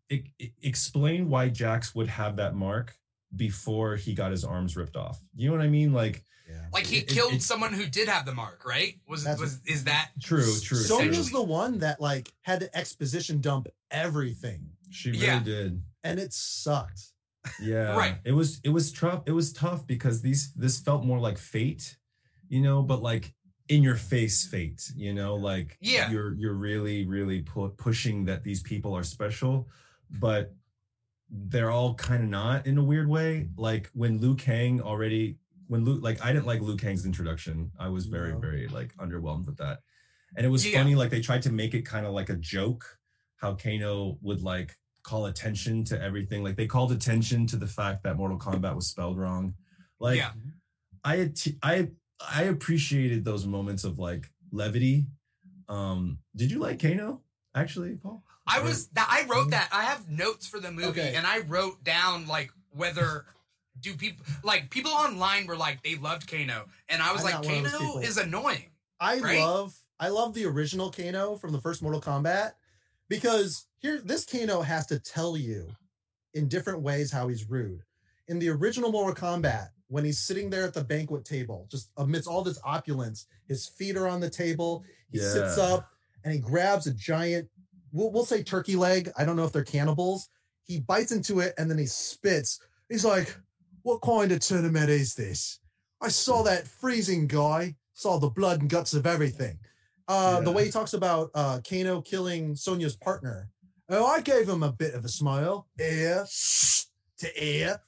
it, 0.10 0.26
it- 0.40 0.54
explain 0.62 1.28
why 1.30 1.50
Jax 1.50 1.94
would 1.96 2.08
have 2.08 2.36
that 2.38 2.56
mark 2.56 2.96
before 3.38 3.96
he 3.96 4.14
got 4.14 4.32
his 4.32 4.44
arms 4.44 4.76
ripped 4.76 4.96
off. 4.98 5.20
You 5.36 5.50
know 5.50 5.56
what 5.56 5.64
I 5.64 5.70
mean? 5.70 5.94
Like, 5.94 6.24
Yeah. 6.50 6.66
Like 6.72 6.86
he 6.86 6.98
It- 6.98 7.04
it- 7.04 7.08
killed 7.14 7.34
it- 7.34 7.42
someone 7.44 7.74
who 7.74 7.86
did 7.88 8.08
have 8.08 8.26
the 8.26 8.34
mark, 8.34 8.64
right? 8.66 9.00
Was 9.08 9.26
was 9.26 9.60
is 9.66 9.84
that? 9.86 10.12
true, 10.24 10.44
true. 10.62 10.78
Sonya's 10.78 11.18
essentially. 11.20 11.30
the 11.42 11.44
one 11.44 11.80
that 11.80 12.00
like 12.02 12.32
had 12.42 12.62
to 12.62 12.78
exposition 12.78 13.42
dump 13.42 13.68
everything, 13.92 14.70
She 14.90 15.12
really 15.12 15.26
Yeah. 15.26 15.40
did. 15.44 15.82
and 16.04 16.20
it 16.20 16.32
sucked. 16.34 17.02
Yeah. 17.62 17.96
Right. 17.98 18.18
It 18.24 18.32
was 18.32 18.60
it 18.64 18.70
was 18.70 18.92
tough. 18.94 19.24
It 19.26 19.32
was 19.34 19.52
tough 19.54 19.86
because 19.88 20.22
these 20.22 20.54
this 20.54 20.80
felt 20.80 21.04
more 21.06 21.20
like 21.20 21.38
fate, 21.38 21.98
you 22.50 22.62
know, 22.62 22.82
but 22.82 23.02
like 23.02 23.34
in 23.70 23.84
your 23.84 23.96
face 23.98 24.46
fate, 24.48 24.90
you 24.96 25.14
know, 25.14 25.36
like 25.36 25.78
Yeah. 25.82 26.10
you're 26.12 26.34
you're 26.36 26.54
really 26.54 27.06
really 27.06 27.42
pu- 27.42 27.74
pushing 27.78 28.26
that 28.26 28.44
these 28.44 28.62
people 28.64 28.94
are 28.96 29.04
special, 29.04 29.68
but 30.10 30.56
they're 31.30 31.70
all 31.72 31.94
kind 31.96 32.24
of 32.24 32.30
not 32.30 32.66
in 32.68 32.78
a 32.78 32.84
weird 32.84 33.08
way. 33.10 33.50
Like 33.58 33.90
when 33.94 34.20
Liu 34.20 34.36
Kang 34.36 34.82
already 34.82 35.38
when 35.68 35.84
Luke 35.84 36.02
like 36.02 36.24
I 36.24 36.32
didn't 36.32 36.46
like 36.46 36.62
Liu 36.62 36.78
Kang's 36.78 37.06
introduction. 37.06 37.72
I 37.80 37.90
was 37.90 38.06
very 38.06 38.32
No. 38.32 38.40
very 38.40 38.68
like 38.68 38.96
underwhelmed 38.98 39.46
with 39.48 39.58
that. 39.58 39.80
And 40.36 40.46
it 40.46 40.50
was 40.50 40.66
Yeah. 40.66 40.78
funny 40.80 40.96
like 40.96 41.10
they 41.10 41.20
tried 41.22 41.42
to 41.44 41.52
make 41.52 41.74
it 41.74 41.82
kind 41.84 42.06
of 42.06 42.14
like 42.14 42.30
a 42.30 42.36
joke 42.38 42.86
how 43.36 43.54
Kano 43.56 44.18
would 44.22 44.42
like 44.42 44.78
call 45.04 45.26
attention 45.28 45.84
to 45.86 46.02
everything. 46.02 46.44
Like 46.44 46.56
they 46.56 46.68
called 46.68 46.92
attention 46.92 47.46
to 47.48 47.58
the 47.58 47.68
fact 47.68 48.04
that 48.04 48.16
Mortal 48.18 48.40
Kombat 48.40 48.76
was 48.76 48.88
spelled 48.88 49.18
wrong. 49.18 49.54
Like 50.00 50.18
yeah. 50.18 50.32
I 51.04 51.32
I 51.62 51.90
I 52.20 52.44
appreciated 52.44 53.26
those 53.26 53.46
moments 53.46 53.84
of 53.84 54.00
like 54.00 54.32
levity. 54.52 55.08
Um 55.68 56.20
did 56.36 56.50
you 56.52 56.60
like 56.60 56.82
Kano 56.82 57.22
actually, 57.62 57.96
Paul? 57.96 58.24
I 58.46 58.62
was 58.62 58.88
that 58.90 59.08
I 59.10 59.26
wrote 59.28 59.52
that. 59.52 59.70
I 59.74 59.84
have 59.84 60.10
notes 60.10 60.48
for 60.48 60.60
the 60.60 60.72
movie, 60.72 61.02
Okay. 61.02 61.14
and 61.16 61.28
I 61.28 61.40
wrote 61.40 61.84
down 61.84 62.28
like 62.28 62.52
whether 62.72 63.26
do 63.82 63.94
people 63.94 64.26
like 64.44 64.70
people 64.70 64.92
online 64.92 65.48
were 65.48 65.58
like 65.58 65.84
they 65.84 65.96
loved 65.96 66.30
Kano, 66.30 66.66
and 66.90 67.02
I 67.02 67.12
was 67.12 67.22
I'm 67.22 67.26
like 67.26 67.34
not 67.36 67.46
one 67.46 67.66
of 67.66 67.72
those 67.72 67.82
Kano 67.82 68.00
is 68.00 68.18
annoying. 68.18 68.70
I 69.00 69.20
Right? 69.20 69.40
love 69.40 69.76
I 70.00 70.10
love 70.10 70.34
the 70.34 70.46
original 70.46 70.92
Kano 70.92 71.36
from 71.36 71.52
the 71.52 71.60
first 71.62 71.82
Mortal 71.82 72.02
Kombat 72.02 72.54
because 73.10 73.66
here 73.80 74.00
this 74.04 74.26
Kano 74.26 74.62
has 74.62 74.86
to 74.88 75.00
tell 75.00 75.36
you 75.38 75.68
in 76.34 76.48
different 76.48 76.82
ways 76.82 77.12
how 77.12 77.28
he's 77.28 77.50
rude. 77.50 77.82
In 78.28 78.40
the 78.40 78.50
original 78.50 78.92
Mortal 78.92 79.16
Kombat, 79.16 79.70
when 79.88 80.04
he's 80.06 80.20
sitting 80.20 80.50
there 80.50 80.64
at 80.66 80.74
the 80.74 80.84
banquet 80.84 81.26
table, 81.26 81.68
just 81.72 81.90
amidst 81.98 82.28
all 82.28 82.44
this 82.44 82.60
opulence, 82.64 83.26
his 83.48 83.68
feet 83.68 83.96
are 83.96 84.08
on 84.08 84.20
the 84.20 84.30
table, 84.30 84.84
he 85.12 85.18
sits 85.18 85.58
up 85.58 85.90
and 86.28 86.36
he 86.36 86.42
grabs 86.42 86.88
a 86.88 86.94
giant, 86.94 87.48
we'll, 87.94 88.12
we'll 88.12 88.26
say 88.26 88.44
turkey 88.44 88.76
leg. 88.76 89.10
I 89.18 89.24
don't 89.24 89.38
know 89.38 89.46
if 89.46 89.54
they're 89.54 89.64
cannibals. 89.64 90.28
He 90.66 90.82
bites 90.82 91.14
into 91.14 91.40
it 91.40 91.54
and 91.58 91.72
then 91.72 91.78
he 91.78 91.86
spits. 91.86 92.60
He's 92.90 93.06
like, 93.06 93.34
What 93.84 94.02
kind 94.02 94.30
of 94.34 94.42
tournament 94.42 94.90
is 94.90 95.16
this? 95.16 95.60
I 96.02 96.10
saw 96.10 96.44
that 96.44 96.68
freezing 96.68 97.28
guy, 97.28 97.76
saw 97.94 98.20
the 98.20 98.30
blood 98.30 98.60
and 98.60 98.70
guts 98.70 98.94
of 98.94 99.08
everything. 99.08 99.58
Uh, 100.10 100.42
The 100.42 100.52
way 100.52 100.66
he 100.66 100.72
talks 100.72 100.92
about 100.94 101.30
uh, 101.34 101.62
Kano 101.68 102.02
killing 102.02 102.56
Sonya's 102.56 102.98
partner. 102.98 103.50
Oh, 103.90 104.06
I 104.06 104.20
gave 104.20 104.50
him 104.50 104.64
a 104.64 104.72
bit 104.74 104.94
of 104.96 105.06
a 105.06 105.10
smile, 105.10 105.68
ear 105.80 106.26
to 107.20 107.44
ear. 107.46 107.80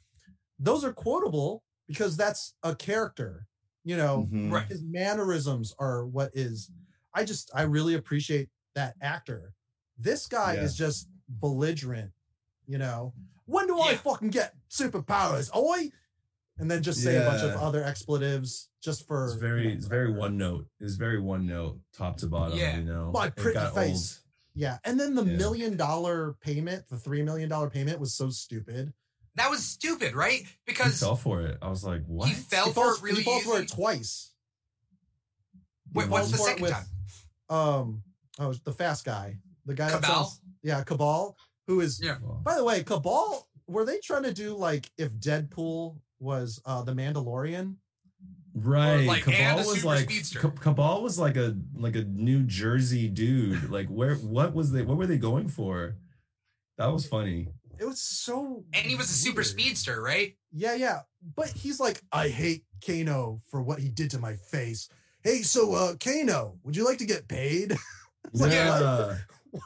Those 0.58 0.86
are 0.86 0.94
quotable 0.94 1.62
because 1.90 2.16
that's 2.16 2.54
a 2.64 2.74
character. 2.74 3.46
You 3.84 3.98
know, 3.98 4.30
Mhm. 4.32 4.68
His 4.70 4.82
mannerisms 4.84 5.76
are 5.78 6.06
what 6.06 6.32
is. 6.34 6.72
I 7.14 7.24
just, 7.24 7.50
I 7.54 7.64
really 7.64 7.96
appreciate 7.96 8.50
that 8.76 8.96
actor. 9.02 9.54
This 9.98 10.28
guy 10.28 10.56
Yeah. 10.56 10.62
is 10.64 10.76
just 10.76 11.08
belligerent. 11.28 12.12
You 12.68 12.78
know, 12.78 13.14
when 13.46 13.68
do 13.68 13.80
I 13.80 13.92
Yeah. 13.92 13.98
fucking 13.98 14.30
get 14.30 14.56
superpowers? 14.70 15.54
Oi! 15.56 15.92
And 16.58 16.70
then 16.70 16.84
just 16.84 17.02
say 17.02 17.16
a 17.16 17.26
bunch 17.26 17.42
of 17.42 17.52
other 17.60 17.84
expletives 17.84 18.70
just 18.82 19.08
for 19.08 19.26
It's 19.26 19.36
very 19.36 19.64
you 19.64 19.70
know, 19.70 19.76
it's 19.76 19.86
very 19.88 20.12
one 20.12 20.38
note. 20.38 20.68
It's 20.80 20.96
very 20.96 21.20
one 21.20 21.48
note, 21.48 21.80
top 21.94 22.18
to 22.18 22.28
bottom, 22.28 22.58
Yeah. 22.58 22.78
you 22.78 22.84
know. 22.84 23.12
My 23.12 23.30
pretty 23.30 23.54
got 23.56 23.74
face. 23.74 24.20
Yeah, 24.56 24.78
and 24.84 25.00
then 25.00 25.16
the 25.16 25.24
Yeah. 25.24 25.38
million 25.38 25.78
dollar 25.78 26.34
payment, 26.42 26.88
the 26.90 26.98
three 27.00 27.24
million 27.24 27.48
dollar 27.50 27.70
payment 27.70 28.00
was 28.00 28.14
so 28.14 28.30
stupid. 28.30 28.94
That 29.36 29.50
was 29.50 29.66
stupid, 29.66 30.16
right? 30.16 30.42
Because 30.66 30.86
He 30.86 30.90
Because 30.90 31.00
fell 31.00 31.16
for 31.16 31.42
it. 31.42 31.58
I 31.62 31.70
was 31.70 31.84
like, 31.86 32.04
what? 32.06 32.28
he 32.28 32.34
fell 32.36 32.66
he 32.66 32.74
for 32.74 32.84
falls, 32.84 32.98
it 32.98 33.04
really 33.04 33.18
he 33.20 33.24
falls 33.24 33.44
for 33.44 33.62
it 33.62 33.70
twice. 33.70 34.34
Wait, 35.94 36.10
what's 36.10 36.30
the 36.32 36.38
second 36.38 36.62
with, 36.64 36.72
time? 36.72 36.86
Um, 37.50 38.04
oh, 38.40 38.54
the 38.64 38.74
fast 38.74 39.06
guy, 39.06 39.38
the 39.66 39.74
guy 39.74 39.90
that 39.90 40.02
Cabal? 40.02 40.26
sounds, 40.26 40.42
yeah, 40.64 40.84
Cabal, 40.84 41.36
who 41.68 41.82
is. 41.82 42.00
Yeah. 42.04 42.18
By 42.44 42.56
the 42.56 42.64
way, 42.64 42.84
Cabal, 42.84 43.48
were 43.68 43.86
they 43.86 44.00
trying 44.00 44.24
to 44.24 44.34
do 44.34 44.56
like 44.56 44.90
if 44.98 45.12
Deadpool 45.14 45.98
was 46.20 46.62
uh 46.66 46.84
the 46.84 46.94
Mandalorian? 46.94 47.76
Right. 48.56 49.06
like, 49.06 49.24
Cabal 49.24 49.58
was 49.58 49.86
like 49.86 50.10
speedster. 50.10 50.40
Cabal 50.40 51.02
was 51.02 51.20
like 51.20 51.38
a 51.38 51.56
like 51.76 51.96
a 51.96 52.04
New 52.04 52.44
Jersey 52.44 53.08
dude. 53.08 53.70
Like 53.70 53.88
where 53.88 54.16
what 54.16 54.54
was 54.54 54.72
they 54.72 54.82
what 54.82 54.98
were 54.98 55.08
they 55.08 55.18
going 55.18 55.48
for? 55.48 55.96
That 56.78 56.88
was 56.88 57.06
funny. 57.06 57.50
It 57.80 57.86
was 57.86 58.02
so. 58.02 58.64
And 58.74 58.86
he 58.86 58.96
was 58.96 59.10
a 59.10 59.14
super 59.14 59.44
speedster, 59.44 60.02
right? 60.02 60.36
Yeah, 60.52 60.76
yeah. 60.76 61.02
But 61.36 61.50
he's 61.50 61.80
like, 61.80 62.02
I 62.12 62.28
hate 62.28 62.64
Kano 62.86 63.42
for 63.48 63.62
what 63.62 63.80
he 63.80 63.90
did 63.90 64.12
to 64.12 64.20
my 64.20 64.36
face. 64.36 64.90
Hey, 65.24 65.42
so 65.42 65.74
uh 65.74 65.96
Kano, 65.96 66.58
would 66.64 66.76
you 66.76 66.86
like 66.86 66.98
to 67.00 67.06
get 67.06 67.28
paid? 67.28 67.76
Like, 68.34 68.52
yeah. 68.52 69.16
what? 69.50 69.64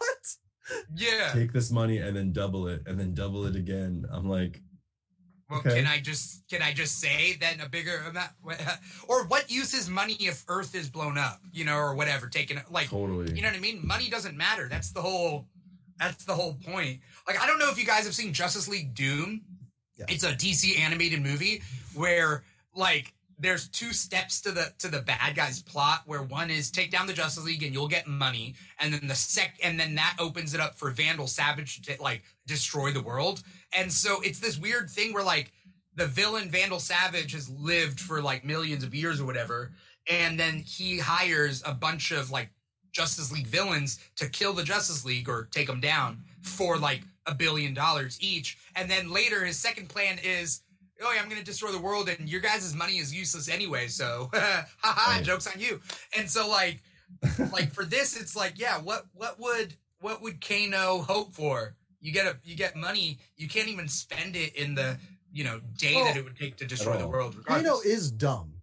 Yeah. 0.96 1.32
Take 1.34 1.52
this 1.52 1.70
money 1.72 1.98
and 1.98 2.16
then 2.16 2.32
double 2.32 2.68
it 2.70 2.84
and 2.86 2.98
then 2.98 3.14
double 3.14 3.46
it 3.46 3.56
again. 3.58 4.06
I'm 4.10 4.30
like, 4.30 4.62
Well, 5.50 5.60
Okay. 5.60 5.76
can 5.82 5.88
I 5.88 6.00
just 6.00 6.48
can 6.50 6.62
I 6.62 6.72
just 6.72 7.00
say 7.02 7.36
then 7.42 7.60
a 7.60 7.68
bigger 7.68 7.98
amount, 8.08 8.30
or 9.10 9.26
what 9.26 9.52
use 9.52 9.74
is 9.74 9.90
money 9.90 10.14
if 10.20 10.46
Earth 10.48 10.76
is 10.76 10.88
blown 10.90 11.18
up, 11.18 11.42
you 11.52 11.66
know, 11.66 11.76
or 11.78 11.96
whatever? 11.96 12.28
Taken 12.30 12.62
like, 12.72 12.90
Totally. 12.90 13.34
you 13.36 13.42
know 13.42 13.50
what 13.50 13.58
I 13.58 13.60
mean? 13.60 13.86
Money 13.86 14.10
doesn't 14.10 14.38
matter. 14.38 14.70
That's 14.70 14.92
the 14.92 15.02
whole. 15.02 15.48
That's 16.00 16.24
the 16.24 16.34
whole 16.36 16.54
point. 16.66 17.02
Like, 17.28 17.42
I 17.42 17.48
don't 17.48 17.60
know 17.60 17.70
if 17.70 17.78
you 17.78 17.86
guys 17.86 18.06
have 18.06 18.16
seen 18.16 18.32
Justice 18.34 18.68
League 18.70 18.94
Doom. 18.96 19.42
Yeah. 19.98 20.06
It's 20.10 20.24
a 20.24 20.32
DC 20.34 20.80
animated 20.80 21.22
movie 21.22 21.62
where 21.96 22.44
like 22.76 23.14
there's 23.44 23.68
two 23.68 23.94
steps 23.94 24.42
to 24.42 24.52
the 24.52 24.74
to 24.80 24.88
the 24.88 25.02
bad 25.02 25.36
guy's 25.36 25.62
plot 25.62 26.04
where 26.06 26.24
one 26.24 26.50
is 26.50 26.72
take 26.72 26.92
down 26.92 27.08
the 27.08 27.14
Justice 27.14 27.44
League 27.44 27.64
and 27.64 27.74
you'll 27.74 27.88
get 27.88 28.08
money 28.08 28.56
and 28.80 28.94
then 28.94 29.08
the 29.08 29.16
sec 29.16 29.58
and 29.64 29.80
then 29.80 29.96
that 29.96 30.16
opens 30.20 30.54
it 30.54 30.60
up 30.60 30.76
for 30.76 30.90
Vandal 30.92 31.28
Savage 31.28 31.82
to 31.84 32.02
like 32.02 32.24
destroy 32.48 32.92
the 32.92 33.02
world. 33.02 33.44
And 33.78 33.92
so 33.92 34.22
it's 34.22 34.40
this 34.40 34.58
weird 34.58 34.90
thing 34.90 35.14
where 35.14 35.24
like 35.24 35.52
the 35.96 36.08
villain 36.08 36.50
Vandal 36.50 36.80
Savage 36.80 37.34
has 37.34 37.50
lived 37.50 38.00
for 38.00 38.22
like 38.22 38.46
millions 38.46 38.84
of 38.84 38.96
years 38.96 39.20
or 39.22 39.26
whatever 39.26 39.72
and 40.10 40.40
then 40.40 40.60
he 40.60 41.00
hires 41.00 41.64
a 41.66 41.74
bunch 41.74 42.12
of 42.12 42.32
like 42.32 42.50
Justice 42.92 43.32
League 43.32 43.48
villains 43.48 44.00
to 44.18 44.30
kill 44.30 44.54
the 44.54 44.64
Justice 44.64 45.04
League 45.04 45.28
or 45.28 45.48
take 45.52 45.68
them 45.68 45.82
down 45.82 46.24
for 46.42 46.78
like 46.78 47.02
a 47.26 47.34
billion 47.34 47.74
dollars 47.74 48.18
each. 48.22 48.58
And 48.76 48.90
then 48.90 49.12
later, 49.12 49.44
his 49.46 49.58
second 49.58 49.90
plan 49.90 50.20
is, 50.24 50.62
oh, 51.02 51.12
yeah, 51.14 51.22
I'm 51.22 51.30
going 51.30 51.40
to 51.40 51.46
destroy 51.46 51.72
the 51.72 51.80
world, 51.80 52.10
and 52.10 52.30
your 52.30 52.42
guys' 52.42 52.74
money 52.76 52.98
is 52.98 53.14
useless 53.14 53.50
anyway. 53.50 53.88
So, 53.88 54.30
haha, 54.34 55.16
Right. 55.18 55.24
jokes 55.24 55.48
on 55.48 55.60
you. 55.60 55.80
And 56.18 56.30
so, 56.30 56.48
like, 56.48 56.82
like 57.52 57.72
for 57.74 57.86
this, 57.86 58.20
it's 58.20 58.36
like, 58.36 58.58
yeah, 58.60 58.80
what 58.80 59.06
what 59.14 59.40
would 59.40 59.76
what 60.00 60.22
would 60.22 60.42
Kano 60.46 61.00
hope 61.02 61.34
for? 61.34 61.76
You 62.02 62.12
get 62.12 62.26
a 62.26 62.38
you 62.44 62.56
get 62.56 62.76
money, 62.76 63.20
you 63.38 63.48
can't 63.48 63.68
even 63.70 63.88
spend 63.88 64.36
it 64.36 64.56
in 64.56 64.76
the 64.76 64.98
you 65.32 65.44
know 65.44 65.60
day 65.78 65.96
Well, 65.96 66.06
that 66.06 66.18
it 66.18 66.24
would 66.24 66.36
take 66.38 66.58
to 66.58 66.66
destroy 66.66 66.98
the 66.98 67.06
all. 67.06 67.12
world. 67.12 67.36
Kano 67.46 67.80
is 67.86 68.12
dumb. 68.12 68.54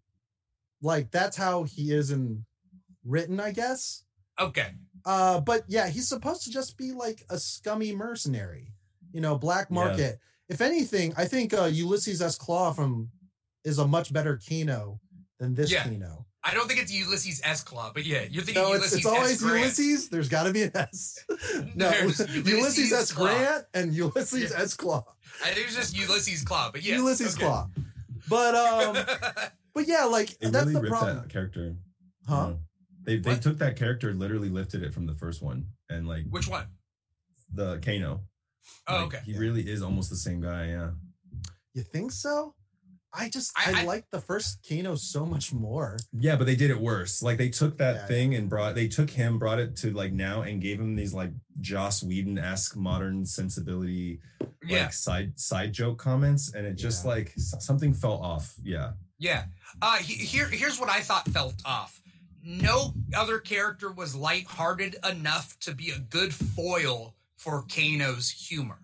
Like 0.82 1.10
that's 1.10 1.36
how 1.36 1.62
he 1.64 1.92
is 1.92 2.10
in 2.10 2.44
written, 3.04 3.40
I 3.40 3.52
guess. 3.52 4.04
okay. 4.38 4.68
Uh, 5.06 5.40
but 5.40 5.62
yeah, 5.68 5.88
he's 5.88 6.08
supposed 6.08 6.42
to 6.44 6.50
just 6.50 6.76
be 6.76 6.92
like 6.92 7.22
a 7.30 7.38
scummy 7.38 7.94
mercenary, 7.94 8.72
you 9.12 9.20
know, 9.22 9.38
black 9.38 9.70
market. 9.70 10.18
If 10.50 10.60
anything, 10.60 11.14
I 11.16 11.24
think 11.26 11.54
uh, 11.54 11.64
Ulysses 11.64 12.20
S. 12.20 12.36
Claw 12.36 12.72
from 12.72 13.08
is 13.64 13.78
a 13.78 13.86
much 13.86 14.12
better 14.12 14.38
Kano 14.48 15.00
than 15.38 15.54
this 15.54 15.70
Yeah. 15.72 15.84
Kano. 15.84 16.26
I 16.42 16.54
don't 16.54 16.66
think 16.68 16.80
it's 16.80 16.90
Ulysses 16.92 17.40
S. 17.44 17.62
Claw, 17.62 17.92
but 17.94 18.04
yeah, 18.06 18.22
you're 18.30 18.42
thinking 18.42 18.62
No, 18.62 18.72
it's, 18.72 18.78
Ulysses 18.92 18.98
it's 18.98 19.06
always 19.06 19.32
S. 19.32 19.40
Grant. 19.42 19.60
Ulysses. 19.60 20.08
There's 20.08 20.28
got 20.28 20.44
to 20.44 20.52
be 20.52 20.62
an 20.62 20.70
S. 20.74 21.18
no, 21.74 21.90
Ulysses, 22.00 22.34
Ulysses 22.50 22.92
S. 22.92 23.12
Claw. 23.12 23.26
Grant 23.26 23.64
and 23.74 23.92
Ulysses 23.94 24.50
Yeah. 24.50 24.62
S. 24.62 24.74
Claw. 24.74 25.04
I 25.44 25.50
think 25.50 25.66
it's 25.66 25.76
just 25.76 25.96
Ulysses 25.96 26.42
Claw, 26.42 26.70
but 26.72 26.82
yeah, 26.82 26.96
Ulysses 26.96 27.36
okay. 27.36 27.44
Claw. 27.44 27.68
But 28.28 28.54
um, 28.54 28.96
but 29.74 29.86
yeah, 29.86 30.04
like 30.04 30.36
They 30.38 30.48
that's 30.50 30.64
really 30.66 30.74
the 30.74 30.80
ripped 30.82 30.92
problem, 30.94 31.16
that 31.18 31.28
character. 31.28 31.76
huh? 32.26 32.46
Yeah. 32.48 32.54
They 33.04 33.16
they 33.18 33.30
What? 33.32 33.42
took 33.42 33.58
that 33.58 33.76
character, 33.76 34.12
literally 34.14 34.48
lifted 34.48 34.82
it 34.82 34.92
from 34.94 35.06
the 35.06 35.14
first 35.14 35.42
one, 35.42 35.66
and 35.90 36.08
like 36.08 36.24
Which 36.30 36.48
one? 36.48 36.66
the 37.52 37.78
Kano. 37.84 38.22
Oh, 38.86 38.94
Like, 38.96 39.04
okay. 39.06 39.18
He 39.24 39.36
really 39.38 39.62
is 39.68 39.82
almost 39.82 40.10
the 40.10 40.16
same 40.16 40.40
guy. 40.40 40.68
Yeah. 40.68 40.90
You 41.74 41.82
think 41.82 42.12
so? 42.12 42.54
I 43.12 43.28
just 43.28 43.52
I- 43.56 43.72
I, 43.74 43.80
I- 43.80 43.84
like 43.84 44.04
the 44.12 44.20
first 44.20 44.64
Kano 44.68 44.94
so 44.94 45.26
much 45.26 45.52
more. 45.52 45.98
Yeah, 46.12 46.36
but 46.36 46.44
they 46.46 46.54
did 46.56 46.70
it 46.70 46.80
worse. 46.80 47.22
Like 47.22 47.38
they 47.38 47.48
took 47.48 47.76
that 47.78 47.94
Yeah, 47.96 48.06
thing 48.06 48.34
and 48.36 48.48
brought 48.48 48.74
they 48.76 48.86
took 48.88 49.10
him, 49.10 49.38
brought 49.38 49.58
it 49.58 49.74
to 49.78 49.90
like 49.92 50.12
now 50.12 50.42
and 50.42 50.62
gave 50.62 50.78
him 50.80 50.94
these 50.94 51.12
like 51.12 51.32
Joss 51.60 52.02
Whedon 52.04 52.38
esque 52.38 52.76
modern 52.76 53.26
sensibility 53.26 54.20
like 54.40 54.50
Yeah, 54.64 54.88
side 54.90 55.38
side 55.40 55.72
joke 55.72 55.98
comments, 55.98 56.54
and 56.54 56.64
it 56.66 56.74
just 56.74 57.04
Yeah. 57.04 57.10
like 57.10 57.32
something 57.36 57.92
fell 57.94 58.18
off. 58.18 58.54
Yeah. 58.62 58.92
yeah. 59.18 59.46
Uh, 59.82 59.96
he- 59.98 60.14
here, 60.24 60.48
here's 60.48 60.78
what 60.78 60.88
I 60.88 61.00
thought 61.00 61.26
felt 61.28 61.60
off. 61.64 62.00
No 62.44 62.94
other 63.14 63.38
character 63.38 63.90
was 63.92 64.14
lighthearted 64.14 64.96
enough 65.08 65.58
to 65.60 65.74
be 65.74 65.90
a 65.90 65.98
good 65.98 66.32
foil 66.34 67.14
for 67.40 67.64
Kano's 67.68 68.30
humor. 68.30 68.78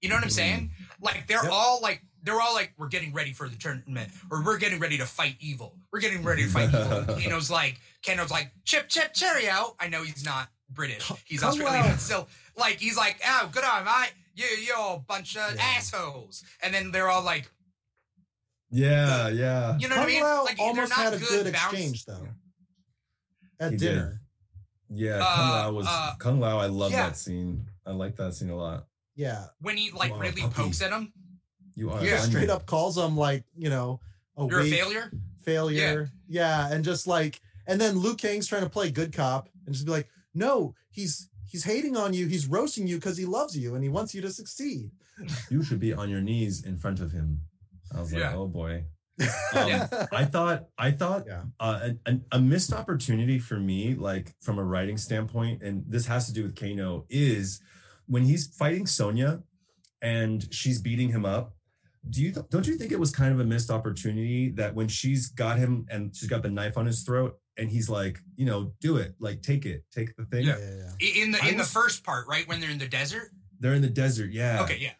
You 0.00 0.08
know 0.08 0.14
what 0.14 0.24
I'm 0.24 0.30
saying? 0.30 0.70
Like 1.02 1.26
they're 1.28 1.42
Yep. 1.44 1.52
all 1.52 1.80
like 1.82 2.02
they're 2.22 2.40
all 2.40 2.54
like 2.54 2.72
we're 2.78 2.88
getting 2.88 3.12
ready 3.12 3.32
for 3.32 3.48
the 3.48 3.56
tournament 3.56 4.10
or 4.30 4.42
we're 4.42 4.56
getting 4.58 4.78
ready 4.80 4.96
to 4.98 5.06
fight 5.06 5.36
evil. 5.40 5.76
We're 5.92 6.00
getting 6.00 6.22
ready 6.22 6.44
to 6.44 6.48
fight 6.48 6.68
evil. 6.74 6.98
And 7.14 7.22
Kano's 7.22 7.50
like 7.50 7.78
Kano's 8.02 8.30
like 8.30 8.52
chip 8.64 8.88
chip 8.88 9.12
cheerio. 9.12 9.76
I 9.78 9.88
know 9.88 10.02
he's 10.02 10.24
not 10.24 10.48
British. 10.70 11.10
He's 11.26 11.40
Come 11.40 11.50
Australian, 11.50 11.84
on. 11.84 11.90
but 11.90 12.00
still 12.00 12.28
like 12.56 12.78
he's 12.80 12.96
like 12.96 13.20
oh 13.26 13.50
good 13.52 13.64
on 13.64 13.84
mate. 13.84 14.12
You 14.34 14.46
you're 14.66 14.94
a 14.96 14.98
bunch 14.98 15.36
of 15.36 15.54
Yeah. 15.54 15.62
assholes. 15.76 16.42
And 16.62 16.72
then 16.72 16.90
they're 16.92 17.08
all 17.10 17.22
like 17.22 17.50
Yeah, 18.70 19.28
yeah. 19.28 19.76
you 19.78 19.88
know 19.88 19.96
what 19.96 20.02
I 20.08 20.12
Kung 20.12 20.12
mean? 20.14 20.22
Lao 20.22 20.44
Like 20.44 20.58
almost 20.58 20.90
not 20.90 20.98
had 20.98 21.14
a 21.14 21.18
good, 21.18 21.44
good 21.44 21.52
bounce- 21.52 21.72
exchange 21.74 22.04
though 22.06 22.28
at 23.58 23.72
He 23.72 23.76
did. 23.76 23.86
dinner. 23.86 24.20
Yeah, 24.92 25.20
Uh, 25.22 25.36
Kung 25.36 25.50
Lao 25.50 25.72
was 25.72 25.86
uh, 25.88 26.14
Kung 26.18 26.40
Lao. 26.40 26.58
I 26.58 26.66
love 26.66 26.90
yeah. 26.92 27.06
that 27.08 27.16
scene. 27.16 27.69
I 27.86 27.92
like 27.92 28.16
that 28.16 28.34
scene 28.34 28.50
a 28.50 28.56
lot. 28.56 28.86
Yeah, 29.16 29.46
when 29.60 29.76
he 29.76 29.90
like 29.90 30.12
You 30.12 30.18
really 30.18 30.42
pokes 30.42 30.80
at 30.82 30.90
him. 30.92 31.12
You 31.74 31.90
are 31.90 32.04
Yeah. 32.04 32.12
a 32.12 32.14
onion. 32.16 32.30
straight 32.30 32.50
up 32.50 32.66
calls 32.66 32.96
him 32.98 33.16
like 33.16 33.44
you 33.56 33.70
know 33.70 34.00
a 34.36 34.46
You're 34.46 34.60
a 34.60 34.62
weak 34.62 34.74
failure. 34.74 35.10
failure. 35.44 36.10
Yeah. 36.28 36.70
and 36.72 36.84
just 36.84 37.06
like 37.06 37.40
and 37.66 37.80
then 37.80 37.98
Liu 38.00 38.14
Kang's 38.16 38.46
trying 38.46 38.62
to 38.64 38.70
play 38.70 38.90
good 38.90 39.12
cop 39.12 39.48
and 39.66 39.74
just 39.74 39.86
be 39.86 39.92
like, 39.92 40.08
no, 40.34 40.74
he's 40.90 41.28
he's 41.46 41.64
hating 41.64 41.96
on 41.96 42.14
you, 42.14 42.26
he's 42.26 42.46
roasting 42.46 42.86
you 42.86 42.96
because 42.96 43.16
he 43.16 43.24
loves 43.26 43.56
you 43.56 43.74
and 43.74 43.82
he 43.82 43.88
wants 43.90 44.14
you 44.14 44.20
to 44.22 44.30
succeed. 44.30 44.90
You 45.50 45.62
should 45.62 45.80
be 45.80 45.92
on 45.92 46.08
your 46.08 46.20
knees 46.22 46.64
in 46.64 46.78
front 46.78 47.00
of 47.00 47.12
him. 47.12 47.40
I 47.94 48.00
was 48.00 48.12
like, 48.12 48.20
Yeah. 48.22 48.34
oh 48.36 48.46
boy. 48.46 48.84
Um, 49.20 50.06
I 50.12 50.24
thought 50.24 50.66
I 50.78 50.90
thought 50.92 51.24
Yeah. 51.26 51.42
uh, 51.58 51.90
a, 52.06 52.10
a, 52.12 52.20
a 52.32 52.40
missed 52.40 52.72
opportunity 52.72 53.38
for 53.38 53.58
me, 53.58 53.94
like 53.94 54.34
from 54.40 54.58
a 54.58 54.64
writing 54.64 54.96
standpoint, 54.96 55.62
and 55.62 55.84
this 55.88 56.06
has 56.06 56.26
to 56.26 56.32
do 56.32 56.42
with 56.44 56.54
Kano, 56.56 57.04
is 57.10 57.60
when 58.06 58.24
he's 58.24 58.46
fighting 58.46 58.86
Sonya 58.86 59.42
and 60.02 60.46
she's 60.52 60.80
beating 60.80 61.10
him 61.10 61.24
up. 61.24 61.54
Do 62.08 62.22
you 62.22 62.32
don't 62.32 62.66
you 62.66 62.76
think 62.78 62.92
it 62.92 62.98
was 63.00 63.10
kind 63.10 63.32
of 63.32 63.40
a 63.40 63.44
missed 63.44 63.70
opportunity 63.70 64.50
that 64.52 64.74
when 64.74 64.88
she's 64.88 65.28
got 65.28 65.58
him 65.58 65.86
and 65.90 66.16
she's 66.16 66.28
got 66.28 66.42
the 66.42 66.48
knife 66.50 66.78
on 66.78 66.86
his 66.86 67.02
throat 67.02 67.36
and 67.58 67.68
he's 67.68 67.90
like, 67.90 68.18
you 68.36 68.46
know, 68.46 68.72
do 68.80 68.96
it, 68.96 69.14
like 69.20 69.42
take 69.42 69.66
it, 69.66 69.84
take 69.92 70.16
the 70.16 70.24
thing. 70.24 70.46
Yeah. 70.46 70.56
yeah. 70.58 70.90
I- 71.00 71.18
In 71.22 71.30
the 71.32 71.38
I 71.42 71.48
in 71.50 71.56
the 71.58 71.64
first 71.64 72.02
part, 72.04 72.26
right 72.26 72.48
when 72.48 72.60
they're 72.60 72.70
in 72.70 72.78
the 72.78 72.88
desert. 72.88 73.30
They're 73.58 73.74
in 73.74 73.82
the 73.82 73.90
desert, 73.90 74.30
yeah. 74.32 74.62
Okay, 74.62 74.78
yeah. 74.80 74.92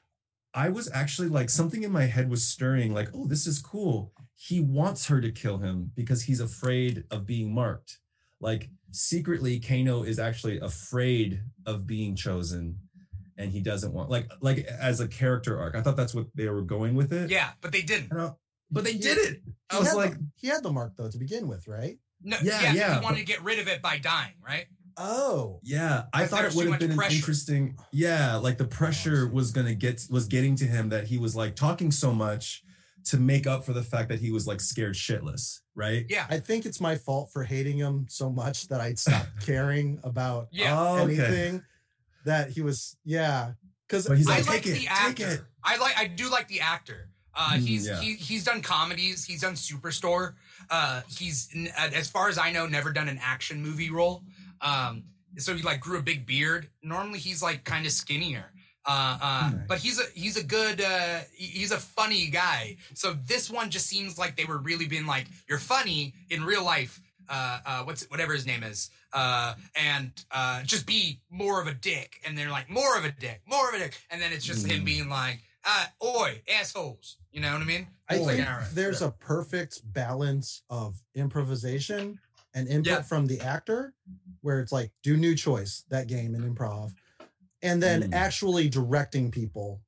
I 0.54 0.68
was 0.70 0.90
actually 0.92 1.28
like 1.28 1.48
something 1.50 1.82
in 1.82 1.92
my 1.92 2.04
head 2.06 2.28
was 2.28 2.44
stirring, 2.44 2.92
like, 2.92 3.08
oh, 3.14 3.26
this 3.26 3.46
is 3.46 3.58
cool. 3.60 4.12
He 4.36 4.60
wants 4.60 5.06
her 5.06 5.20
to 5.20 5.30
kill 5.30 5.58
him 5.58 5.92
because 5.94 6.22
he's 6.22 6.40
afraid 6.40 7.04
of 7.10 7.26
being 7.26 7.54
marked. 7.54 7.98
Like 8.40 8.68
secretly, 8.90 9.60
Kano 9.60 10.02
is 10.02 10.18
actually 10.18 10.58
afraid 10.58 11.42
of 11.66 11.86
being 11.86 12.16
chosen, 12.16 12.78
and 13.36 13.52
he 13.52 13.60
doesn't 13.60 13.92
want 13.92 14.10
like 14.10 14.28
like 14.40 14.58
as 14.66 14.98
a 15.00 15.06
character 15.08 15.60
arc. 15.60 15.74
I 15.76 15.82
thought 15.82 15.96
that's 15.96 16.14
what 16.14 16.26
they 16.34 16.48
were 16.48 16.62
going 16.62 16.94
with 16.94 17.12
it. 17.12 17.30
Yeah, 17.30 17.50
but 17.60 17.70
they 17.72 17.82
didn't. 17.82 18.12
I- 18.12 18.32
but 18.72 18.84
they 18.84 18.92
He- 18.92 18.98
did 19.00 19.18
it. 19.18 19.42
I 19.68 19.78
was 19.80 19.94
like, 19.94 20.12
the, 20.12 20.26
he 20.36 20.46
had 20.46 20.62
the 20.62 20.70
mark 20.72 20.92
though 20.96 21.10
to 21.10 21.18
begin 21.18 21.48
with, 21.48 21.66
right? 21.68 21.98
No, 22.22 22.36
Yeah, 22.42 22.60
yeah, 22.62 22.72
yeah, 22.72 22.94
He 22.98 23.04
wanted 23.04 23.14
but- 23.16 23.18
to 23.20 23.24
get 23.26 23.42
rid 23.42 23.58
of 23.58 23.66
it 23.68 23.82
by 23.82 23.98
dying, 23.98 24.34
right? 24.46 24.66
Oh, 24.96 25.60
yeah, 25.62 26.04
I 26.12 26.26
thought 26.26 26.44
it 26.44 26.54
would 26.54 26.64
have 26.64 26.70
much 26.70 26.80
been 26.80 26.90
an 26.92 26.96
pressure. 26.96 27.16
interesting. 27.16 27.76
Yeah, 27.92 28.36
like 28.36 28.58
the 28.58 28.64
pressure 28.66 29.28
was 29.28 29.50
gonna 29.52 29.74
get 29.74 30.06
was 30.10 30.26
getting 30.26 30.56
to 30.56 30.64
him 30.64 30.88
that 30.90 31.04
he 31.06 31.18
was 31.18 31.34
like 31.36 31.56
talking 31.56 31.90
so 31.90 32.12
much 32.12 32.62
to 33.06 33.16
make 33.16 33.46
up 33.46 33.64
for 33.64 33.72
the 33.72 33.82
fact 33.82 34.08
that 34.10 34.20
he 34.20 34.30
was 34.30 34.46
like 34.46 34.60
scared 34.60 34.94
shitless, 34.94 35.60
right? 35.74 36.04
Yeah, 36.08 36.26
I 36.28 36.38
think 36.38 36.66
it's 36.66 36.80
my 36.80 36.96
fault 36.96 37.30
for 37.32 37.42
hating 37.44 37.78
him 37.78 38.06
so 38.08 38.30
much 38.30 38.68
that 38.68 38.80
I 38.80 38.94
stopped 38.94 39.30
caring 39.46 39.98
about 40.04 40.48
yeah. 40.52 40.78
Oh, 40.78 40.98
okay. 40.98 41.14
anything 41.14 41.62
that 42.26 42.50
he 42.50 42.60
was. 42.60 42.96
Yeah, 43.04 43.52
because 43.88 44.06
But 44.06 44.18
he's 44.18 44.28
I 44.28 44.36
like, 44.38 44.46
like 44.48 44.62
take 44.62 44.64
the 44.64 44.70
it, 44.72 44.78
take 44.80 44.90
actor. 44.90 45.28
it. 45.28 45.40
I 45.64 45.76
like. 45.78 45.98
I 45.98 46.06
do 46.08 46.28
like 46.30 46.48
the 46.48 46.60
actor. 46.60 47.08
Uh, 47.34 47.52
Mm, 47.54 47.60
he's 47.66 47.86
yeah. 47.86 48.00
he, 48.00 48.14
he's 48.14 48.42
done 48.44 48.60
comedies. 48.60 49.24
He's 49.24 49.40
done 49.42 49.54
Superstore. 49.54 50.34
Uh, 50.68 51.00
he's 51.08 51.48
as 51.78 52.10
far 52.10 52.28
as 52.28 52.36
I 52.38 52.50
know, 52.50 52.66
never 52.66 52.92
done 52.92 53.08
an 53.08 53.20
action 53.22 53.62
movie 53.62 53.88
role. 53.90 54.24
Um, 54.60 55.04
so 55.38 55.54
he 55.54 55.62
like 55.62 55.80
grew 55.80 55.98
a 55.98 56.02
big 56.02 56.26
beard. 56.26 56.68
Normally 56.82 57.18
he's 57.18 57.42
like 57.42 57.64
kind 57.64 57.86
of 57.86 57.92
skinnier. 57.92 58.46
Uh, 58.86 59.18
uh, 59.22 59.50
Nice. 59.52 59.60
but 59.68 59.78
he's 59.78 60.00
a 60.00 60.04
he's 60.14 60.36
a 60.36 60.42
good 60.42 60.80
uh, 60.80 61.20
he's 61.34 61.70
a 61.70 61.76
funny 61.78 62.28
guy. 62.28 62.76
So 62.94 63.14
this 63.26 63.50
one 63.50 63.70
just 63.70 63.86
seems 63.86 64.18
like 64.18 64.36
they 64.36 64.44
were 64.46 64.58
really 64.58 64.86
being 64.86 65.06
like, 65.06 65.26
you're 65.48 65.58
funny 65.58 66.14
in 66.30 66.44
real 66.44 66.64
life. 66.64 67.00
Uh, 67.28 67.58
uh, 67.64 67.82
what's 67.84 68.02
whatever 68.10 68.32
his 68.32 68.44
name 68.44 68.64
is, 68.64 68.90
uh, 69.12 69.54
and 69.76 70.10
uh, 70.32 70.64
just 70.64 70.84
be 70.84 71.20
more 71.30 71.60
of 71.60 71.68
a 71.68 71.74
dick. 71.74 72.16
And 72.26 72.36
they're 72.36 72.50
like, 72.50 72.68
more 72.68 72.98
of 72.98 73.04
a 73.04 73.12
dick, 73.12 73.40
more 73.46 73.68
of 73.68 73.74
a 73.76 73.78
dick. 73.78 73.96
And 74.10 74.20
then 74.20 74.32
it's 74.32 74.44
just 74.44 74.66
him 74.66 74.80
Mm. 74.80 74.84
being 74.84 75.08
like, 75.08 75.38
uh, 75.64 75.86
oi, 76.04 76.42
assholes. 76.52 77.18
You 77.30 77.40
know 77.40 77.52
what 77.52 77.62
I 77.62 77.66
mean? 77.66 77.86
I 78.08 78.16
It's 78.16 78.26
like, 78.26 78.36
think 78.38 78.48
all 78.48 78.56
right. 78.56 78.66
there's 78.72 79.02
a 79.02 79.12
perfect 79.12 79.80
balance 79.92 80.62
of 80.70 81.00
improvisation 81.14 82.18
and 82.54 82.68
input 82.68 82.86
Yeah. 82.92 83.02
from 83.02 83.26
the 83.26 83.40
actor, 83.40 83.94
where 84.40 84.60
it's 84.60 84.72
like 84.72 84.92
do 85.02 85.16
new 85.16 85.34
choice 85.34 85.84
that 85.88 86.06
game 86.08 86.34
in 86.34 86.42
improv, 86.54 86.92
and 87.62 87.82
then 87.82 88.02
Mm. 88.10 88.14
actually 88.14 88.68
directing 88.68 89.30
people 89.30 89.80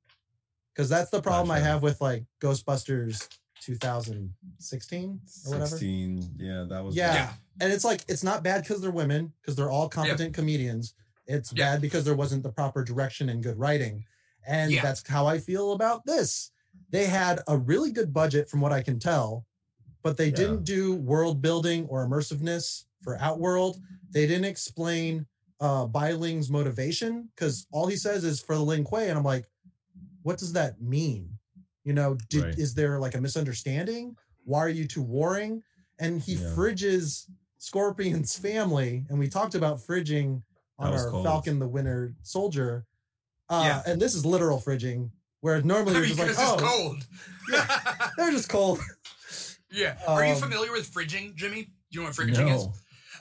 because 0.73 0.89
that's 0.89 1.11
the 1.11 1.21
problem 1.21 1.51
I 1.51 1.59
have 1.59 1.81
with 1.83 1.99
like 2.01 2.25
Ghostbusters 2.39 3.27
2016 3.61 5.21
or 5.45 5.49
whatever. 5.51 5.67
16. 5.67 6.35
Yeah, 6.37 6.65
that 6.69 6.83
was 6.83 6.95
Yeah. 6.95 7.13
Yeah. 7.13 7.33
And 7.61 7.71
it's 7.71 7.83
like 7.83 8.03
it's 8.07 8.23
not 8.23 8.43
bad 8.43 8.63
because 8.63 8.81
they're 8.81 8.91
women 8.91 9.33
because 9.41 9.55
they're 9.55 9.69
all 9.71 9.89
competent 9.89 10.33
comedians. 10.33 10.95
It's 11.27 11.53
Yeah. 11.53 11.73
bad 11.73 11.81
because 11.81 12.03
there 12.05 12.15
wasn't 12.15 12.43
the 12.43 12.51
proper 12.51 12.83
direction 12.83 13.29
and 13.29 13.41
good 13.43 13.57
writing, 13.57 14.05
and 14.45 14.71
Yeah. 14.71 14.81
that's 14.81 15.07
how 15.07 15.25
I 15.27 15.39
feel 15.39 15.71
about 15.73 16.05
this. 16.05 16.51
They 16.89 17.05
had 17.07 17.41
a 17.47 17.57
really 17.57 17.91
good 17.91 18.13
budget, 18.13 18.49
from 18.49 18.61
what 18.61 18.73
I 18.73 18.81
can 18.81 18.99
tell, 18.99 19.45
but 20.03 20.17
they 20.17 20.27
Yeah. 20.27 20.35
didn't 20.35 20.63
do 20.65 20.95
world 20.95 21.41
building 21.41 21.85
or 21.87 22.05
immersiveness 22.07 22.85
for 23.01 23.17
Outworld. 23.19 23.79
They 24.11 24.27
didn't 24.27 24.45
explain 24.45 25.25
uh 25.59 25.87
Biling's 25.87 26.49
motivation 26.49 27.29
because 27.35 27.67
all 27.71 27.87
he 27.87 27.95
says 27.95 28.23
is 28.23 28.41
for 28.41 28.55
the 28.55 28.61
Lin 28.63 28.83
Kuei, 28.83 29.07
and 29.09 29.17
I'm 29.17 29.23
like, 29.23 29.45
what 30.23 30.37
does 30.37 30.53
that 30.53 30.81
mean? 30.81 31.29
You 31.85 31.93
know, 31.93 32.17
did 32.29 32.43
Right. 32.43 32.57
is 32.57 32.73
there 32.73 32.99
like 32.99 33.15
a 33.15 33.21
misunderstanding? 33.21 34.15
Why 34.45 34.59
are 34.59 34.69
you 34.69 34.87
two 34.87 35.01
warring? 35.01 35.63
And 35.99 36.21
he 36.21 36.33
Yeah. 36.33 36.53
fridges 36.55 37.27
Scorpion's 37.59 38.37
family, 38.37 39.05
and 39.09 39.17
we 39.17 39.29
talked 39.29 39.55
about 39.55 39.77
fridging 39.79 40.43
on 40.79 40.91
our 40.93 41.09
cold. 41.11 41.23
Falcon 41.25 41.59
the 41.59 41.67
Winter 41.67 42.13
Soldier. 42.23 42.85
Uh, 43.47 43.63
Yeah. 43.85 43.91
and 43.91 44.01
this 44.01 44.15
is 44.15 44.25
literal 44.25 44.59
fridging, 44.59 45.11
where 45.41 45.61
normally 45.61 45.95
I 45.95 45.99
you're 45.99 46.07
just 46.07 46.19
like, 46.19 46.29
because 46.29 46.43
it's 46.53 46.61
oh, 46.61 46.65
cold. 46.67 47.07
they're 48.17 48.31
just 48.31 48.49
cold. 48.49 48.79
Yeah. 49.73 49.97
Are 50.07 50.25
you 50.25 50.33
Um, 50.33 50.39
familiar 50.39 50.71
with 50.71 50.91
fridging, 50.93 51.35
Jimmy? 51.35 51.63
Do 51.63 51.71
you 51.91 51.99
know 52.01 52.07
what 52.07 52.15
fridging 52.15 52.53
is? 52.55 52.67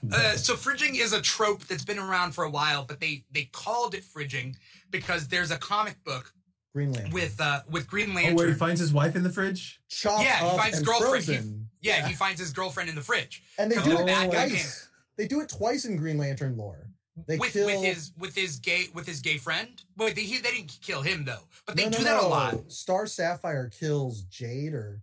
No. 0.05 0.16
Uh, 0.16 0.37
so 0.37 0.55
fridging 0.55 0.99
is 0.99 1.12
a 1.12 1.20
trope 1.23 1.65
that's 1.65 1.85
been 1.85 1.99
around 1.99 2.33
for 2.33 2.45
a 2.45 2.51
while, 2.51 2.85
but 2.85 3.01
they 3.01 3.24
they 3.31 3.45
called 3.53 3.95
it 3.95 4.03
fridging 4.05 4.57
because 4.91 5.29
there's 5.29 5.51
a 5.51 5.57
comic 5.59 6.03
book 6.05 6.33
Greenland. 6.74 7.12
with 7.12 7.41
uh 7.41 7.61
with 7.70 7.87
Green 7.89 8.11
oh, 8.11 8.15
Lantern. 8.15 8.35
where 8.37 8.49
he 8.49 8.55
finds 8.55 8.81
his 8.81 8.93
wife 8.93 9.15
in 9.16 9.23
the 9.23 9.31
fridge? 9.31 9.81
Chopped 9.89 10.24
Yeah, 10.24 10.39
he 10.41 10.47
up 10.47 10.57
finds 10.57 10.79
and 10.79 10.87
girlfriend. 10.87 11.24
He- 11.24 11.33
frozen. 11.35 11.69
yeah, 11.83 12.07
he 12.09 12.15
finds 12.15 12.41
his 12.41 12.53
girlfriend 12.53 12.89
in 12.89 12.95
the 12.97 13.03
fridge 13.03 13.43
and 13.59 13.70
they 13.70 13.77
do 13.77 13.91
the 13.91 14.01
it 14.03 14.07
bad 14.07 14.31
twice. 14.31 14.89
They 15.16 15.29
do 15.29 15.41
it 15.41 15.49
twice 15.49 15.85
in 15.85 15.97
Green 15.97 16.19
Lantern 16.19 16.57
lore. 16.57 16.89
They 17.29 17.37
with 17.37 17.53
kill 17.53 17.66
with 17.66 17.85
his 17.85 18.11
with 18.19 18.35
his 18.35 18.57
gay 18.59 18.87
with 18.95 19.07
his 19.07 19.20
gay 19.20 19.37
friend. 19.37 19.81
Wait, 19.99 20.16
they, 20.16 20.23
he, 20.23 20.39
they 20.39 20.51
didn't 20.51 20.79
kill 20.81 21.03
him 21.03 21.24
though, 21.27 21.47
but 21.66 21.77
they 21.77 21.85
No, 21.85 21.91
no, 21.91 21.99
do 21.99 22.05
that 22.05 22.23
a 22.23 22.27
lot. 22.27 22.73
Star 22.73 23.07
Sapphire 23.07 23.69
kills 23.69 24.23
Jade 24.23 24.73
or 24.73 25.03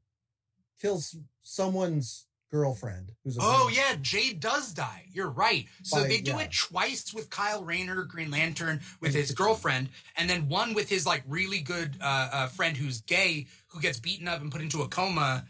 kills 0.81 1.15
someone's 1.49 2.25
girlfriend 2.51 3.11
who's 3.23 3.37
a 3.37 3.41
Oh 3.41 3.69
yeah, 3.73 3.95
Jade 4.01 4.39
does 4.39 4.73
die. 4.73 5.05
You're 5.11 5.29
right. 5.29 5.65
So 5.83 6.01
By- 6.01 6.07
they 6.07 6.21
do 6.21 6.31
yeah. 6.31 6.41
it 6.41 6.51
twice 6.51 7.13
with 7.13 7.29
Kyle 7.29 7.63
Rayner, 7.63 8.03
Green 8.03 8.31
Lantern, 8.31 8.81
with 9.01 9.13
his 9.13 9.31
girlfriend, 9.31 9.89
and 10.15 10.29
then 10.29 10.47
one 10.47 10.73
with 10.73 10.89
his 10.89 11.05
like 11.05 11.23
really 11.27 11.59
good 11.59 11.95
uh, 12.01 12.29
uh, 12.31 12.47
friend 12.47 12.77
who's 12.77 13.01
gay, 13.01 13.47
who 13.67 13.81
gets 13.81 13.99
beaten 13.99 14.27
up 14.27 14.41
and 14.41 14.51
put 14.51 14.61
into 14.61 14.81
a 14.81 14.87
coma 14.87 15.45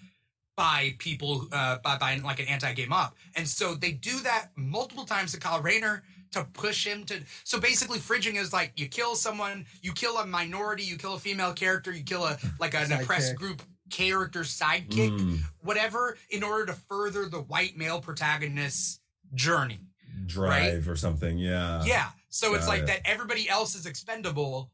by 0.56 0.96
people 1.00 1.48
uh, 1.52 1.78
by 1.84 1.98
by 1.98 2.16
like 2.18 2.40
an 2.40 2.48
anti-gay 2.48 2.86
mob. 2.86 3.14
And 3.36 3.48
so 3.48 3.76
they 3.76 3.92
do 3.92 4.20
that 4.22 4.50
multiple 4.56 5.06
times 5.06 5.32
to 5.34 5.40
Kyle 5.40 5.62
Rayner 5.62 6.04
to 6.32 6.44
push 6.54 6.86
him 6.86 7.06
to. 7.06 7.22
So 7.44 7.60
basically, 7.60 8.00
fridging 8.00 8.36
is 8.36 8.52
like 8.54 8.74
you 8.76 8.88
kill 8.88 9.16
someone, 9.16 9.66
you 9.82 9.94
kill 9.94 10.18
a 10.18 10.26
minority, 10.26 10.84
you 10.84 10.98
kill 10.98 11.16
a 11.16 11.20
female 11.20 11.54
character, 11.54 11.92
you 11.92 12.04
kill 12.04 12.26
a 12.26 12.38
like 12.60 12.74
an 12.74 12.92
oppressed 12.92 13.36
group 13.36 13.62
character 13.90 14.42
sidekick 14.42 15.18
Mm, 15.20 15.40
whatever 15.62 16.18
in 16.30 16.44
order 16.44 16.66
to 16.68 16.74
further 16.74 17.28
the 17.28 17.42
white 17.42 17.76
male 17.78 18.00
protagonist's 18.02 19.00
journey. 19.34 19.80
drive 20.26 20.88
or 20.88 20.96
something. 20.96 21.38
Yeah. 21.38 21.84
yeah. 21.86 22.10
So 22.30 22.54
it's 22.56 22.66
got 22.66 22.72
like 22.72 22.82
it. 22.82 22.88
that 22.88 23.02
everybody 23.06 23.50
else 23.50 23.74
is 23.76 23.86
expendable 23.86 24.72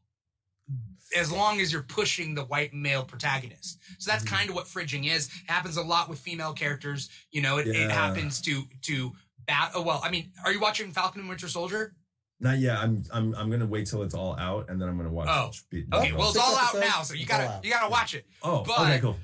as 1.16 1.30
long 1.30 1.60
as 1.60 1.72
you're 1.72 1.82
pushing 1.84 2.34
the 2.34 2.44
white 2.44 2.74
male 2.74 3.04
protagonist. 3.04 3.78
So 3.98 4.10
that's 4.10 4.24
Mhm. 4.24 4.28
kind 4.28 4.50
of 4.50 4.56
what 4.56 4.66
fridging 4.66 5.08
is. 5.10 5.30
happens 5.46 5.76
a 5.76 5.82
lot 5.82 6.08
with 6.08 6.18
female 6.18 6.52
characters. 6.52 7.08
You 7.30 7.42
know, 7.42 7.58
it, 7.58 7.68
it 7.68 7.90
happens 7.90 8.40
to 8.42 8.64
to 8.82 9.14
bat 9.46 9.70
oh 9.74 9.82
well, 9.82 10.00
I 10.04 10.10
mean, 10.10 10.32
are 10.44 10.52
you 10.52 10.60
watching 10.60 10.92
Falcon 10.92 11.20
and 11.20 11.28
Winter 11.28 11.48
Soldier? 11.48 11.94
Not 12.40 12.58
yet. 12.58 12.76
I'm 12.78 13.02
I'm 13.12 13.34
I'm 13.34 13.50
gonna 13.50 13.66
wait 13.66 13.86
till 13.86 14.02
it's 14.02 14.14
all 14.14 14.36
out 14.38 14.68
and 14.68 14.80
then 14.80 14.88
I'm 14.88 14.96
gonna 14.96 15.10
watch. 15.10 15.28
Oh. 15.30 15.50
Be- 15.70 15.86
Okay, 15.92 16.12
well 16.12 16.28
it's 16.28 16.38
all 16.38 16.56
out 16.56 16.74
now, 16.74 17.02
so 17.02 17.14
you 17.14 17.22
it's 17.22 17.32
all 17.32 17.38
gotta 17.38 17.60
you 17.66 17.72
gotta 17.72 17.90
watch 17.90 18.14
it. 18.14 18.26
oh, 18.42 18.62
but- 18.66 18.78
okay, 18.80 18.98
cool. 19.00 19.16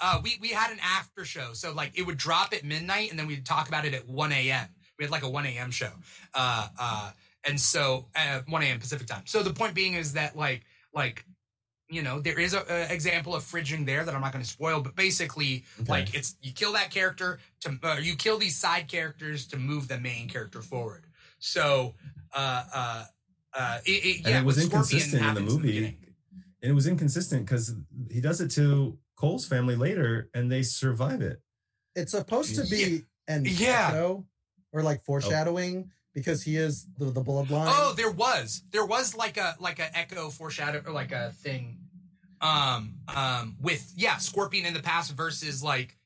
uh, 0.00 0.20
we 0.22 0.38
we 0.40 0.48
had 0.50 0.70
an 0.70 0.78
after 0.82 1.24
show, 1.24 1.52
so 1.52 1.72
like 1.72 1.98
it 1.98 2.02
would 2.06 2.16
drop 2.16 2.52
at 2.54 2.64
midnight, 2.64 3.10
and 3.10 3.18
then 3.18 3.26
we'd 3.26 3.44
talk 3.44 3.66
about 3.68 3.84
it 3.84 3.94
at 3.94 4.08
one 4.08 4.32
a.m. 4.32 4.68
We 4.98 5.04
had 5.04 5.10
like 5.10 5.22
a 5.24 5.28
one 5.28 5.46
a.m. 5.46 5.70
show, 5.72 5.90
uh, 6.34 6.68
uh, 6.78 7.10
and 7.44 7.58
so 7.58 8.06
uh, 8.14 8.42
one 8.48 8.62
a.m. 8.62 8.78
Pacific 8.78 9.06
time. 9.08 9.22
So 9.26 9.42
the 9.42 9.52
point 9.52 9.74
being 9.74 9.94
is 9.94 10.12
that 10.12 10.36
like 10.36 10.62
like 10.94 11.24
you 11.88 12.02
know 12.02 12.20
there 12.20 12.38
is 12.38 12.54
a, 12.54 12.62
a 12.68 12.92
example 12.94 13.34
of 13.34 13.42
fridging 13.42 13.84
there 13.84 14.04
that 14.04 14.14
I'm 14.14 14.20
not 14.20 14.32
going 14.32 14.44
to 14.44 14.48
spoil, 14.50 14.80
but 14.80 14.94
basically 14.94 15.64
Okay. 15.80 15.90
like 15.90 16.14
it's 16.14 16.36
you 16.40 16.52
kill 16.52 16.74
that 16.74 16.90
character 16.92 17.40
to 17.62 17.76
uh, 17.82 17.96
you 18.00 18.14
kill 18.14 18.38
these 18.38 18.56
side 18.56 18.86
characters 18.86 19.48
to 19.48 19.56
move 19.56 19.88
the 19.88 19.98
main 19.98 20.28
character 20.28 20.62
forward. 20.62 21.04
So 21.40 21.94
uh, 22.34 22.64
uh, 22.74 23.04
uh, 23.54 23.78
it, 23.84 23.90
it, 23.90 24.28
yeah, 24.28 24.40
it 24.40 24.44
was 24.44 24.62
inconsistent 24.62 25.14
in 25.14 25.18
the 25.20 25.24
happens 25.24 25.52
movie. 25.54 25.68
beginning. 25.68 25.96
and 26.62 26.70
it 26.70 26.74
was 26.74 26.86
inconsistent 26.86 27.44
because 27.44 27.74
he 28.10 28.20
does 28.20 28.40
it 28.40 28.50
to 28.52 28.96
Cole's 29.16 29.46
family 29.46 29.76
later, 29.76 30.30
and 30.34 30.50
they 30.50 30.62
survive 30.62 31.20
it. 31.22 31.40
It's 31.96 32.12
supposed 32.12 32.54
to 32.56 32.64
be 32.70 33.04
an 33.28 33.44
Yeah. 33.46 33.88
echo 33.88 34.24
or 34.72 34.82
like 34.82 35.04
foreshadowing 35.04 35.90
because 36.14 36.42
he 36.42 36.56
is 36.56 36.86
the, 36.98 37.06
the 37.06 37.22
bloodline. 37.22 37.66
Oh, 37.68 37.92
there 37.96 38.10
was 38.10 38.62
there 38.70 38.86
was 38.86 39.14
like 39.14 39.36
a 39.36 39.56
like 39.58 39.78
a 39.78 39.96
echo 39.96 40.30
foreshadow 40.30 40.82
or 40.86 40.92
like 40.92 41.12
a 41.12 41.32
thing, 41.32 41.78
um 42.40 42.94
um 43.08 43.56
with 43.60 43.92
yeah 43.96 44.16
Scorpion 44.18 44.64
in 44.66 44.74
the 44.74 44.82
past 44.82 45.12
versus 45.16 45.62
like 45.62 45.96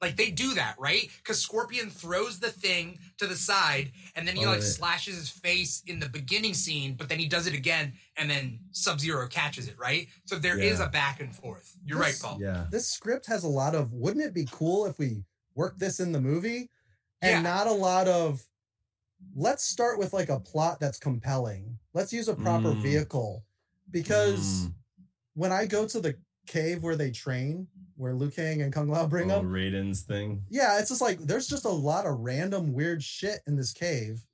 like 0.00 0.16
they 0.16 0.30
do 0.30 0.54
that 0.54 0.76
right 0.78 1.10
because 1.18 1.40
Scorpion 1.40 1.90
throws 1.90 2.38
the 2.38 2.50
thing 2.50 2.98
to 3.18 3.26
the 3.26 3.34
side 3.36 3.90
and 4.14 4.26
then 4.28 4.36
he 4.36 4.44
Oh, 4.44 4.50
like 4.50 4.60
yeah. 4.60 4.64
slashes 4.66 5.16
his 5.16 5.28
face 5.28 5.82
in 5.86 5.98
the 5.98 6.08
beginning 6.08 6.54
scene, 6.54 6.94
but 6.94 7.08
then 7.08 7.18
he 7.18 7.26
does 7.26 7.46
it 7.46 7.54
again 7.54 7.92
and 8.16 8.30
then 8.30 8.60
Sub 8.72 9.00
Zero 9.00 9.26
catches 9.26 9.66
it 9.68 9.76
right. 9.78 10.06
So 10.26 10.38
there 10.38 10.58
is 10.58 10.78
Yeah. 10.78 10.86
a 10.86 10.88
back 10.88 11.20
and 11.20 11.34
forth. 11.34 11.76
You're 11.84 11.98
This- 11.98 12.22
right, 12.22 12.30
Paul. 12.30 12.40
Yeah. 12.40 12.66
this 12.70 12.88
script 12.90 13.26
has 13.26 13.42
a 13.44 13.48
lot 13.48 13.74
of 13.74 13.92
wouldn't 13.92 14.24
it 14.24 14.34
be 14.34 14.46
cool 14.52 14.86
if 14.86 14.98
we 14.98 15.24
worked 15.54 15.80
this 15.80 15.98
in 16.00 16.12
the 16.12 16.20
movie 16.20 16.70
and 17.20 17.30
Yeah. 17.32 17.40
not 17.42 17.66
a 17.66 17.72
lot 17.72 18.06
of 18.06 18.46
let's 19.34 19.64
start 19.64 19.98
with 19.98 20.12
like 20.12 20.28
a 20.28 20.38
plot 20.38 20.78
that's 20.78 20.98
compelling 21.00 21.76
let's 21.92 22.12
use 22.12 22.28
a 22.28 22.34
proper 22.36 22.68
Mm. 22.72 22.82
vehicle 22.82 23.44
because 23.90 24.66
Mm. 24.66 24.74
when 25.34 25.50
i 25.52 25.66
go 25.66 25.88
to 25.88 26.00
the 26.00 26.14
cave 26.46 26.84
where 26.84 26.94
they 26.94 27.10
train 27.10 27.66
where 27.98 28.14
Liu 28.14 28.30
Kang 28.30 28.62
and 28.62 28.72
Kung 28.72 28.88
Lao 28.88 29.06
bring 29.06 29.30
oh, 29.30 29.36
them 29.36 29.52
Raiden's 29.52 30.02
thing. 30.02 30.42
yeah 30.48 30.78
it's 30.78 30.88
just 30.88 31.00
like 31.02 31.18
there's 31.18 31.48
just 31.48 31.64
a 31.64 31.68
lot 31.68 32.06
of 32.06 32.20
random 32.20 32.72
weird 32.72 33.02
shit 33.02 33.40
in 33.46 33.56
this 33.56 33.72
cave 33.72 34.24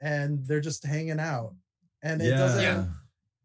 and 0.00 0.44
they're 0.46 0.60
just 0.60 0.84
hanging 0.84 1.20
out 1.20 1.54
and 2.02 2.20
it 2.20 2.26
yeah. 2.30 2.36
doesn't 2.36 2.62
Yeah. 2.62 2.84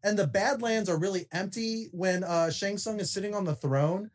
and 0.04 0.18
the 0.18 0.26
Badlands 0.26 0.88
are 0.88 0.98
really 0.98 1.26
empty 1.32 1.88
when 1.92 2.24
uh 2.24 2.50
Shang 2.50 2.76
Tsung 2.76 3.00
is 3.00 3.10
sitting 3.10 3.34
on 3.34 3.44
the 3.44 3.54
throne, 3.54 4.10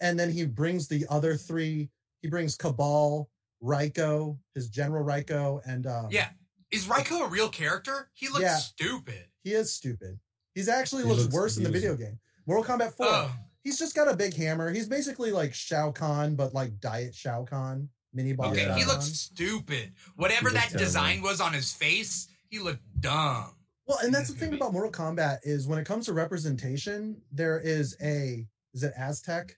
and 0.00 0.18
then 0.18 0.30
he 0.30 0.44
brings 0.46 0.86
the 0.86 1.04
other 1.10 1.34
three. 1.36 1.90
He 2.22 2.28
brings 2.28 2.56
Cabal, 2.56 3.28
Reiko, 3.62 4.38
his 4.54 4.68
General 4.68 5.04
Reiko, 5.04 5.60
and 5.66 5.86
um, 5.86 6.06
Yeah. 6.10 6.28
Is 6.70 6.86
Reiko 6.86 7.26
a 7.26 7.28
real 7.28 7.48
character? 7.48 8.10
He 8.14 8.28
looks 8.28 8.42
Yeah. 8.42 8.56
stupid. 8.58 9.26
he 9.42 9.54
is 9.54 9.72
stupid. 9.72 10.20
He's 10.54 10.68
actually 10.68 11.04
He 11.04 11.08
looks, 11.08 11.22
looks- 11.22 11.34
worse 11.34 11.56
in 11.56 11.62
the 11.64 11.70
video 11.70 11.96
game. 11.96 12.18
Mortal 12.46 12.64
Kombat 12.76 12.92
Four. 12.94 13.06
Oh. 13.08 13.32
He's 13.68 13.78
just 13.78 13.94
got 13.94 14.08
a 14.10 14.16
big 14.16 14.32
hammer. 14.34 14.72
He's 14.72 14.88
basically 14.88 15.30
like 15.30 15.52
Shao 15.52 15.90
Kahn, 15.92 16.34
but 16.34 16.54
like 16.54 16.80
Diet 16.80 17.14
Shao 17.14 17.44
Kahn, 17.44 17.86
mini 18.14 18.32
boss. 18.32 18.52
Okay, 18.52 18.62
Yeah. 18.64 18.74
he 18.74 18.86
looks 18.86 19.04
Kahn. 19.04 19.14
stupid. 19.14 19.92
Whatever 20.16 20.48
that 20.52 20.68
terrible. 20.70 20.78
design 20.78 21.20
was 21.20 21.38
on 21.38 21.52
his 21.52 21.74
face, 21.74 22.28
he 22.48 22.60
looked 22.60 22.80
dumb. 23.02 23.54
Well, 23.86 23.98
and 24.02 24.14
that's 24.14 24.28
the 24.30 24.34
thing 24.38 24.54
about 24.54 24.72
Mortal 24.72 24.90
Kombat 24.90 25.40
is 25.42 25.66
when 25.66 25.78
it 25.78 25.84
comes 25.84 26.06
to 26.06 26.14
representation, 26.14 27.20
there 27.30 27.60
is 27.60 27.94
a 28.02 28.46
is 28.72 28.84
it 28.84 28.94
Aztec, 28.96 29.54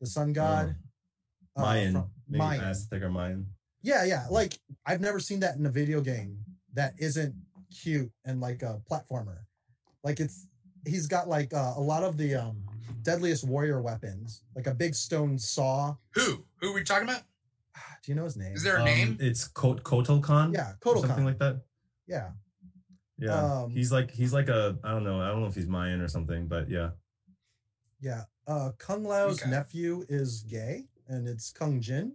the 0.00 0.06
sun 0.06 0.32
god, 0.32 0.74
uh, 1.56 1.60
Mayan. 1.60 1.92
from- 1.92 2.10
Maybe 2.28 2.38
Mayan. 2.38 2.64
Aztec 2.64 3.02
or 3.02 3.10
Mayan. 3.10 3.46
Yeah, 3.82 4.04
yeah. 4.04 4.28
Like 4.30 4.58
I've 4.86 5.02
never 5.02 5.20
seen 5.20 5.40
that 5.40 5.56
in 5.56 5.66
a 5.66 5.70
video 5.70 6.00
game 6.00 6.38
that 6.72 6.94
isn't 6.98 7.34
cute 7.70 8.10
and 8.24 8.40
like 8.40 8.62
a 8.62 8.80
platformer. 8.90 9.40
Like 10.04 10.20
it's 10.20 10.46
he's 10.86 11.06
got 11.06 11.28
like 11.28 11.52
uh, 11.52 11.74
a 11.76 11.80
lot 11.82 12.02
of 12.02 12.16
the 12.16 12.34
um 12.34 12.62
deadliest 13.02 13.44
warrior 13.44 13.80
weapons, 13.82 14.42
like 14.54 14.66
a 14.66 14.74
big 14.74 14.94
stone 14.94 15.38
saw. 15.38 15.96
Who? 16.14 16.44
Who 16.60 16.70
are 16.70 16.74
we 16.74 16.84
talking 16.84 17.08
about? 17.08 17.22
Do 18.04 18.10
you 18.12 18.14
know 18.16 18.24
his 18.24 18.36
name? 18.36 18.54
Is 18.54 18.62
there 18.62 18.76
a 18.76 18.80
Um, 18.80 18.84
name? 18.84 19.16
It's 19.20 19.46
Kot 19.48 19.82
Kotal 19.84 20.20
Kahn. 20.22 20.52
yeah, 20.52 20.72
or 20.84 20.94
Kotal 20.96 21.00
something 21.06 21.24
like 21.24 21.38
that. 21.38 21.62
yeah, 22.06 22.30
Yeah. 23.18 23.60
Um, 23.62 23.70
he's 23.70 23.92
like 23.92 24.10
he's 24.10 24.32
like 24.32 24.48
a 24.48 24.76
I 24.84 24.90
don't 24.90 25.04
know 25.04 25.20
I 25.20 25.28
don't 25.28 25.40
know 25.40 25.46
if 25.46 25.54
he's 25.54 25.68
Mayan 25.68 26.00
or 26.00 26.08
something, 26.08 26.48
but 26.48 26.68
yeah. 26.68 26.90
yeah. 28.00 28.24
Uh 28.46 28.72
Kung 28.78 29.04
Lao's 29.04 29.40
Okay. 29.40 29.50
nephew 29.50 30.04
is 30.08 30.42
gay, 30.42 30.88
and 31.08 31.28
it's 31.28 31.52
Kung 31.52 31.80
Jin, 31.80 32.14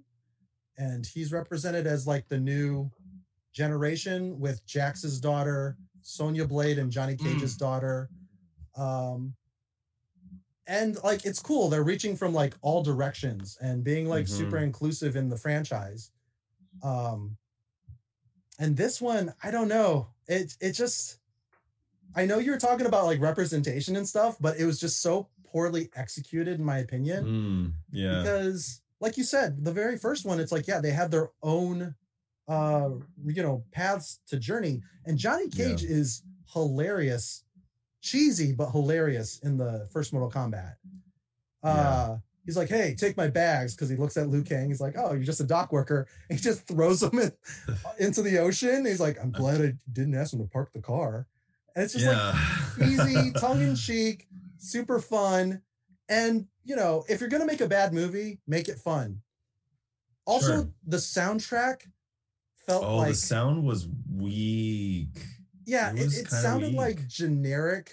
and 0.77 1.05
he's 1.05 1.31
represented 1.31 1.87
as 1.87 2.05
like 2.05 2.27
the 2.27 2.39
new 2.39 2.91
generation 3.53 4.39
with 4.39 4.65
Jax's 4.67 5.19
daughter, 5.19 5.77
Sonya 6.01 6.45
Blade, 6.45 6.77
and 6.77 6.91
Johnny 6.91 7.15
Cage's 7.15 7.55
Mm. 7.55 7.59
daughter. 7.59 8.09
Um, 8.75 9.35
and 10.67 11.01
like 11.03 11.25
it's 11.25 11.39
cool. 11.41 11.69
They're 11.69 11.83
reaching 11.83 12.15
from 12.15 12.33
like 12.33 12.53
all 12.61 12.83
directions 12.83 13.57
and 13.61 13.83
being 13.83 14.07
like 14.07 14.25
Mhm. 14.25 14.29
super 14.29 14.57
inclusive 14.57 15.15
in 15.15 15.29
the 15.29 15.37
franchise. 15.37 16.11
Um 16.83 17.37
and 18.59 18.75
this 18.75 18.99
one, 19.01 19.33
I 19.43 19.51
don't 19.51 19.67
know. 19.67 20.09
It 20.27 20.55
it 20.59 20.73
just 20.73 21.19
I 22.15 22.25
know 22.25 22.39
you 22.39 22.51
were 22.51 22.57
talking 22.57 22.87
about 22.87 23.05
like 23.05 23.21
representation 23.21 23.95
and 23.95 24.07
stuff, 24.07 24.37
but 24.39 24.57
it 24.57 24.65
was 24.65 24.79
just 24.79 25.01
so 25.01 25.29
poorly 25.45 25.89
executed 25.95 26.59
in 26.59 26.65
my 26.65 26.79
opinion 26.79 27.25
Mm, 27.25 27.73
yeah. 27.91 28.17
because 28.19 28.81
like 28.99 29.15
you 29.17 29.23
said 29.23 29.63
the 29.63 29.71
very 29.71 29.97
first 29.97 30.25
one 30.25 30.41
it's 30.41 30.51
like 30.51 30.67
yeah 30.67 30.81
they 30.81 30.91
have 30.91 31.09
their 31.09 31.29
own 31.41 31.95
uh 32.49 32.89
you 33.25 33.41
know 33.41 33.63
paths 33.71 34.19
to 34.27 34.37
journey 34.37 34.81
and 35.05 35.17
johnny 35.17 35.47
cage 35.49 35.83
is 35.83 36.23
hilarious 36.53 37.43
cheesy 38.07 38.53
but 38.53 38.71
hilarious 38.71 39.39
in 39.39 39.57
the 39.57 39.87
first 39.91 40.13
mortal 40.13 40.31
kombat 40.31 40.75
uh 41.63 42.15
he's 42.45 42.57
like 42.57 42.69
hey 42.69 42.95
take 42.97 43.17
my 43.17 43.27
bags 43.27 43.75
because 43.75 43.89
he 43.89 43.95
looks 43.95 44.15
at 44.17 44.29
liu 44.29 44.43
kang 44.43 44.67
he's 44.67 44.81
like 44.81 44.95
oh 44.97 45.13
you're 45.13 45.23
just 45.23 45.41
a 45.41 45.43
dock 45.43 45.71
worker 45.71 46.07
and 46.29 46.39
he 46.39 46.43
just 46.43 46.67
throws 46.67 47.01
them 47.01 47.19
in, 47.19 47.31
into 47.99 48.21
the 48.21 48.37
ocean 48.37 48.85
he's 48.85 48.99
like 48.99 49.17
i'm 49.21 49.31
glad 49.31 49.61
i 49.61 49.73
didn't 49.91 50.15
ask 50.15 50.33
him 50.33 50.39
to 50.39 50.45
park 50.45 50.71
the 50.73 50.81
car 50.81 51.27
and 51.77 51.83
it's 51.83 51.93
just 51.93 52.07
like 52.07 52.89
easy, 52.89 53.31
tongue 53.39 53.61
in 53.61 53.75
cheek, 53.75 54.27
super 54.57 54.97
fun. 54.97 55.61
And, 56.09 56.47
you 56.63 56.75
know, 56.75 57.05
if 57.07 57.19
you're 57.19 57.29
going 57.29 57.41
to 57.41 57.45
make 57.45 57.61
a 57.61 57.67
bad 57.67 57.93
movie, 57.93 58.39
make 58.47 58.67
it 58.67 58.79
fun. 58.79 59.21
Also, 60.25 60.47
Sure. 60.47 60.69
the 60.87 60.97
soundtrack 60.97 61.81
felt 62.65 62.83
oh, 62.83 62.97
like, 62.97 63.09
the 63.09 63.15
sound 63.15 63.63
was 63.63 63.87
weak. 64.11 65.23
Yeah, 65.67 65.91
it 65.91 65.99
it, 65.99 66.13
it 66.17 66.27
sounded 66.31 66.69
weak. 66.69 66.77
like 66.77 67.07
generic 67.07 67.91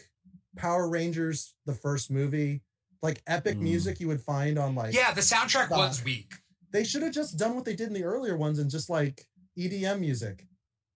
Power 0.57 0.89
Rangers, 0.89 1.55
the 1.67 1.75
first 1.75 2.11
movie, 2.11 2.63
like 3.03 3.21
epic 3.27 3.59
Mm. 3.59 3.63
music 3.63 4.01
you 4.01 4.09
would 4.09 4.23
find 4.23 4.59
on 4.59 4.75
like, 4.75 4.95
Yeah, 4.95 5.13
the 5.13 5.21
soundtrack 5.21 5.71
Uh, 5.71 5.77
was 5.77 6.03
weak. 6.05 6.33
they 6.73 6.85
should 6.85 7.03
have 7.03 7.13
just 7.13 7.37
done 7.37 7.55
what 7.55 7.65
they 7.67 7.75
did 7.77 7.89
in 7.89 7.93
the 7.95 8.05
earlier 8.05 8.37
ones 8.37 8.59
and 8.59 8.71
just 8.71 8.89
like 8.89 9.27
EDM 9.59 10.01
music. 10.01 10.47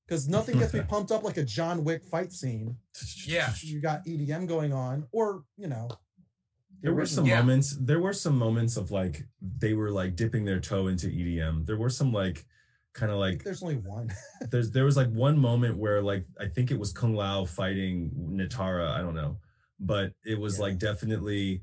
Because 0.06 0.26
nothing 0.28 0.59
gets 0.59 0.72
me 0.72 0.80
pumped 0.88 1.10
up 1.12 1.22
like 1.22 1.36
a 1.36 1.44
John 1.44 1.84
Wick 1.84 2.02
fight 2.05 2.32
scene. 2.32 2.76
Yeah. 3.26 3.52
You 3.60 3.80
got 3.80 4.06
EDM 4.06 4.46
going 4.46 4.72
on, 4.72 5.06
or, 5.12 5.44
you 5.59 5.66
know, 5.68 5.88
There 6.80 6.94
were 6.94 7.05
some. 7.06 7.26
Yeah. 7.26 7.40
moments. 7.40 7.76
There 7.78 8.00
were 8.00 8.12
some 8.14 8.38
moments 8.38 8.76
of 8.76 8.90
like 8.92 9.24
they 9.42 9.74
were 9.74 9.90
like 9.90 10.14
dipping 10.16 10.44
their 10.44 10.60
toe 10.60 10.86
into 10.86 11.09
EDM. 11.09 11.66
There 11.66 11.76
were 11.76 11.90
some 11.90 12.12
like 12.12 12.46
kind 12.94 13.12
of 13.12 13.19
like 13.19 13.44
there's 13.44 13.62
only 13.62 13.77
one. 13.77 14.10
there's 14.51 14.70
there 14.70 14.85
was 14.85 14.97
like 14.97 15.10
one 15.10 15.39
moment 15.39 15.77
where 15.77 16.02
like 16.02 16.27
I 16.40 16.47
think 16.47 16.70
it 16.70 16.78
was 16.78 16.93
Kung 16.93 17.15
Lao 17.15 17.44
fighting 17.44 18.10
Nitara. 18.16 18.90
I 18.90 18.98
don't 18.98 19.15
know, 19.15 19.39
but 19.78 20.12
it 20.24 20.39
was 20.39 20.56
Yeah. 20.56 20.65
like 20.65 20.78
definitely 20.78 21.62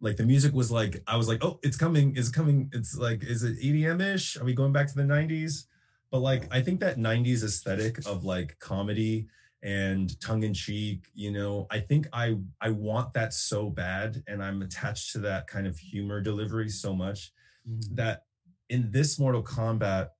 like 0.00 0.16
the 0.16 0.26
music 0.26 0.52
was 0.52 0.70
like 0.70 1.02
I 1.06 1.16
was 1.16 1.28
like 1.28 1.42
oh 1.42 1.58
it's 1.62 1.76
coming 1.76 2.12
it's 2.16 2.28
coming 2.28 2.70
it's 2.72 2.96
like 2.96 3.24
is 3.24 3.42
it 3.42 3.58
EDM 3.60 4.00
ish? 4.14 4.36
Are 4.36 4.44
we 4.44 4.54
going 4.54 4.72
back 4.72 4.88
to 4.88 4.94
the 4.94 5.02
'90s? 5.02 5.64
But 6.10 6.20
like 6.20 6.46
I 6.54 6.62
think 6.62 6.80
that 6.80 6.98
'90s 6.98 7.42
aesthetic 7.42 8.06
of 8.06 8.24
like 8.24 8.58
comedy 8.58 9.26
and 9.62 10.20
tongue 10.20 10.44
in 10.44 10.54
cheek, 10.54 11.06
you 11.14 11.32
know, 11.32 11.66
I 11.70 11.80
think 11.80 12.06
I 12.12 12.36
I 12.60 12.70
want 12.70 13.14
that 13.14 13.32
so 13.32 13.70
bad, 13.70 14.22
and 14.28 14.42
I'm 14.42 14.62
attached 14.62 15.12
to 15.12 15.18
that 15.20 15.46
kind 15.46 15.66
of 15.66 15.78
humor 15.78 16.20
delivery 16.20 16.68
so 16.68 16.94
much 16.94 17.32
mm-hmm. 17.68 17.94
that 17.96 18.22
in 18.68 18.90
this 18.90 19.18
Mortal 19.18 19.42
Kombat, 19.42 20.10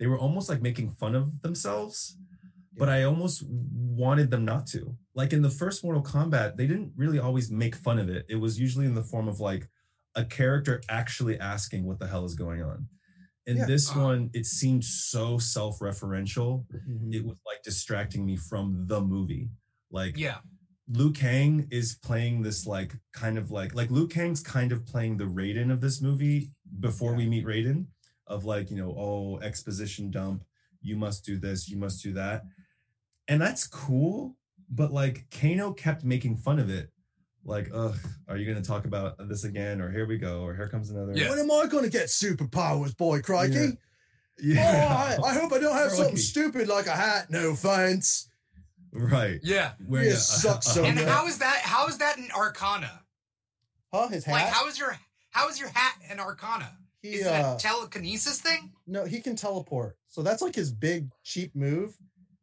they 0.00 0.06
were 0.08 0.18
almost 0.18 0.48
like 0.48 0.60
making 0.62 0.90
fun 0.90 1.14
of 1.14 1.40
themselves, 1.42 2.16
but 2.76 2.88
I 2.88 3.04
almost 3.04 3.44
wanted 3.46 4.30
them 4.30 4.44
not 4.44 4.66
to. 4.68 4.96
Like 5.14 5.32
in 5.32 5.42
the 5.42 5.50
first 5.50 5.84
Mortal 5.84 6.02
Kombat, 6.02 6.56
they 6.56 6.66
didn't 6.66 6.92
really 6.96 7.18
always 7.20 7.50
make 7.50 7.76
fun 7.76 7.98
of 8.00 8.08
it. 8.08 8.24
It 8.28 8.36
was 8.36 8.58
usually 8.58 8.86
in 8.86 8.94
the 8.94 9.02
form 9.04 9.28
of 9.28 9.38
like 9.40 9.68
a 10.16 10.24
character 10.24 10.80
actually 10.88 11.38
asking 11.38 11.84
what 11.84 11.98
the 12.00 12.08
hell 12.08 12.24
is 12.24 12.34
going 12.34 12.62
on. 12.62 12.88
In 13.46 13.58
Yeah. 13.58 13.66
this 13.66 13.90
Uh. 13.90 14.00
one, 14.00 14.30
it 14.32 14.46
seemed 14.46 14.84
so 14.84 15.38
self-referential. 15.38 16.66
Mhm. 16.88 17.14
It 17.14 17.24
was 17.24 17.36
like 17.46 17.62
distracting 17.62 18.24
me 18.24 18.36
from 18.36 18.86
the 18.86 19.00
movie. 19.02 19.50
Like 19.90 20.16
Yeah. 20.16 20.38
Liu 20.88 21.12
Kang 21.12 21.68
is 21.70 21.94
playing 21.96 22.42
this 22.42 22.66
like 22.66 22.96
kind 23.12 23.38
of 23.38 23.50
like 23.50 23.74
like 23.74 23.90
Liu 23.90 24.08
Kang's 24.08 24.42
kind 24.42 24.72
of 24.72 24.84
playing 24.86 25.18
the 25.18 25.24
Raiden 25.24 25.70
of 25.70 25.80
this 25.80 26.00
movie 26.00 26.52
before 26.80 27.14
we 27.14 27.28
meet 27.28 27.44
Raiden 27.44 27.86
of 28.30 28.44
like 28.46 28.70
you 28.70 28.76
know 28.76 28.94
oh 28.96 29.38
exposition 29.40 30.10
dump 30.10 30.42
you 30.80 30.96
must 30.96 31.24
do 31.24 31.36
this 31.38 31.68
you 31.68 31.76
must 31.76 32.02
do 32.02 32.12
that 32.14 32.44
and 33.28 33.40
that's 33.40 33.66
cool 33.66 34.36
but 34.70 34.92
like 34.92 35.26
Kano 35.30 35.72
kept 35.72 36.04
making 36.04 36.36
fun 36.38 36.58
of 36.58 36.70
it 36.70 36.90
like 37.44 37.68
ugh 37.74 37.96
are 38.28 38.36
you 38.36 38.46
gonna 38.50 38.64
talk 38.64 38.84
about 38.86 39.16
this 39.28 39.44
again 39.44 39.80
or 39.80 39.90
here 39.90 40.06
we 40.06 40.16
go 40.16 40.40
or 40.42 40.54
here 40.54 40.68
comes 40.68 40.90
another 40.90 41.12
Yeah. 41.14 41.28
When 41.30 41.38
am 41.38 41.50
I 41.50 41.66
going 41.66 41.84
to 41.84 41.90
get 41.90 42.06
superpowers, 42.06 42.96
boy, 42.96 43.20
crikey? 43.20 43.78
yeah 44.42 45.16
Oh, 45.18 45.24
I, 45.24 45.30
I 45.30 45.34
hope 45.34 45.52
I 45.52 45.58
don't 45.58 45.74
have 45.76 45.90
something 45.90 46.14
Crikey. 46.14 46.20
stupid 46.22 46.68
like 46.68 46.86
a 46.86 46.92
hat. 46.96 47.30
No 47.30 47.50
offense. 47.50 48.28
right 48.92 49.40
Yeah. 49.42 49.72
where 49.86 50.04
You 50.04 50.12
suck 50.12 50.62
so 50.62 50.84
And 50.88 50.96
much. 50.96 51.04
how 51.08 51.26
is 51.26 51.38
that 51.38 51.60
how 51.62 51.88
is 51.88 51.98
that 51.98 52.16
in 52.18 52.28
Arcana? 52.30 53.02
Huh? 53.92 54.08
His 54.08 54.24
hat? 54.24 54.32
Like 54.32 54.46
how 54.52 54.66
is 54.68 54.78
your 54.78 54.96
how 55.30 55.48
is 55.48 55.58
your 55.58 55.68
hat 55.70 55.94
in 56.10 56.20
Arcana? 56.20 56.76
He, 57.02 57.14
Is 57.14 57.26
it 57.26 57.32
uh, 57.32 57.54
a 57.56 57.58
telekinesis 57.58 58.40
thing? 58.40 58.72
no, 58.86 59.04
he 59.04 59.20
can 59.20 59.36
teleport. 59.36 59.96
So 60.08 60.22
that's 60.22 60.42
like 60.42 60.54
his 60.54 60.72
big 60.72 61.08
cheap 61.22 61.54
move 61.54 61.96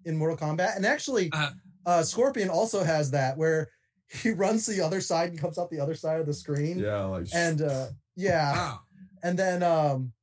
in 0.06 0.18
Mortal 0.18 0.38
Kombat. 0.38 0.76
And 0.76 0.86
actually, 0.86 1.30
Uh-huh. 1.32 1.52
uh, 1.86 2.04
Scorpion 2.04 2.50
also 2.50 2.84
has 2.84 3.12
that 3.12 3.38
where 3.38 3.70
he 4.08 4.32
runs 4.32 4.66
to 4.66 4.72
the 4.72 4.82
other 4.82 5.02
side 5.02 5.30
and 5.32 5.40
comes 5.40 5.58
out 5.58 5.70
the 5.70 5.80
other 5.80 5.96
side 5.96 6.20
of 6.20 6.26
the 6.26 6.34
screen. 6.34 6.80
yeah 6.80 7.04
like 7.06 7.28
And 7.34 7.62
uh, 7.62 7.88
yeah, 8.16 8.54
Oh. 8.56 8.82
and 9.24 9.38
then 9.38 9.62
um, 9.64 10.14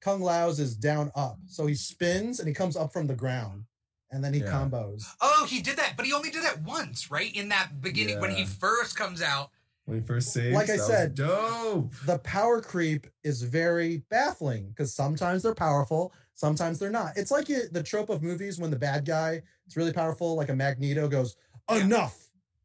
Kung 0.00 0.20
Lao's 0.20 0.58
is 0.60 0.76
down 0.76 1.10
up, 1.16 1.38
so 1.46 1.66
he 1.66 1.74
spins 1.74 2.38
and 2.40 2.48
he 2.48 2.54
comes 2.54 2.76
up 2.76 2.92
from 2.92 3.06
the 3.06 3.14
ground, 3.14 3.64
and 4.10 4.22
then 4.24 4.34
he 4.34 4.40
Yeah. 4.40 4.50
combos. 4.52 5.04
Oh, 5.20 5.46
he 5.48 5.60
did 5.62 5.76
that, 5.78 5.94
but 5.96 6.04
he 6.06 6.12
only 6.12 6.30
did 6.30 6.42
that 6.44 6.62
once, 6.62 7.10
right? 7.10 7.34
In 7.34 7.48
that 7.50 7.80
beginning 7.80 8.20
when 8.20 8.30
he 8.32 8.44
first 8.44 8.96
comes 8.96 9.22
out. 9.22 9.50
When 9.88 9.98
he 9.98 10.06
first 10.06 10.34
saves 10.34 10.54
Like 10.54 10.68
I 10.68 10.76
said, 10.76 11.14
dope 11.14 11.94
the 12.04 12.18
power 12.18 12.60
creep 12.60 13.06
is 13.24 13.42
very 13.42 14.02
baffling 14.10 14.68
because 14.68 14.94
sometimes 14.94 15.42
they're 15.42 15.54
powerful, 15.54 16.12
sometimes 16.34 16.78
they're 16.78 16.90
not. 16.90 17.12
It's 17.16 17.30
like 17.30 17.48
it, 17.48 17.72
the 17.72 17.82
trope 17.82 18.10
of 18.10 18.22
movies 18.22 18.58
when 18.58 18.70
the 18.70 18.76
bad 18.78 19.06
guy 19.06 19.40
is 19.66 19.76
really 19.78 19.94
powerful, 19.94 20.36
like 20.36 20.50
a 20.50 20.54
Magneto 20.54 21.08
goes, 21.08 21.36
enough. 21.74 22.18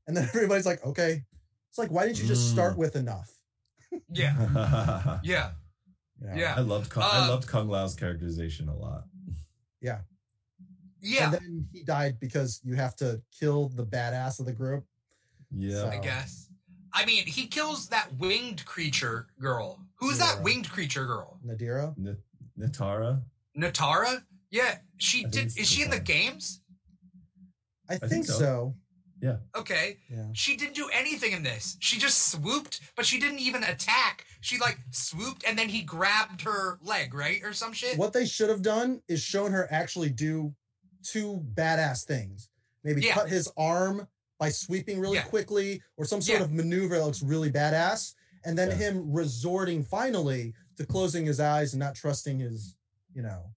And 0.05 0.17
then 0.17 0.25
everybody's 0.35 0.65
like, 0.65 0.85
okay. 0.85 1.23
It's 1.69 1.77
like, 1.77 1.91
why 1.91 2.05
didn't 2.05 2.19
you 2.21 2.27
just 2.27 2.49
Mm. 2.49 2.51
start 2.51 2.77
with 2.77 2.97
enough? 2.97 3.31
Yeah. 4.11 4.35
I 4.55 5.19
Yeah. 5.23 5.51
You 6.21 6.27
know? 6.27 6.35
Yeah. 6.35 6.59
loved 6.59 6.89
Kung, 6.89 7.03
I 7.03 7.19
Uh, 7.25 7.29
loved 7.29 7.47
Kung 7.47 7.69
Lao's 7.69 7.95
characterization 7.95 8.67
a 8.67 8.75
lot. 8.75 9.05
Yeah. 9.79 9.99
Yeah. 10.99 11.23
And 11.25 11.33
then 11.33 11.67
he 11.71 11.83
died 11.83 12.19
because 12.19 12.59
you 12.65 12.75
have 12.75 12.97
to 12.97 13.21
kill 13.31 13.69
the 13.69 13.85
badass 13.85 14.41
of 14.41 14.45
the 14.45 14.51
group. 14.53 14.85
Yeah. 15.55 15.85
I 15.87 15.99
guess. 15.99 16.49
I 16.93 17.05
mean, 17.05 17.25
he 17.25 17.47
kills 17.47 17.87
that 17.89 18.13
winged 18.17 18.65
creature 18.65 19.27
girl. 19.39 19.79
Who's 19.95 20.19
Yeah. 20.19 20.35
that 20.35 20.43
winged 20.43 20.69
creature 20.69 21.05
girl? 21.05 21.39
Nadira. 21.45 21.97
N- 21.97 22.17
Nitara. 22.57 23.23
Nitara? 23.57 24.23
Yeah, 24.51 24.77
she 24.97 25.25
I 25.25 25.29
did. 25.29 25.57
Is 25.57 25.67
she 25.69 25.81
in 25.81 25.89
the 25.89 25.99
games? 25.99 26.61
I 27.89 27.97
think, 27.97 28.11
think 28.11 28.25
so. 28.25 28.33
so. 28.39 28.75
Okay. 29.55 29.99
Yeah. 30.09 30.25
She 30.33 30.57
didn't 30.57 30.75
do 30.75 30.89
anything 30.93 31.31
in 31.31 31.43
this. 31.43 31.77
She 31.79 31.97
just 31.97 32.29
swooped, 32.31 32.81
but 32.97 33.05
she 33.05 33.19
didn't 33.19 33.39
even 33.39 33.63
attack. 33.63 34.25
She 34.41 34.57
like 34.57 34.77
swooped 34.91 35.45
and 35.47 35.57
then 35.57 35.69
he 35.69 35.81
grabbed 35.81 36.41
her 36.41 36.77
leg, 36.81 37.13
right? 37.13 37.41
Or 37.41 37.53
some 37.53 37.71
shit. 37.71 37.97
What 37.97 38.11
they 38.11 38.25
should 38.25 38.49
have 38.49 38.61
done 38.61 39.01
is 39.07 39.21
shown 39.21 39.53
her 39.53 39.65
actually 39.71 40.09
do 40.09 40.53
two 41.03 41.45
badass 41.53 42.03
things. 42.03 42.49
Maybe 42.83 43.01
Yeah. 43.03 43.13
cut 43.13 43.29
his 43.29 43.49
arm 43.55 44.07
by 44.43 44.49
sweeping 44.49 44.99
really 44.99 45.15
Yeah. 45.15 45.23
quickly 45.23 45.81
or 45.95 46.03
some 46.05 46.21
sort 46.21 46.39
Yeah. 46.39 46.43
of 46.45 46.51
maneuver 46.51 46.97
that 46.97 47.05
looks 47.05 47.21
really 47.21 47.49
badass. 47.49 48.13
And 48.43 48.57
then 48.57 48.71
Yeah. 48.71 48.75
him 48.75 49.11
resorting 49.13 49.85
finally 49.85 50.53
to 50.77 50.85
closing 50.85 51.25
his 51.25 51.39
eyes 51.39 51.71
and 51.73 51.79
not 51.79 51.95
trusting 51.95 52.39
his, 52.39 52.75
you 53.13 53.21
know. 53.21 53.53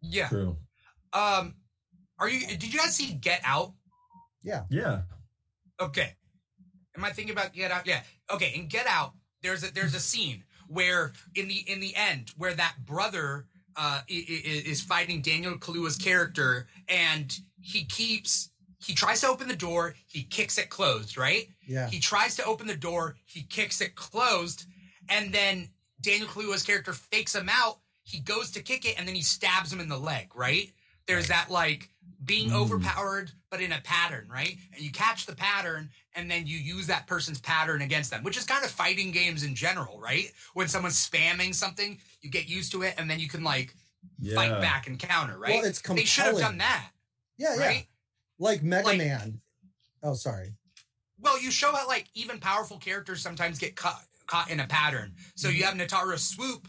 Yeah. 0.00 0.28
True. 0.28 0.56
Um 1.12 1.56
are 2.18 2.28
you 2.30 2.46
did 2.46 2.62
you 2.72 2.78
guys 2.78 2.96
see 2.96 3.12
Get 3.12 3.42
Out? 3.44 3.74
Yeah. 4.42 4.64
Yeah. 4.70 5.02
Okay. 5.78 6.16
Am 6.96 7.04
I 7.04 7.12
thinking 7.12 7.32
about 7.32 7.52
Get 7.52 7.70
Out? 7.70 7.86
Yeah. 7.86 8.02
Okay, 8.30 8.54
in 8.54 8.68
Get 8.68 8.86
Out, 8.86 9.12
there's 9.42 9.62
a 9.62 9.70
there's 9.72 9.94
a 9.94 10.00
scene 10.00 10.44
where 10.68 11.12
in 11.34 11.48
the 11.48 11.58
in 11.70 11.80
the 11.80 11.94
end 11.94 12.30
where 12.38 12.54
that 12.54 12.76
brother 12.86 13.46
uh 13.76 14.00
i- 14.08 14.26
i- 14.34 14.62
is 14.72 14.80
fighting 14.80 15.20
Daniel 15.20 15.58
Kaluuya's 15.58 15.96
character 15.96 16.66
and 16.88 17.40
he 17.60 17.84
keeps 17.84 18.48
he 18.84 18.94
tries 18.94 19.20
to 19.22 19.28
open 19.28 19.48
the 19.48 19.56
door, 19.56 19.94
he 20.06 20.22
kicks 20.24 20.58
it 20.58 20.68
closed, 20.70 21.16
right? 21.16 21.48
Yeah. 21.66 21.88
He 21.88 21.98
tries 22.00 22.36
to 22.36 22.44
open 22.44 22.66
the 22.66 22.76
door, 22.76 23.16
he 23.26 23.42
kicks 23.42 23.80
it 23.80 23.94
closed, 23.94 24.66
and 25.08 25.32
then 25.32 25.68
Daniel 26.00 26.28
Kaluuya's 26.28 26.62
character 26.62 26.92
fakes 26.92 27.34
him 27.34 27.48
out. 27.50 27.78
He 28.02 28.20
goes 28.20 28.50
to 28.52 28.62
kick 28.62 28.84
it, 28.84 28.98
and 28.98 29.08
then 29.08 29.14
he 29.14 29.22
stabs 29.22 29.72
him 29.72 29.80
in 29.80 29.88
the 29.88 29.96
leg. 29.98 30.28
Right? 30.34 30.70
There's 31.06 31.28
that 31.28 31.50
like 31.50 31.88
being 32.24 32.50
Mm. 32.50 32.56
overpowered 32.56 33.32
but 33.50 33.60
in 33.60 33.70
a 33.72 33.80
pattern, 33.84 34.26
right? 34.28 34.56
And 34.72 34.82
you 34.82 34.90
catch 34.90 35.26
the 35.26 35.34
pattern 35.36 35.90
and 36.16 36.28
then 36.30 36.46
you 36.46 36.58
use 36.58 36.86
that 36.88 37.06
person's 37.06 37.38
pattern 37.40 37.82
against 37.82 38.10
them, 38.10 38.24
which 38.24 38.36
is 38.36 38.44
kind 38.44 38.64
of 38.64 38.70
fighting 38.70 39.12
games 39.12 39.42
in 39.44 39.54
general, 39.54 40.00
right? 40.00 40.32
When 40.54 40.66
someone's 40.66 40.96
spamming 41.08 41.54
something, 41.54 42.00
you 42.20 42.30
get 42.30 42.48
used 42.48 42.72
to 42.72 42.82
it 42.82 42.94
and 42.98 43.08
then 43.08 43.20
you 43.20 43.28
can 43.28 43.44
like 43.44 43.74
Yeah. 44.18 44.34
fight 44.34 44.60
back 44.60 44.86
and 44.88 44.98
counter, 44.98 45.38
right? 45.38 45.54
Well, 45.56 45.64
it's 45.64 45.80
they 45.82 46.04
should 46.04 46.24
have 46.24 46.38
done 46.38 46.58
that, 46.58 46.90
Yeah, 47.36 47.54
yeah. 47.54 47.80
Right? 48.38 48.44
Like 48.52 48.62
Mega 48.62 48.88
Like- 48.88 48.98
Man. 48.98 49.40
Oh, 50.02 50.14
sorry. 50.14 50.54
Well, 51.20 51.40
you 51.40 51.50
show 51.50 51.72
how 51.72 51.86
like 51.86 52.08
even 52.14 52.38
powerful 52.38 52.76
characters 52.78 53.22
sometimes 53.22 53.58
get 53.58 53.76
caught 53.76 54.04
caught 54.26 54.50
in 54.50 54.60
a 54.60 54.66
pattern. 54.66 55.14
So 55.36 55.48
you 55.48 55.64
have 55.64 55.74
Nitara 55.74 56.18
swoop, 56.18 56.66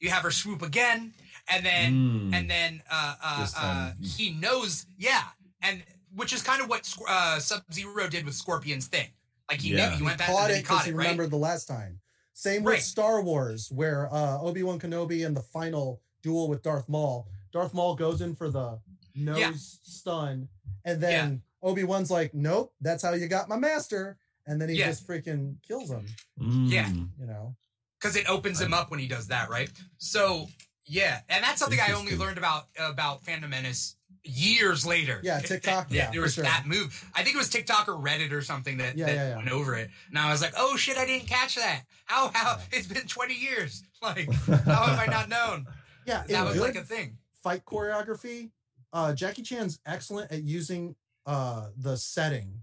you 0.00 0.10
have 0.10 0.22
her 0.22 0.30
swoop 0.30 0.62
again, 0.62 1.12
and 1.48 1.64
then 1.66 1.92
Mm. 1.94 2.34
and 2.34 2.50
then 2.50 2.82
uh, 2.90 3.16
uh, 3.22 3.46
uh, 3.56 3.92
he 4.02 4.30
knows, 4.30 4.86
yeah, 4.98 5.24
and 5.62 5.82
which 6.14 6.32
is 6.32 6.42
kind 6.42 6.62
of 6.62 6.68
what 6.68 6.90
uh, 7.08 7.38
Sub 7.38 7.62
Zero 7.72 8.06
did 8.08 8.24
with 8.24 8.34
Scorpion's 8.34 8.86
thing. 8.86 9.08
Like 9.50 9.60
he 9.60 9.70
Yeah. 9.74 9.86
knew 9.86 9.90
he 9.92 9.96
He 9.98 10.02
went 10.04 10.18
back 10.18 10.28
and 10.28 10.36
caught 10.38 10.48
then 10.48 10.58
it 10.58 10.62
because 10.62 10.76
caught 10.78 10.84
he 10.86 10.90
it, 10.92 10.94
right? 10.94 11.04
remembered 11.04 11.30
the 11.30 11.36
last 11.36 11.66
time. 11.66 12.00
Same 12.32 12.62
Right. 12.64 12.76
with 12.76 12.84
Star 12.84 13.20
Wars, 13.22 13.70
where 13.70 14.12
uh, 14.14 14.38
Obi 14.40 14.62
Wan 14.62 14.78
Kenobi 14.78 15.26
in 15.26 15.34
the 15.34 15.42
final 15.42 16.00
duel 16.22 16.48
with 16.48 16.62
Darth 16.62 16.88
Maul, 16.88 17.28
Darth 17.52 17.74
Maul 17.74 17.94
goes 17.96 18.20
in 18.22 18.34
for 18.34 18.50
the 18.50 18.78
nose 19.14 19.38
Yeah. 19.38 19.52
stun, 19.56 20.48
and 20.84 21.00
then 21.00 21.42
Obi 21.62 21.84
Wan's 21.84 22.10
like, 22.10 22.32
"Nope, 22.34 22.72
that's 22.80 23.02
how 23.02 23.12
you 23.14 23.26
got 23.28 23.48
my 23.48 23.56
master," 23.56 24.16
and 24.46 24.60
then 24.60 24.68
he 24.68 24.76
Yeah. 24.76 24.86
just 24.88 25.06
freaking 25.06 25.56
kills 25.66 25.90
him. 25.90 26.06
Yeah. 26.38 26.86
Mm. 26.86 27.08
You 27.18 27.26
know? 27.26 27.56
because 28.00 28.16
it 28.16 28.26
opens 28.30 28.58
him 28.58 28.72
up 28.72 28.90
when 28.90 28.98
he 28.98 29.06
does 29.06 29.26
that, 29.26 29.50
right? 29.50 29.70
So 29.98 30.48
yeah, 30.86 31.20
and 31.28 31.44
that's 31.44 31.60
something 31.60 31.78
I 31.78 31.92
only 31.92 32.16
learned 32.16 32.38
about 32.38 32.68
about 32.78 33.22
Phantom 33.24 33.50
Menace 33.50 33.94
years 34.24 34.86
later. 34.86 35.20
Yeah, 35.22 35.40
TikTok, 35.40 35.88
That- 35.90 35.94
yeah, 35.94 36.10
there 36.10 36.22
was 36.22 36.34
sure. 36.34 36.44
that 36.44 36.66
move. 36.66 37.04
I 37.14 37.22
think 37.22 37.34
it 37.36 37.38
was 37.38 37.50
TikTok 37.50 37.88
or 37.88 37.92
Reddit 37.94 38.32
or 38.32 38.40
something 38.42 38.78
that, 38.78 38.96
Yeah, 38.96 39.06
that 39.06 39.14
yeah, 39.14 39.28
yeah. 39.30 39.36
went 39.36 39.50
over 39.50 39.76
it. 39.76 39.90
And 40.08 40.18
I 40.18 40.30
was 40.32 40.40
like, 40.40 40.52
oh 40.56 40.76
shit, 40.76 40.96
I 40.96 41.04
didn't 41.06 41.26
catch 41.28 41.56
that. 41.56 41.82
How 42.06 42.30
how 42.34 42.58
it's 42.72 42.86
been 42.86 43.06
twenty 43.06 43.34
years. 43.34 43.82
Like 44.02 44.32
how 44.64 44.86
have 44.86 44.98
I 44.98 45.04
not 45.10 45.28
known? 45.28 45.66
Yeah, 46.06 46.22
That 46.26 46.30
in 46.30 46.44
was 46.46 46.54
good 46.54 46.62
like 46.62 46.76
a 46.76 46.82
thing. 46.84 47.18
fight 47.42 47.66
choreography. 47.66 48.50
Uh, 48.92 49.12
Jackie 49.12 49.42
Chan's 49.42 49.78
excellent 49.86 50.30
at 50.32 50.42
using 50.42 50.94
uh, 51.26 51.68
the 51.76 51.96
setting, 51.96 52.62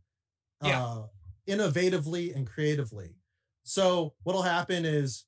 Yeah. 0.64 0.84
uh, 0.84 1.04
innovatively 1.48 2.36
and 2.36 2.46
creatively. 2.46 3.16
So 3.64 4.14
what'll 4.24 4.42
happen 4.42 4.86
is 4.86 5.26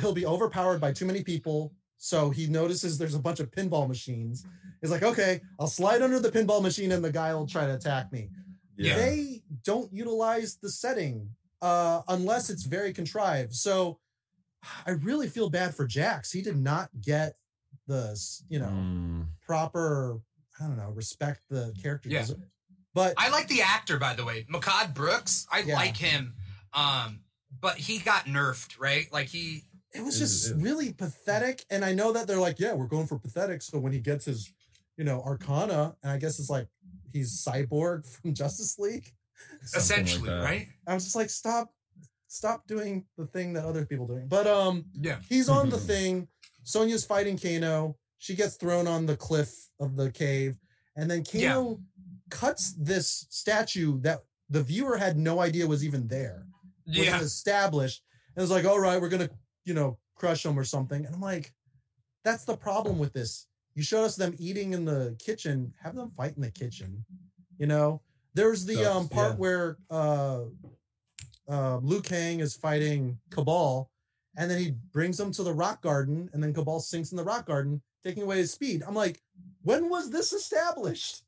he'll 0.00 0.12
be 0.12 0.26
overpowered 0.26 0.80
by 0.80 0.92
too 0.92 1.04
many 1.06 1.22
people. 1.22 1.72
So 1.98 2.30
he 2.30 2.46
notices 2.46 2.96
there's 2.98 3.14
a 3.14 3.20
bunch 3.20 3.40
of 3.40 3.50
pinball 3.50 3.86
machines. 3.86 4.44
He's 4.80 4.90
like, 4.90 5.02
okay, 5.02 5.40
I'll 5.58 5.66
slide 5.66 6.02
under 6.02 6.18
the 6.18 6.30
pinball 6.30 6.62
machine 6.62 6.92
and 6.92 7.04
the 7.04 7.12
guy 7.12 7.34
will 7.34 7.46
try 7.46 7.66
to 7.66 7.74
attack 7.74 8.10
me. 8.12 8.30
Yeah. 8.76 8.96
They 8.96 9.42
don't 9.64 9.92
utilize 9.92 10.56
the 10.56 10.70
setting 10.70 11.28
uh, 11.60 12.00
unless 12.08 12.48
it's 12.48 12.64
very 12.64 12.92
contrived. 12.92 13.52
So 13.54 13.98
I 14.86 14.92
really 14.92 15.28
feel 15.28 15.50
bad 15.50 15.74
for 15.74 15.86
Jax. 15.86 16.32
He 16.32 16.40
did 16.42 16.56
not 16.56 16.88
get 17.00 17.34
the, 17.90 18.18
you 18.48 18.58
know, 18.60 18.68
Mm. 18.68 19.26
proper, 19.44 20.20
I 20.60 20.64
don't 20.66 20.76
know, 20.76 20.90
respect 20.90 21.42
the 21.50 21.74
character. 21.82 22.08
Yeah. 22.08 22.26
But 22.94 23.14
I 23.18 23.28
like 23.30 23.48
the 23.48 23.62
actor, 23.62 23.98
by 23.98 24.14
the 24.14 24.24
way, 24.24 24.44
Mehcad 24.52 24.94
Brooks. 24.94 25.46
I 25.52 25.60
Yeah. 25.60 25.74
like 25.74 25.96
him, 25.96 26.34
um, 26.72 27.20
but 27.60 27.76
he 27.78 27.98
got 27.98 28.26
nerfed, 28.26 28.78
right? 28.78 29.12
Like 29.12 29.28
he, 29.28 29.64
it 29.92 30.02
was 30.02 30.18
just 30.18 30.50
it- 30.50 30.56
really 30.56 30.92
pathetic. 30.92 31.64
And 31.70 31.84
I 31.84 31.92
know 31.92 32.12
that 32.12 32.26
they're 32.26 32.38
like, 32.38 32.58
yeah, 32.60 32.74
we're 32.74 32.86
going 32.86 33.06
for 33.08 33.18
pathetic. 33.18 33.60
So 33.62 33.78
when 33.78 33.92
he 33.92 33.98
gets 34.00 34.24
his, 34.24 34.52
you 34.96 35.04
know, 35.04 35.20
Arcana, 35.22 35.96
and 36.02 36.12
I 36.12 36.18
guess 36.18 36.38
it's 36.38 36.50
like 36.50 36.68
he's 37.12 37.42
Cyborg 37.44 38.06
from 38.14 38.34
Justice 38.34 38.78
League. 38.78 39.12
Something 39.62 39.70
like 39.72 40.06
essentially, 40.06 40.30
right? 40.30 40.68
I 40.86 40.94
was 40.94 41.04
just 41.04 41.16
like, 41.16 41.30
stop, 41.30 41.72
stop 42.28 42.66
doing 42.68 43.06
the 43.16 43.26
thing 43.26 43.54
that 43.54 43.64
other 43.64 43.84
people 43.86 44.06
doing. 44.06 44.28
But 44.28 44.46
um, 44.46 44.84
Yeah. 44.94 45.18
he's 45.28 45.48
on 45.48 45.70
the 45.70 45.78
thing. 45.92 46.28
Sonya's 46.62 47.04
fighting 47.04 47.38
Kano. 47.38 47.96
She 48.18 48.34
gets 48.34 48.56
thrown 48.56 48.86
on 48.86 49.06
the 49.06 49.16
cliff 49.16 49.52
of 49.80 49.96
the 49.96 50.10
cave, 50.10 50.56
and 50.96 51.10
then 51.10 51.24
Kano 51.24 51.80
cuts 52.30 52.74
this 52.78 53.26
statue 53.30 54.00
that 54.02 54.20
the 54.50 54.62
viewer 54.62 54.96
had 54.96 55.16
no 55.16 55.40
idea 55.40 55.66
was 55.66 55.84
even 55.84 56.06
there. 56.08 56.46
was 56.86 56.96
Yeah. 56.96 57.20
established. 57.20 58.02
And 58.36 58.42
it's 58.42 58.52
like, 58.52 58.64
all 58.64 58.78
right, 58.80 59.00
we're 59.00 59.08
gonna, 59.08 59.30
you 59.64 59.74
know, 59.74 59.98
crush 60.16 60.42
them 60.42 60.58
or 60.58 60.64
something. 60.64 61.04
And 61.06 61.14
I'm 61.14 61.20
like, 61.20 61.52
that's 62.24 62.44
the 62.44 62.56
problem 62.56 62.98
with 62.98 63.12
this. 63.12 63.46
You 63.74 63.82
showed 63.82 64.04
us 64.04 64.16
them 64.16 64.34
eating 64.38 64.72
in 64.72 64.84
the 64.84 65.16
kitchen, 65.18 65.72
have 65.82 65.94
them 65.94 66.10
fight 66.16 66.34
in 66.36 66.42
the 66.42 66.50
kitchen. 66.50 67.04
You 67.58 67.66
know, 67.66 68.02
there's 68.34 68.64
the 68.66 68.74
Sucks, 68.74 68.88
um 68.88 69.08
part 69.08 69.30
yeah. 69.32 69.36
where 69.36 69.78
uh 69.90 70.40
uh 71.48 71.78
Liu 71.78 72.00
Kang 72.02 72.40
is 72.40 72.54
fighting 72.54 73.18
Kabal, 73.30 73.88
and 74.40 74.50
then 74.50 74.58
he 74.58 74.70
brings 74.92 75.18
them 75.18 75.30
to 75.32 75.42
the 75.42 75.52
rock 75.52 75.82
garden, 75.82 76.30
and 76.32 76.42
then 76.42 76.54
Kabal 76.54 76.80
sinks 76.80 77.10
in 77.12 77.16
the 77.18 77.24
rock 77.24 77.44
garden, 77.46 77.82
taking 78.02 78.22
away 78.22 78.38
his 78.38 78.50
speed. 78.50 78.82
I'm 78.86 78.94
like, 78.94 79.20
when 79.62 79.90
was 79.90 80.10
this 80.10 80.32
established? 80.32 81.22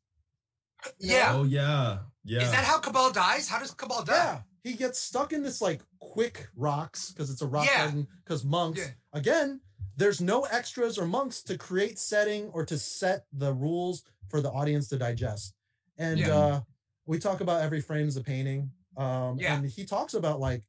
Yeah. 0.99 1.33
Oh 1.35 1.45
yeah. 1.45 1.99
Yeah. 2.25 2.41
Is 2.43 2.51
that 2.51 2.65
how 2.65 2.79
Kabal 2.79 3.13
dies? 3.13 3.49
How 3.49 3.59
does 3.59 3.73
Kabal 3.73 4.03
die? 4.05 4.15
Yeah, 4.15 4.41
he 4.65 4.73
gets 4.73 4.99
stuck 4.99 5.33
in 5.33 5.43
this 5.43 5.61
like 5.61 5.81
quick 6.01 6.49
rocks 6.57 7.11
because 7.11 7.31
it's 7.31 7.43
a 7.43 7.47
rock 7.47 7.67
Yeah. 7.67 7.85
garden. 7.85 8.09
Because 8.25 8.45
monks, 8.45 8.81
Yeah. 8.81 8.89
again, 9.13 9.61
there's 9.97 10.21
no 10.21 10.43
extras 10.45 10.99
or 10.99 11.07
monks 11.07 11.43
to 11.43 11.59
create 11.59 11.99
setting 11.99 12.49
or 12.49 12.65
to 12.65 12.79
set 12.79 13.27
the 13.33 13.53
rules 13.53 14.03
for 14.29 14.41
the 14.41 14.51
audience 14.51 14.89
to 14.89 14.97
digest. 14.99 15.55
And 15.99 16.19
Yeah. 16.19 16.35
uh, 16.37 16.61
we 17.07 17.19
talk 17.19 17.43
about 17.43 17.61
every 17.63 17.81
frame's 17.83 18.17
a 18.17 18.23
painting. 18.23 18.73
Um, 18.97 19.39
Yeah. 19.39 19.57
and 19.57 19.69
he 19.69 19.85
talks 19.85 20.15
about 20.15 20.41
like 20.41 20.65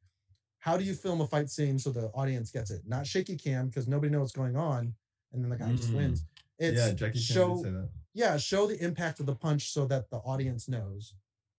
how 0.64 0.78
do 0.78 0.86
you 0.86 0.94
film 0.94 1.20
a 1.20 1.28
fight 1.28 1.50
scene 1.50 1.78
so 1.78 1.90
the 1.92 2.06
audience 2.16 2.50
gets 2.50 2.72
it? 2.72 2.82
Not 2.88 3.06
shaky 3.06 3.36
cam 3.36 3.68
because 3.68 3.86
nobody 3.86 4.10
knows 4.10 4.22
what's 4.22 4.32
going 4.32 4.56
on, 4.56 4.94
and 5.34 5.44
then 5.44 5.50
the 5.50 5.58
guy 5.58 5.74
just 5.74 5.92
Mm. 5.92 5.96
wins. 5.98 6.26
It's 6.58 6.78
yeah, 6.78 6.92
Jackie 6.94 7.20
Chan 7.20 7.36
show 7.36 7.56
did 7.56 7.64
say 7.66 7.72
that. 7.72 7.90
yeah, 8.14 8.38
show 8.38 8.66
the 8.68 8.82
impact 8.82 9.20
of 9.20 9.26
the 9.26 9.36
punch 9.36 9.72
so 9.74 9.86
that 9.88 10.10
the 10.10 10.20
audience 10.20 10.70
knows. 10.70 11.16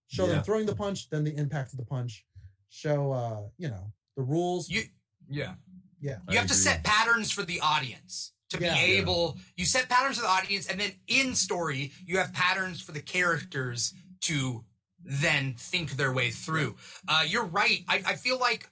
Show 0.07 0.25
Yeah. 0.27 0.37
them 0.37 0.45
throwing 0.45 0.65
the 0.65 0.75
punch, 0.75 1.11
then 1.11 1.23
the 1.23 1.37
impact 1.37 1.73
of 1.73 1.77
the 1.79 1.85
punch. 1.85 2.25
Show 2.71 3.13
uh, 3.13 3.43
you 3.59 3.69
know, 3.69 3.93
the 4.17 4.23
rules. 4.23 4.71
You, 4.71 4.85
yeah. 5.29 5.57
yeah. 6.01 6.21
You 6.31 6.37
I 6.39 6.41
have 6.41 6.47
to 6.49 6.55
set 6.55 6.83
patterns 6.83 7.31
for 7.31 7.43
the 7.43 7.61
audience 7.61 8.33
to 8.51 8.59
Yeah. 8.59 8.73
be 8.73 8.81
Yeah. 8.93 9.01
able. 9.01 9.39
You 9.57 9.67
set 9.67 9.91
patterns 9.91 10.17
for 10.17 10.23
the 10.23 10.29
audience, 10.31 10.67
and 10.69 10.81
then 10.81 10.93
in 11.09 11.35
story, 11.35 11.93
you 12.07 12.17
have 12.17 12.33
patterns 12.33 12.81
for 12.81 12.93
the 12.93 13.03
characters 13.03 13.93
to 14.23 14.65
then 15.07 15.55
think 15.59 15.99
their 15.99 16.13
way 16.15 16.31
through. 16.31 16.77
Uh, 17.07 17.25
you're 17.29 17.45
right. 17.45 17.85
I, 17.87 18.03
I 18.07 18.17
feel 18.17 18.39
like 18.39 18.71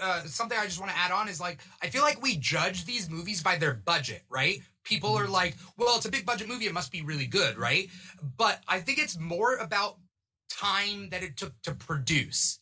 uh, 0.00 0.20
something 0.24 0.56
I 0.58 0.64
just 0.64 0.78
want 0.80 0.90
to 0.92 0.98
add 0.98 1.10
on 1.12 1.28
is 1.28 1.40
like 1.40 1.58
I 1.82 1.88
feel 1.88 2.02
like 2.02 2.22
we 2.22 2.36
judge 2.36 2.84
these 2.84 3.10
movies 3.10 3.42
by 3.42 3.56
their 3.56 3.74
budget, 3.74 4.22
right? 4.30 4.60
People 4.84 5.14
are 5.16 5.28
like, 5.28 5.56
well, 5.76 5.96
it's 5.96 6.06
a 6.06 6.10
big 6.10 6.26
budget 6.26 6.48
movie; 6.48 6.66
it 6.66 6.72
must 6.74 6.90
be 6.92 7.02
really 7.02 7.26
good, 7.26 7.56
right? 7.58 7.88
But 8.36 8.60
I 8.66 8.80
think 8.80 8.98
it's 8.98 9.18
more 9.18 9.56
about 9.56 9.98
time 10.50 11.08
that 11.10 11.22
it 11.22 11.36
took 11.36 11.60
to 11.62 11.72
produce. 11.74 12.58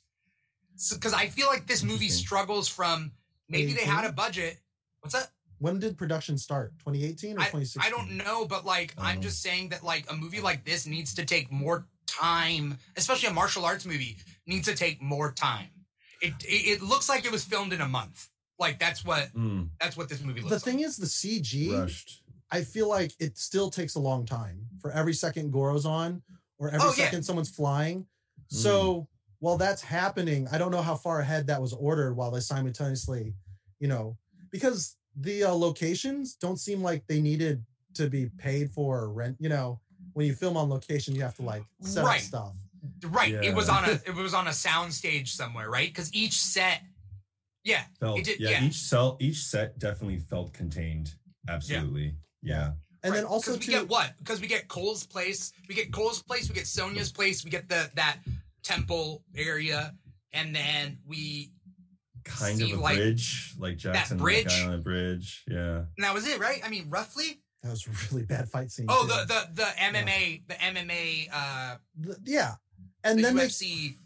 Because 0.93 1.12
I 1.12 1.27
feel 1.27 1.47
like 1.47 1.66
this 1.66 1.82
movie 1.82 2.09
struggles 2.09 2.69
from 2.69 3.12
maybe 3.48 3.73
they 3.74 3.85
had 3.85 4.05
a 4.05 4.12
budget. 4.12 4.59
What's 5.01 5.15
that? 5.15 5.31
When 5.59 5.78
did 5.78 5.98
production 5.98 6.39
start? 6.39 6.73
2018 6.78 7.36
or 7.36 7.40
I, 7.40 7.44
2016? 7.44 7.82
I 7.86 7.90
don't 7.90 8.16
know, 8.16 8.47
but 8.47 8.65
like 8.65 8.94
I'm 8.98 9.19
Oh. 9.19 9.23
just 9.23 9.43
saying 9.43 9.70
that 9.70 9.82
like 9.85 10.11
a 10.11 10.16
movie 10.16 10.40
like 10.40 10.65
this 10.65 10.86
needs 10.86 11.15
to 11.15 11.24
take 11.27 11.52
more 11.52 11.86
time, 12.07 12.78
especially 12.97 13.28
a 13.28 13.32
martial 13.32 13.65
arts 13.66 13.85
movie 13.85 14.16
needs 14.47 14.66
to 14.69 14.74
take 14.74 15.02
more 15.02 15.32
time. 15.32 15.69
It 16.20 16.34
it, 16.44 16.80
it 16.80 16.82
looks 16.82 17.09
like 17.09 17.24
it 17.24 17.32
was 17.32 17.44
filmed 17.44 17.72
in 17.72 17.80
a 17.80 17.88
month. 17.88 18.28
Like 18.59 18.78
that's 18.78 19.05
what 19.05 19.32
Mm, 19.34 19.70
that's 19.80 19.97
what 19.97 20.09
this 20.09 20.20
movie 20.22 20.40
looks 20.40 20.51
The 20.51 20.56
like. 20.56 20.62
thing 20.64 20.80
is, 20.80 20.97
the 20.97 21.06
CG. 21.06 21.72
rushed. 21.72 22.22
I 22.51 22.62
feel 22.62 22.88
like 22.88 23.12
it 23.20 23.38
still 23.38 23.70
takes 23.70 23.94
a 23.94 24.01
long 24.01 24.26
time 24.26 24.66
for 24.80 24.90
every 24.90 25.14
second 25.14 25.52
Goro's 25.52 25.86
on 25.86 26.22
or 26.59 26.68
every 26.68 26.80
Oh, 26.88 26.92
yeah. 26.97 27.05
second 27.05 27.22
someone's 27.22 27.48
flying. 27.51 28.06
So 28.48 29.06
while 29.38 29.56
that's 29.56 29.80
happening, 29.80 30.48
I 30.51 30.59
don't 30.59 30.72
know 30.72 30.82
how 30.82 30.97
far 30.97 31.20
ahead 31.20 31.47
that 31.47 31.62
was 31.62 31.72
ordered 31.72 32.14
while 32.14 32.32
they 32.32 32.40
simultaneously, 32.40 33.34
you 33.78 33.86
know, 33.88 34.18
because 34.51 34.97
the 35.16 35.44
uh, 35.44 35.52
locations 35.55 36.34
don't 36.34 36.59
seem 36.59 36.82
like 36.82 37.06
they 37.06 37.20
needed 37.20 37.64
to 37.94 38.09
be 38.10 38.30
paid 38.38 38.70
for 38.72 38.98
or 39.05 39.12
rent. 39.12 39.36
You 39.38 39.48
know, 39.48 39.80
when 40.14 40.26
you 40.26 40.34
film 40.34 40.56
on 40.56 40.68
location, 40.68 41.14
you 41.14 41.22
have 41.22 41.36
to 41.36 41.42
like 41.42 41.62
set 41.82 42.05
Right. 42.05 42.16
up 42.16 42.22
stuff. 42.22 42.55
Right. 43.05 43.32
It 43.44 43.55
was 43.55 43.69
on 43.69 43.85
a 43.85 43.93
it 44.07 44.15
was 44.15 44.35
on 44.35 44.48
a 44.48 44.52
sound 44.52 44.93
stage 44.93 45.32
somewhere, 45.32 45.69
right? 45.70 45.89
Because 45.89 46.12
each 46.15 46.40
set, 46.40 46.82
yeah, 47.65 47.82
Felt 47.98 48.19
It 48.19 48.24
did- 48.24 48.40
yeah, 48.40 48.51
yeah. 48.51 48.65
Each 48.65 48.77
cell, 48.77 49.16
each 49.20 49.39
set 49.39 49.78
definitely 49.78 50.19
felt 50.19 50.52
contained. 50.52 51.15
Absolutely. 51.48 52.15
Yeah. 52.43 52.73
And 53.02 53.15
then 53.15 53.24
also 53.24 53.52
also 53.52 53.52
'cause 53.52 53.61
we 53.61 53.66
too, 53.66 53.73
get 53.81 53.89
what? 53.89 54.15
Because 54.19 54.40
we 54.40 54.47
get 54.47 54.69
Cole's 54.69 55.07
place, 55.07 55.52
we 55.69 55.74
get 55.74 55.90
Cole's 55.93 56.23
place, 56.23 56.48
we 56.48 56.55
get 56.55 56.66
Sonya's 56.66 57.11
place, 57.11 57.44
we 57.44 57.51
get 57.51 57.69
the 57.69 57.90
that 57.94 58.19
temple 58.62 59.24
area, 59.35 59.94
and 60.32 60.55
then 60.55 60.98
we 61.07 61.52
Kind 62.23 62.59
See, 62.59 62.73
of 62.73 62.78
a 62.78 62.82
like, 62.82 62.97
bridge, 62.97 63.55
like 63.59 63.78
Jackson, 63.78 64.19
bridge? 64.19 64.44
Like, 64.47 64.66
on 64.69 64.74
a 64.74 64.78
bridge. 64.78 65.43
Yeah. 65.48 65.78
and 65.97 66.05
that 66.05 66.12
was 66.12 66.27
it, 66.28 66.39
right? 66.39 66.61
I 66.62 66.69
mean, 66.69 66.90
roughly. 66.90 67.40
That 67.62 67.70
was 67.70 67.86
a 67.86 67.90
really 68.15 68.27
bad 68.27 68.48
fight 68.51 68.70
scene. 68.70 68.86
Oh, 68.90 69.02
too. 69.02 69.09
the 69.09 69.24
the 69.27 69.62
the 69.62 69.69
MMA 69.78 70.47
the 70.47 70.55
MMA 70.55 71.28
uh 71.32 71.77
The- 71.98 72.20
yeah, 72.24 72.57
and 73.05 73.18
the 73.18 73.22
then 73.22 73.36
they 73.36 73.47
UFC 73.47 73.97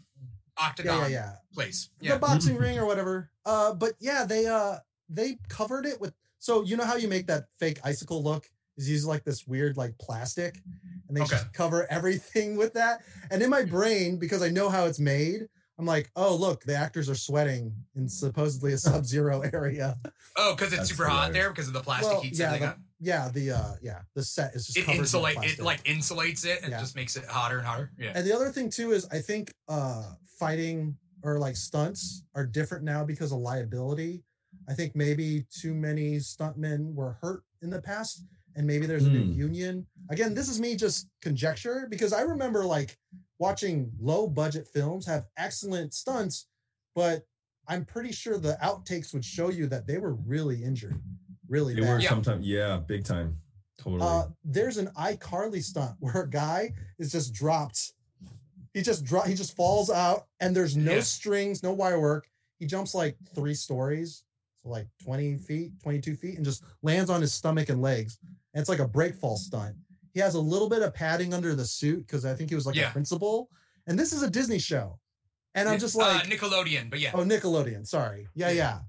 yeah 0.57 0.65
octagon 0.65 1.01
yeah 1.11 1.17
yeah 1.17 1.31
place. 1.53 1.89
the 2.01 2.15
boxing 2.17 2.55
ring 2.57 2.77
or 2.79 2.85
whatever. 2.85 3.29
Uh, 3.45 3.73
but 3.73 3.93
yeah, 3.99 4.25
they 4.25 4.45
uh 4.47 4.77
they 5.09 5.37
covered 5.49 5.85
it 5.85 5.99
with. 5.99 6.13
So 6.39 6.63
you 6.63 6.77
know 6.77 6.85
how 6.85 6.95
you 6.95 7.07
make 7.07 7.27
that 7.27 7.45
fake 7.59 7.79
icicle 7.83 8.23
look 8.23 8.47
is 8.77 8.89
use 8.89 9.05
like 9.05 9.23
this 9.23 9.47
weird 9.47 9.77
like 9.77 9.97
plastic, 9.97 10.61
and 11.07 11.15
they 11.17 11.21
Okay. 11.21 11.31
just 11.31 11.51
cover 11.53 11.85
everything 11.89 12.55
with 12.57 12.73
that. 12.73 13.01
And 13.31 13.41
in 13.41 13.49
my 13.49 13.63
brain, 13.63 14.17
because 14.17 14.41
I 14.41 14.49
know 14.49 14.69
how 14.69 14.85
it's 14.85 14.99
made, 14.99 15.47
I'm 15.79 15.85
like, 15.85 16.09
oh 16.15 16.35
look, 16.35 16.63
the 16.63 16.75
actors 16.75 17.09
are 17.09 17.15
sweating 17.15 17.73
in 17.95 18.07
supposedly 18.07 18.73
a 18.73 18.77
sub-zero 18.87 19.41
area. 19.53 19.97
Oh, 20.37 20.53
because 20.55 20.69
it's 20.73 20.77
That's 20.77 20.89
super 20.91 21.05
hot 21.09 21.33
there 21.33 21.49
because 21.49 21.67
of 21.67 21.73
the 21.73 21.81
plastic 21.81 22.11
Well, 22.11 22.21
heats 22.21 22.39
yeah, 22.39 22.57
the- 22.57 22.65
up. 22.67 22.77
Yeah, 22.99 23.29
the 23.29 23.51
uh 23.51 23.73
yeah 23.81 24.01
the 24.15 24.23
set 24.23 24.55
is 24.55 24.65
just 24.67 24.77
It 24.77 24.87
insulate 24.87 25.37
it 25.43 25.59
like 25.59 25.83
insulates 25.83 26.45
it 26.45 26.61
and 26.63 26.71
Yeah. 26.71 26.79
just 26.79 26.95
makes 26.95 27.15
it 27.15 27.25
hotter 27.25 27.57
and 27.57 27.67
hotter. 27.67 27.91
Yeah. 27.99 28.13
And 28.15 28.25
the 28.25 28.33
other 28.35 28.51
thing 28.51 28.69
too 28.69 28.91
is 28.93 29.05
I 29.11 29.19
think 29.19 29.51
uh 29.67 30.13
fighting 30.39 30.97
or 31.23 31.37
like 31.39 31.55
stunts 31.57 32.23
are 32.35 32.45
different 32.45 32.83
now 32.83 33.03
because 33.03 33.31
of 33.31 33.39
liability. 33.39 34.23
I 34.69 34.73
think 34.73 34.95
maybe 34.95 35.45
too 35.51 35.73
many 35.73 36.17
stuntmen 36.17 36.93
were 36.93 37.17
hurt 37.21 37.43
in 37.61 37.69
the 37.69 37.81
past 37.81 38.23
and 38.55 38.65
maybe 38.65 38.85
there's 38.85 39.05
a 39.05 39.09
new 39.09 39.23
Hmm. 39.25 39.31
union. 39.39 39.87
Again, 40.09 40.33
this 40.33 40.47
is 40.47 40.59
me 40.61 40.75
just 40.75 41.07
conjecture 41.21 41.87
because 41.89 42.13
I 42.13 42.21
remember 42.21 42.63
like 42.63 42.97
watching 43.39 43.91
low 43.99 44.27
budget 44.27 44.67
films 44.73 45.05
have 45.07 45.25
excellent 45.35 45.93
stunts, 45.93 46.47
but 46.95 47.25
I'm 47.67 47.83
pretty 47.83 48.11
sure 48.13 48.37
the 48.37 48.57
outtakes 48.63 49.13
would 49.13 49.25
show 49.25 49.49
you 49.49 49.67
that 49.67 49.87
they 49.87 49.97
were 49.97 50.13
really 50.13 50.63
injured, 50.63 51.01
really 51.47 51.73
They 51.73 51.81
bad. 51.81 51.89
were 51.89 51.99
Yeah. 51.99 52.09
sometimes, 52.09 52.45
yeah, 52.45 52.77
big 52.77 53.03
time. 53.05 53.37
Totally. 53.77 54.01
Uh, 54.01 54.27
there's 54.43 54.77
an 54.77 54.87
iCarly 54.97 55.61
stunt 55.63 55.95
where 55.99 56.21
a 56.23 56.29
guy 56.29 56.73
is 56.97 57.11
just 57.11 57.33
dropped. 57.33 57.93
He 58.73 58.81
just 58.81 59.03
drop. 59.05 59.27
He 59.27 59.35
just 59.35 59.55
falls 59.55 59.89
out, 59.89 60.27
and 60.39 60.55
there's 60.55 60.75
no 60.75 60.95
Yeah. 60.95 61.01
strings, 61.01 61.63
no 61.63 61.71
wire 61.73 61.99
work. 61.99 62.29
He 62.59 62.65
jumps 62.65 62.93
like 62.93 63.17
three 63.33 63.53
stories, 63.53 64.23
so 64.61 64.69
like 64.69 64.87
20 65.01 65.37
feet, 65.37 65.73
22 65.81 66.15
feet, 66.15 66.35
and 66.35 66.43
just 66.45 66.63
lands 66.81 67.09
on 67.09 67.21
his 67.21 67.33
stomach 67.33 67.69
and 67.69 67.81
legs. 67.81 68.17
And 68.53 68.59
it's 68.61 68.69
like 68.69 68.79
a 68.79 68.87
break 68.87 69.15
fall 69.15 69.37
stunt. 69.37 69.75
He 70.13 70.19
has 70.21 70.35
a 70.35 70.39
little 70.39 70.69
bit 70.69 70.81
of 70.81 70.93
padding 70.93 71.33
under 71.33 71.53
the 71.55 71.65
suit 71.65 72.07
because 72.07 72.25
I 72.25 72.33
think 72.33 72.49
he 72.49 72.55
was 72.55 72.65
like 72.65 72.75
Yeah. 72.75 72.89
a 72.89 72.91
principal. 72.93 73.49
And 73.87 73.99
this 73.99 74.13
is 74.13 74.23
a 74.23 74.29
Disney 74.29 74.59
show, 74.59 74.99
and 75.53 75.69
I'm 75.69 75.77
just 75.79 75.95
uh, 75.95 75.99
like, 75.99 76.23
Nickelodeon, 76.27 76.89
but 76.89 76.99
yeah. 76.99 77.11
oh 77.13 77.19
Nickelodeon, 77.23 77.85
sorry, 77.85 78.27
yeah, 78.33 78.49
Yeah. 78.49 78.79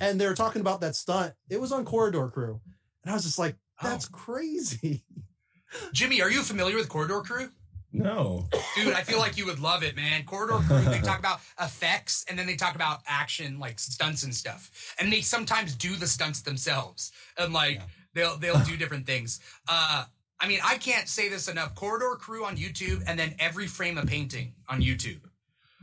Yeah. 0.00 0.08
And 0.08 0.20
they 0.20 0.26
were 0.26 0.34
talking 0.34 0.60
about 0.60 0.80
that 0.82 0.94
stunt. 0.96 1.34
It 1.48 1.60
was 1.60 1.72
on 1.72 1.84
Corridor 1.84 2.28
Crew, 2.28 2.60
and 3.02 3.10
I 3.10 3.14
was 3.14 3.24
just 3.24 3.38
like, 3.38 3.56
Oh. 3.82 3.88
that's 3.88 4.06
crazy. 4.08 5.02
Jimmy, 5.92 6.22
are 6.22 6.30
you 6.30 6.42
familiar 6.42 6.76
with 6.76 6.88
Corridor 6.88 7.20
Crew? 7.22 7.48
no. 7.92 8.48
Dude, 8.76 8.92
I 8.94 9.02
feel 9.02 9.18
like 9.18 9.36
you 9.36 9.46
would 9.46 9.58
love 9.60 9.82
it, 9.84 9.94
man. 9.96 10.24
Corridor 10.24 10.58
Crew, 10.66 10.80
they 10.82 11.00
talk 11.00 11.18
about 11.20 11.40
effects 11.60 12.24
and 12.28 12.36
then 12.38 12.46
they 12.46 12.56
talk 12.56 12.74
about 12.74 13.00
action, 13.06 13.58
like 13.60 13.78
stunts 13.78 14.22
and 14.24 14.34
stuff. 14.34 14.94
And 14.98 15.12
they 15.12 15.20
sometimes 15.20 15.74
do 15.76 15.94
the 15.96 16.06
stunts 16.06 16.40
themselves. 16.42 17.12
And 17.38 17.52
like 17.52 17.76
Yeah. 17.76 17.82
they'll 18.14 18.36
they'll 18.38 18.64
do 18.64 18.76
different 18.76 19.06
things. 19.06 19.38
Uh 19.68 20.04
I 20.40 20.48
mean, 20.48 20.58
I 20.64 20.76
can't 20.78 21.08
say 21.08 21.28
this 21.28 21.46
enough. 21.48 21.74
Corridor 21.76 22.16
Crew 22.16 22.44
on 22.44 22.56
YouTube 22.56 23.02
and 23.06 23.16
then 23.18 23.34
every 23.38 23.68
frame 23.68 23.96
of 23.96 24.06
painting 24.06 24.54
on 24.68 24.80
YouTube. 24.82 25.20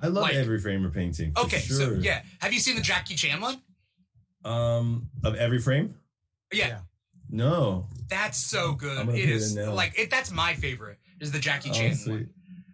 I 0.02 0.08
love 0.08 0.24
Like- 0.24 0.36
every 0.36 0.60
frame 0.60 0.84
of 0.86 0.94
painting. 0.94 1.32
Okay, 1.38 1.60
sure. 1.60 1.78
so 1.78 1.92
yeah. 1.94 2.24
Have 2.40 2.52
you 2.52 2.60
seen 2.60 2.76
the 2.76 2.82
Jackie 2.82 3.16
Chan 3.16 3.40
one? 3.40 3.62
Um, 4.44 5.10
of 5.24 5.36
every 5.36 5.60
frame? 5.60 5.96
Yeah. 6.52 6.68
Yeah. 6.68 6.80
No. 7.30 7.88
That's 8.10 8.38
so 8.38 8.74
good. 8.74 8.98
I'm 8.98 9.10
It 9.10 9.20
it 9.20 9.30
is 9.30 9.56
like 9.58 9.98
it 9.98 10.10
that's 10.10 10.32
my 10.32 10.54
favorite 10.54 10.98
is 11.20 11.32
the 11.32 11.40
Jackie 11.40 11.70
Oh, 11.70 11.74
Chan 11.74 11.96
sweet. 11.96 12.12
one. 12.14 12.30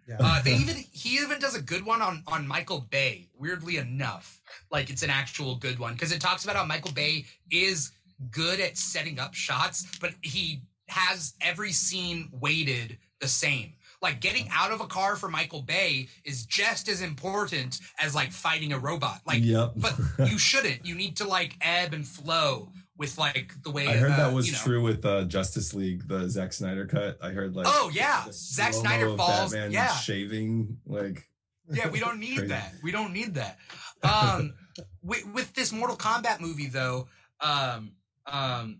Yeah. 0.08 0.16
Uh, 0.20 0.42
they 0.42 0.54
even 0.54 0.76
he 0.90 1.18
even 1.18 1.38
does 1.38 1.54
a 1.54 1.60
good 1.62 1.84
one 1.84 2.00
on 2.02 2.22
on 2.26 2.46
Michael 2.48 2.80
Bay. 2.90 3.28
Weirdly 3.38 3.76
enough, 3.76 4.40
like 4.70 4.88
it's 4.90 5.02
an 5.02 5.10
actual 5.10 5.56
good 5.56 5.78
one 5.78 5.92
because 5.92 6.12
it 6.12 6.20
talks 6.20 6.44
about 6.44 6.56
how 6.56 6.64
Michael 6.64 6.92
Bay 6.92 7.26
is 7.50 7.92
good 8.30 8.58
at 8.58 8.76
setting 8.78 9.18
up 9.20 9.34
shots, 9.34 9.86
but 10.00 10.12
he 10.22 10.62
has 10.88 11.34
every 11.42 11.70
scene 11.72 12.30
weighted 12.32 12.98
the 13.20 13.28
same. 13.28 13.74
Like 14.00 14.20
getting 14.20 14.48
out 14.52 14.70
of 14.70 14.80
a 14.80 14.86
car 14.86 15.16
for 15.16 15.28
Michael 15.28 15.62
Bay 15.62 16.08
is 16.24 16.46
just 16.46 16.88
as 16.88 17.02
important 17.02 17.80
as 18.00 18.14
like 18.14 18.30
fighting 18.30 18.72
a 18.72 18.78
robot. 18.78 19.20
Like, 19.26 19.42
yep. 19.42 19.72
but 19.76 19.98
you 20.30 20.38
shouldn't. 20.38 20.86
You 20.86 20.94
need 20.94 21.16
to 21.16 21.26
like 21.26 21.56
ebb 21.60 21.92
and 21.92 22.06
flow 22.06 22.70
with 22.96 23.18
like 23.18 23.52
the 23.64 23.70
way. 23.70 23.88
I 23.88 23.96
heard 23.96 24.12
uh, 24.12 24.16
that 24.16 24.32
was 24.32 24.46
you 24.46 24.52
know- 24.52 24.58
true 24.58 24.82
with 24.82 25.04
uh, 25.04 25.24
Justice 25.24 25.74
League, 25.74 26.06
the 26.06 26.28
Zack 26.28 26.52
Snyder 26.52 26.86
cut. 26.86 27.18
I 27.22 27.30
heard 27.30 27.56
like 27.56 27.66
Oh, 27.68 27.90
yeah. 27.92 28.24
Zack 28.30 28.74
Snyder 28.74 29.16
falls- 29.16 29.52
Batman 29.52 29.72
yeah. 29.72 29.92
shaving 29.94 30.78
like 30.86 31.24
Yeah, 31.70 31.88
we 31.90 31.98
don't 32.00 32.18
need 32.18 32.48
that. 32.48 32.72
We 32.82 32.92
don't 32.92 33.12
need 33.12 33.34
that. 33.34 33.58
Um, 34.00 34.54
with, 35.02 35.26
with 35.32 35.54
this 35.54 35.72
Mortal 35.72 35.96
Kombat 35.96 36.38
movie, 36.38 36.68
though, 36.68 37.08
um, 37.40 37.94
um, 38.26 38.78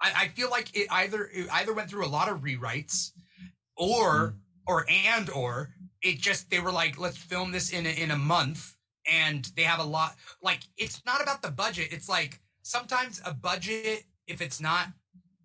I, 0.00 0.12
I 0.16 0.28
feel 0.34 0.50
like 0.50 0.76
it 0.76 0.88
either 0.90 1.30
it 1.32 1.46
either 1.52 1.72
went 1.72 1.88
through 1.88 2.04
a 2.04 2.08
lot 2.08 2.28
of 2.28 2.40
rewrites, 2.40 3.12
or 3.76 4.34
or 4.66 4.86
and 4.88 5.30
or 5.30 5.70
it 6.02 6.18
just 6.18 6.50
they 6.50 6.60
were 6.60 6.72
like, 6.72 6.98
let's 6.98 7.16
film 7.16 7.52
this 7.52 7.70
in 7.70 7.86
a, 7.86 7.90
in 7.90 8.10
a 8.10 8.16
month, 8.16 8.74
and 9.10 9.50
they 9.56 9.62
have 9.62 9.80
a 9.80 9.84
lot. 9.84 10.16
Like 10.42 10.60
it's 10.76 11.02
not 11.04 11.22
about 11.22 11.42
the 11.42 11.50
budget. 11.50 11.88
It's 11.92 12.08
like 12.08 12.40
sometimes 12.62 13.20
a 13.24 13.32
budget, 13.34 14.04
if 14.26 14.40
it's 14.40 14.60
not 14.60 14.88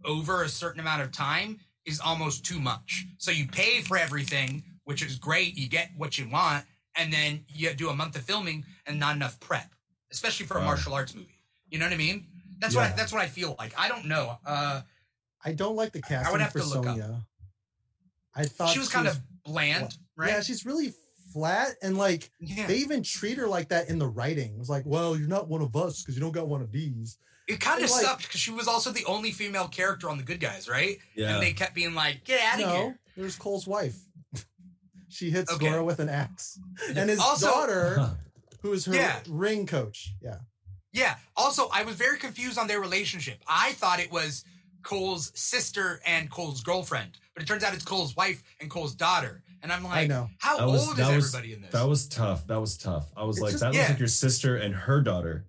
over 0.06 0.44
a 0.44 0.50
certain 0.50 0.80
amount 0.80 1.02
of 1.02 1.12
time, 1.12 1.60
is 1.86 2.00
almost 2.00 2.46
too 2.46 2.60
much. 2.60 3.06
So 3.18 3.32
you 3.32 3.48
pay 3.48 3.82
for 3.82 3.98
everything, 3.98 4.64
which 4.86 5.04
is 5.04 5.18
great. 5.18 5.58
You 5.58 5.70
get 5.70 5.92
what 5.98 6.18
you 6.18 6.30
want, 6.30 6.66
and 6.96 7.12
then 7.12 7.44
you 7.48 7.74
do 7.74 7.90
a 7.90 7.96
month 7.96 8.16
of 8.16 8.24
filming 8.24 8.66
and 8.86 9.00
not 9.00 9.16
enough 9.16 9.40
prep, 9.40 9.74
especially 10.12 10.46
for 10.46 10.58
a 10.58 10.60
Wow. 10.60 10.68
martial 10.68 10.94
arts 10.94 11.16
movie. 11.16 11.44
You 11.70 11.80
know 11.80 11.86
what 11.86 11.94
I 11.94 11.98
mean? 11.98 12.28
That's 12.60 12.76
what 12.76 12.92
I, 12.92 12.96
that's 12.96 13.12
what 13.12 13.22
I 13.22 13.28
feel 13.28 13.56
like. 13.58 13.74
I 13.80 13.88
don't 13.88 14.06
know. 14.06 14.38
Uh, 14.46 14.82
I 15.44 15.54
don't 15.54 15.76
like 15.76 15.94
the 15.94 16.02
casting 16.02 16.40
have 16.40 16.52
for 16.52 16.60
to 16.60 16.66
look 16.66 16.86
up. 16.86 16.98
Sonya. 18.36 18.46
I 18.46 18.48
thought 18.48 18.70
she 18.70 18.80
was 18.80 18.90
kind 18.90 19.08
of 19.08 19.20
bland, 19.44 19.98
right? 20.16 20.30
Yeah, 20.32 20.42
she's 20.42 20.66
really 20.66 20.94
flat 21.34 21.76
and 21.82 21.98
like 21.98 22.30
Yeah. 22.40 22.68
they 22.68 22.78
even 22.78 23.04
treat 23.04 23.38
her 23.38 23.48
like 23.48 23.70
that 23.70 23.90
in 23.90 24.00
the 24.00 24.08
writing. 24.08 24.54
It 24.54 24.60
was 24.60 24.70
like, 24.70 24.84
well, 24.86 25.18
you're 25.18 25.28
not 25.30 25.48
one 25.48 25.62
of 25.62 25.76
us 25.76 26.02
because 26.02 26.16
you 26.16 26.22
don't 26.22 26.34
got 26.34 26.48
one 26.48 26.62
of 26.62 26.72
these. 26.72 27.18
It 27.48 27.60
kind 27.60 27.84
of 27.84 27.90
like- 27.90 28.04
sucked 28.04 28.24
because 28.24 28.40
she 28.42 28.52
was 28.52 28.68
also 28.68 28.92
the 28.92 29.06
only 29.06 29.32
female 29.32 29.68
character 29.68 30.10
on 30.10 30.18
The 30.18 30.24
Good 30.24 30.40
Guys, 30.40 30.68
right? 30.70 30.98
yeah. 31.16 31.34
And 31.36 31.44
they 31.44 31.54
kept 31.54 31.74
being 31.74 31.94
like, 31.96 32.24
"Get 32.24 32.42
out 32.42 32.54
of 32.62 32.68
no, 32.68 32.76
here." 32.76 33.00
there's 33.18 33.36
Cole's 33.36 33.66
wife. 33.68 33.96
she 35.10 35.30
hits 35.32 35.52
Okay. 35.52 35.70
Goro 35.70 35.84
with 35.84 36.00
an 36.00 36.10
axe. 36.10 36.60
And 36.96 37.10
his 37.10 37.20
Also- 37.20 37.48
daughter, 37.48 38.18
who 38.62 38.72
is 38.74 38.86
her 38.86 38.94
Yeah. 38.94 39.20
ring 39.28 39.66
coach. 39.66 40.14
Yeah. 40.22 40.38
Yeah. 40.94 41.16
Also, 41.36 41.70
I 41.74 41.84
was 41.84 41.96
very 41.96 42.18
confused 42.20 42.58
on 42.58 42.68
their 42.68 42.80
relationship. 42.80 43.42
I 43.48 43.72
thought 43.74 44.00
it 44.00 44.12
was 44.12 44.44
Cole's 44.84 45.32
sister 45.40 46.02
and 46.06 46.30
Cole's 46.30 46.62
girlfriend, 46.62 47.12
but 47.34 47.44
it 47.44 47.46
turns 47.48 47.64
out 47.64 47.74
it's 47.74 47.86
Cole's 47.86 48.16
wife 48.16 48.44
and 48.60 48.70
Cole's 48.70 48.96
daughter. 48.96 49.44
And 49.64 49.72
I'm 49.72 49.84
like, 49.84 49.94
I 49.98 50.08
know. 50.08 50.28
how 50.40 50.58
That 50.58 50.68
was- 50.68 50.82
old 50.88 50.92
is 50.92 50.98
that 51.06 51.16
was- 51.16 51.26
everybody 51.36 51.54
in 51.54 51.62
this? 51.62 51.72
that 51.72 51.88
was 51.88 52.08
tough. 52.08 52.48
That 52.48 52.60
was 52.60 52.78
tough. 52.78 53.06
I 53.16 53.24
was 53.24 53.38
It's 53.38 53.42
like, 53.44 53.52
just- 53.52 53.62
that 53.62 53.74
yeah. 53.74 53.80
looks 53.82 53.90
like 53.92 54.00
your 54.00 54.08
sister 54.08 54.58
and 54.58 54.74
her 54.74 55.02
daughter. 55.02 55.46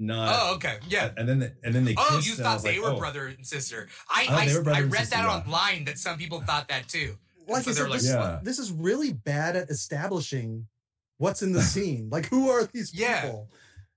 Not 0.00 0.28
oh, 0.40 0.54
okay. 0.56 0.78
Yeah. 0.88 1.10
and 1.16 1.28
then 1.28 1.52
and 1.64 1.74
then 1.74 1.84
they 1.84 1.94
Oh, 1.96 2.16
kissed, 2.16 2.28
you 2.28 2.34
thought 2.36 2.62
they 2.62 2.78
like, 2.78 2.88
were 2.88 2.96
oh. 2.96 2.98
brother 2.98 3.26
and 3.26 3.44
sister. 3.44 3.88
I 4.08 4.26
Oh, 4.28 4.34
I, 4.34 4.52
brother 4.62 4.70
I 4.74 4.80
read 4.82 5.00
sister, 5.00 5.16
that 5.16 5.24
yeah. 5.24 5.36
online 5.38 5.84
that 5.86 5.98
some 5.98 6.16
people 6.18 6.40
thought 6.40 6.68
that 6.68 6.86
too. 6.88 7.16
Like 7.48 7.64
so 7.64 7.70
I 7.70 7.74
they're 7.74 7.84
said, 7.84 7.90
like, 7.90 8.00
this, 8.02 8.10
Yeah. 8.10 8.40
this 8.42 8.58
is 8.60 8.70
really 8.70 9.12
bad 9.12 9.56
at 9.56 9.70
establishing 9.70 10.68
what's 11.16 11.42
in 11.42 11.52
the 11.52 11.62
scene. 11.74 12.10
Like, 12.10 12.26
who 12.28 12.48
are 12.50 12.64
these 12.66 12.94
Yeah. 12.94 13.22
people? 13.22 13.48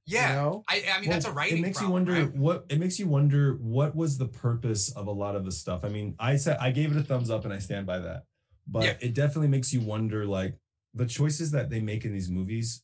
Yeah. 0.05 0.29
You 0.29 0.35
know? 0.35 0.63
I, 0.67 0.83
I 0.93 0.99
mean, 0.99 1.09
Well, 1.09 1.15
that's 1.17 1.25
a 1.27 1.31
writing 1.31 1.59
It 1.59 1.61
makes 1.61 1.77
problem, 1.79 1.89
you 1.89 1.93
wonder 2.13 2.25
right? 2.25 2.35
what 2.35 2.65
it 2.69 2.79
makes 2.79 2.99
you 2.99 3.07
wonder 3.07 3.53
what 3.61 3.95
was 3.95 4.17
the 4.17 4.27
purpose 4.27 4.91
of 4.93 5.07
a 5.07 5.11
lot 5.11 5.35
of 5.35 5.45
the 5.45 5.51
stuff. 5.51 5.81
I 5.83 5.89
mean, 5.89 6.15
I 6.19 6.35
said 6.37 6.57
I 6.59 6.71
gave 6.71 6.91
it 6.91 6.97
a 6.97 7.03
thumbs 7.03 7.29
up 7.29 7.45
and 7.45 7.53
I 7.53 7.59
stand 7.59 7.85
by 7.85 7.99
that. 7.99 8.23
But 8.67 8.83
Yeah. 8.83 8.93
it 9.01 9.13
definitely 9.13 9.47
makes 9.49 9.71
you 9.73 9.81
wonder 9.81 10.25
like 10.25 10.57
the 10.93 11.05
choices 11.05 11.51
that 11.51 11.69
they 11.69 11.79
make 11.79 12.03
in 12.05 12.13
these 12.13 12.29
movies 12.29 12.83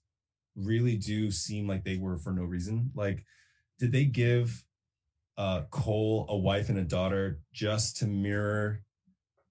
really 0.56 0.95
do 0.95 1.30
seem 1.31 1.68
like 1.68 1.84
they 1.84 1.98
were 1.98 2.18
for 2.18 2.31
no 2.31 2.44
reason. 2.44 2.91
Like 2.95 3.26
did 3.80 3.91
they 3.91 4.06
give 4.06 4.64
uh 5.38 5.64
Cole 5.69 6.26
a 6.30 6.38
wife 6.38 6.69
and 6.69 6.77
a 6.80 6.84
daughter 6.84 7.39
just 7.53 7.98
to 7.98 8.06
mirror 8.07 8.81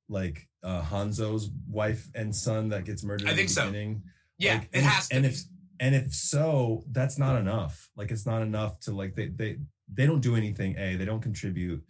like 0.09 0.49
uh 0.63 0.83
Hanzo's 0.83 1.51
wife 1.69 2.09
and 2.15 2.35
son 2.35 2.69
that 2.71 2.85
gets 2.85 3.05
murdered 3.05 3.29
I 3.29 3.35
think 3.35 3.49
so. 3.51 3.67
beginning? 3.67 4.03
Yeah, 4.39 4.55
Like, 4.55 4.63
it 4.65 4.69
and 4.75 4.85
has 4.87 5.09
to. 5.09 5.15
and 5.17 5.23
be. 5.25 5.29
if 5.31 5.41
and 5.81 5.95
if 5.95 6.13
so 6.15 6.85
that's 6.91 7.19
not 7.19 7.37
enough 7.39 7.89
like 7.97 8.11
it's 8.11 8.27
not 8.27 8.43
enough 8.43 8.79
to 8.81 8.93
like 8.93 9.15
they 9.15 9.29
they 9.29 9.57
they 9.93 10.07
don't 10.07 10.21
do 10.21 10.35
anything 10.37 10.77
a 10.79 10.97
they 10.97 11.05
don't 11.05 11.23
contribute 11.23 11.83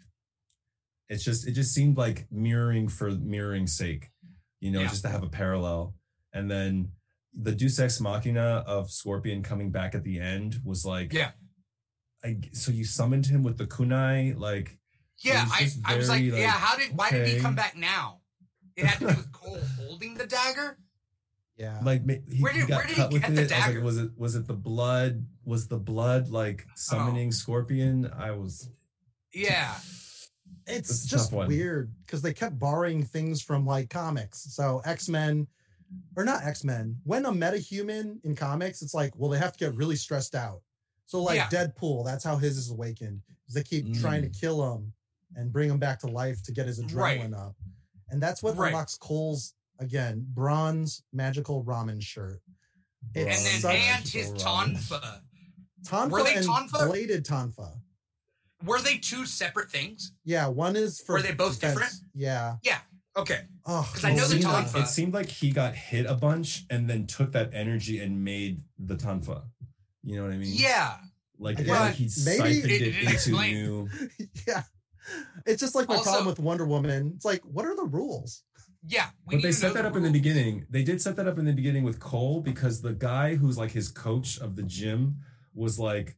it's 1.08 1.24
just 1.24 1.46
it 1.46 1.52
just 1.52 1.72
seemed 1.74 1.96
like 1.96 2.26
mirroring 2.30 2.88
for 2.88 3.10
mirroring's 3.10 3.76
sake 3.76 4.10
you 4.60 4.70
know 4.70 4.80
Yeah. 4.80 4.88
just 4.88 5.02
to 5.02 5.08
have 5.08 5.22
a 5.22 5.28
parallel 5.28 5.94
and 6.32 6.50
then 6.50 6.90
the 7.38 7.52
deus 7.52 7.78
ex 7.78 8.00
machina 8.00 8.64
of 8.66 8.90
scorpion 8.90 9.42
coming 9.42 9.70
back 9.70 9.94
at 9.94 10.02
the 10.04 10.18
end 10.20 10.56
was 10.64 10.84
like 10.84 11.12
Yeah. 11.12 11.30
I, 12.24 12.38
so 12.52 12.72
you 12.72 12.84
summoned 12.84 13.26
him 13.26 13.42
with 13.42 13.56
the 13.58 13.66
kunai 13.66 14.36
like 14.38 14.78
Yeah, 15.22 15.46
I, 15.52 15.62
just 15.64 15.78
I 15.84 15.96
was 15.96 16.08
like, 16.08 16.22
like, 16.22 16.32
yeah, 16.40 16.50
how 16.50 16.76
did 16.76 16.96
why 16.96 17.10
did 17.10 17.28
he 17.28 17.38
come 17.38 17.54
back 17.54 17.76
now? 17.76 18.20
It 18.74 18.84
had 18.84 18.98
to 18.98 19.06
do 19.12 19.16
with 19.16 19.32
Cole 19.32 19.58
holding 19.78 20.14
the 20.14 20.26
dagger. 20.26 20.76
Yeah. 21.56 21.80
like 21.82 22.02
he, 22.28 22.40
Where 22.42 22.52
he 22.52 22.60
got 22.66 22.70
where 22.78 22.86
did 22.86 22.90
he 22.90 23.02
cut 23.02 23.12
with 23.12 23.22
get 23.22 23.30
it. 23.38 23.48
the 23.48 23.56
I 23.56 23.66
was 23.68 23.74
like, 23.76 23.84
was 23.84 23.98
it 23.98 24.10
was 24.16 24.34
it 24.36 24.46
the 24.46 24.54
blood? 24.54 25.26
Was 25.44 25.68
the 25.68 25.78
blood 25.78 26.28
like 26.28 26.66
summoning 26.74 27.32
scorpion? 27.32 28.10
I 28.16 28.32
was 28.32 28.68
Yeah, 29.32 29.74
it's 30.66 30.90
It's 30.90 31.06
just 31.06 31.32
weird 31.32 31.92
because 32.04 32.20
they 32.22 32.32
kept 32.34 32.58
borrowing 32.58 33.04
things 33.04 33.40
from 33.42 33.64
like 33.66 33.88
comics. 33.90 34.40
So 34.54 34.82
X 34.84 35.08
Men, 35.08 35.46
or 36.16 36.24
not 36.24 36.44
X 36.44 36.62
Men. 36.64 36.96
When 37.04 37.24
a 37.24 37.32
metahuman 37.32 38.18
in 38.24 38.34
comics, 38.36 38.82
it's 38.82 38.92
like, 38.94 39.12
well, 39.16 39.30
they 39.30 39.38
have 39.38 39.52
to 39.52 39.58
get 39.58 39.74
really 39.76 39.96
stressed 39.96 40.34
out. 40.34 40.60
So 41.06 41.22
like 41.22 41.36
Yeah. 41.36 41.48
Deadpool, 41.48 42.04
that's 42.04 42.24
how 42.24 42.36
his 42.36 42.58
is 42.58 42.70
awakened. 42.70 43.22
Is 43.48 43.54
they 43.54 43.62
keep 43.62 43.94
trying 44.00 44.22
to 44.22 44.28
Mm. 44.28 44.40
kill 44.40 44.74
him 44.74 44.92
and 45.36 45.52
bring 45.52 45.70
him 45.70 45.78
back 45.78 46.00
to 46.00 46.06
life 46.08 46.42
to 46.44 46.52
get 46.52 46.66
his 46.66 46.80
Right. 46.92 47.20
adrenaline 47.20 47.34
up, 47.38 47.56
and 48.10 48.22
that's 48.22 48.42
what 48.42 48.56
Right. 48.56 48.68
unlocks 48.68 48.96
Cole's 48.98 49.54
again 49.78 50.24
bronze 50.34 51.02
magical 51.12 51.64
ramen 51.64 52.02
shirt. 52.02 52.40
and 53.14 53.28
It's 53.28 53.62
then 53.62 53.76
and 53.76 54.06
his 54.08 54.32
ramen. 54.32 54.76
tonfa. 54.76 55.20
Tonfa 55.86 56.10
Were 56.10 56.22
they 56.24 56.34
and 56.36 56.46
Tonfa? 56.46 56.88
bladed 56.88 57.24
Tonfa. 57.24 57.78
Were 58.64 58.80
they 58.80 58.96
two 58.98 59.26
separate 59.26 59.70
things? 59.70 60.12
Yeah, 60.24 60.48
one 60.48 60.74
is 60.76 61.00
for 61.00 61.14
Were 61.16 61.22
they 61.22 61.32
both 61.32 61.60
different? 61.60 61.92
Yeah. 62.14 62.56
Yeah. 62.62 62.80
Okay, 63.16 63.42
Oh, 63.64 63.88
'Cause 63.94 64.04
I 64.04 64.10
know 64.14 64.24
it 64.24 64.28
the 64.28 64.32
seemed 64.34 64.44
like, 64.44 64.66
Tonfa- 64.66 64.82
it 64.82 64.88
seemed 64.88 65.14
like 65.14 65.28
he 65.30 65.50
got 65.50 65.74
hit 65.74 66.04
a 66.06 66.14
bunch 66.14 66.66
and 66.68 66.88
then 66.90 67.06
took 67.06 67.32
that 67.32 67.50
energy 67.54 67.98
and 68.00 68.22
made 68.22 68.62
the 68.78 68.94
tonfa. 68.94 69.44
You 70.02 70.16
know 70.16 70.22
what 70.24 70.32
I 70.32 70.36
mean? 70.36 70.52
yeah, 70.54 70.98
Like, 71.38 71.58
Again, 71.58 71.74
like 71.74 71.94
he 71.94 72.04
maybe- 72.04 72.10
siphoned 72.10 72.48
It- 72.56 72.70
it, 72.70 72.82
it 72.82 72.96
into 73.00 73.12
explained. 73.12 73.58
new. 73.58 73.88
yeah. 74.46 74.62
It's 75.46 75.60
just 75.60 75.74
like 75.74 75.88
my 75.88 75.96
Also- 75.96 76.10
problem 76.10 76.26
with 76.26 76.38
Wonder 76.38 76.64
Woman. 76.66 77.12
It's 77.16 77.24
like, 77.24 77.42
what 77.44 77.64
are 77.64 77.76
the 77.76 77.84
rules? 77.84 78.42
Yeah. 78.88 79.06
we 79.26 79.36
But 79.36 79.42
they 79.42 79.52
set 79.52 79.74
that 79.74 79.82
the 79.82 79.88
up 79.88 79.96
in 79.96 80.02
the 80.02 80.10
beginning. 80.10 80.66
They 80.70 80.82
did 80.84 81.00
set 81.02 81.16
that 81.16 81.26
up 81.26 81.38
in 81.38 81.44
the 81.44 81.52
beginning 81.52 81.82
with 81.84 81.98
Cole 82.00 82.40
because 82.40 82.82
the 82.82 82.92
guy 82.92 83.34
who's 83.36 83.58
like 83.58 83.70
his 83.72 83.88
coach 83.88 84.38
of 84.38 84.56
the 84.56 84.62
gym 84.62 85.18
was 85.54 85.78
like, 85.78 86.16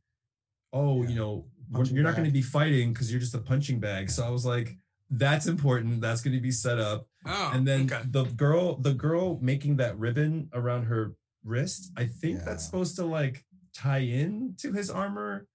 "Oh, 0.72 1.02
Yeah. 1.02 1.08
you 1.10 1.16
know, 1.16 1.46
Punching 1.72 1.94
you're 1.94 2.04
not 2.04 2.16
going 2.16 2.26
to 2.26 2.32
be 2.32 2.42
fighting 2.42 2.92
because 2.92 3.10
you're 3.10 3.20
just 3.20 3.34
a 3.34 3.38
punching 3.38 3.78
bag." 3.80 4.10
So 4.10 4.24
I 4.26 4.30
was 4.30 4.44
like, 4.46 4.76
"That's 5.10 5.46
important. 5.46 6.00
That's 6.00 6.20
going 6.22 6.34
to 6.34 6.40
be 6.42 6.50
set 6.50 6.78
up." 6.78 7.06
Oh, 7.26 7.50
and 7.54 7.66
then 7.66 7.92
okay. 7.92 8.02
the 8.08 8.24
girl, 8.24 8.76
the 8.76 8.94
girl 8.94 9.38
making 9.42 9.76
that 9.76 9.98
ribbon 9.98 10.48
around 10.52 10.84
her 10.84 11.14
wrist, 11.44 11.92
I 11.96 12.06
think 12.06 12.38
Yeah. 12.38 12.44
that's 12.44 12.64
supposed 12.64 12.96
to 12.96 13.04
like 13.04 13.44
tie 13.74 13.98
in 13.98 14.54
to 14.58 14.72
his 14.72 14.90
armor, 14.90 15.46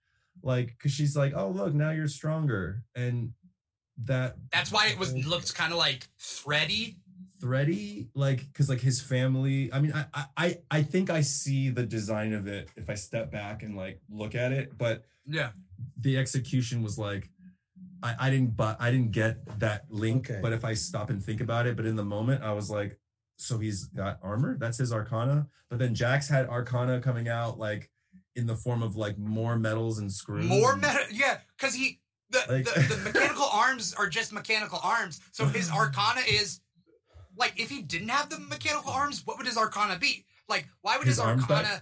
like 0.43 0.67
because 0.67 0.91
she's 0.91 1.15
like, 1.15 1.33
"Oh, 1.35 1.49
look, 1.49 1.73
now 1.73 1.89
you're 1.91 2.07
stronger," 2.07 2.83
and 2.95 3.33
that 4.05 4.35
that's 4.51 4.71
why 4.71 4.87
it 4.87 4.97
was 4.97 5.13
looked 5.15 5.53
kind 5.55 5.71
of 5.71 5.77
like 5.79 6.07
thready. 6.19 6.97
Thready 7.43 8.07
like 8.13 8.39
because 8.47 8.69
like 8.69 8.79
his 8.79 9.01
family 9.01 9.69
i 9.73 9.79
mean 9.81 9.91
I, 9.93 10.05
I 10.13 10.25
i 10.37 10.57
i 10.71 10.81
think 10.81 11.09
i 11.09 11.19
see 11.19 11.69
the 11.69 11.83
design 11.85 12.31
of 12.31 12.47
it 12.47 12.69
if 12.77 12.89
i 12.89 12.93
step 12.95 13.33
back 13.33 13.63
and 13.63 13.75
like 13.75 13.99
look 14.09 14.33
at 14.33 14.53
it 14.53 14.77
but 14.77 15.03
Yeah, 15.27 15.49
the 15.99 16.17
execution 16.17 16.81
was 16.81 16.97
like 16.97 17.29
i 18.01 18.15
i 18.17 18.29
didn't 18.29 18.55
but 18.55 18.77
i 18.79 18.89
didn't 18.91 19.11
get 19.11 19.59
that 19.59 19.83
link 19.89 20.29
Okay. 20.29 20.39
but 20.41 20.53
if 20.53 20.63
i 20.63 20.73
stop 20.73 21.09
and 21.09 21.21
think 21.21 21.41
about 21.41 21.67
it 21.67 21.75
but 21.75 21.85
in 21.85 21.97
the 21.97 22.05
moment 22.05 22.43
i 22.43 22.53
was 22.53 22.69
like 22.69 22.97
so 23.35 23.57
he's 23.57 23.85
got 23.87 24.19
armor 24.23 24.55
that's 24.57 24.77
his 24.77 24.93
arcana 24.93 25.45
but 25.69 25.79
then 25.79 25.93
jax 25.93 26.29
had 26.29 26.47
arcana 26.47 27.01
coming 27.01 27.27
out 27.27 27.59
like 27.59 27.89
in 28.37 28.47
the 28.47 28.55
form 28.55 28.81
of 28.81 28.95
like 28.95 29.17
more 29.17 29.59
metals 29.59 29.99
and 29.99 30.09
screws 30.11 30.45
more 30.45 30.77
metal. 30.77 31.05
Yeah, 31.11 31.39
because 31.57 31.75
he 31.75 31.99
the, 32.31 32.41
Like- 32.49 32.65
the 32.65 32.95
the 32.95 33.01
mechanical 33.03 33.45
arms 33.53 33.93
are 33.93 34.07
just 34.09 34.33
mechanical 34.33 34.79
arms. 34.83 35.21
So 35.31 35.45
his 35.45 35.69
arcana 35.81 36.21
is 36.27 36.59
like 37.37 37.59
if 37.59 37.69
he 37.69 37.81
didn't 37.81 38.09
have 38.09 38.29
the 38.29 38.39
mechanical 38.39 38.91
arms, 38.91 39.21
what 39.25 39.37
would 39.37 39.45
his 39.47 39.57
arcana 39.57 39.97
be? 39.99 40.25
Like 40.49 40.67
why 40.81 40.97
would 40.97 41.07
his, 41.07 41.17
His 41.17 41.25
arcana 41.25 41.47
back? 41.63 41.81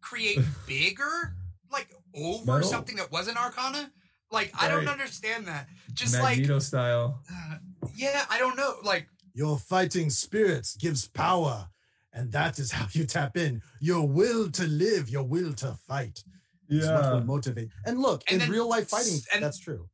create 0.00 0.38
bigger 0.66 1.34
like 1.70 1.88
over 2.14 2.52
Metal? 2.54 2.68
something 2.68 2.96
that 2.96 3.10
wasn't 3.12 3.36
arcana? 3.38 3.90
Like 4.30 4.52
I 4.58 4.68
don't 4.68 4.88
understand 4.88 5.46
that. 5.46 5.68
Just 5.94 6.14
magneto 6.14 6.58
style 6.58 7.20
like 7.30 7.36
uh, 7.52 7.88
yeah, 7.94 8.24
I 8.30 8.38
don't 8.38 8.56
know. 8.56 8.74
Like 8.82 9.08
Your 9.34 9.58
fighting 9.58 10.10
spirits 10.10 10.76
gives 10.76 11.08
power, 11.08 11.68
and 12.12 12.30
that 12.32 12.58
is 12.58 12.70
how 12.72 12.86
you 12.92 13.04
tap 13.06 13.36
in. 13.36 13.62
Your 13.80 14.06
will 14.06 14.50
to 14.52 14.64
live, 14.66 15.08
your 15.08 15.24
will 15.24 15.52
to 15.54 15.74
fight. 15.86 16.22
is 16.68 16.86
what 16.86 17.02
will 17.12 17.18
yeah 17.20 17.24
motivate. 17.24 17.68
And 17.86 17.98
look, 18.00 18.22
And 18.28 18.34
in 18.34 18.38
then 18.40 18.50
real 18.50 18.68
life 18.68 18.88
fighting, 18.90 19.20
and- 19.32 19.42
that's 19.42 19.58
true. 19.58 19.88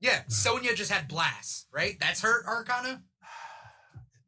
yeah, 0.00 0.22
Sonya 0.28 0.74
just 0.74 0.90
had 0.92 1.08
blast, 1.08 1.66
right? 1.72 1.96
That's 2.00 2.20
her 2.22 2.46
arcana. 2.46 3.02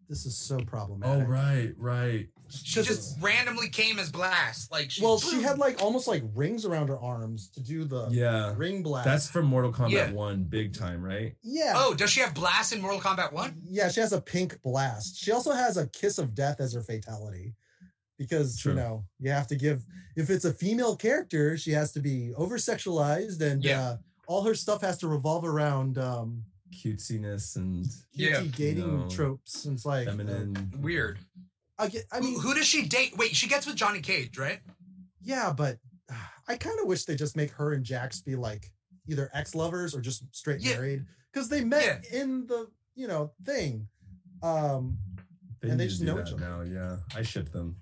This 0.08 0.24
is 0.26 0.36
so 0.36 0.58
problematic. 0.58 1.26
oh 1.26 1.28
right 1.30 1.72
right 1.76 2.28
She 2.48 2.80
just 2.82 3.20
randomly 3.20 3.68
came 3.68 3.98
as 3.98 4.10
blast. 4.12 4.70
Like 4.70 4.90
she, 4.90 5.02
Well, 5.02 5.18
she 5.18 5.42
had 5.42 5.58
like 5.58 5.82
almost 5.82 6.06
like 6.06 6.22
rings 6.34 6.64
around 6.64 6.88
her 6.88 6.98
arms 7.00 7.48
to 7.54 7.60
do 7.60 7.84
the 7.84 8.06
yeah 8.10 8.54
ring 8.56 8.82
blast. 8.84 9.04
That's 9.04 9.28
from 9.28 9.46
Mortal 9.46 9.72
Kombat 9.72 9.90
Yeah. 9.90 10.12
1, 10.12 10.44
big 10.44 10.72
time, 10.72 11.02
right? 11.02 11.34
yeah. 11.42 11.72
Oh, 11.76 11.92
does 11.94 12.10
she 12.10 12.20
have 12.20 12.34
blast 12.34 12.72
in 12.72 12.80
Mortal 12.80 13.00
Kombat 13.00 13.32
One? 13.32 13.60
Yeah, 13.68 13.88
she 13.88 14.00
has 14.00 14.12
a 14.12 14.20
pink 14.20 14.60
blast. 14.62 15.16
She 15.18 15.32
also 15.32 15.52
has 15.52 15.76
a 15.76 15.88
kiss 15.88 16.18
of 16.18 16.34
death 16.34 16.60
as 16.60 16.72
her 16.74 16.82
fatality. 16.82 17.54
Because 18.18 18.58
True. 18.58 18.72
you 18.72 18.78
know, 18.78 19.04
you 19.18 19.30
have 19.30 19.46
to 19.48 19.56
give 19.56 19.84
if 20.16 20.30
it's 20.30 20.44
a 20.46 20.52
female 20.54 20.96
character, 20.96 21.56
she 21.58 21.72
has 21.72 21.92
to 21.92 22.00
be 22.00 22.32
over 22.36 22.56
sexualized 22.58 23.40
and 23.42 23.62
Yeah. 23.64 23.80
uh 23.82 23.96
all 24.28 24.42
her 24.42 24.54
stuff 24.54 24.80
has 24.82 24.98
to 24.98 25.08
revolve 25.08 25.44
around 25.44 25.98
um 25.98 26.42
Cutesiness 26.76 27.56
and 27.56 27.86
Yeah. 28.12 28.40
cutesy 28.42 28.54
gating 28.56 29.00
No. 29.00 29.08
tropes. 29.10 29.64
And 29.64 29.74
it's 29.76 29.84
like 29.86 30.06
uh, 30.08 30.10
feminine. 30.12 30.72
Weird. 30.80 31.18
I 31.78 31.88
get 31.88 32.04
I 32.12 32.18
I 32.18 32.20
mean 32.20 32.32
mean, 32.32 32.40
who, 32.40 32.54
does 32.54 32.66
she 32.66 32.86
date? 32.86 33.16
Wait, 33.16 33.34
she 33.36 33.48
gets 33.48 33.66
with 33.66 33.76
Johnny 33.76 34.00
Cage, 34.00 34.38
right? 34.38 34.60
yeah, 35.20 35.52
but 35.52 35.78
I 36.48 36.56
kind 36.56 36.78
of 36.80 36.86
wish 36.86 37.04
they 37.04 37.16
just 37.16 37.36
make 37.36 37.50
her 37.52 37.72
and 37.72 37.84
Jax 37.84 38.20
be 38.20 38.36
like 38.36 38.70
either 39.08 39.30
ex-lovers 39.34 39.94
or 39.94 40.00
just 40.00 40.24
straight 40.34 40.60
Yeah. 40.60 40.74
married. 40.74 41.06
Because 41.32 41.48
they 41.48 41.62
met 41.64 42.06
in 42.12 42.46
the, 42.46 42.68
you 42.94 43.06
know, 43.08 43.32
thing. 43.44 43.88
Um 44.42 44.98
They 45.60 45.70
And 45.70 45.80
they 45.80 45.84
need 45.84 45.90
just 45.90 46.02
know 46.02 46.16
that 46.16 46.28
each 46.28 46.34
other. 46.34 46.40
now. 46.48 46.60
Yeah, 46.62 46.96
I 47.14 47.22
ship 47.22 47.50
them. 47.52 47.76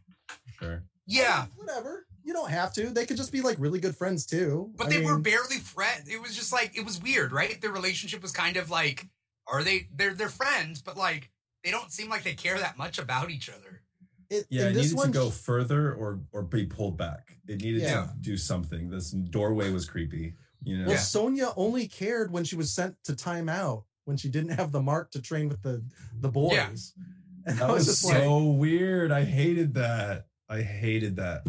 Sure. 0.58 0.82
Yeah, 1.06 1.46
whatever. 1.56 2.06
You 2.24 2.32
don't 2.32 2.50
have 2.50 2.72
to. 2.74 2.86
They 2.90 3.04
could 3.06 3.16
just 3.18 3.32
be 3.32 3.42
like 3.42 3.56
really 3.60 3.78
good 3.80 3.94
friends 3.96 4.24
too. 4.26 4.70
but 4.76 4.86
I 4.86 4.90
they 4.90 5.04
were 5.04 5.18
barely 5.18 5.56
friends. 5.58 6.08
It 6.08 6.20
was 6.20 6.34
just 6.34 6.52
like 6.52 6.76
it 6.76 6.84
was 6.84 7.00
weird, 7.00 7.32
right? 7.32 7.60
Their 7.60 7.70
relationship 7.72 8.22
was 8.22 8.32
kind 8.32 8.56
of 8.56 8.70
like, 8.70 9.06
are 9.46 9.62
they? 9.62 9.88
They're 9.94 10.14
they're 10.14 10.28
friends, 10.30 10.80
but 10.82 10.96
like 10.96 11.30
they 11.62 11.70
don't 11.70 11.92
seem 11.92 12.08
like 12.10 12.22
they 12.24 12.34
care 12.34 12.58
that 12.58 12.78
much 12.78 12.98
about 12.98 13.30
each 13.30 13.48
other. 13.50 13.82
it, 14.30 14.46
Yeah, 14.48 14.68
it 14.68 14.72
this 14.74 14.84
needed 14.84 14.96
one, 14.96 15.06
to 15.08 15.12
go 15.12 15.30
further 15.30 15.92
or 15.94 16.20
or 16.32 16.42
be 16.42 16.64
pulled 16.66 16.96
back. 16.96 17.36
It 17.46 17.60
needed 17.60 17.82
Yeah. 17.82 18.06
to 18.06 18.10
do 18.20 18.36
something. 18.38 18.88
This 18.88 19.10
doorway 19.10 19.70
was 19.70 19.84
creepy. 19.86 20.34
You 20.62 20.78
know. 20.78 20.84
Well, 20.86 20.94
Yeah. 20.94 21.00
Sonya 21.00 21.52
only 21.56 21.86
cared 21.88 22.30
when 22.32 22.44
she 22.44 22.56
was 22.56 22.72
sent 22.72 22.96
to 23.04 23.12
timeout 23.12 23.84
when 24.06 24.16
she 24.16 24.30
didn't 24.30 24.52
have 24.52 24.72
the 24.72 24.80
mark 24.80 25.10
to 25.12 25.20
train 25.20 25.48
with 25.50 25.60
the 25.62 25.84
the 26.20 26.30
boys. 26.30 26.94
Yeah. 26.96 27.04
And 27.46 27.58
That 27.58 27.68
I 27.68 27.72
was 27.74 27.86
was 27.86 27.96
just 28.00 28.04
like, 28.06 28.22
so 28.22 28.44
weird. 28.52 29.12
I 29.12 29.24
hated 29.24 29.74
that. 29.74 30.28
I 30.48 30.62
hated 30.62 31.16
that. 31.16 31.44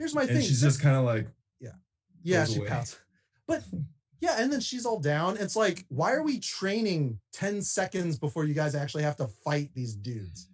Here's 0.00 0.14
my 0.16 0.22
and 0.22 0.30
thing. 0.30 0.40
she's 0.42 0.60
just 0.60 0.80
kind 0.82 0.96
of 0.96 1.04
like, 1.04 1.28
yeah, 1.60 1.70
yeah, 2.24 2.44
she 2.44 2.58
away. 2.58 2.66
pouts. 2.68 2.98
But 3.46 3.62
yeah, 4.20 4.36
and 4.42 4.52
then 4.52 4.60
she's 4.60 4.84
all 4.84 4.98
down. 4.98 5.36
It's 5.38 5.54
like, 5.54 5.84
why 5.88 6.12
are 6.12 6.22
we 6.22 6.40
training 6.40 7.20
10 7.34 7.62
seconds 7.62 8.18
before 8.18 8.44
you 8.44 8.54
guys 8.54 8.74
actually 8.74 9.02
have 9.04 9.16
to 9.16 9.28
fight 9.44 9.70
these 9.74 9.94
dudes? 9.94 10.48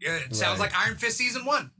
Yeah, 0.00 0.16
it 0.16 0.34
sounds 0.34 0.58
Right. 0.58 0.70
like 0.72 0.86
Iron 0.86 0.96
Fist 0.96 1.16
season 1.16 1.44
one. 1.46 1.70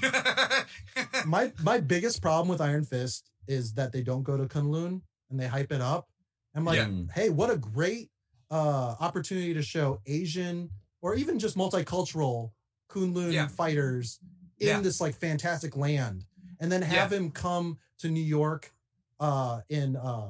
My 1.26 1.52
my 1.62 1.78
biggest 1.80 2.22
problem 2.22 2.48
with 2.48 2.60
Iron 2.60 2.84
Fist 2.84 3.30
is 3.48 3.72
that 3.74 3.92
they 3.92 4.02
don't 4.02 4.22
go 4.22 4.36
to 4.36 4.44
Kunlun 4.44 5.00
and 5.30 5.40
they 5.40 5.46
hype 5.46 5.72
it 5.72 5.80
up. 5.80 6.08
I'm 6.54 6.64
like, 6.64 6.76
Yeah. 6.78 6.90
hey, 7.14 7.30
what 7.30 7.50
a 7.50 7.56
great 7.56 8.10
uh 8.50 8.94
opportunity 9.00 9.54
to 9.54 9.62
show 9.62 10.00
Asian 10.06 10.70
or 11.02 11.14
even 11.16 11.38
just 11.38 11.56
multicultural 11.56 12.52
Kunlun 12.90 13.32
Yeah. 13.32 13.48
fighters 13.48 14.20
in 14.60 14.68
Yeah. 14.68 14.80
this 14.80 15.00
like 15.00 15.16
fantastic 15.16 15.76
land. 15.76 16.24
And 16.60 16.70
then 16.70 16.82
have 16.82 17.12
him 17.12 17.30
come 17.30 17.78
to 17.98 18.08
New 18.08 18.22
York 18.22 18.72
uh 19.20 19.60
in 19.68 19.96
uh 19.96 20.28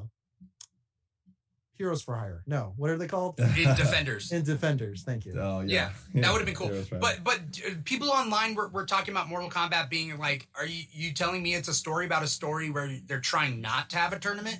Heroes 1.76 2.02
for 2.02 2.14
Hire. 2.14 2.42
No, 2.46 2.72
what 2.76 2.90
are 2.90 2.96
they 2.96 3.08
called? 3.08 3.38
in 3.40 3.46
Defenders. 3.76 4.30
In 4.30 4.44
Defenders. 4.44 5.02
Thank 5.02 5.26
you. 5.26 5.34
oh 5.38 5.60
Yeah, 5.60 5.90
yeah, 6.12 6.22
that 6.22 6.32
would've 6.32 6.46
been 6.46 6.54
cool. 6.54 6.68
It 6.68 6.72
was 6.72 6.88
fun. 6.88 7.00
But 7.00 7.24
but 7.24 7.40
uh, 7.66 7.74
people 7.84 8.10
online 8.10 8.54
were, 8.54 8.68
were 8.68 8.86
talking 8.86 9.12
about 9.12 9.28
Mortal 9.28 9.50
Kombat 9.50 9.90
being 9.90 10.16
like, 10.18 10.48
are 10.56 10.66
you 10.66 10.84
you 10.92 11.12
telling 11.12 11.42
me 11.42 11.54
it's 11.54 11.68
a 11.68 11.74
story 11.74 12.06
about 12.06 12.22
a 12.22 12.28
story 12.28 12.70
where 12.70 12.96
they're 13.06 13.20
trying 13.20 13.60
not 13.60 13.90
to 13.90 13.96
have 13.96 14.12
a 14.12 14.18
tournament? 14.18 14.58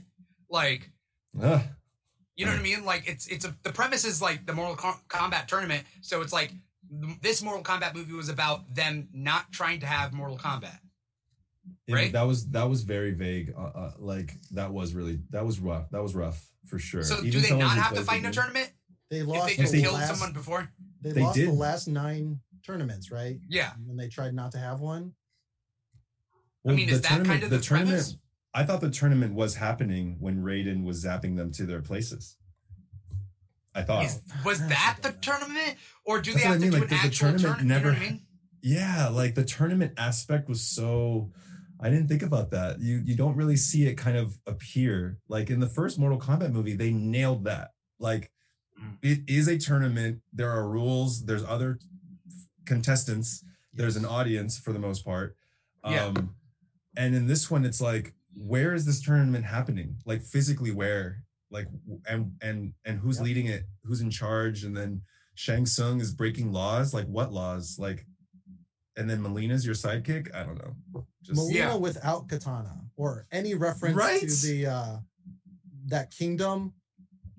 Like, 0.51 0.91
Ugh. 1.41 1.63
you 2.37 2.47
know 2.47 2.53
what 2.53 2.61
I 2.61 2.63
mean? 2.63 2.85
Like 2.85 3.09
it's 3.09 3.29
it's 3.29 3.45
a 3.45 3.55
the 3.63 3.73
premise 3.73 4.05
is 4.05 4.21
like 4.21 4.45
the 4.45 4.53
Mortal 4.53 4.77
Kombat 5.09 5.47
tournament, 5.47 5.85
so 6.01 6.21
it's 6.21 6.33
like 6.33 6.53
this 7.23 7.43
Mortal 7.43 7.63
Kombat 7.63 7.95
movie 7.95 8.13
was 8.13 8.29
about 8.29 8.75
them 8.75 9.09
not 9.13 9.53
trying 9.53 9.79
to 9.81 9.87
have 9.87 10.13
Mortal 10.13 10.37
Kombat. 10.37 10.79
Yeah, 11.87 11.97
right? 11.97 12.13
that 12.13 12.23
was 12.23 12.49
that 12.51 12.69
was 12.69 12.83
very 12.83 13.13
vague. 13.13 13.53
Uh, 13.57 13.61
uh, 13.63 13.93
like 13.99 14.33
that 14.53 14.73
was 14.73 14.95
really 14.95 15.19
that 15.31 15.45
was 15.45 15.59
rough. 15.61 15.91
That 15.91 16.03
was 16.03 16.15
rough 16.15 16.43
for 16.67 16.79
sure. 16.79 17.03
So 17.03 17.21
do 17.23 17.41
they 17.41 17.57
not 17.57 17.77
have 17.77 17.95
to 17.95 18.03
fight 18.03 18.21
in 18.21 18.27
a 18.27 18.33
tournament 18.33 18.73
They 19.11 19.19
if 19.19 19.27
lost 19.27 19.49
they 19.49 19.57
just 19.63 19.73
they- 19.73 19.83
killed 19.83 19.95
last, 19.95 20.09
someone 20.09 20.33
before? 20.33 20.71
They, 21.03 21.13
They 21.13 21.21
lost 21.21 21.37
the 21.37 21.51
last 21.53 21.87
nine 21.89 22.41
tournaments, 22.65 23.11
right? 23.11 23.39
Yeah. 23.51 23.73
And 23.89 23.99
they 23.99 24.09
tried 24.09 24.33
not 24.35 24.53
to 24.53 24.59
have 24.59 24.81
one. 24.81 25.13
I 26.67 26.73
mean, 26.73 26.87
the 26.87 26.95
is 26.95 27.03
that 27.03 27.09
kind 27.09 27.19
tournament- 27.25 27.45
of 27.45 27.51
the, 27.51 27.61
tournament? 27.61 27.91
premise? 27.91 28.17
I 28.55 28.65
thought 28.65 28.81
the 28.81 28.91
tournament 28.91 29.35
was 29.35 29.57
happening 29.57 30.17
when 30.21 30.43
Raiden 30.43 30.85
was 30.85 31.05
zapping 31.05 31.37
them 31.37 31.53
to 31.53 31.67
their 31.67 31.83
places. 31.83 32.37
I 33.75 33.83
thought. 33.83 34.05
Is, 34.07 34.21
was 34.45 34.61
that 34.69 34.99
the 35.03 35.13
tournament, 35.13 35.77
or 36.07 36.21
do 36.23 36.33
That's 36.33 36.45
they 36.45 36.49
what 36.49 36.51
I 36.51 36.53
have 36.53 36.61
to 36.61 36.61
mean, 36.63 36.71
do 36.71 36.77
like, 36.79 36.83
an 36.85 36.89
the- 36.89 36.95
the 36.95 37.07
actual 37.07 37.29
tournament 37.29 37.43
tournament? 37.43 37.69
never- 37.69 37.87
you 37.89 37.93
know 37.93 37.99
what 37.99 38.07
I 38.07 38.11
mean? 38.13 38.21
Yeah, 38.63 39.09
like 39.09 39.35
the 39.35 39.45
tournament 39.45 39.93
aspect 39.99 40.49
was 40.49 40.63
so 40.63 41.33
I 41.85 41.91
didn't 41.91 42.09
think 42.09 42.23
about 42.23 42.51
that. 42.53 42.81
You 42.81 43.03
you 43.05 43.15
don't 43.15 43.37
really 43.37 43.57
see 43.57 43.87
it 43.87 43.95
kind 43.97 44.17
of 44.17 44.39
appear. 44.47 45.19
Like 45.29 45.51
in 45.51 45.61
the 45.61 45.69
first 45.69 45.99
Mortal 45.99 46.19
Kombat 46.19 46.51
movie, 46.53 46.75
they 46.75 46.91
nailed 46.93 47.45
that. 47.45 47.73
Like 47.99 48.31
Mm. 48.83 48.97
it 49.03 49.21
is 49.29 49.47
a 49.47 49.57
tournament. 49.57 50.21
There 50.33 50.51
are 50.51 50.69
rules, 50.69 51.25
there's 51.27 51.45
other 51.45 51.79
contestants, 52.67 53.45
there's 53.73 53.97
an 53.97 54.05
audience 54.05 54.59
for 54.59 54.73
the 54.73 54.79
most 54.79 55.05
part. 55.05 55.37
Yeah. 55.89 56.07
Um 56.07 56.35
and 56.97 57.15
in 57.15 57.27
this 57.27 57.51
one 57.51 57.65
it's 57.65 57.81
like 57.81 58.15
where 58.35 58.75
is 58.75 58.85
this 58.85 59.01
tournament 59.01 59.45
happening? 59.45 59.99
Like 60.05 60.23
physically 60.23 60.71
where? 60.73 61.23
Like 61.51 61.69
and 62.09 62.33
and 62.41 62.73
and 62.85 62.99
who's 62.99 63.19
Yep. 63.19 63.25
leading 63.27 63.47
it? 63.47 63.65
Who's 63.85 64.01
in 64.01 64.11
charge? 64.11 64.65
And 64.65 64.77
then 64.77 65.03
Shang 65.35 65.67
Tsung 65.67 66.01
is 66.01 66.13
breaking 66.15 66.51
laws. 66.53 66.95
Like 66.95 67.07
what 67.07 67.33
laws? 67.33 67.77
Like 67.79 68.07
and 68.97 69.09
then 69.09 69.21
Mileena's 69.21 69.65
your 69.67 69.75
sidekick. 69.75 70.35
I 70.35 70.45
don't 70.45 70.59
know. 70.59 71.05
Just 71.23 71.37
Melina 71.37 71.59
Yeah. 71.59 71.75
without 71.77 72.29
Kitana 72.29 72.79
or 72.97 73.27
any 73.33 73.55
reference 73.55 73.97
Right? 73.97 74.21
to 74.21 74.47
the 74.47 74.67
uh 74.67 74.97
that 75.87 76.11
kingdom 76.11 76.73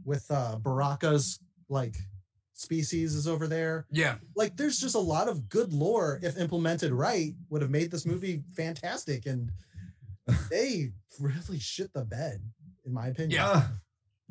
with 0.03 0.25
uh 0.29 0.57
Baraka's 0.61 1.39
like 1.69 1.95
species 2.53 3.15
is 3.15 3.27
over 3.27 3.47
there. 3.47 3.85
Yeah. 3.91 4.15
Like 4.35 4.55
there's 4.55 4.79
just 4.79 4.95
a 4.95 4.99
lot 4.99 5.27
of 5.27 5.49
good 5.49 5.73
lore 5.73 6.19
if 6.23 6.37
implemented 6.37 6.91
right 6.91 7.33
would 7.49 7.61
have 7.61 7.71
made 7.71 7.91
this 7.91 8.05
movie 8.05 8.43
fantastic 8.55 9.25
and 9.25 9.51
they 10.49 10.91
really 11.19 11.59
shit 11.59 11.91
the 11.93 12.03
bed 12.05 12.41
in 12.85 12.93
my 12.93 13.07
opinion. 13.07 13.31
Yeah. 13.31 13.51
Ah. 13.55 13.71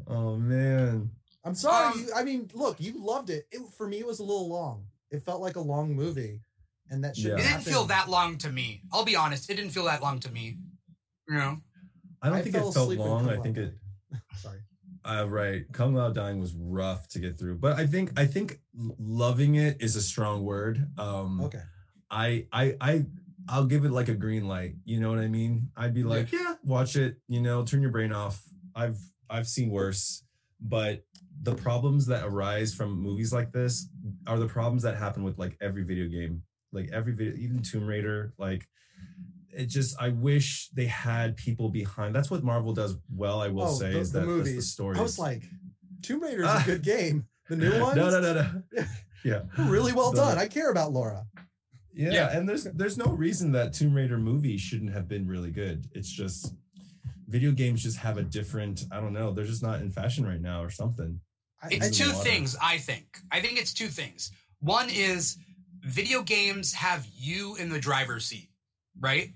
oh 0.09 0.37
man. 0.37 1.11
I'm 1.47 1.55
sorry. 1.55 1.93
Um, 1.93 1.99
you, 1.99 2.09
I 2.17 2.25
mean, 2.25 2.51
look, 2.55 2.81
you 2.81 3.05
loved 3.05 3.29
it. 3.29 3.47
it. 3.53 3.61
For 3.77 3.87
me, 3.87 3.99
it 3.99 4.07
was 4.07 4.21
a 4.21 4.25
little 4.25 4.49
long. 4.49 4.87
It 5.11 5.23
felt 5.23 5.43
like 5.43 5.57
a 5.57 5.61
long 5.61 5.95
movie, 5.95 6.41
and 6.90 7.05
that 7.05 7.16
should. 7.16 7.27
Yeah. 7.27 7.35
It 7.35 7.43
didn't 7.43 7.62
feel 7.62 7.85
that 7.85 8.09
long 8.09 8.39
to 8.39 8.51
me. 8.51 8.82
I'll 8.93 9.05
be 9.05 9.16
honest. 9.16 9.51
It 9.51 9.56
didn't 9.56 9.73
feel 9.73 9.85
that 9.85 10.02
long 10.02 10.20
to 10.20 10.31
me. 10.31 10.59
You 11.28 11.36
know? 11.36 11.59
I 12.23 12.28
don't 12.28 12.39
I 12.39 12.43
think 12.43 12.55
it 12.55 12.73
felt 12.73 12.97
long. 12.97 13.28
I 13.28 13.36
think 13.39 13.56
it 13.56 13.74
Sorry. 14.36 14.59
Uh, 15.05 15.27
right. 15.28 15.65
Kung 15.73 15.94
Lao 15.94 16.11
dying 16.11 16.40
was 16.40 16.55
rough 16.55 17.06
to 17.09 17.19
get 17.19 17.39
through, 17.39 17.56
but 17.56 17.78
I 17.78 17.86
think 17.86 18.19
I 18.19 18.27
think 18.27 18.61
loving 18.98 19.56
it 19.56 19.77
is 19.81 19.97
a 19.97 20.02
strong 20.02 20.44
word. 20.44 20.86
Um, 20.98 21.43
Okay. 21.43 21.61
I 22.11 22.47
I 22.52 22.77
I 22.81 23.05
I'll 23.48 23.66
give 23.66 23.85
it 23.85 23.90
like 23.90 24.09
a 24.09 24.15
green 24.15 24.47
light. 24.47 24.77
You 24.85 25.01
know 25.01 25.11
what 25.11 25.19
I 25.19 25.28
mean? 25.28 25.70
I'd 25.77 25.93
be 25.94 26.05
like, 26.05 26.32
yeah, 26.32 26.55
watch 26.62 26.97
it. 26.97 27.16
You 27.28 27.40
know, 27.40 27.65
turn 27.65 27.82
your 27.82 27.90
brain 27.90 28.12
off. 28.12 28.43
I've 28.74 28.98
I've 29.28 29.47
seen 29.47 29.70
worse, 29.70 30.23
but 30.61 31.05
the 31.43 31.55
problems 31.55 32.06
that 32.06 32.24
arise 32.24 32.73
from 32.74 32.98
movies 32.98 33.32
like 33.32 33.52
this 33.52 33.89
are 34.27 34.39
the 34.39 34.47
problems 34.47 34.82
that 34.85 34.97
happen 34.97 35.24
with 35.24 35.39
like 35.39 35.56
every 35.61 35.82
video 35.82 36.06
game, 36.09 36.43
like 36.75 36.91
every 36.93 37.13
video, 37.15 37.35
even 37.37 37.63
Tomb 37.63 37.87
Raider. 37.87 38.35
Like, 38.39 38.69
it 39.51 39.67
just 39.67 39.97
I 40.01 40.09
wish 40.11 40.69
they 40.71 40.87
had 40.87 41.37
people 41.37 41.69
behind. 41.71 42.15
That's 42.15 42.31
what 42.31 42.43
Marvel 42.43 42.73
does 42.75 42.97
well. 43.15 43.41
I 43.41 43.49
will 43.49 43.65
Oh, 43.65 43.75
say 43.75 43.93
the- 43.93 44.01
is 44.01 44.13
the 44.13 44.21
that 44.21 44.27
that's 44.27 44.51
the 44.57 44.63
story. 44.63 44.99
I 44.99 45.03
was 45.03 45.19
like, 45.19 45.45
Tomb 46.03 46.21
Raider 46.23 46.43
is 46.43 46.49
Ah. 46.51 46.63
a 46.63 46.67
good 46.67 46.83
game. 46.83 47.27
The 47.49 47.57
new 47.57 47.81
one? 47.81 47.97
No, 48.01 48.11
no, 48.11 48.21
no, 48.21 48.35
no. 48.35 48.85
Yeah. 49.25 49.43
really 49.57 49.93
well 49.93 50.11
The- 50.11 50.19
done. 50.19 50.39
I 50.39 50.49
care 50.49 50.71
about 50.71 50.93
Laura. 50.93 51.25
Yeah, 51.95 52.13
Yeah. 52.13 52.37
and 52.37 52.49
there's 52.49 52.65
there's 52.65 52.99
no 52.99 53.07
reason 53.07 53.53
that 53.53 53.73
Tomb 53.73 53.95
Raider 53.95 54.19
movie 54.19 54.59
shouldn't 54.59 54.93
have 54.93 55.07
been 55.09 55.27
really 55.29 55.51
good. 55.53 55.87
It's 55.93 56.11
just 56.11 56.53
video 57.29 57.53
games 57.53 57.83
just 57.83 57.97
have 57.99 58.19
a 58.19 58.23
different, 58.23 58.85
I 58.91 59.01
don't 59.01 59.13
know, 59.15 59.33
they're 59.33 59.45
just 59.47 59.63
not 59.63 59.81
in 59.81 59.91
fashion 59.93 60.27
right 60.27 60.41
now 60.41 60.63
or 60.63 60.71
something. 60.71 61.21
I, 61.63 61.69
It's 61.71 61.97
two 61.97 62.11
things, 62.11 62.55
I 62.61 62.77
think. 62.79 63.19
I 63.31 63.41
think 63.41 63.59
it's 63.59 63.73
two 63.73 63.87
things. 63.89 64.31
One 64.61 64.89
is 64.91 65.39
video 65.85 66.23
games 66.23 66.73
have 66.73 67.06
you 67.15 67.56
in 67.56 67.69
the 67.69 67.78
driver's 67.78 68.24
seat, 68.24 68.48
right? 69.01 69.31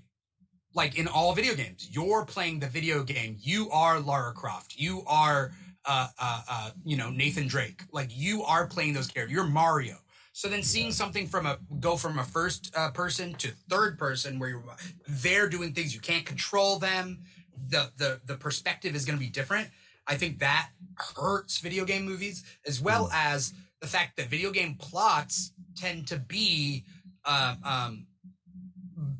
Like 0.73 0.97
in 0.97 1.07
all 1.07 1.33
video 1.33 1.55
games, 1.55 1.87
you're 1.91 2.25
playing 2.25 2.59
the 2.59 2.67
video 2.67 3.03
game. 3.03 3.37
You 3.39 3.69
are 3.71 3.99
Lara 3.99 4.33
Croft. 4.33 4.75
You 4.77 5.03
are, 5.07 5.51
uh, 5.85 6.07
uh, 6.19 6.41
uh, 6.49 6.71
you 6.83 6.97
know, 6.97 7.09
Nathan 7.09 7.47
Drake. 7.47 7.83
Like 7.91 8.09
you 8.11 8.43
are 8.43 8.67
playing 8.67 8.93
those 8.93 9.07
characters. 9.07 9.33
You're 9.33 9.45
Mario. 9.45 9.97
So 10.31 10.47
then 10.47 10.63
seeing 10.63 10.91
something 10.91 11.27
from 11.27 11.45
a 11.45 11.57
go 11.79 11.97
from 11.97 12.19
a 12.19 12.23
first 12.23 12.71
uh, 12.75 12.91
person 12.91 13.33
to 13.35 13.49
third 13.69 13.97
person 13.97 14.39
where 14.39 14.49
you're 14.49 14.63
they're 15.07 15.49
doing 15.49 15.73
things 15.73 15.93
you 15.93 15.99
can't 15.99 16.25
control 16.25 16.79
them. 16.79 17.19
The 17.67 17.91
the 17.97 18.21
the 18.25 18.35
perspective 18.35 18.95
is 18.95 19.05
going 19.05 19.17
to 19.17 19.23
be 19.23 19.29
different. 19.29 19.69
I 20.07 20.15
think 20.15 20.39
that 20.39 20.69
hurts 20.95 21.59
video 21.59 21.83
game 21.83 22.05
movies 22.05 22.43
as 22.65 22.79
well 22.79 23.09
as 23.11 23.53
the 23.81 23.87
fact 23.87 24.17
that 24.17 24.27
video 24.27 24.51
game 24.51 24.75
plots 24.75 25.51
tend 25.75 26.07
to 26.07 26.17
be 26.17 26.85
um, 27.25 27.57
um, 27.63 28.07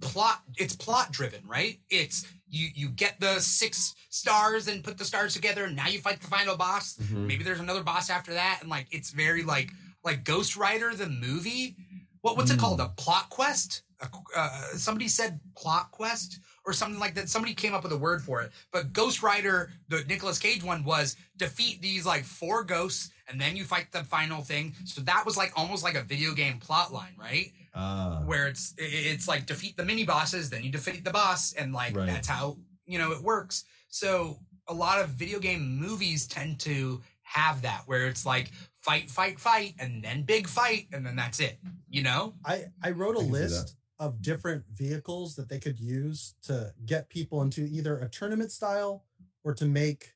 plot. 0.01 0.41
It's 0.57 0.75
plot 0.75 1.11
driven, 1.11 1.41
right? 1.47 1.79
It's 1.89 2.25
you 2.47 2.69
you 2.73 2.89
get 2.89 3.19
the 3.19 3.39
six 3.39 3.95
stars 4.09 4.67
and 4.67 4.83
put 4.83 4.97
the 4.97 5.05
stars 5.05 5.33
together, 5.33 5.65
and 5.65 5.75
now 5.75 5.87
you 5.87 5.99
fight 5.99 6.21
the 6.21 6.27
final 6.27 6.57
boss. 6.57 6.95
Mhm. 6.95 7.27
Maybe 7.27 7.43
there's 7.43 7.59
another 7.59 7.83
boss 7.83 8.09
after 8.09 8.33
that, 8.33 8.59
and 8.61 8.69
like 8.69 8.87
it's 8.91 9.11
very 9.11 9.43
like 9.43 9.71
like 10.03 10.23
Ghost 10.23 10.55
Rider 10.55 10.93
the 10.95 11.07
movie. 11.07 11.75
What 12.21 12.35
what's 12.37 12.51
it 12.51 12.57
Mm. 12.57 12.59
called? 12.61 12.81
A 12.81 12.89
plot 12.89 13.29
quest? 13.29 13.83
A, 14.01 14.09
uh, 14.35 14.77
somebody 14.77 15.07
said 15.09 15.39
plot 15.57 15.91
quest 15.91 16.39
or 16.65 16.71
something 16.73 16.99
like 16.99 17.15
that. 17.15 17.29
Somebody 17.29 17.53
came 17.53 17.73
up 17.73 17.83
with 17.83 17.91
a 17.91 17.97
word 17.97 18.23
for 18.23 18.41
it. 18.41 18.51
But 18.71 18.93
Ghost 18.93 19.21
Rider, 19.21 19.71
the 19.89 20.03
Nicolas 20.05 20.39
Cage 20.39 20.63
one, 20.63 20.83
was 20.85 21.15
defeat 21.37 21.81
these 21.81 22.05
like 22.05 22.23
four 22.23 22.63
ghosts 22.63 23.09
and 23.29 23.39
then 23.39 23.55
you 23.55 23.63
fight 23.63 23.91
the 23.91 24.03
final 24.03 24.41
thing. 24.41 24.75
So 24.85 25.01
that 25.01 25.25
was 25.25 25.37
like 25.37 25.51
almost 25.55 25.83
like 25.83 25.95
a 25.95 26.01
video 26.03 26.33
game 26.33 26.57
plot 26.59 26.91
line, 26.91 27.13
right? 27.17 27.51
Ah, 27.73 28.23
Where 28.25 28.47
it's 28.47 28.73
it's 28.77 29.27
like 29.27 29.45
defeat 29.45 29.77
the 29.77 29.85
mini 29.85 30.03
bosses, 30.03 30.49
then 30.49 30.63
you 30.63 30.71
defeat 30.71 31.03
the 31.03 31.11
boss, 31.11 31.53
and 31.53 31.73
like 31.73 31.95
Right. 31.95 32.07
that's 32.07 32.27
how 32.27 32.57
you 32.85 32.97
know 32.97 33.11
it 33.11 33.21
works. 33.21 33.63
So 33.89 34.39
a 34.67 34.73
lot 34.73 34.99
of 35.01 35.09
video 35.09 35.39
game 35.39 35.77
movies 35.77 36.27
tend 36.27 36.59
to 36.61 37.01
have 37.23 37.61
that 37.61 37.83
where 37.85 38.07
it's 38.07 38.25
like 38.25 38.51
fight, 38.81 39.09
fight, 39.09 39.39
fight, 39.39 39.75
and 39.79 40.03
then 40.03 40.23
big 40.23 40.47
fight, 40.47 40.87
and 40.91 41.05
then 41.05 41.15
that's 41.15 41.39
it. 41.39 41.59
You 41.89 42.03
know? 42.03 42.33
I 42.43 42.65
I 42.83 42.91
wrote 42.91 43.15
a 43.15 43.19
I 43.19 43.23
list 43.23 43.75
of 43.99 44.21
different 44.21 44.63
vehicles 44.73 45.35
that 45.35 45.49
they 45.49 45.59
could 45.59 45.77
use 45.79 46.33
to 46.43 46.73
get 46.85 47.09
people 47.09 47.41
into 47.41 47.65
either 47.65 47.99
a 47.99 48.07
tournament 48.09 48.51
style 48.51 49.03
or 49.43 49.53
to 49.53 49.65
make 49.65 50.13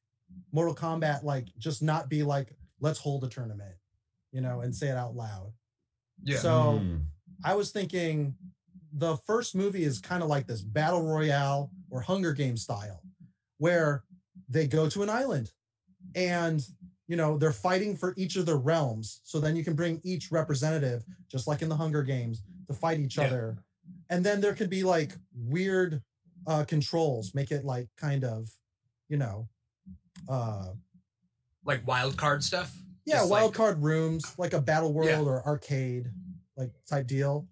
Mortal 0.52 0.74
Kombat 0.74 1.24
like 1.24 1.48
just 1.60 1.84
not 1.84 2.10
be 2.10 2.24
like 2.24 2.56
let's 2.84 3.00
hold 3.00 3.24
a 3.24 3.30
tournament, 3.30 3.76
you 4.32 4.42
know, 4.42 4.62
and 4.62 4.76
say 4.76 4.90
it 4.90 4.98
out 4.98 5.16
loud. 5.16 5.54
Yeah. 6.24 6.38
So 6.38 6.80
Mm. 6.84 7.06
I 7.44 7.56
was 7.56 7.72
thinking 7.72 8.36
the 8.92 9.18
first 9.26 9.56
movie 9.56 9.84
is 9.84 10.00
kind 10.00 10.22
of 10.22 10.30
like 10.30 10.46
this 10.46 10.62
battle 10.62 11.02
royale 11.02 11.72
or 11.90 12.02
Hunger 12.02 12.34
Game 12.34 12.58
style, 12.58 13.02
where 13.58 14.04
they 14.50 14.68
go 14.68 14.88
to 14.90 15.02
an 15.02 15.10
island 15.10 15.52
and 16.16 16.66
you 17.08 17.16
know 17.16 17.38
they're 17.38 17.52
fighting 17.70 17.96
for 17.96 18.14
each 18.18 18.36
of 18.36 18.46
the 18.46 18.56
realms. 18.56 19.22
So 19.24 19.40
then 19.40 19.56
you 19.56 19.64
can 19.64 19.76
bring 19.76 20.00
each 20.04 20.32
representative, 20.32 21.04
just 21.32 21.48
like 21.48 21.62
in 21.62 21.70
the 21.70 21.76
Hunger 21.76 22.04
Games, 22.04 22.44
to 22.68 22.74
fight 22.74 23.00
each 23.00 23.18
Yeah. 23.18 23.26
other. 23.26 23.58
And 24.10 24.26
then 24.26 24.42
there 24.42 24.54
could 24.54 24.70
be 24.70 24.84
like 24.84 25.18
weird 25.34 26.02
uh 26.46 26.66
controls, 26.66 27.34
make 27.34 27.52
it 27.52 27.64
like 27.66 27.88
kind 27.98 28.24
of, 28.24 28.50
you 29.10 29.18
know, 29.18 29.48
uh 30.28 30.74
Like 31.66 31.86
wild 31.88 32.18
card 32.18 32.44
stuff. 32.44 32.76
yeah, 33.06 33.18
Just 33.18 33.30
wild 33.30 33.48
like- 33.52 33.56
card 33.58 33.82
rooms, 33.84 34.34
like 34.38 34.54
a 34.54 34.62
battle 34.62 34.94
world 34.94 35.10
Yeah. 35.10 35.22
or 35.22 35.46
arcade, 35.46 36.12
like 36.58 36.72
type 36.88 37.08
deal. 37.08 37.48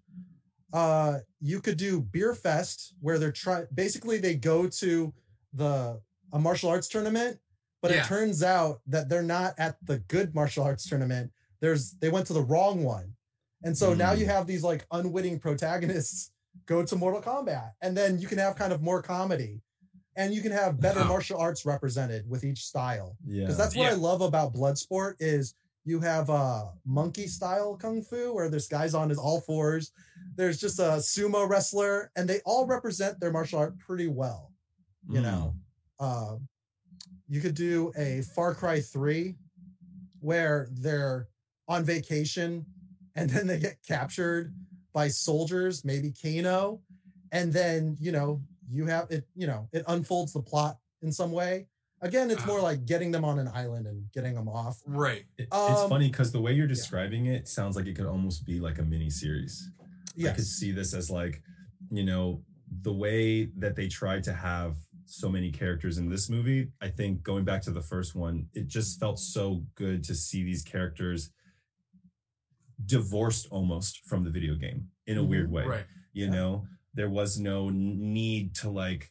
Uh, 0.72 1.18
you 1.40 1.60
could 1.60 1.76
do 1.76 2.00
beer 2.00 2.34
fest 2.34 2.94
where 3.00 3.18
they're 3.18 3.32
try 3.32 3.64
basically 3.74 4.18
they 4.18 4.34
go 4.34 4.66
to 4.68 5.12
the 5.52 6.00
a 6.32 6.38
martial 6.38 6.70
arts 6.70 6.88
tournament, 6.88 7.38
but 7.82 7.90
Yeah. 7.90 8.02
it 8.02 8.06
turns 8.06 8.42
out 8.42 8.80
that 8.86 9.10
they're 9.10 9.22
not 9.22 9.54
at 9.58 9.76
the 9.84 9.98
good 9.98 10.34
martial 10.34 10.64
arts 10.64 10.88
tournament. 10.88 11.30
There's 11.60 11.92
they 12.00 12.08
went 12.08 12.26
to 12.28 12.32
the 12.32 12.42
wrong 12.42 12.82
one, 12.84 13.14
and 13.62 13.76
so 13.76 13.92
now 13.92 14.14
Hmm. 14.14 14.20
you 14.20 14.26
have 14.26 14.46
these 14.46 14.62
like 14.62 14.86
unwitting 14.90 15.38
protagonists 15.38 16.30
go 16.64 16.82
to 16.84 16.96
Mortal 16.96 17.20
Kombat, 17.20 17.72
and 17.82 17.94
then 17.94 18.18
you 18.18 18.26
can 18.28 18.38
have 18.38 18.56
kind 18.56 18.72
of 18.72 18.80
more 18.80 19.02
comedy, 19.02 19.60
and 20.16 20.34
you 20.34 20.42
can 20.42 20.52
have 20.52 20.80
better 20.80 21.00
Huh. 21.00 21.08
martial 21.08 21.38
arts 21.38 21.64
represented 21.64 22.28
with 22.28 22.44
each 22.44 22.64
style 22.64 23.16
Yeah. 23.26 23.44
because 23.44 23.56
that's 23.56 23.74
what 23.76 23.90
I 23.90 23.94
love 23.94 24.20
about 24.20 24.52
Bloodsport 24.54 25.14
is 25.20 25.54
You 25.84 25.98
have 25.98 26.30
uh 26.30 26.66
monkey 26.84 27.26
style 27.26 27.74
kung 27.76 28.02
fu 28.02 28.32
where 28.32 28.48
this 28.48 28.68
guy's 28.68 28.94
on 28.94 29.08
his 29.08 29.18
all 29.18 29.40
fours. 29.40 29.90
There's 30.36 30.58
just 30.60 30.78
a 30.78 31.00
sumo 31.02 31.48
wrestler, 31.48 32.12
and 32.14 32.28
they 32.28 32.40
all 32.46 32.66
represent 32.66 33.18
their 33.18 33.32
martial 33.32 33.58
art 33.58 33.76
pretty 33.80 34.06
well. 34.06 34.52
You 35.08 35.18
Mm. 35.20 35.22
know, 35.24 35.56
uh, 35.98 36.36
you 37.28 37.40
could 37.40 37.54
do 37.56 37.92
a 37.96 38.22
Far 38.22 38.54
Cry 38.54 38.80
3 38.80 39.36
where 40.20 40.68
they're 40.70 41.26
on 41.66 41.84
vacation 41.84 42.64
and 43.16 43.28
then 43.28 43.46
they 43.48 43.58
get 43.58 43.82
captured 43.82 44.54
by 44.92 45.08
soldiers, 45.08 45.84
maybe 45.84 46.12
Kano, 46.12 46.80
and 47.32 47.52
then 47.52 47.96
you 48.00 48.12
know 48.12 48.40
you 48.72 48.86
have 48.86 49.10
it. 49.10 49.26
You 49.34 49.46
know, 49.46 49.68
it 49.72 49.84
unfolds 49.88 50.32
the 50.32 50.40
plot 50.42 50.78
in 51.02 51.12
some 51.12 51.30
way. 51.32 51.66
Again, 52.00 52.30
it's 52.30 52.44
more 52.46 52.58
Ah. 52.58 52.62
like 52.64 52.84
getting 52.86 53.12
them 53.12 53.24
on 53.24 53.38
an 53.38 53.48
island 53.48 53.86
and 53.86 54.10
getting 54.12 54.34
them 54.34 54.48
off. 54.48 54.82
Right. 54.86 55.24
It- 55.38 55.42
it's 55.44 55.52
Um, 55.54 55.88
funny 55.88 56.08
because 56.08 56.32
the 56.32 56.40
way 56.40 56.52
you're 56.52 56.66
describing 56.66 57.26
it 57.26 57.46
sounds 57.46 57.76
like 57.76 57.86
it 57.86 57.94
could 57.94 58.06
almost 58.06 58.44
be 58.44 58.58
like 58.58 58.78
a 58.78 58.82
mini 58.82 59.08
series. 59.10 59.70
Yeah. 60.16 60.30
I 60.30 60.34
could 60.34 60.46
see 60.46 60.72
this 60.72 60.94
as 60.94 61.10
like, 61.10 61.42
you 61.90 62.04
know, 62.04 62.44
the 62.82 62.92
way 62.92 63.44
that 63.58 63.76
they 63.76 63.86
tried 63.86 64.24
to 64.24 64.32
have 64.32 64.78
so 65.04 65.28
many 65.28 65.52
characters 65.52 65.98
in 65.98 66.08
this 66.08 66.28
movie. 66.30 66.72
I 66.80 66.88
think 66.88 67.22
going 67.22 67.44
back 67.44 67.62
to 67.62 67.70
the 67.70 67.82
first 67.82 68.14
one, 68.14 68.48
it 68.54 68.66
just 68.66 68.98
felt 68.98 69.18
so 69.18 69.64
good 69.74 70.02
to 70.04 70.14
see 70.14 70.42
these 70.42 70.62
characters 70.62 71.30
divorced 72.86 73.46
almost 73.50 74.00
from 74.06 74.24
the 74.24 74.30
video 74.30 74.54
game 74.54 74.90
in 75.06 75.18
a 75.18 75.22
Mhm. 75.22 75.28
weird 75.28 75.50
way. 75.50 75.64
Right. 75.66 75.86
You 76.12 76.24
Yeah. 76.26 76.30
know, 76.32 76.66
there 76.94 77.08
was 77.10 77.38
no 77.38 77.70
need 77.70 78.54
to 78.56 78.70
like 78.70 79.10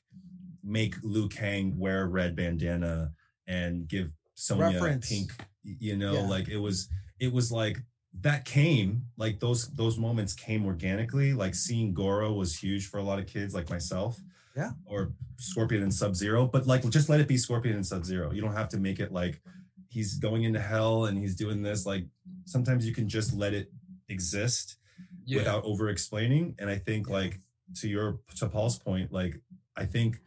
make 0.63 0.95
Liu 1.03 1.27
Kang 1.29 1.77
wear 1.79 2.03
a 2.03 2.07
red 2.07 2.35
bandana 2.35 3.11
and 3.47 3.87
give 3.87 4.11
Sonya 4.35 4.65
Reference. 4.79 5.09
pink. 5.09 5.31
You 5.63 5.95
know, 5.97 6.13
Yeah. 6.13 6.27
like 6.27 6.47
it 6.49 6.57
was 6.57 6.89
it 7.19 7.31
was 7.31 7.51
like 7.51 7.77
that 8.21 8.45
came 8.45 9.03
like 9.17 9.39
those 9.39 9.67
those 9.69 9.97
moments 9.97 10.33
came 10.33 10.65
organically. 10.65 11.33
Like 11.33 11.55
seeing 11.55 11.93
Goro 11.93 12.33
was 12.33 12.57
huge 12.57 12.87
for 12.87 12.97
a 12.97 13.03
lot 13.03 13.19
of 13.19 13.25
kids 13.27 13.53
like 13.53 13.69
myself. 13.69 14.19
Yeah. 14.55 14.71
Or 14.85 15.13
Scorpion 15.37 15.81
and 15.81 15.93
Sub 15.93 16.15
Zero, 16.15 16.45
but 16.45 16.67
like 16.67 16.87
just 16.89 17.09
let 17.09 17.19
it 17.21 17.27
be 17.27 17.37
Scorpion 17.37 17.75
and 17.75 17.85
Sub 17.85 18.03
Zero. 18.05 18.31
You 18.31 18.41
don't 18.41 18.53
have 18.55 18.69
to 18.69 18.77
make 18.77 18.99
it 18.99 19.11
like 19.11 19.41
he's 19.87 20.17
going 20.19 20.43
into 20.43 20.59
hell 20.59 21.05
and 21.05 21.17
he's 21.17 21.35
doing 21.35 21.61
this. 21.61 21.85
Like 21.85 22.05
sometimes 22.45 22.85
you 22.85 22.93
can 22.93 23.07
just 23.07 23.33
let 23.33 23.53
it 23.53 23.71
exist 24.09 24.77
Yeah. 25.25 25.37
without 25.39 25.63
over 25.63 25.89
explaining. 25.89 26.55
And 26.59 26.69
I 26.69 26.77
think 26.77 27.09
like 27.09 27.39
to 27.75 27.87
your 27.87 28.19
to 28.37 28.47
Paul's 28.47 28.77
point, 28.77 29.11
like 29.11 29.39
I 29.75 29.85
think 29.85 30.19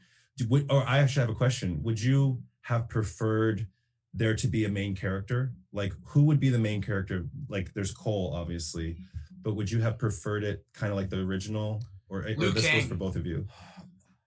would 0.49 0.71
or 0.71 0.85
I 0.87 0.99
actually 0.99 1.21
have 1.21 1.31
a 1.31 1.35
question. 1.35 1.83
Would 1.83 2.01
you 2.01 2.43
have 2.62 2.89
preferred 2.89 3.66
there 4.12 4.35
to 4.37 4.47
be 4.47 4.65
a 4.65 4.69
main 4.69 4.95
character? 4.95 5.53
Like 5.73 5.93
who 6.05 6.25
would 6.25 6.41
be 6.41 6.49
the 6.49 6.59
main 6.59 6.83
character? 6.83 7.27
Like 7.49 7.75
there's 7.75 7.93
Cole, 7.93 8.33
obviously, 8.35 8.97
but 9.43 9.55
would 9.55 9.71
you 9.71 9.81
have 9.81 9.99
preferred 9.99 10.45
it 10.45 10.65
kind 10.75 10.91
of 10.91 10.97
like 10.97 11.11
the 11.11 11.21
original? 11.21 11.83
Or, 12.09 12.21
or 12.21 12.51
this 12.51 12.71
goes 12.71 12.87
for 12.87 12.95
both 12.95 13.16
of 13.16 13.27
you. 13.27 13.47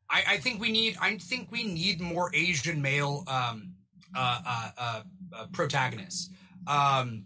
I, 0.10 0.24
I 0.28 0.38
think 0.38 0.60
we 0.60 0.72
need 0.72 0.98
I 1.02 1.18
think 1.18 1.52
we 1.52 1.64
need 1.64 2.02
more 2.02 2.32
Asian 2.34 2.82
male 2.82 3.24
um 3.28 3.74
uh 4.16 4.42
uh, 4.46 4.70
uh, 4.78 5.02
uh 5.34 5.46
protagonists. 5.52 6.30
Um 6.66 7.26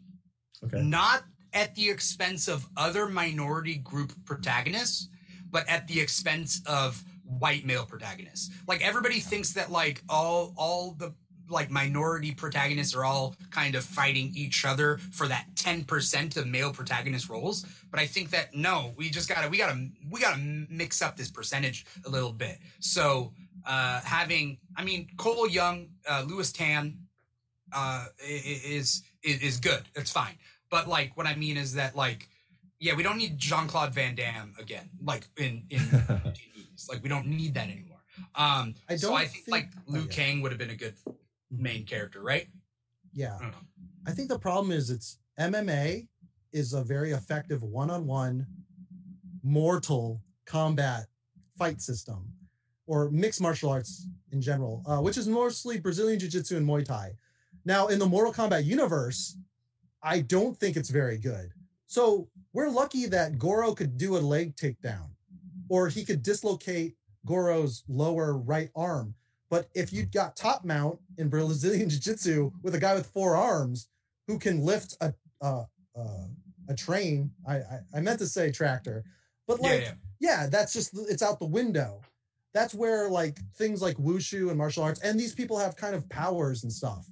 Okay. 0.63 0.81
not 0.83 1.23
at 1.53 1.73
the 1.75 1.89
expense 1.89 2.47
of 2.47 2.67
other 2.77 3.07
minority 3.07 3.75
group 3.75 4.13
protagonists, 4.25 5.09
but 5.51 5.67
at 5.67 5.87
the 5.87 5.99
expense 5.99 6.61
of 6.65 7.03
white 7.39 7.65
male 7.65 7.85
protagonists. 7.85 8.49
Like 8.67 8.85
everybody 8.85 9.19
thinks 9.19 9.53
that 9.53 9.71
like 9.71 10.03
all 10.09 10.53
all 10.57 10.91
the 10.97 11.13
like 11.49 11.69
minority 11.69 12.33
protagonists 12.33 12.95
are 12.95 13.03
all 13.03 13.35
kind 13.49 13.75
of 13.75 13.83
fighting 13.83 14.31
each 14.35 14.63
other 14.63 14.97
for 15.11 15.27
that 15.27 15.45
10% 15.55 16.37
of 16.37 16.47
male 16.47 16.71
protagonist 16.71 17.29
roles. 17.29 17.65
But 17.89 17.99
i 17.99 18.05
think 18.05 18.29
that 18.31 18.55
no 18.55 18.93
we 18.97 19.09
just 19.09 19.29
gotta 19.29 19.49
we 19.49 19.57
gotta 19.57 19.89
we 20.09 20.19
gotta 20.19 20.39
mix 20.69 21.01
up 21.01 21.17
this 21.17 21.29
percentage 21.29 21.85
a 22.05 22.09
little 22.09 22.31
bit. 22.33 22.57
So 22.79 23.33
uh 23.65 24.01
having 24.01 24.57
i 24.75 24.83
mean 24.83 25.07
cole 25.17 25.47
young 25.47 25.89
uh 26.09 26.23
lewis 26.27 26.51
tan 26.51 26.97
uh 27.73 28.05
is 28.27 29.03
is, 29.23 29.41
is 29.41 29.59
good. 29.59 29.83
It's 29.95 30.11
fine. 30.11 30.37
But 30.69 30.87
like 30.87 31.15
what 31.17 31.27
i 31.27 31.35
mean 31.35 31.57
is 31.57 31.73
that 31.73 31.95
like 31.95 32.29
yeah 32.81 32.93
we 32.93 33.03
don't 33.03 33.17
need 33.17 33.37
jean-claude 33.37 33.93
van 33.93 34.13
damme 34.15 34.53
again 34.59 34.89
like 35.05 35.27
in 35.37 35.63
in 35.69 35.79
movies 36.09 36.87
like 36.89 37.01
we 37.01 37.07
don't 37.07 37.25
need 37.25 37.53
that 37.53 37.69
anymore 37.69 38.03
um 38.35 38.75
I 38.89 38.97
don't 38.97 39.13
i 39.13 39.25
think, 39.25 39.45
think- 39.45 39.47
like 39.47 39.69
oh, 39.77 39.93
liu 39.93 40.01
yeah. 40.01 40.07
kang 40.07 40.41
would 40.41 40.51
have 40.51 40.59
been 40.59 40.71
a 40.71 40.75
good 40.75 40.95
main 41.49 41.85
character 41.85 42.21
right 42.21 42.47
yeah. 43.13 43.37
I. 43.41 43.51
I 44.07 44.11
think 44.11 44.29
the 44.29 44.39
problem 44.39 44.71
is 44.71 44.89
it's 44.89 45.19
MMA 45.39 46.07
is 46.51 46.73
a 46.73 46.83
very 46.83 47.11
effective 47.11 47.63
one-on-one 47.63 48.45
mortal 49.43 50.21
combat 50.45 51.05
fight 51.57 51.81
system 51.81 52.25
or 52.87 53.09
mixed 53.09 53.41
martial 53.41 53.69
arts 53.69 54.07
in 54.31 54.41
general, 54.41 54.83
uh, 54.85 54.97
which 54.97 55.17
is 55.17 55.27
mostly 55.27 55.79
Brazilian 55.79 56.19
Jiu-Jitsu 56.19 56.57
and 56.57 56.67
Muay 56.67 56.83
Thai. 56.83 57.13
Now, 57.63 57.87
in 57.87 57.99
the 57.99 58.05
Mortal 58.05 58.33
Kombat 58.33 58.65
universe, 58.65 59.37
I 60.03 60.21
don't 60.21 60.57
think 60.57 60.75
it's 60.75 60.89
very 60.89 61.17
good. 61.17 61.51
So 61.87 62.27
we're 62.53 62.69
lucky 62.69 63.05
that 63.07 63.37
Goro 63.37 63.73
could 63.73 63.97
do 63.97 64.17
a 64.17 64.19
leg 64.19 64.55
takedown, 64.55 65.09
or 65.69 65.87
he 65.87 66.03
could 66.03 66.23
dislocate 66.23 66.95
Goro's 67.25 67.83
lower 67.87 68.37
right 68.37 68.69
arm. 68.75 69.15
But 69.49 69.67
if 69.73 69.91
you'd 69.91 70.11
got 70.11 70.35
top 70.35 70.63
mount 70.63 70.99
in 71.17 71.29
Brazilian 71.29 71.89
Jiu-Jitsu 71.89 72.51
with 72.63 72.75
a 72.75 72.79
guy 72.79 72.93
with 72.93 73.07
four 73.07 73.35
arms 73.35 73.89
who 74.27 74.39
can 74.39 74.63
lift 74.63 74.95
a 75.01 75.13
uh, 75.41 75.63
uh, 75.97 76.27
a 76.69 76.75
train, 76.75 77.31
I, 77.47 77.55
I 77.55 77.79
I 77.95 78.01
meant 78.01 78.19
to 78.19 78.27
say 78.27 78.51
tractor, 78.51 79.03
but 79.47 79.59
yeah 79.61 79.69
like 79.69 79.81
yeah 79.81 79.93
yeah, 80.21 80.47
that's 80.47 80.71
just 80.71 80.91
it's 81.09 81.23
out 81.23 81.39
the 81.39 81.47
window. 81.47 81.99
That's 82.53 82.73
where 82.73 83.09
like 83.09 83.39
things 83.57 83.81
like 83.81 83.97
wushu 83.97 84.49
and 84.49 84.57
martial 84.57 84.83
arts, 84.83 85.01
and 85.01 85.19
these 85.19 85.33
people 85.33 85.57
have 85.57 85.75
kind 85.75 85.95
of 85.95 86.07
powers 86.09 86.63
and 86.63 86.71
stuff 86.71 87.07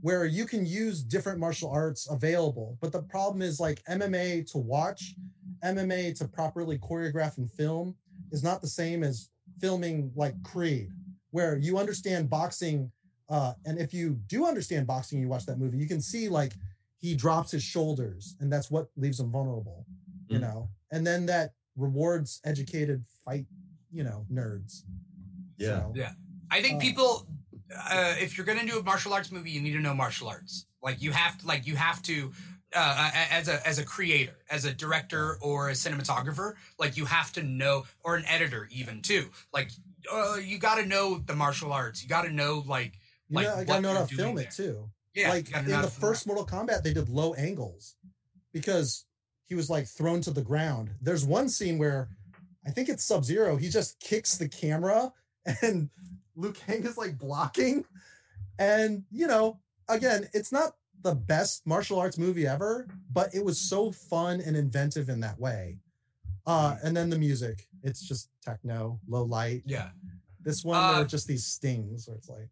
where 0.00 0.24
you 0.24 0.46
can 0.46 0.64
use 0.64 1.02
different 1.02 1.38
martial 1.38 1.70
arts 1.70 2.08
available. 2.10 2.78
But 2.80 2.92
the 2.92 3.02
problem 3.02 3.42
is 3.42 3.60
like 3.60 3.82
MMA 3.88 4.50
to 4.52 4.58
watch, 4.58 5.16
MMA 5.64 6.16
to 6.18 6.28
properly 6.28 6.78
choreograph 6.78 7.36
and 7.38 7.50
film 7.50 7.94
is 8.32 8.42
not 8.42 8.60
the 8.60 8.68
same 8.68 9.02
as 9.04 9.30
filming 9.60 10.10
like 10.16 10.34
Creed, 10.42 10.90
where 11.30 11.58
you 11.58 11.78
understand 11.78 12.30
boxing. 12.30 12.90
Uh, 13.28 13.52
and 13.66 13.78
if 13.78 13.92
you 13.92 14.18
do 14.26 14.46
understand 14.46 14.86
boxing, 14.86 15.20
you 15.20 15.28
watch 15.28 15.46
that 15.46 15.58
movie, 15.58 15.76
you 15.78 15.86
can 15.86 16.00
see 16.00 16.28
like 16.28 16.54
he 16.98 17.14
drops 17.14 17.50
his 17.50 17.62
shoulders, 17.62 18.36
and 18.40 18.52
that's 18.52 18.70
what 18.70 18.88
leaves 18.96 19.20
him 19.20 19.30
vulnerable, 19.30 19.86
you 20.28 20.38
Mm. 20.38 20.42
know. 20.42 20.70
And 20.90 21.06
then 21.06 21.26
that 21.26 21.52
rewards 21.76 22.40
educated 22.44 23.04
fight, 23.24 23.46
you 23.90 24.02
know, 24.02 24.26
nerds. 24.32 24.84
Yeah. 25.56 25.80
So, 25.80 25.92
Yeah. 25.94 26.12
I 26.50 26.60
think 26.60 26.76
Uh, 26.76 26.80
people, 26.80 27.26
uh, 27.76 28.14
if 28.18 28.36
you're 28.36 28.46
gonna 28.46 28.66
do 28.66 28.78
a 28.78 28.82
martial 28.82 29.12
arts 29.12 29.30
movie, 29.30 29.50
you 29.50 29.60
need 29.60 29.72
to 29.72 29.80
know 29.80 29.94
martial 29.94 30.28
arts. 30.28 30.66
Like 30.82 31.02
you 31.02 31.12
have 31.12 31.38
to, 31.38 31.46
like 31.46 31.66
you 31.66 31.76
have 31.76 32.02
to, 32.02 32.32
uh, 32.74 33.10
as 33.30 33.48
a 33.48 33.66
as 33.66 33.78
a 33.78 33.84
creator, 33.84 34.36
as 34.50 34.64
a 34.64 34.72
director 34.72 35.38
or 35.40 35.68
a 35.68 35.72
cinematographer, 35.72 36.54
like 36.78 36.96
you 36.96 37.04
have 37.04 37.32
to 37.32 37.42
know, 37.42 37.84
or 38.02 38.16
an 38.16 38.24
editor 38.26 38.68
even 38.70 39.02
too. 39.02 39.30
Like 39.52 39.70
uh, 40.12 40.36
you 40.42 40.58
got 40.58 40.76
to 40.76 40.86
know 40.86 41.18
the 41.18 41.34
martial 41.34 41.72
arts. 41.72 42.02
You 42.02 42.08
got 42.08 42.22
to 42.22 42.32
know 42.32 42.64
like 42.66 42.98
like 43.30 43.46
know, 43.46 43.52
I 43.52 43.56
what 43.58 43.66
gotta 43.66 43.82
know 43.82 43.94
how 43.94 44.04
to 44.04 44.14
film 44.14 44.34
doing 44.34 44.46
it 44.46 44.50
too. 44.50 44.90
Yeah, 45.14 45.30
like 45.30 45.54
in 45.54 45.66
the 45.66 45.88
first 45.88 46.26
Mortal 46.26 46.46
Kombat, 46.46 46.82
they 46.82 46.92
did 46.92 47.08
low 47.08 47.34
angles 47.34 47.96
because 48.52 49.04
he 49.46 49.54
was 49.54 49.68
like 49.68 49.86
thrown 49.86 50.20
to 50.22 50.30
the 50.30 50.42
ground. 50.42 50.90
There's 51.00 51.24
one 51.24 51.48
scene 51.48 51.78
where 51.78 52.08
I 52.66 52.70
think 52.70 52.88
it's 52.88 53.04
Sub 53.04 53.24
Zero. 53.24 53.56
He 53.56 53.68
just 53.68 53.98
kicks 54.00 54.38
the 54.38 54.48
camera, 54.48 55.12
and 55.62 55.90
Liu 56.40 56.52
Kang 56.52 56.84
is 56.84 56.96
like 56.96 57.18
blocking. 57.18 57.84
And 58.58 59.04
you 59.10 59.26
know, 59.26 59.58
again, 59.88 60.28
it's 60.32 60.52
not 60.52 60.72
the 61.02 61.14
best 61.14 61.66
martial 61.66 61.98
arts 61.98 62.18
movie 62.18 62.46
ever, 62.46 62.86
but 63.12 63.34
it 63.34 63.44
was 63.44 63.58
so 63.60 63.90
fun 63.92 64.40
and 64.40 64.56
inventive 64.56 65.08
in 65.08 65.20
that 65.20 65.38
way. 65.40 65.78
Uh, 66.46 66.76
and 66.82 66.96
then 66.96 67.10
the 67.10 67.18
music, 67.18 67.66
it's 67.82 68.00
just 68.06 68.28
techno, 68.42 68.98
low 69.08 69.24
light. 69.24 69.62
Yeah. 69.66 69.90
This 70.42 70.64
one, 70.64 70.76
Uh, 70.82 70.92
there 70.92 71.02
are 71.02 71.04
just 71.06 71.26
these 71.26 71.46
stings 71.46 72.06
where 72.08 72.16
it's 72.16 72.28
like, 72.28 72.48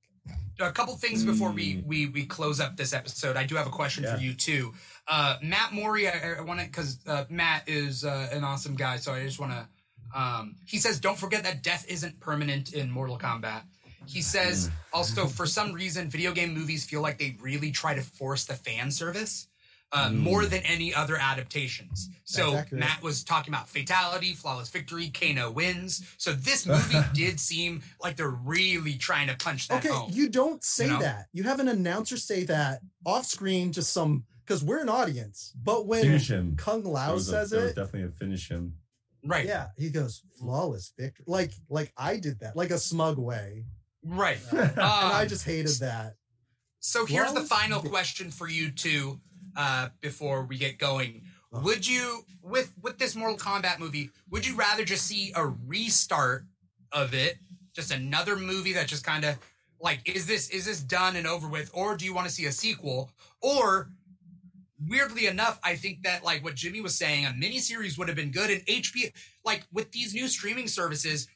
a 0.60 0.72
couple 0.72 0.94
things 0.96 1.24
before 1.24 1.50
we 1.52 1.76
Mm. 1.76 1.86
we 1.86 2.06
we 2.06 2.26
close 2.26 2.58
up 2.60 2.76
this 2.76 2.92
episode. 2.92 3.36
I 3.36 3.44
do 3.44 3.54
have 3.54 3.66
a 3.66 3.70
question 3.70 4.04
Yeah. 4.04 4.14
for 4.16 4.20
you 4.20 4.34
too, 4.34 4.74
uh, 5.06 5.38
Matt 5.42 5.72
Mori. 5.72 6.06
I, 6.08 6.34
I 6.34 6.40
want 6.42 6.60
to 6.60 6.66
because 6.66 6.98
uh, 7.06 7.24
Matt 7.30 7.66
is 7.68 8.04
uh, 8.04 8.28
an 8.32 8.44
awesome 8.44 8.74
guy, 8.76 8.96
so 8.98 9.14
I 9.14 9.24
just 9.24 9.38
want 9.38 9.52
to. 9.52 9.68
Um, 10.14 10.56
he 10.66 10.78
says, 10.78 11.00
"Don't 11.00 11.18
forget 11.18 11.44
that 11.44 11.62
death 11.62 11.86
isn't 11.88 12.18
permanent 12.20 12.72
in 12.74 12.90
Mortal 12.90 13.18
Kombat." 13.18 13.62
He 14.06 14.22
says, 14.22 14.70
also, 14.92 15.26
for 15.26 15.46
some 15.46 15.72
reason, 15.72 16.08
video 16.08 16.32
game 16.32 16.54
movies 16.54 16.84
feel 16.84 17.00
like 17.02 17.18
they 17.18 17.36
really 17.40 17.70
try 17.70 17.94
to 17.94 18.00
force 18.02 18.44
the 18.46 18.54
fan 18.54 18.90
service 18.90 19.48
uh, 19.92 20.08
Mm. 20.10 20.18
more 20.18 20.44
than 20.44 20.60
any 20.64 20.92
other 20.94 21.16
adaptations. 21.16 22.10
So 22.24 22.62
Matt 22.70 23.02
was 23.02 23.24
talking 23.24 23.54
about 23.54 23.68
fatality, 23.70 24.34
flawless 24.34 24.68
victory, 24.68 25.08
Kano 25.08 25.50
wins. 25.50 26.04
So 26.18 26.32
this 26.34 26.66
movie 26.66 26.98
did 27.14 27.40
seem 27.40 27.82
like 28.02 28.16
they're 28.16 28.28
really 28.28 28.94
trying 28.98 29.28
to 29.28 29.36
punch 29.36 29.68
that 29.68 29.78
Okay, 29.84 29.94
home. 29.94 30.10
you 30.12 30.28
don't 30.28 30.62
say 30.62 30.86
you 30.86 30.92
know? 30.92 31.00
that. 31.00 31.28
You 31.32 31.44
have 31.44 31.58
an 31.60 31.68
announcer 31.68 32.18
say 32.18 32.44
that 32.44 32.80
off 33.06 33.24
screen, 33.24 33.72
just 33.72 33.92
some 33.94 34.24
because 34.44 34.62
we're 34.62 34.80
an 34.82 34.88
audience. 34.90 35.52
But 35.62 35.86
when 35.86 36.02
Finish 36.02 36.30
him. 36.30 36.56
Kung 36.56 36.84
Lao 36.84 37.14
was 37.14 37.28
a- 37.28 37.32
says 37.32 37.52
was 37.52 37.70
it, 37.70 37.76
definitely 37.76 38.08
a 38.08 38.10
finish 38.10 38.50
him. 38.50 38.74
Right. 39.24 39.46
yeah, 39.46 39.68
he 39.78 39.88
goes 39.90 40.22
flawless 40.38 40.92
victory. 40.98 41.24
Like 41.26 41.52
like 41.70 41.92
I 41.96 42.18
did 42.18 42.40
that, 42.40 42.56
like 42.56 42.70
a 42.70 42.78
smug 42.78 43.16
way, 43.18 43.64
Right. 44.08 44.38
and 44.52 44.80
I 44.80 45.22
Um, 45.22 45.28
just 45.28 45.44
hated 45.44 45.78
that. 45.80 46.14
So 46.80 47.04
here's 47.06 47.32
the 47.32 47.42
final 47.42 47.80
question 47.80 48.30
for 48.30 48.48
you 48.48 48.70
two 48.70 49.20
uh, 49.56 49.88
before 50.00 50.44
we 50.44 50.56
get 50.56 50.78
going. 50.78 51.22
Oh. 51.52 51.60
Would 51.62 51.86
you, 51.86 52.22
with 52.42 52.72
with 52.80 52.98
this 52.98 53.14
Mortal 53.16 53.36
Kombat 53.38 53.78
movie, 53.78 54.10
would 54.30 54.46
you 54.46 54.54
rather 54.56 54.84
just 54.84 55.06
see 55.06 55.32
a 55.34 55.46
restart 55.46 56.44
of 56.92 57.14
it, 57.14 57.38
just 57.74 57.90
another 57.90 58.36
movie 58.36 58.72
that 58.74 58.86
just 58.86 59.04
kind 59.04 59.24
of 59.24 59.36
like 59.80 60.08
is 60.08 60.26
this 60.26 60.48
is 60.50 60.64
this 60.66 60.80
done 60.80 61.16
and 61.16 61.26
over 61.26 61.48
with, 61.48 61.70
or 61.74 61.96
do 61.96 62.04
you 62.04 62.14
want 62.14 62.26
to 62.28 62.32
see 62.32 62.46
a 62.46 62.52
sequel? 62.52 63.10
Or 63.42 63.90
weirdly 64.86 65.26
enough, 65.26 65.58
I 65.64 65.74
think 65.74 66.02
that 66.04 66.22
like 66.24 66.44
what 66.44 66.54
Jimmy 66.54 66.80
was 66.80 66.94
saying, 66.94 67.24
a 67.26 67.30
miniseries 67.30 67.98
would 67.98 68.08
have 68.08 68.16
been 68.16 68.30
good. 68.30 68.50
And 68.50 68.64
HBO, 68.66 69.10
like 69.44 69.64
with 69.72 69.90
these 69.92 70.14
new 70.14 70.28
streaming 70.28 70.68
services, 70.68 71.28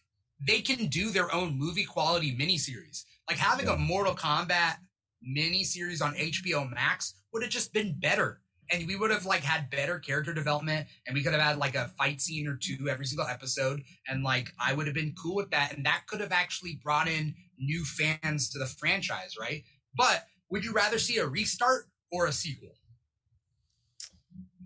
they 0.47 0.61
can 0.61 0.87
do 0.87 1.11
their 1.11 1.33
own 1.35 1.59
movie 1.59 1.85
quality 1.85 2.37
miniseries. 2.37 3.05
Like 3.29 3.39
having 3.39 3.67
Yeah. 3.67 3.75
a 3.75 3.79
Mortal 3.79 4.15
Kombat 4.15 4.79
miniseries 5.27 6.03
on 6.03 6.15
HBO 6.17 6.65
Max 6.69 7.15
would 7.33 7.43
have 7.43 7.53
just 7.53 7.73
been 7.73 7.99
better. 7.99 8.41
And 8.71 8.87
we 8.87 8.97
would 8.97 9.11
have 9.11 9.27
like 9.27 9.43
had 9.43 9.71
better 9.71 9.99
character 9.99 10.33
development 10.33 10.89
and 11.07 11.15
we 11.15 11.23
could 11.23 11.33
have 11.33 11.43
had 11.43 11.59
like 11.59 11.75
a 11.75 11.89
fight 11.99 12.21
scene 12.21 12.47
or 12.49 12.57
two 12.57 12.89
every 12.89 13.05
single 13.07 13.27
episode. 13.27 13.83
And 14.09 14.25
like 14.25 14.53
I 14.59 14.73
would 14.73 14.87
have 14.87 14.95
been 14.95 15.15
cool 15.15 15.37
with 15.37 15.51
that. 15.51 15.77
And 15.77 15.85
that 15.87 16.07
could 16.07 16.21
have 16.21 16.33
actually 16.33 16.81
brought 16.83 17.09
in 17.09 17.35
new 17.59 17.85
fans 17.85 18.49
to 18.51 18.59
the 18.59 18.67
franchise, 18.67 19.37
right? 19.39 19.65
But 19.95 20.27
would 20.51 20.65
you 20.65 20.73
rather 20.73 20.99
see 20.99 21.19
a 21.19 21.27
restart 21.27 21.89
or 22.11 22.27
a 22.27 22.33
sequel? 22.33 22.77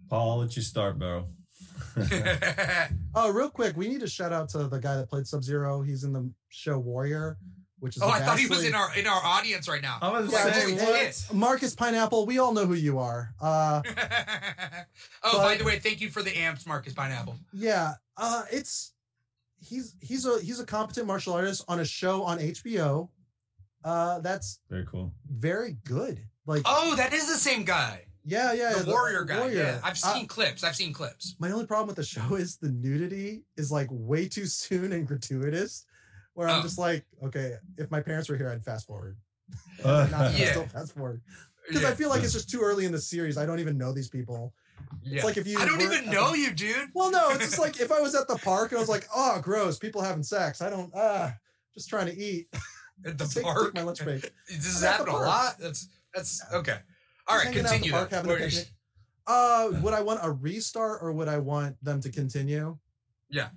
Paul, 0.09 0.31
I'll 0.31 0.39
let 0.39 0.57
you 0.57 0.63
start, 0.63 0.99
bro. 0.99 1.27
Oh, 3.19 3.31
real 3.33 3.49
quick, 3.49 3.77
we 3.77 3.89
need 3.89 4.01
to 4.01 4.07
shout 4.07 4.33
out 4.33 4.49
to 4.51 4.69
the 4.69 4.79
guy 4.79 4.97
that 4.97 5.09
played 5.09 5.27
Sub 5.27 5.43
Zero. 5.43 5.81
He's 5.81 6.05
in 6.05 6.13
the 6.13 6.31
show 6.51 6.79
Warrior, 6.79 7.39
which 7.79 7.97
is 7.97 8.03
oh, 8.03 8.07
the 8.09 8.13
I 8.13 8.21
thought 8.21 8.39
he 8.39 8.47
was 8.47 8.63
in 8.65 8.75
our 8.75 8.95
in 8.97 9.07
our 9.07 9.21
audience 9.25 9.69
right 9.69 9.81
now. 9.81 9.99
I 10.03 10.21
was 10.21 10.31
Yeah, 10.31 10.53
saying, 10.53 10.77
what? 10.77 11.27
Marcus 11.33 11.75
Pineapple. 11.75 12.27
We 12.27 12.39
all 12.39 12.53
know 12.53 12.67
who 12.67 12.75
you 12.75 12.99
are. 12.99 13.33
Uh, 13.41 13.81
oh, 15.25 15.39
by 15.39 15.57
the 15.57 15.65
way, 15.65 15.79
thank 15.79 16.01
you 16.03 16.11
for 16.11 16.23
the 16.23 16.37
amps, 16.37 16.67
Marcus 16.67 16.93
Pineapple. 16.93 17.37
yeah, 17.55 17.93
uh, 18.19 18.43
it's 18.53 18.93
he's 19.59 19.95
he's 20.01 20.27
a 20.27 20.39
he's 20.41 20.61
a 20.61 20.67
competent 20.67 21.07
martial 21.07 21.33
artist 21.33 21.65
on 21.69 21.81
a 21.81 21.85
show 21.87 22.23
on 22.23 22.39
HBO. 22.39 23.09
Uh, 23.85 24.19
that's 24.21 24.59
Very 24.69 24.85
cool. 24.85 25.15
very 25.31 25.77
good. 25.85 26.21
Like, 26.45 26.63
Oh, 26.65 26.97
that 26.97 27.13
is 27.13 27.29
the 27.29 27.37
same 27.39 27.63
guy. 27.65 28.07
Yeah, 28.27 28.53
yeah, 28.53 28.75
the 28.75 28.91
warrior 28.91 29.25
guy. 29.25 29.39
Warrior. 29.39 29.57
Yeah, 29.63 29.81
I've 29.83 29.93
Uh, 30.03 30.15
seen 30.15 30.27
clips. 30.27 30.65
I've 30.65 30.77
seen 30.77 30.93
clips. 30.93 31.37
my 31.39 31.51
only 31.51 31.67
problem 31.67 31.87
with 31.87 31.97
the 31.97 32.05
show 32.05 32.35
is 32.35 32.57
the 32.57 32.71
nudity 32.71 33.45
is 33.57 33.71
like 33.71 33.89
way 33.91 34.29
too 34.29 34.47
soon 34.47 34.93
and 34.93 35.07
gratuitous. 35.07 35.85
Where 36.35 36.49
I'm 36.49 36.61
Oh. 36.61 36.63
just 36.63 36.77
like, 36.79 37.07
okay, 37.23 37.55
if 37.79 37.91
my 37.91 38.01
parents 38.03 38.29
were 38.29 38.37
here, 38.37 38.51
I'd 38.51 38.63
fast 38.65 38.87
forward. 38.87 39.17
Uh, 39.83 40.07
Not 40.11 40.35
Yeah. 40.37 40.51
still 40.51 40.67
fast 40.67 40.93
forward 40.95 41.23
because 41.67 41.83
yeah, 41.83 41.89
I 41.89 41.95
feel 41.95 42.11
like 42.11 42.23
it's 42.23 42.33
just 42.35 42.51
too 42.51 42.61
early 42.61 42.85
in 42.85 42.93
the 42.93 43.01
series. 43.01 43.39
I 43.39 43.47
don't 43.47 43.61
even 43.61 43.79
know 43.79 43.93
these 43.93 44.09
people. 44.11 44.53
yeah. 45.03 45.25
like 45.25 45.37
if 45.37 45.47
you 45.47 45.59
I 45.59 45.65
don't 45.65 45.81
even 45.81 46.11
know 46.11 46.33
the- 46.33 46.39
you, 46.39 46.53
dude. 46.53 46.91
Well, 46.95 47.11
no, 47.11 47.31
it's 47.31 47.39
just 47.45 47.59
like 47.67 47.81
if 47.81 47.91
I 47.91 48.01
was 48.01 48.15
at 48.15 48.29
the 48.29 48.37
park 48.37 48.73
and 48.73 48.79
I 48.79 48.81
was 48.81 48.89
like, 48.91 49.09
oh, 49.15 49.41
gross, 49.41 49.79
people 49.79 50.03
having 50.03 50.23
sex. 50.23 50.61
I 50.61 50.69
don't, 50.69 50.93
ah, 50.95 51.35
just 51.75 51.89
trying 51.89 52.07
to 52.07 52.17
eat. 52.17 52.49
At 53.05 53.17
the 53.19 53.25
Take- 53.25 53.35
take 53.35 53.43
park. 53.45 53.75
my 53.75 53.83
lunch 53.83 54.03
break. 54.05 54.31
This 54.49 54.67
is 54.67 54.83
I'm 54.83 54.89
at 54.89 54.99
the 54.99 55.05
happening 55.05 55.15
a 55.15 55.19
lot. 55.27 55.59
That's 55.59 55.89
that's 56.15 56.43
okay. 56.53 56.79
All 57.29 57.37
right, 57.37 57.53
Just 57.53 57.55
hanging 57.55 57.65
out 57.67 57.69
the 57.69 57.69
continue. 57.75 57.93
park, 57.93 58.11
though. 58.11 58.17
having 58.17 58.31
a 58.31 58.35
What 58.35 58.41
are 58.41 58.45
you- 58.45 58.51
picnic. 58.51 58.73
Uh, 59.29 59.71
would 59.83 59.95
I 59.95 60.01
want 60.03 60.21
a 60.23 60.31
restart 60.31 61.03
or 61.03 61.13
would 61.13 61.27
I 61.29 61.39
want 61.39 61.83
them 61.85 62.01
to 62.03 62.11
continue? 62.11 62.79
Yeah. 63.29 63.49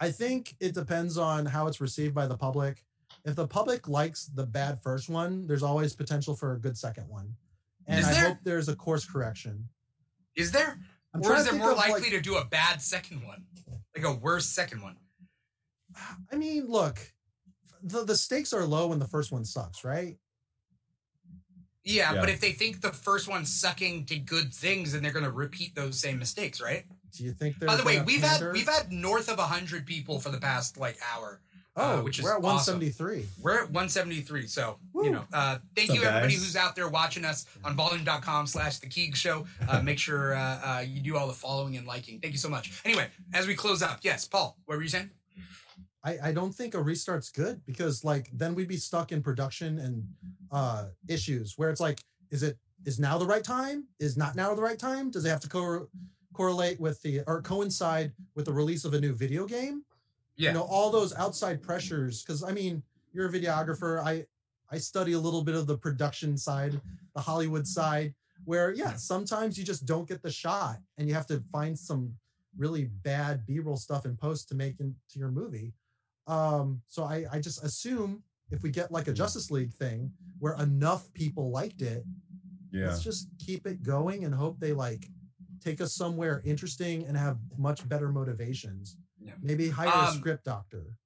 I 0.00 0.10
think 0.10 0.56
it 0.58 0.74
depends 0.74 1.16
on 1.16 1.46
how 1.46 1.68
it's 1.68 1.80
received 1.80 2.14
by 2.14 2.26
the 2.26 2.36
public. 2.36 2.84
If 3.24 3.36
the 3.36 3.46
public 3.46 3.86
likes 3.88 4.26
the 4.26 4.44
bad 4.44 4.82
first 4.82 5.08
one, 5.08 5.46
there's 5.46 5.62
always 5.62 5.94
potential 5.94 6.34
for 6.34 6.54
a 6.54 6.58
good 6.58 6.76
second 6.76 7.08
one. 7.08 7.36
And 7.86 8.00
Is 8.00 8.06
I 8.08 8.12
there? 8.14 8.28
hope 8.30 8.38
there's 8.42 8.68
a 8.68 8.74
course 8.74 9.04
correction. 9.04 9.68
Is 10.34 10.50
there? 10.50 10.80
I'm 11.14 11.22
or 11.22 11.36
is 11.36 11.44
there 11.44 11.54
more 11.54 11.70
of, 11.70 11.76
like- 11.78 11.90
likely 11.92 12.10
to 12.10 12.20
do 12.20 12.36
a 12.36 12.44
bad 12.44 12.82
second 12.82 13.24
one? 13.24 13.46
Like 13.94 14.04
a 14.04 14.12
worse 14.12 14.46
second 14.46 14.82
one? 14.82 14.96
I 16.32 16.36
mean, 16.36 16.66
look, 16.66 16.98
the, 17.82 18.04
the 18.04 18.16
stakes 18.16 18.52
are 18.52 18.64
low 18.66 18.88
when 18.88 18.98
the 18.98 19.06
first 19.08 19.30
one 19.32 19.44
sucks, 19.44 19.84
right? 19.84 20.18
Yeah, 21.86 22.12
Yeah. 22.14 22.20
but 22.20 22.28
if 22.28 22.40
they 22.40 22.52
think 22.52 22.80
the 22.80 22.92
first 22.92 23.28
one's 23.28 23.52
sucking 23.52 24.04
did 24.04 24.26
good 24.26 24.52
things, 24.52 24.92
then 24.92 25.02
they're 25.02 25.12
going 25.12 25.24
to 25.24 25.30
repeat 25.30 25.74
those 25.76 25.98
same 25.98 26.18
mistakes, 26.18 26.60
right? 26.60 26.84
Do 27.16 27.24
you 27.24 27.32
think 27.32 27.58
By 27.60 27.76
the 27.76 27.84
way, 27.84 28.02
we've 28.02 28.22
had 28.22 28.52
we've 28.52 28.68
had 28.68 28.92
north 28.92 29.28
of 29.30 29.38
hundred 29.38 29.86
people 29.86 30.18
for 30.20 30.30
the 30.30 30.38
past 30.38 30.76
like 30.76 30.98
hour. 31.14 31.40
oh, 31.76 31.98
uh, 31.98 32.02
which 32.02 32.18
is 32.18 32.24
we're 32.24 32.32
at 32.36 32.44
awesome. 32.44 32.80
173. 32.80 33.26
We're 33.42 33.54
at 33.64 33.70
173. 33.70 34.46
So, 34.48 34.78
you 34.94 35.10
know, 35.10 35.24
uh, 35.32 35.58
thank 35.76 35.88
you 35.94 36.02
everybody 36.02 36.32
guys? 36.34 36.42
who's 36.44 36.56
out 36.56 36.74
there 36.74 36.88
watching 36.88 37.24
us 37.24 37.46
on 37.64 37.76
volume.com 37.76 38.46
slash 38.46 38.78
the 38.78 38.86
Keeg 38.88 39.16
show. 39.16 39.46
Uh, 39.68 39.80
make 39.82 39.98
sure 39.98 40.34
uh, 40.34 40.40
uh, 40.40 40.84
you 40.86 41.00
do 41.00 41.16
all 41.16 41.26
the 41.26 41.32
following 41.34 41.76
and 41.76 41.86
liking. 41.86 42.18
Thank 42.20 42.32
you 42.32 42.38
so 42.38 42.48
much. 42.48 42.80
Anyway, 42.84 43.06
as 43.32 43.46
we 43.46 43.54
close 43.54 43.82
up, 43.82 44.00
yes, 44.02 44.26
Paul, 44.26 44.56
what 44.66 44.76
were 44.76 44.82
you 44.82 44.88
saying? 44.88 45.10
I, 46.06 46.18
I 46.28 46.32
don't 46.32 46.54
think 46.54 46.74
a 46.74 46.78
restart's 46.78 47.30
good 47.30 47.60
because 47.66 48.04
like 48.04 48.30
then 48.32 48.54
we'd 48.54 48.68
be 48.68 48.76
stuck 48.76 49.10
in 49.10 49.22
production 49.22 49.80
and 49.80 50.06
uh 50.52 50.86
issues 51.08 51.54
where 51.56 51.68
it's 51.68 51.80
like, 51.80 52.00
is 52.30 52.44
it 52.44 52.56
is 52.84 53.00
now 53.00 53.18
the 53.18 53.26
right 53.26 53.42
time? 53.42 53.88
Is 53.98 54.16
not 54.16 54.36
now 54.36 54.54
the 54.54 54.62
right 54.62 54.78
time? 54.78 55.10
Does 55.10 55.24
it 55.24 55.30
have 55.30 55.40
to 55.40 55.48
co- 55.48 55.88
correlate 56.32 56.78
with 56.78 57.02
the 57.02 57.22
or 57.26 57.42
coincide 57.42 58.12
with 58.36 58.44
the 58.44 58.52
release 58.52 58.84
of 58.84 58.94
a 58.94 59.00
new 59.00 59.14
video 59.14 59.46
game? 59.46 59.82
Yeah. 60.36 60.50
You 60.50 60.54
know, 60.54 60.62
all 60.62 60.90
those 60.90 61.12
outside 61.16 61.60
pressures. 61.60 62.22
Cause 62.22 62.44
I 62.44 62.52
mean, 62.52 62.82
you're 63.12 63.26
a 63.26 63.32
videographer. 63.32 64.00
I 64.04 64.26
I 64.70 64.78
study 64.78 65.12
a 65.12 65.18
little 65.18 65.42
bit 65.42 65.56
of 65.56 65.66
the 65.66 65.76
production 65.76 66.38
side, 66.38 66.80
the 67.16 67.20
Hollywood 67.20 67.66
side, 67.66 68.14
where 68.44 68.72
yeah, 68.72 68.94
sometimes 68.94 69.58
you 69.58 69.64
just 69.64 69.86
don't 69.86 70.08
get 70.08 70.22
the 70.22 70.30
shot 70.30 70.76
and 70.98 71.08
you 71.08 71.14
have 71.14 71.26
to 71.26 71.42
find 71.50 71.76
some 71.76 72.14
really 72.56 72.84
bad 73.02 73.44
B-roll 73.44 73.76
stuff 73.76 74.06
in 74.06 74.16
post 74.16 74.48
to 74.48 74.54
make 74.54 74.78
into 74.78 74.94
your 75.16 75.30
movie. 75.30 75.72
Um, 76.26 76.82
so 76.88 77.04
I, 77.04 77.24
I 77.32 77.40
just 77.40 77.62
assume 77.64 78.22
if 78.50 78.62
we 78.62 78.70
get 78.70 78.90
like 78.90 79.08
a 79.08 79.12
Justice 79.12 79.50
League 79.50 79.72
thing 79.72 80.10
where 80.38 80.54
enough 80.54 81.12
people 81.14 81.50
liked 81.50 81.82
it, 81.82 82.04
yeah. 82.72 82.88
let's 82.88 83.02
just 83.02 83.28
keep 83.38 83.66
it 83.66 83.82
going 83.82 84.24
and 84.24 84.34
hope 84.34 84.58
they 84.58 84.72
like 84.72 85.06
take 85.62 85.80
us 85.80 85.94
somewhere 85.94 86.42
interesting 86.44 87.04
and 87.06 87.16
have 87.16 87.38
much 87.58 87.88
better 87.88 88.08
motivations. 88.10 88.96
Yeah. 89.18 89.32
Maybe 89.42 89.68
hire 89.68 89.88
a 89.88 90.08
Um, 90.08 90.16
script 90.18 90.44
doctor. 90.44 90.96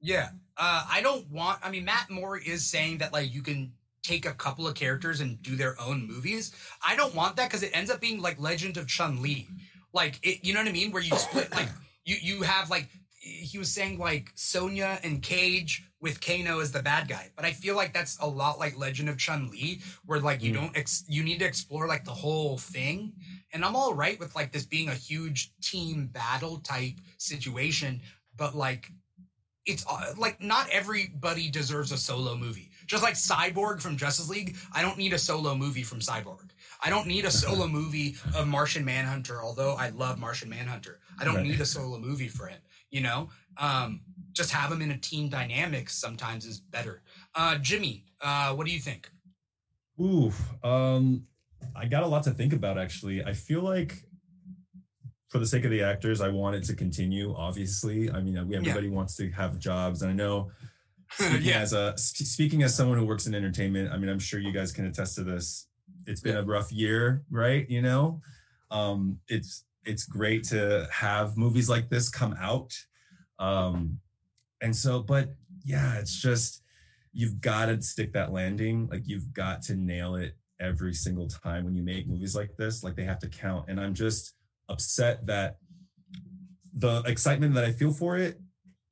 Yeah. 0.00 0.30
Uh, 0.56 0.84
I 0.90 1.00
don't 1.00 1.30
want, 1.30 1.60
I 1.62 1.70
mean, 1.70 1.84
Matt 1.84 2.10
Moore 2.10 2.36
is 2.36 2.66
saying 2.66 2.98
that, 2.98 3.12
like, 3.12 3.32
you 3.32 3.40
can 3.40 3.72
take 4.02 4.26
a 4.26 4.34
couple 4.34 4.66
of 4.66 4.74
characters 4.74 5.20
and 5.20 5.40
do 5.42 5.56
their 5.56 5.80
own 5.80 6.06
movies. 6.06 6.52
I 6.86 6.96
don't 6.96 7.14
want 7.14 7.36
that 7.36 7.48
because 7.48 7.62
it 7.62 7.70
ends 7.72 7.90
up 7.90 8.00
being 8.00 8.20
like 8.20 8.38
Legend 8.40 8.76
of 8.76 8.88
Chun 8.88 9.22
Li. 9.22 9.48
Like, 9.92 10.18
it, 10.22 10.44
you 10.44 10.52
know 10.52 10.60
what 10.60 10.68
I 10.68 10.72
mean? 10.72 10.90
Where 10.90 11.02
you 11.02 11.16
split, 11.16 11.50
like, 11.52 11.68
you, 12.04 12.16
you 12.20 12.42
have, 12.42 12.68
like, 12.68 12.88
he 13.24 13.56
was 13.56 13.72
saying, 13.72 13.98
like, 13.98 14.32
Sonya 14.34 14.98
and 15.04 15.22
Cage 15.22 15.84
with 16.00 16.20
Kano 16.20 16.58
as 16.58 16.72
the 16.72 16.82
bad 16.82 17.06
guy. 17.06 17.30
But 17.36 17.44
I 17.44 17.52
feel 17.52 17.76
like 17.76 17.94
that's 17.94 18.18
a 18.20 18.26
lot 18.26 18.58
like 18.58 18.76
Legend 18.76 19.08
of 19.08 19.16
Chun 19.16 19.48
Li, 19.50 19.80
where, 20.04 20.18
like, 20.18 20.42
you 20.42 20.50
Mm. 20.50 20.54
don't, 20.54 20.76
ex- 20.76 21.04
you 21.08 21.22
need 21.22 21.38
to 21.38 21.44
explore, 21.44 21.86
like, 21.86 22.04
the 22.04 22.12
whole 22.14 22.58
thing. 22.58 23.12
And 23.52 23.64
I'm 23.64 23.76
all 23.76 23.94
right 23.94 24.18
with, 24.18 24.34
like, 24.34 24.50
this 24.50 24.66
being 24.66 24.88
a 24.88 24.94
huge 24.94 25.52
team 25.60 26.08
battle 26.08 26.58
type 26.58 26.94
situation. 27.18 28.02
But, 28.36 28.56
like, 28.56 28.90
it's 29.64 29.86
uh, 29.88 30.12
like 30.18 30.42
not 30.42 30.68
everybody 30.70 31.48
deserves 31.48 31.92
a 31.92 31.96
solo 31.96 32.36
movie. 32.36 32.72
Just 32.88 33.04
like 33.04 33.14
Cyborg 33.14 33.80
from 33.80 33.96
Justice 33.96 34.28
League, 34.28 34.56
I 34.72 34.82
don't 34.82 34.98
need 34.98 35.12
a 35.12 35.18
solo 35.18 35.54
movie 35.54 35.84
from 35.84 36.00
Cyborg. 36.00 36.50
I 36.82 36.90
don't 36.90 37.06
need 37.06 37.24
a 37.26 37.30
solo 37.44 37.68
movie 37.68 38.16
of 38.34 38.48
Martian 38.48 38.84
Manhunter, 38.84 39.40
although 39.40 39.74
I 39.74 39.90
love 39.90 40.18
Martian 40.18 40.48
Manhunter. 40.48 40.98
I 41.16 41.24
don't 41.24 41.36
Right. 41.36 41.46
need 41.46 41.60
a 41.60 41.64
solo 41.64 41.96
movie 42.00 42.26
for 42.26 42.48
him, 42.48 42.58
you 42.92 43.00
know? 43.00 43.28
Um, 43.56 44.02
just 44.32 44.52
have 44.52 44.70
them 44.70 44.80
in 44.80 44.92
a 44.92 44.96
team 44.96 45.28
dynamic 45.28 45.90
sometimes 45.90 46.46
is 46.46 46.60
better. 46.60 47.02
Uh, 47.34 47.58
Jimmy, 47.58 48.04
uh, 48.20 48.54
what 48.54 48.66
do 48.66 48.72
you 48.72 48.78
think? 48.78 49.10
Ooh, 50.00 50.32
um, 50.62 51.26
I 51.74 51.86
got 51.86 52.02
a 52.02 52.06
lot 52.06 52.22
to 52.24 52.30
think 52.30 52.52
about 52.52 52.78
actually. 52.78 53.24
I 53.24 53.32
feel 53.32 53.60
like 53.62 54.04
for 55.28 55.38
the 55.38 55.46
sake 55.46 55.64
of 55.64 55.70
the 55.70 55.82
actors, 55.82 56.20
I 56.20 56.28
want 56.28 56.56
it 56.56 56.64
to 56.64 56.74
continue. 56.74 57.34
Obviously, 57.36 58.10
I 58.10 58.20
mean, 58.20 58.34
we 58.48 58.56
everybody 58.56 58.88
wants 58.88 59.16
to 59.16 59.30
have 59.30 59.58
jobs, 59.58 60.02
and 60.02 60.10
I 60.10 60.14
know. 60.14 60.50
Speaking 61.12 61.42
Yeah. 61.42 61.60
as 61.60 61.74
a 61.74 61.92
speaking 61.98 62.62
as 62.62 62.74
someone 62.74 62.96
who 62.96 63.04
works 63.04 63.26
in 63.26 63.34
entertainment, 63.34 63.92
I 63.92 63.98
mean, 63.98 64.08
I'm 64.08 64.18
sure 64.18 64.40
you 64.40 64.50
guys 64.50 64.72
can 64.72 64.86
attest 64.86 65.14
to 65.16 65.24
this. 65.24 65.66
It's 66.06 66.22
been 66.22 66.38
a 66.38 66.42
rough 66.42 66.72
year, 66.72 67.22
right? 67.30 67.68
You 67.68 67.82
know, 67.82 68.22
um, 68.70 69.18
it's 69.28 69.64
it's 69.84 70.04
great 70.04 70.44
to 70.44 70.88
have 70.92 71.36
movies 71.36 71.68
like 71.68 71.88
this 71.88 72.08
come 72.08 72.34
out, 72.38 72.72
um, 73.38 73.98
and 74.60 74.74
so, 74.74 75.00
but 75.00 75.34
yeah, 75.64 75.98
it's 75.98 76.20
just 76.20 76.62
you've 77.12 77.40
got 77.40 77.66
to 77.66 77.80
stick 77.82 78.12
that 78.12 78.32
landing. 78.32 78.88
Like 78.90 79.02
you've 79.06 79.32
got 79.32 79.62
to 79.62 79.74
nail 79.74 80.14
it 80.14 80.36
every 80.60 80.94
single 80.94 81.28
time 81.28 81.64
when 81.64 81.74
you 81.74 81.82
make 81.82 82.06
movies 82.06 82.36
like 82.36 82.56
this. 82.56 82.82
Like 82.82 82.96
they 82.96 83.04
have 83.04 83.18
to 83.20 83.28
count, 83.28 83.66
and 83.68 83.80
I'm 83.80 83.94
just 83.94 84.34
upset 84.68 85.26
that 85.26 85.56
the 86.74 87.02
excitement 87.06 87.54
that 87.54 87.64
I 87.64 87.72
feel 87.72 87.92
for 87.92 88.16
it, 88.16 88.40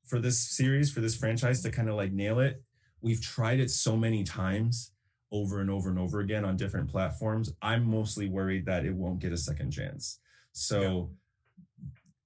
for 0.07 0.19
this 0.19 0.39
series, 0.39 0.93
for 0.93 1.01
this 1.01 1.17
franchise 1.17 1.63
to 1.63 1.71
kind 1.71 1.89
of 1.89 1.95
like 1.95 2.13
nail 2.13 2.41
it. 2.41 2.63
We've 3.01 3.23
tried 3.23 3.61
it 3.61 3.71
so 3.71 3.97
many 3.97 4.25
times 4.25 4.93
over 5.33 5.61
and 5.61 5.71
over 5.71 5.89
and 5.89 5.99
over 5.99 6.21
again 6.21 6.45
on 6.45 6.57
different 6.57 6.91
platforms. 6.91 7.53
I'm 7.63 7.89
mostly 7.89 8.29
worried 8.29 8.67
that 8.67 8.85
it 8.85 8.95
won't 8.95 9.21
get 9.21 9.33
a 9.33 9.39
second 9.39 9.71
chance. 9.71 10.19
So, 10.53 11.11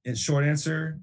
in 0.04 0.14
short 0.14 0.44
answer, 0.44 1.00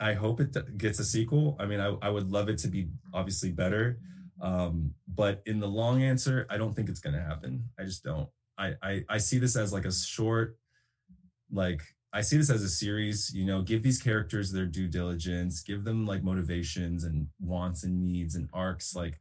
I 0.00 0.14
hope 0.14 0.40
it 0.40 0.78
gets 0.78 0.98
a 0.98 1.04
sequel. 1.04 1.56
I 1.60 1.66
mean, 1.66 1.80
I, 1.80 1.94
I 2.02 2.10
would 2.10 2.30
love 2.30 2.48
it 2.48 2.58
to 2.58 2.68
be 2.68 2.88
obviously 3.14 3.50
better. 3.50 3.98
Um, 4.40 4.92
but 5.06 5.42
in 5.46 5.60
the 5.60 5.68
long 5.68 6.02
answer, 6.02 6.46
I 6.50 6.58
don't 6.58 6.74
think 6.74 6.88
it's 6.88 6.98
going 6.98 7.14
to 7.14 7.22
happen. 7.22 7.64
I 7.78 7.84
just 7.84 8.02
don't. 8.02 8.28
I, 8.58 8.74
I 8.82 9.04
I 9.08 9.18
see 9.18 9.38
this 9.38 9.56
as 9.56 9.72
like 9.72 9.84
a 9.84 9.92
short, 9.92 10.58
like 11.50 11.80
I 12.12 12.20
see 12.20 12.36
this 12.36 12.50
as 12.50 12.62
a 12.62 12.68
series. 12.68 13.32
You 13.32 13.46
know, 13.46 13.62
give 13.62 13.82
these 13.82 14.02
characters 14.02 14.50
their 14.50 14.66
due 14.66 14.88
diligence, 14.88 15.62
give 15.62 15.84
them 15.84 16.04
like 16.04 16.24
motivations 16.24 17.04
and 17.04 17.28
wants 17.40 17.84
and 17.84 18.04
needs 18.04 18.34
and 18.34 18.48
arcs. 18.52 18.94
Like 18.96 19.20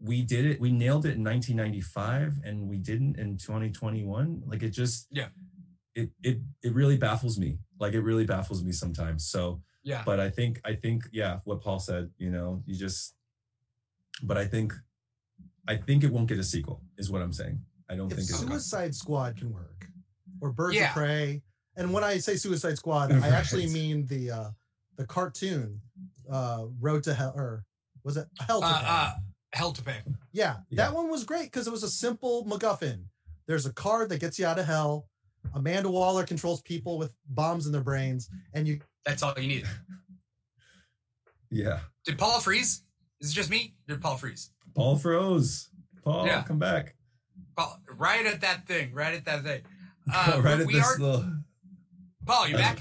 we 0.00 0.22
did 0.22 0.46
it, 0.46 0.60
we 0.60 0.70
nailed 0.70 1.04
it 1.04 1.16
in 1.16 1.24
1995, 1.24 2.38
and 2.44 2.68
we 2.68 2.76
didn't 2.78 3.18
in 3.18 3.36
2021. 3.36 4.44
Like 4.46 4.62
it 4.62 4.70
just 4.70 5.08
Yeah. 5.10 5.28
It 5.98 6.10
it 6.22 6.38
it 6.62 6.72
really 6.74 6.96
baffles 6.96 7.38
me. 7.38 7.58
Like 7.80 7.92
it 7.94 8.00
really 8.02 8.24
baffles 8.24 8.62
me 8.62 8.72
sometimes. 8.72 9.20
So 9.34 9.60
Yeah. 9.82 10.02
but 10.06 10.18
I 10.20 10.30
think 10.30 10.60
I 10.64 10.74
think 10.74 11.08
yeah, 11.12 11.40
what 11.44 11.60
Paul 11.60 11.80
said, 11.80 12.10
you 12.18 12.30
know, 12.30 12.62
you 12.66 12.74
just 12.76 13.14
but 14.22 14.36
I 14.38 14.46
think 14.46 14.72
I 15.66 15.76
think 15.76 16.04
it 16.04 16.12
won't 16.12 16.28
get 16.28 16.38
a 16.38 16.44
sequel 16.44 16.82
is 16.96 17.10
what 17.10 17.20
I'm 17.22 17.32
saying. 17.32 17.58
I 17.90 17.94
don't 17.96 18.10
if 18.12 18.18
think 18.18 18.30
it's 18.30 18.38
Suicide 18.38 18.94
Squad 18.94 19.36
can 19.38 19.52
work, 19.52 19.86
or 20.40 20.52
Birds 20.52 20.76
Yeah. 20.76 20.88
of 20.90 20.94
Prey, 20.94 21.42
and 21.76 21.92
when 21.92 22.04
I 22.04 22.18
say 22.18 22.36
Suicide 22.36 22.76
Squad, 22.78 23.12
I 23.12 23.28
actually 23.28 23.66
mean 23.68 24.06
the 24.06 24.30
uh 24.30 24.50
the 24.96 25.06
cartoon, 25.06 25.80
uh 26.30 26.66
Road 26.80 27.02
to 27.04 27.14
Hell, 27.14 27.32
or 27.34 27.64
was 28.04 28.16
it 28.16 28.28
Hell 28.46 28.60
to 28.60 28.66
Uh, 28.66 28.78
Hell? 28.84 28.94
uh, 28.96 29.12
hell 29.52 29.72
to 29.72 29.82
pay. 29.82 30.00
Yeah, 30.32 30.58
Yeah. 30.70 30.76
that 30.82 30.94
one 30.94 31.08
was 31.10 31.24
great 31.24 31.46
because 31.50 31.66
it 31.66 31.70
was 31.72 31.82
a 31.82 31.90
simple 31.90 32.44
MacGuffin. 32.46 33.04
There's 33.46 33.66
a 33.66 33.72
card 33.72 34.10
that 34.10 34.20
gets 34.20 34.38
you 34.38 34.46
out 34.46 34.58
of 34.58 34.66
hell. 34.66 35.08
Amanda 35.54 35.90
Waller 35.90 36.24
controls 36.24 36.60
people 36.62 36.98
with 36.98 37.12
bombs 37.28 37.66
in 37.66 37.72
their 37.72 37.82
brains, 37.82 38.28
and 38.54 38.66
you 38.68 38.80
That's 39.04 39.22
all 39.22 39.34
you 39.38 39.48
need. 39.48 39.66
yeah. 41.50 41.80
Did 42.04 42.18
Paul 42.18 42.40
freeze? 42.40 42.82
Is 43.20 43.30
it 43.30 43.34
just 43.34 43.50
me? 43.50 43.74
Did 43.86 44.00
Paul 44.00 44.16
freeze? 44.16 44.50
Paul 44.74 44.96
froze. 44.96 45.70
Paul, 46.04 46.26
Yeah. 46.26 46.42
come 46.42 46.58
back. 46.58 46.94
Paul, 47.56 47.80
right 47.96 48.24
at 48.26 48.40
that 48.42 48.66
thing. 48.66 48.92
Right 48.92 49.14
at 49.14 49.24
that 49.24 49.42
thing. 49.42 49.62
Uh, 50.10 50.40
right 50.42 50.58
at 50.60 50.66
we 50.66 50.72
this 50.72 50.86
are. 50.86 50.98
little 50.98 51.30
Paul, 52.24 52.48
you 52.48 52.56
back? 52.56 52.78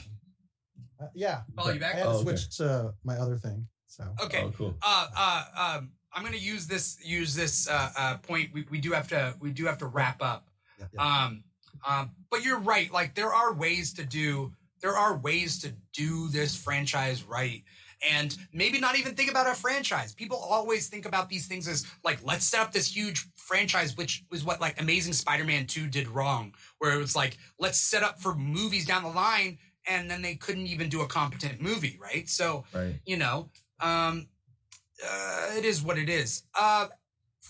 uh, 1.02 1.08
yeah, 1.14 1.42
Paul, 1.58 1.72
you 1.74 1.76
I 1.76 1.80
back? 1.80 1.96
had 1.96 2.04
to 2.04 2.10
Oh, 2.10 2.14
okay. 2.20 2.24
switch 2.24 2.56
to 2.58 2.94
my 3.04 3.18
other 3.18 3.36
thing. 3.38 3.68
So 3.88 4.06
Okay. 4.24 4.44
Oh, 4.44 4.52
cool. 4.52 4.78
uh, 4.82 5.08
uh, 5.14 5.78
um, 5.78 5.92
I'm 6.14 6.24
gonna 6.24 6.38
use 6.38 6.68
this 6.68 6.98
use 7.04 7.36
this 7.36 7.68
uh, 7.68 7.92
uh, 7.98 8.18
point. 8.20 8.54
We, 8.54 8.66
we 8.70 8.80
do 8.80 8.94
have 8.94 9.10
to 9.10 9.36
we 9.42 9.52
do 9.52 9.66
have 9.66 9.78
to 9.80 9.88
wrap 9.88 10.22
up. 10.22 10.48
yeah, 10.80 10.86
yeah. 10.94 11.26
Um, 11.26 11.44
um, 11.88 12.12
but 12.30 12.44
you're 12.44 12.60
right. 12.60 12.92
Like 12.92 13.16
there 13.16 13.34
are 13.34 13.54
ways 13.54 13.94
to 13.94 14.06
do 14.06 14.54
there 14.82 14.96
are 14.96 15.18
ways 15.18 15.60
to 15.60 15.74
do 15.94 16.28
this 16.30 16.56
franchise 16.56 17.24
right. 17.24 17.64
And 18.08 18.38
maybe 18.54 18.80
not 18.80 18.96
even 18.96 19.16
think 19.16 19.32
about 19.32 19.48
a 19.48 19.56
franchise. 19.56 20.14
People 20.14 20.38
always 20.38 20.88
think 20.88 21.08
about 21.08 21.30
these 21.30 21.48
things 21.48 21.68
as 21.68 21.84
like, 22.04 22.20
let's 22.24 22.46
set 22.46 22.60
up 22.62 22.72
this 22.72 22.96
huge 22.96 23.26
franchise, 23.38 23.98
which 23.98 24.24
was 24.30 24.44
what 24.44 24.62
like 24.62 24.80
Amazing 24.80 25.14
Spider-Man 25.14 25.66
2 25.66 25.88
did 25.88 26.08
wrong, 26.08 26.54
where 26.78 26.94
it 26.94 26.98
was 27.00 27.16
like, 27.16 27.38
let's 27.58 27.80
set 27.80 28.04
up 28.04 28.20
for 28.22 28.36
movies 28.36 28.86
down 28.86 29.02
the 29.02 29.10
line, 29.10 29.58
and 29.88 30.12
then 30.12 30.22
they 30.22 30.36
couldn't 30.36 30.68
even 30.68 30.90
do 30.90 31.02
a 31.02 31.08
competent 31.08 31.60
movie, 31.60 31.98
right? 32.00 32.30
So 32.30 32.66
Right. 32.72 33.00
you 33.06 33.18
know 33.18 33.50
um 33.80 34.28
uh, 35.04 35.52
it 35.58 35.66
is 35.66 35.82
what 35.84 35.98
it 35.98 36.10
is 36.10 36.44
uh 36.60 36.88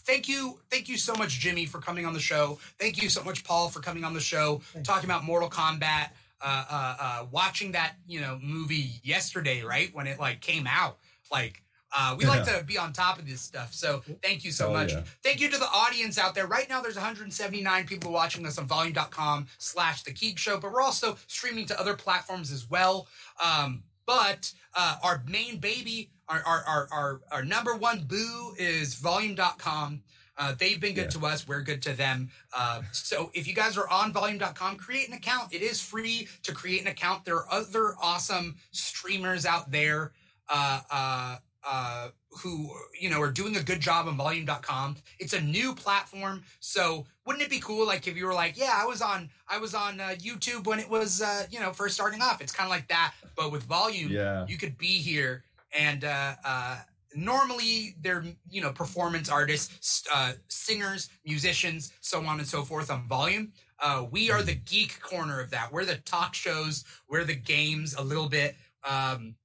thank 0.07 0.27
you 0.27 0.59
thank 0.71 0.87
you 0.89 0.97
so 0.97 1.13
much 1.15 1.39
jimmy 1.39 1.65
for 1.65 1.79
coming 1.79 2.05
on 2.05 2.13
the 2.13 2.19
show 2.19 2.57
thank 2.79 3.01
you 3.01 3.09
so 3.09 3.23
much 3.23 3.43
paul 3.43 3.69
for 3.69 3.79
coming 3.81 4.03
on 4.03 4.13
the 4.13 4.19
show 4.19 4.61
talking 4.83 5.09
about 5.09 5.23
mortal 5.23 5.49
kombat 5.49 6.09
uh 6.41 6.65
uh 6.69 6.95
uh 6.99 7.25
watching 7.31 7.71
that 7.73 7.93
you 8.07 8.19
know 8.21 8.39
movie 8.41 8.91
yesterday 9.03 9.61
right 9.63 9.89
when 9.93 10.07
it 10.07 10.19
like 10.19 10.39
came 10.41 10.65
out 10.67 10.97
like 11.31 11.61
uh, 11.97 12.13
we 12.19 12.25
like 12.25 12.43
to 12.43 12.61
be 12.65 12.77
on 12.77 12.91
top 12.91 13.17
of 13.17 13.25
this 13.25 13.39
stuff. 13.39 13.73
So 13.73 14.03
thank 14.21 14.43
you 14.43 14.51
so 14.51 14.67
Oh, 14.67 14.73
much. 14.73 14.91
yeah. 14.91 15.03
Thank 15.23 15.39
you 15.39 15.49
to 15.49 15.57
the 15.57 15.69
audience 15.73 16.17
out 16.19 16.35
there. 16.35 16.45
Right 16.45 16.67
now, 16.67 16.81
there's 16.81 16.95
179 16.97 17.85
people 17.87 18.11
watching 18.11 18.45
us 18.45 18.57
on 18.57 18.67
volume.com 18.67 19.47
slash 19.57 20.03
the 20.03 20.11
Keeg 20.11 20.37
Show, 20.37 20.59
but 20.59 20.73
we're 20.73 20.81
also 20.81 21.17
streaming 21.27 21.65
to 21.67 21.79
other 21.79 21.95
platforms 21.95 22.51
as 22.51 22.69
well. 22.69 23.07
Um, 23.43 23.83
but 24.05 24.51
uh, 24.75 24.97
our 25.01 25.23
main 25.29 25.59
baby, 25.59 26.11
our, 26.29 26.41
our, 26.45 26.63
our, 26.67 26.87
our, 26.91 27.21
our 27.31 27.43
number 27.45 27.75
one 27.75 28.03
boo 28.07 28.53
is 28.57 28.95
volume.com. 28.95 30.01
Uh, 30.39 30.53
they've 30.59 30.79
been 30.79 30.93
good 30.93 31.05
Yeah. 31.13 31.19
to 31.19 31.25
us. 31.25 31.47
We're 31.47 31.61
good 31.61 31.81
to 31.83 31.93
them. 31.93 32.29
Uh, 32.55 32.81
so 32.91 33.31
if 33.33 33.47
you 33.47 33.55
guys 33.55 33.75
are 33.77 33.89
on 33.89 34.13
volume.com, 34.13 34.75
create 34.75 35.07
an 35.07 35.15
account. 35.15 35.51
It 35.53 35.61
is 35.63 35.81
free 35.81 36.27
to 36.43 36.53
create 36.53 36.81
an 36.81 36.87
account. 36.87 37.25
There 37.25 37.35
are 37.37 37.51
other 37.51 37.95
awesome 38.01 38.55
streamers 38.71 39.45
out 39.45 39.71
there. 39.71 40.11
Uh, 40.49 40.81
uh, 40.91 41.35
uh, 41.67 42.09
who 42.43 42.69
you 42.97 43.09
know 43.09 43.19
are 43.19 43.31
doing 43.31 43.57
a 43.57 43.63
good 43.63 43.79
job 43.81 44.07
on 44.07 44.15
volume.com 44.15 44.95
it's 45.19 45.33
a 45.33 45.41
new 45.41 45.73
platform 45.73 46.43
so 46.59 47.05
wouldn't 47.25 47.43
it 47.43 47.49
be 47.49 47.59
cool 47.59 47.85
like 47.85 48.07
if 48.07 48.15
you 48.15 48.25
were 48.27 48.33
like 48.33 48.55
yeah 48.57 48.73
i 48.75 48.85
was 48.85 49.01
on 49.01 49.27
i 49.49 49.57
was 49.57 49.73
on 49.73 49.99
uh, 49.99 50.09
youtube 50.19 50.65
when 50.67 50.79
it 50.79 50.87
was 50.87 51.21
uh, 51.21 51.43
you 51.49 51.59
know 51.59 51.73
first 51.73 51.95
starting 51.95 52.21
off 52.21 52.39
it's 52.41 52.51
kind 52.53 52.67
of 52.67 52.71
like 52.71 52.87
that 52.87 53.13
but 53.35 53.51
with 53.51 53.63
volume 53.63 54.09
Yeah. 54.11 54.45
you 54.47 54.55
could 54.57 54.77
be 54.77 54.99
here 55.01 55.43
and 55.77 56.03
uh, 56.03 56.33
uh, 56.43 56.79
normally 57.15 57.95
they're 58.01 58.25
you 58.49 58.61
know 58.61 58.71
performance 58.71 59.29
artists 59.29 60.03
uh, 60.13 60.33
singers 60.47 61.09
musicians 61.25 61.93
so 62.01 62.23
on 62.25 62.39
and 62.39 62.47
so 62.47 62.63
forth 62.63 62.91
on 62.91 63.07
volume. 63.07 63.53
Uh, 63.79 64.05
we 64.09 64.31
are 64.31 64.41
the 64.41 64.55
geek 64.55 64.99
corner 65.01 65.39
of 65.39 65.51
that. 65.51 65.71
We're 65.71 65.85
the 65.85 65.97
talk 65.97 66.33
shows. 66.33 66.83
We're 67.07 67.23
the 67.23 67.35
games 67.35 67.93
a 67.93 68.01
little 68.01 68.27
bit. 68.27 68.55
Um, 68.83 69.35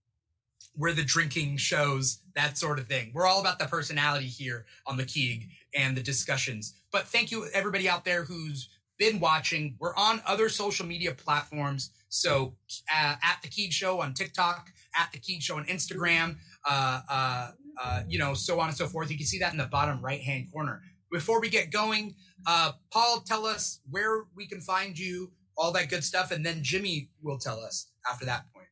we're 0.74 0.94
the 0.94 1.04
drinking 1.04 1.58
shows 1.58 2.20
that 2.34 2.56
sort 2.56 2.78
of 2.78 2.86
thing. 2.86 3.10
We're 3.12 3.26
all 3.26 3.40
about 3.40 3.58
the 3.58 3.66
personality 3.66 4.26
here 4.26 4.64
on 4.86 4.96
the 4.96 5.04
keeg 5.04 5.50
and 5.74 5.94
the 5.94 6.02
discussions. 6.02 6.74
But 6.90 7.06
thank 7.06 7.30
you 7.30 7.46
everybody 7.52 7.90
out 7.90 8.06
there 8.06 8.24
who's 8.24 8.70
been 8.98 9.20
watching. 9.20 9.76
We're 9.78 9.94
on 9.96 10.22
other 10.26 10.48
social 10.48 10.86
media 10.86 11.12
platforms. 11.12 11.90
So 12.08 12.54
uh, 12.94 13.16
at 13.22 13.38
the 13.42 13.48
keeg 13.48 13.72
show 13.72 14.00
on 14.00 14.14
tiktok 14.14 14.72
at 14.96 15.10
the 15.12 15.18
keeg 15.18 15.42
show 15.42 15.56
on 15.56 15.64
instagram 15.66 16.36
uh, 16.68 17.00
uh, 17.10 17.50
uh, 17.82 18.02
you 18.08 18.18
know 18.18 18.34
so 18.34 18.60
on 18.60 18.68
and 18.68 18.76
so 18.76 18.86
forth 18.86 19.10
you 19.10 19.16
can 19.16 19.26
see 19.26 19.38
that 19.38 19.52
in 19.52 19.58
the 19.58 19.66
bottom 19.66 20.00
right 20.02 20.20
hand 20.20 20.46
corner 20.52 20.80
before 21.10 21.40
we 21.40 21.48
get 21.48 21.70
going 21.70 22.14
uh, 22.46 22.72
paul 22.90 23.22
tell 23.26 23.46
us 23.46 23.80
where 23.90 24.24
we 24.36 24.46
can 24.46 24.60
find 24.60 24.98
you 24.98 25.30
all 25.56 25.72
that 25.72 25.88
good 25.88 26.04
stuff 26.04 26.30
and 26.30 26.44
then 26.44 26.62
jimmy 26.62 27.08
will 27.22 27.38
tell 27.38 27.60
us 27.60 27.90
after 28.10 28.24
that 28.24 28.44
point 28.54 28.68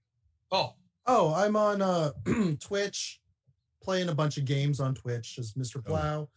paul 0.51 0.77
Oh, 1.07 1.35
I'm 1.35 1.57
on 1.57 1.83
uh 1.83 2.13
Twitch, 2.61 3.21
playing 3.83 4.11
a 4.11 4.15
bunch 4.15 4.37
of 4.37 4.45
games 4.45 4.81
on 4.81 4.95
Twitch 4.95 5.39
as 5.39 5.55
Mr. 5.55 5.85
Plow. 5.85 6.29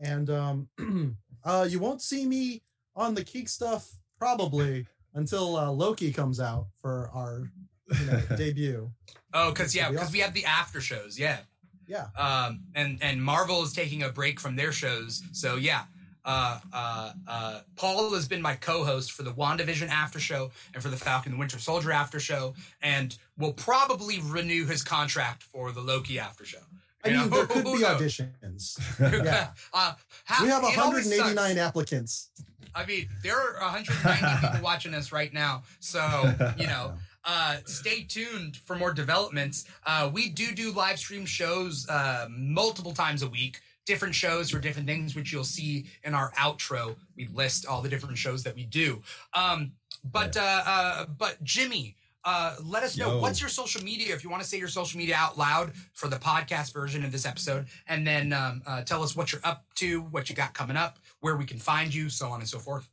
And 0.00 0.30
um 0.30 0.68
uh 1.44 1.66
you 1.68 1.78
won't 1.78 2.00
see 2.02 2.26
me 2.26 2.62
on 2.96 3.14
the 3.14 3.24
Keeg 3.24 3.48
stuff 3.48 3.90
probably 4.18 4.86
until 5.14 5.56
uh 5.56 5.70
Loki 5.70 6.12
comes 6.12 6.40
out 6.40 6.68
for 6.80 7.10
our 7.12 7.50
you 7.88 8.06
know 8.06 8.22
debut. 8.36 8.90
Oh, 9.34 9.50
because 9.50 9.74
yeah, 9.74 9.90
because 9.90 10.12
we 10.12 10.20
have 10.20 10.34
the 10.34 10.44
after 10.44 10.80
shows, 10.80 11.18
yeah. 11.18 11.38
Yeah. 11.86 12.06
Um, 12.16 12.60
and 12.74 12.98
and 13.02 13.22
Marvel 13.22 13.62
is 13.62 13.72
taking 13.72 14.02
a 14.02 14.08
break 14.08 14.40
from 14.40 14.56
their 14.56 14.72
shows, 14.72 15.22
so 15.32 15.56
yeah. 15.56 15.84
Uh, 16.24 16.60
uh, 16.72 17.12
uh, 17.26 17.60
Paul 17.74 18.14
has 18.14 18.28
been 18.28 18.40
my 18.40 18.54
co-host 18.54 19.10
for 19.10 19.24
the 19.24 19.32
WandaVision 19.32 19.88
after 19.88 20.20
show 20.20 20.52
and 20.72 20.80
for 20.80 20.88
the 20.88 20.96
Falcon 20.96 21.32
the 21.32 21.38
Winter 21.38 21.58
Soldier 21.58 21.90
after 21.90 22.20
show, 22.20 22.54
and 22.80 23.18
will 23.36 23.52
probably 23.52 24.20
renew 24.20 24.64
his 24.64 24.84
contract 24.84 25.42
for 25.42 25.72
the 25.72 25.80
Loki 25.80 26.20
after 26.20 26.44
show. 26.44 26.58
I 27.04 27.08
You 27.08 27.16
mean 27.16 27.30
know, 27.30 27.36
there 27.38 27.46
could 27.46 27.64
be 27.64 27.82
auditions. 27.82 28.78
yeah. 29.24 29.48
Uh, 29.74 29.94
how, 30.24 30.44
We 30.44 30.50
have 30.50 30.62
it 30.62 30.76
189 30.76 31.58
applicants. 31.58 32.30
I 32.74 32.86
mean, 32.86 33.08
there 33.22 33.36
are 33.36 33.60
190 33.60 34.46
people 34.46 34.60
watching 34.62 34.94
us 34.94 35.10
right 35.12 35.32
now, 35.32 35.64
so 35.80 36.32
you 36.56 36.66
know. 36.66 36.94
Uh, 37.24 37.58
stay 37.64 38.02
tuned 38.02 38.56
for 38.56 38.76
more 38.76 38.92
developments. 38.92 39.64
Uh, 39.86 40.10
we 40.12 40.28
do 40.28 40.52
do 40.52 40.72
live 40.72 40.98
stream 40.98 41.24
shows 41.24 41.86
uh, 41.88 42.26
multiple 42.30 42.92
times 42.92 43.22
a 43.22 43.28
week, 43.28 43.60
different 43.86 44.14
shows 44.14 44.50
for 44.50 44.58
different 44.58 44.88
things, 44.88 45.14
which 45.14 45.32
you'll 45.32 45.44
see 45.44 45.86
in 46.04 46.14
our 46.14 46.32
outro. 46.32 46.96
We 47.16 47.28
list 47.28 47.66
all 47.66 47.82
the 47.82 47.88
different 47.88 48.18
shows 48.18 48.42
that 48.44 48.54
we 48.54 48.64
do. 48.64 49.02
Um, 49.34 49.72
but 50.04 50.36
uh, 50.36 50.62
uh, 50.66 51.06
but 51.06 51.42
Jimmy, 51.44 51.96
uh, 52.24 52.56
let 52.64 52.82
us 52.82 52.96
know 52.96 53.14
Yo. 53.14 53.20
what's 53.20 53.40
your 53.40 53.50
social 53.50 53.82
media 53.82 54.14
if 54.14 54.22
you 54.22 54.30
want 54.30 54.42
to 54.42 54.48
say 54.48 54.58
your 54.58 54.68
social 54.68 54.98
media 54.98 55.16
out 55.16 55.36
loud 55.36 55.72
for 55.92 56.08
the 56.08 56.16
podcast 56.16 56.72
version 56.72 57.04
of 57.04 57.12
this 57.12 57.26
episode, 57.26 57.66
and 57.88 58.06
then 58.06 58.32
um, 58.32 58.62
uh, 58.66 58.82
tell 58.82 59.02
us 59.02 59.16
what 59.16 59.32
you're 59.32 59.40
up 59.44 59.64
to, 59.76 60.02
what 60.02 60.28
you 60.28 60.36
got 60.36 60.54
coming 60.54 60.76
up, 60.76 60.98
where 61.20 61.36
we 61.36 61.44
can 61.44 61.58
find 61.58 61.94
you, 61.94 62.08
so 62.08 62.28
on 62.28 62.40
and 62.40 62.48
so 62.48 62.58
forth. 62.58 62.88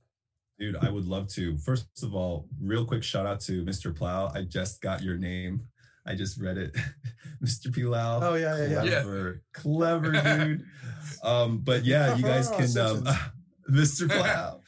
Dude, 0.59 0.75
I 0.75 0.89
would 0.89 1.05
love 1.05 1.29
to. 1.29 1.57
First 1.59 1.87
of 2.03 2.13
all, 2.13 2.47
real 2.61 2.85
quick 2.85 3.01
shout 3.01 3.25
out 3.25 3.39
to 3.41 3.63
Mr. 3.63 3.95
Plow. 3.95 4.29
I 4.35 4.43
just 4.43 4.81
got 4.81 5.01
your 5.01 5.17
name. 5.17 5.61
I 6.05 6.15
just 6.15 6.39
read 6.39 6.57
it. 6.57 6.75
Mr. 7.43 7.73
Plow. 7.73 8.19
Oh, 8.21 8.35
yeah, 8.35 8.57
yeah, 8.57 8.67
yeah. 8.67 8.83
Yeah. 8.83 9.01
Clever, 9.01 9.41
clever 9.53 10.11
dude. 10.11 10.65
Um, 11.23 11.59
but 11.59 11.85
yeah, 11.85 12.15
you 12.15 12.23
guys 12.23 12.49
can 12.57 12.77
um, 12.77 13.07
Mr. 13.69 14.09
Plow. 14.09 14.61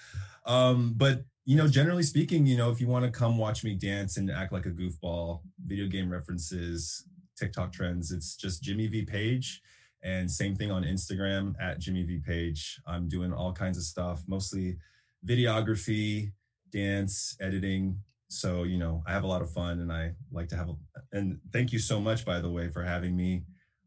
Um, 0.45 0.93
but 0.97 1.23
you 1.45 1.55
know, 1.55 1.68
generally 1.68 2.03
speaking, 2.03 2.45
you 2.45 2.57
know, 2.57 2.72
if 2.72 2.81
you 2.81 2.88
want 2.88 3.05
to 3.05 3.11
come 3.11 3.38
watch 3.38 3.63
me 3.63 3.76
dance 3.76 4.18
and 4.18 4.30
act 4.30 4.51
like 4.51 4.65
a 4.65 4.72
goofball, 4.72 5.41
video 5.65 5.88
game 5.88 6.09
references, 6.09 7.05
TikTok 7.38 7.73
trends, 7.73 8.11
it's 8.11 8.35
just 8.35 8.63
Jimmy 8.63 8.88
V 8.88 9.03
Page. 9.03 9.61
And 10.03 10.30
same 10.30 10.55
thing 10.55 10.72
on 10.72 10.84
Instagram 10.84 11.53
at 11.61 11.80
Jimmy 11.80 12.03
V 12.03 12.19
Page. 12.19 12.80
I'm 12.88 13.07
doing 13.07 13.34
all 13.34 13.53
kinds 13.53 13.77
of 13.77 13.84
stuff, 13.84 14.23
mostly 14.27 14.77
videography, 15.26 16.31
dance, 16.72 17.35
editing. 17.41 17.99
So, 18.30 18.64
you 18.64 18.77
know, 18.77 19.03
I 19.06 19.11
have 19.11 19.23
a 19.23 19.27
lot 19.27 19.41
of 19.41 19.52
fun 19.52 19.80
and 19.80 19.91
I 19.91 20.14
like 20.31 20.48
to 20.49 20.56
have 20.56 20.69
a, 20.69 20.76
and 21.11 21.39
thank 21.52 21.73
you 21.73 21.80
so 21.80 21.99
much, 21.99 22.26
by 22.26 22.39
the 22.39 22.49
way, 22.49 22.69
for 22.69 22.84
having 22.84 23.15
me. 23.15 23.43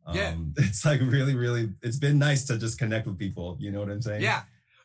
Um, 0.07 0.17
Yeah. 0.17 0.35
It's 0.59 0.85
like 0.85 1.01
really, 1.01 1.35
really, 1.35 1.71
it's 1.83 1.99
been 1.99 2.19
nice 2.19 2.45
to 2.47 2.59
just 2.59 2.79
connect 2.79 3.07
with 3.07 3.19
people. 3.19 3.57
You 3.59 3.71
know 3.71 3.81
what 3.81 3.91
I'm 3.91 4.03
saying? 4.03 4.21
Yeah. 4.23 4.43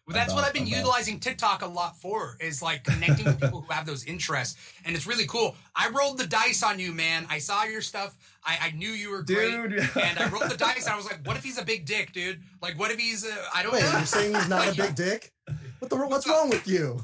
Well, 0.07 0.15
that's 0.15 0.33
what 0.33 0.43
I've 0.43 0.53
been 0.53 0.63
about- 0.63 0.77
utilizing 0.77 1.19
TikTok 1.19 1.61
a 1.61 1.67
lot 1.67 1.95
for 2.01 2.35
is 2.39 2.63
like 2.63 2.83
connecting 2.83 3.25
with 3.25 3.39
people 3.39 3.61
who 3.61 3.71
have 3.71 3.85
those 3.85 4.05
interests. 4.05 4.57
And 4.85 4.95
it's 4.95 5.05
really 5.05 5.27
cool. 5.27 5.55
I 5.75 5.89
rolled 5.89 6.17
the 6.17 6.25
dice 6.25 6.63
on 6.63 6.79
you, 6.79 6.93
man. 6.93 7.27
I 7.29 7.37
saw 7.37 7.63
your 7.65 7.81
stuff. 7.81 8.17
I, 8.43 8.57
I 8.59 8.71
knew 8.71 8.89
you 8.89 9.11
were 9.11 9.21
great. 9.21 9.51
Dude. 9.51 9.73
And 10.01 10.17
I 10.17 10.27
rolled 10.29 10.49
the 10.49 10.57
dice 10.67 10.85
and 10.85 10.93
I 10.93 10.97
was 10.97 11.05
like, 11.05 11.19
what 11.27 11.37
if 11.37 11.43
he's 11.43 11.59
a 11.59 11.65
big 11.65 11.85
dick, 11.85 12.11
dude? 12.13 12.39
Like, 12.59 12.79
what 12.79 12.89
if 12.89 12.97
he's, 12.97 13.23
uh, 13.23 13.35
I 13.53 13.61
don't 13.61 13.73
Wait, 13.73 13.83
know. 13.83 13.91
you're 13.91 14.05
saying 14.05 14.33
he's 14.33 14.47
not 14.55 14.69
a 14.69 14.73
big 14.75 14.95
dick? 14.95 15.31
What 15.79 15.89
the? 15.89 15.95
What's 15.97 16.27
wrong 16.27 16.49
with 16.49 16.67
you? 16.67 16.99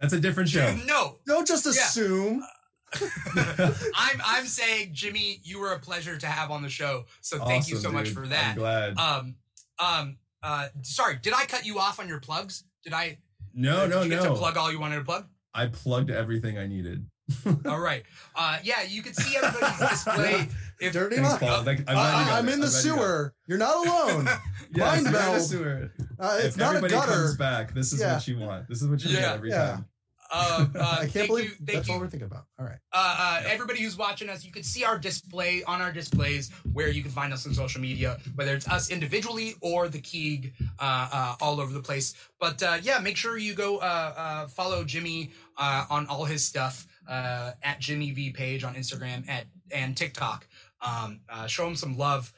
That's 0.00 0.12
a 0.12 0.20
different 0.20 0.48
show. 0.48 0.76
No, 0.86 1.16
Don't 1.26 1.46
just 1.46 1.64
Yeah. 1.66 1.72
assume. 1.72 2.44
I'm 3.36 4.20
I'm 4.24 4.46
saying, 4.46 4.90
Jimmy, 4.92 5.40
you 5.42 5.60
were 5.60 5.72
a 5.72 5.78
pleasure 5.78 6.16
to 6.16 6.26
have 6.26 6.50
on 6.50 6.62
the 6.62 6.68
show. 6.68 7.04
So 7.20 7.38
thank 7.38 7.68
you 7.68 7.76
Awesome, 7.76 7.90
so 7.90 7.92
much 7.92 8.06
dude. 8.06 8.14
for 8.14 8.22
I'm 8.24 8.30
that. 8.30 8.56
glad. 8.56 8.98
Um, 8.98 9.34
um, 9.78 10.16
uh, 10.42 10.68
sorry, 10.82 11.18
did 11.20 11.34
I 11.34 11.44
cut 11.44 11.66
you 11.66 11.78
off 11.78 12.00
on 12.00 12.08
your 12.08 12.20
plugs? 12.20 12.64
Did 12.84 12.92
I? 12.94 13.18
no, 13.54 13.80
did 13.82 13.90
no, 13.90 14.02
you 14.02 14.08
get 14.10 14.22
no. 14.22 14.30
To 14.32 14.38
plug 14.38 14.56
all 14.56 14.70
you 14.72 14.80
wanted 14.80 14.96
to 14.96 15.04
plug. 15.04 15.26
I 15.54 15.66
plugged 15.66 16.10
everything 16.10 16.56
I 16.58 16.66
needed. 16.66 17.04
All 17.66 17.78
right. 17.80 18.04
Uh, 18.34 18.58
yeah, 18.62 18.82
you 18.82 19.02
can 19.02 19.12
see 19.14 19.36
everybody's 19.36 19.78
display. 19.90 20.48
If 20.80 20.92
Dirty 20.92 21.16
Thanks, 21.16 21.32
Mike. 21.32 21.40
Paul. 21.40 21.62
Like, 21.64 21.78
I'm, 21.80 21.84
glad 21.84 21.94
you 21.94 21.98
I, 21.98 22.24
got 22.28 22.38
I'm 22.38 22.48
it. 22.48 22.52
in 22.54 22.60
the 22.60 22.66
I'm 22.66 22.72
glad 22.72 22.84
you 22.84 22.90
got 22.90 22.98
it. 22.98 23.00
sewer. 23.02 23.34
You're 23.46 23.58
not 23.58 23.86
alone. 23.86 24.28
Yes, 24.70 25.02
Mind 25.02 25.06
you're 25.06 25.06
in 25.06 25.12
the 25.26 25.30
meld. 25.32 25.42
sewer. 25.42 25.90
Uh, 26.20 26.36
it's 26.40 26.46
if 26.48 26.56
not 26.58 26.74
a 26.74 26.76
everybody 26.76 26.92
gutter. 26.92 27.12
comes 27.12 27.36
back, 27.38 27.72
this 27.74 27.94
is 27.94 28.00
Yeah. 28.00 28.14
what 28.14 28.28
you 28.28 28.38
want. 28.38 28.68
This 28.68 28.82
is 28.82 28.88
what 28.88 29.02
you 29.02 29.10
Yeah. 29.14 29.20
get 29.20 29.34
every 29.36 29.48
Yeah. 29.50 29.66
time. 29.70 29.86
uh, 30.30 30.66
uh, 30.74 30.98
I 31.00 31.06
can't 31.06 31.26
believe 31.26 31.44
you, 31.46 31.50
thank 31.52 31.66
that's 31.70 31.88
you, 31.88 31.94
what 31.94 32.00
we're 32.02 32.08
thinking 32.10 32.26
about. 32.26 32.44
All 32.58 32.66
right. 32.66 32.76
uh, 32.92 33.40
uh, 33.42 33.48
everybody 33.48 33.80
who's 33.82 33.96
watching 33.96 34.28
us, 34.28 34.44
you 34.44 34.52
can 34.52 34.62
see 34.62 34.84
our 34.84 34.98
display 34.98 35.62
on 35.64 35.80
our 35.80 35.90
displays 35.90 36.50
where 36.74 36.88
you 36.90 37.00
can 37.00 37.10
find 37.10 37.32
us 37.32 37.46
on 37.46 37.54
social 37.54 37.80
media, 37.80 38.18
whether 38.34 38.54
it's 38.54 38.68
us 38.68 38.90
individually 38.90 39.54
or 39.62 39.88
the 39.88 40.00
Keeg 40.00 40.52
uh, 40.78 41.08
uh, 41.10 41.34
all 41.40 41.62
over 41.62 41.72
the 41.72 41.80
place. 41.80 42.12
But 42.38 42.62
uh, 42.62 42.76
yeah, 42.82 42.98
make 42.98 43.16
sure 43.16 43.38
you 43.38 43.54
go 43.54 43.78
uh, 43.78 44.12
uh, 44.16 44.48
follow 44.48 44.84
Jimmy 44.84 45.30
uh, 45.56 45.86
on 45.88 46.06
all 46.08 46.26
his 46.26 46.44
stuff 46.44 46.86
uh, 47.08 47.52
at 47.62 47.80
Jimmy 47.80 48.10
V 48.12 48.30
page 48.30 48.62
on 48.64 48.74
Instagram 48.74 49.28
at 49.28 49.46
and 49.72 49.96
TikTok. 49.96 50.46
Um, 50.80 51.20
uh, 51.28 51.46
show 51.46 51.66
him 51.66 51.74
some 51.74 51.96
love 51.96 52.32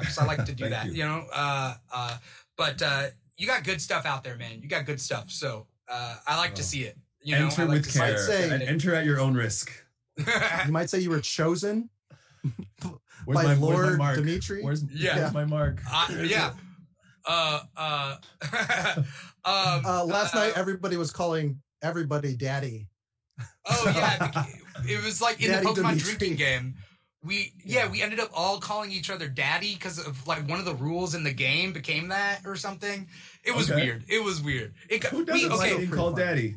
because 0.00 0.18
I 0.18 0.24
like 0.24 0.44
to 0.46 0.52
do 0.52 0.68
that. 0.70 0.86
you. 0.86 0.92
You, 0.94 1.04
know, 1.04 1.26
uh, 1.32 1.74
uh, 1.92 2.16
but 2.56 2.80
uh, 2.82 3.06
you 3.36 3.46
got 3.46 3.62
good 3.64 3.80
stuff 3.80 4.06
out 4.06 4.24
there, 4.24 4.36
man. 4.36 4.60
You 4.62 4.68
got 4.68 4.86
good 4.86 5.00
stuff, 5.00 5.30
so 5.30 5.66
uh, 5.88 6.16
I 6.26 6.36
like 6.36 6.54
to 6.56 6.62
see 6.62 6.82
it. 6.84 6.96
You 7.22 7.38
know, 7.38 7.44
enter 7.46 7.62
I 7.62 7.64
like 7.66 7.74
with 7.82 7.92
to 7.92 7.98
care 7.98 8.18
say- 8.18 8.50
and 8.50 8.62
enter 8.62 8.94
at 8.94 9.04
your 9.04 9.20
own 9.20 9.34
risk. 9.34 9.70
You 10.66 10.72
might 10.72 10.88
say 10.90 11.00
you 11.00 11.10
were 11.10 11.20
chosen 11.20 11.90
Where's 13.24 13.42
by 13.42 13.42
my, 13.42 13.48
where's 13.54 13.58
my 13.58 13.66
Lord 13.66 13.98
mark? 13.98 14.18
Dimithri. 14.18 14.62
Where's, 14.62 14.84
Yeah. 14.92 15.16
where's 15.18 15.32
my 15.32 15.44
mark? 15.44 15.80
Uh, 15.90 16.08
yeah. 16.24 16.52
Uh, 17.26 17.60
uh, 17.76 18.16
um, 18.96 19.04
uh, 19.44 20.04
last 20.04 20.34
uh, 20.34 20.40
night, 20.40 20.52
everybody 20.56 20.96
was 20.96 21.10
calling 21.10 21.60
everybody 21.82 22.36
daddy. 22.36 22.86
Oh 23.68 23.92
yeah, 23.94 24.44
it 24.88 25.02
was 25.04 25.20
like 25.22 25.42
in 25.42 25.50
Daddy 25.50 25.64
the 25.66 25.72
Pokemon 25.72 25.94
Dimithri. 25.94 25.98
drinking 26.04 26.36
game. 26.36 26.74
We 27.24 27.52
yeah, 27.64 27.90
we 27.90 28.02
ended 28.02 28.20
up 28.20 28.30
all 28.34 28.58
calling 28.58 28.92
each 28.92 29.08
other 29.10 29.28
daddy 29.28 29.74
because 29.74 29.98
of 29.98 30.26
like 30.26 30.46
one 30.48 30.58
of 30.58 30.66
the 30.66 30.74
rules 30.74 31.14
in 31.14 31.24
the 31.24 31.32
game 31.32 31.72
became 31.72 32.08
that 32.08 32.40
or 32.44 32.54
something. 32.56 33.08
It 33.42 33.54
was 33.54 33.70
Okay. 33.70 33.82
weird. 33.82 34.04
It 34.08 34.22
was 34.22 34.42
weird. 34.42 34.74
It 34.90 35.00
got, 35.00 35.12
Who 35.12 35.24
doesn't 35.24 35.50
okay. 35.52 35.56
like 35.70 35.76
being 35.78 35.90
called 35.90 36.16
daddy? 36.16 36.54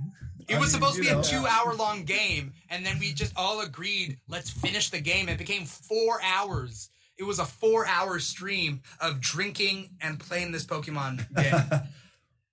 It 0.50 0.56
I 0.56 0.60
was 0.60 0.74
mean, 0.74 0.82
supposed 0.82 0.96
to 0.98 1.02
be 1.04 1.10
know. 1.10 1.20
a 1.20 1.24
two 1.24 1.46
hour 1.46 1.74
long 1.76 2.04
game, 2.04 2.54
and 2.70 2.86
then 2.86 3.00
we 3.00 3.14
just 3.14 3.34
all 3.38 3.62
agreed, 3.62 4.18
let's 4.28 4.50
finish 4.50 4.90
the 4.90 5.00
game. 5.00 5.30
It 5.30 5.38
became 5.38 5.66
four 5.66 6.20
hours. 6.24 6.90
It 7.18 7.24
was 7.24 7.40
a 7.40 7.46
four 7.46 7.86
hour 7.88 8.20
stream 8.20 8.82
of 9.02 9.20
drinking 9.22 9.90
and 10.02 10.20
playing 10.20 10.52
this 10.52 10.66
Pokemon 10.66 11.26
game. 11.36 11.82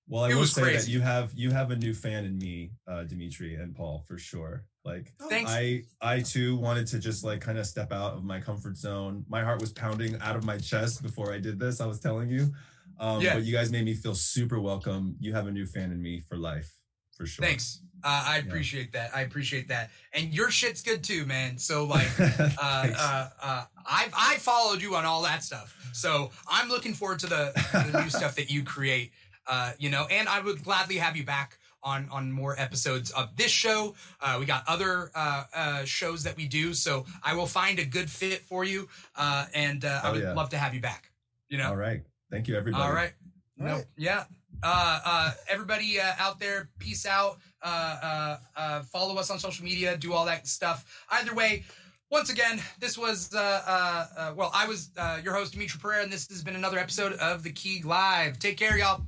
Well, 0.06 0.24
I 0.24 0.30
It 0.30 0.34
will 0.34 0.40
was 0.42 0.52
say 0.52 0.62
crazy. 0.62 0.76
that 0.78 0.88
you 0.88 1.00
have 1.00 1.32
you 1.34 1.50
have 1.50 1.70
a 1.70 1.76
new 1.76 1.94
fan 1.94 2.24
in 2.24 2.38
me, 2.38 2.72
uh, 2.86 3.04
Dimithri 3.08 3.60
and 3.60 3.74
Paul, 3.74 4.04
for 4.06 4.18
sure. 4.18 4.64
Like 4.84 5.12
Thanks. 5.30 5.50
I 5.50 5.84
I 6.02 6.20
too 6.20 6.56
wanted 6.56 6.86
to 6.88 6.98
just 6.98 7.24
like 7.24 7.40
kind 7.40 7.56
of 7.58 7.66
step 7.66 7.90
out 7.90 8.12
of 8.12 8.22
my 8.24 8.38
comfort 8.40 8.76
zone. 8.76 9.24
My 9.28 9.42
heart 9.42 9.60
was 9.60 9.72
pounding 9.72 10.16
out 10.20 10.36
of 10.36 10.44
my 10.44 10.58
chest 10.58 11.02
before 11.02 11.32
I 11.32 11.38
did 11.38 11.58
this. 11.58 11.80
I 11.80 11.86
was 11.86 12.00
telling 12.00 12.28
you. 12.28 12.52
Um, 13.00 13.22
Yeah. 13.22 13.34
but 13.34 13.44
you 13.44 13.52
guys 13.52 13.72
made 13.72 13.84
me 13.86 13.94
feel 13.94 14.14
super 14.14 14.60
welcome. 14.60 15.16
You 15.20 15.32
have 15.32 15.46
a 15.46 15.50
new 15.50 15.66
fan 15.66 15.90
in 15.90 16.00
me 16.02 16.20
for 16.20 16.36
life, 16.36 16.70
for 17.16 17.24
sure. 17.26 17.44
Thanks. 17.44 17.80
Uh, 18.04 18.22
I 18.28 18.36
appreciate 18.38 18.92
that. 18.92 19.16
I 19.16 19.22
appreciate 19.22 19.68
that. 19.68 19.90
And 20.12 20.34
your 20.34 20.50
shit's 20.50 20.82
good 20.82 21.02
too, 21.02 21.24
man. 21.24 21.56
So 21.56 21.86
like, 21.86 22.06
uh, 22.20 22.50
uh, 22.62 23.28
uh, 23.42 23.64
I've 23.90 24.12
I 24.14 24.36
followed 24.36 24.82
you 24.82 24.94
on 24.96 25.06
all 25.06 25.22
that 25.22 25.42
stuff. 25.42 25.74
So 25.94 26.30
I'm 26.46 26.68
looking 26.68 26.92
forward 26.92 27.20
to 27.20 27.26
the, 27.26 27.52
the 27.92 28.02
new 28.02 28.10
stuff 28.18 28.34
that 28.36 28.50
you 28.50 28.62
create. 28.64 29.12
Uh, 29.46 29.72
you 29.78 29.90
know, 29.90 30.06
and 30.10 30.28
I 30.28 30.40
would 30.40 30.64
gladly 30.64 30.96
have 30.96 31.16
you 31.16 31.24
back 31.24 31.58
on 31.82 32.08
on 32.10 32.32
more 32.32 32.58
episodes 32.58 33.10
of 33.10 33.36
this 33.36 33.50
show. 33.50 33.94
Uh, 34.20 34.36
we 34.40 34.46
got 34.46 34.64
other 34.66 35.10
uh, 35.14 35.44
uh, 35.54 35.84
shows 35.84 36.24
that 36.24 36.36
we 36.36 36.46
do, 36.46 36.74
so 36.74 37.04
I 37.22 37.34
will 37.34 37.46
find 37.46 37.78
a 37.78 37.84
good 37.84 38.10
fit 38.10 38.40
for 38.40 38.64
you, 38.64 38.88
uh, 39.16 39.46
and 39.54 39.84
uh, 39.84 40.00
I 40.02 40.12
would 40.12 40.22
yeah. 40.22 40.32
love 40.32 40.50
to 40.50 40.56
have 40.56 40.74
you 40.74 40.80
back. 40.80 41.10
You 41.48 41.58
know, 41.58 41.68
All 41.68 41.76
right. 41.76 42.02
Thank 42.30 42.48
you, 42.48 42.56
everybody. 42.56 42.82
all 42.82 42.92
right. 42.92 43.12
All 43.60 43.66
no, 43.66 43.74
right. 43.74 43.84
yeah. 43.96 44.24
Uh, 44.62 45.00
uh, 45.04 45.30
everybody 45.48 46.00
uh, 46.00 46.12
out 46.18 46.40
there, 46.40 46.70
peace 46.78 47.06
out. 47.06 47.38
Uh, 47.62 47.66
uh, 48.02 48.36
uh, 48.56 48.82
follow 48.82 49.16
us 49.16 49.30
on 49.30 49.38
social 49.38 49.64
media. 49.64 49.96
Do 49.96 50.12
all 50.14 50.24
that 50.24 50.46
stuff. 50.46 51.04
Either 51.10 51.34
way, 51.34 51.64
once 52.10 52.30
again, 52.30 52.60
this 52.80 52.96
was 52.96 53.34
uh, 53.34 53.38
uh, 53.66 54.06
uh, 54.16 54.34
well, 54.34 54.50
I 54.54 54.66
was 54.66 54.90
uh, 54.96 55.20
your 55.22 55.34
host 55.34 55.54
Dimithri 55.54 55.78
Perera, 55.80 56.02
and 56.02 56.12
this 56.12 56.28
has 56.28 56.42
been 56.42 56.56
another 56.56 56.78
episode 56.78 57.12
of 57.14 57.42
the 57.42 57.52
Keeg 57.52 57.84
Live. 57.84 58.38
Take 58.38 58.56
care, 58.56 58.78
y'all. 58.78 59.02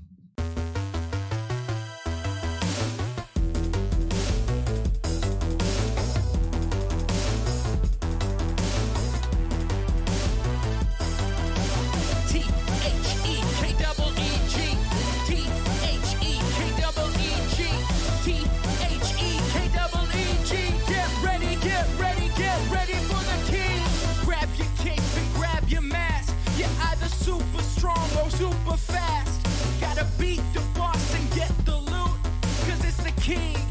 Strong 27.86 28.24
or 28.24 28.30
super 28.30 28.76
fast. 28.76 29.46
Gotta 29.80 30.06
beat 30.18 30.42
the 30.52 30.62
boss 30.74 31.14
and 31.14 31.30
get 31.32 31.52
the 31.64 31.76
loot. 31.76 32.18
Cause 32.66 32.84
it's 32.84 32.96
the 32.96 33.12
king. 33.20 33.65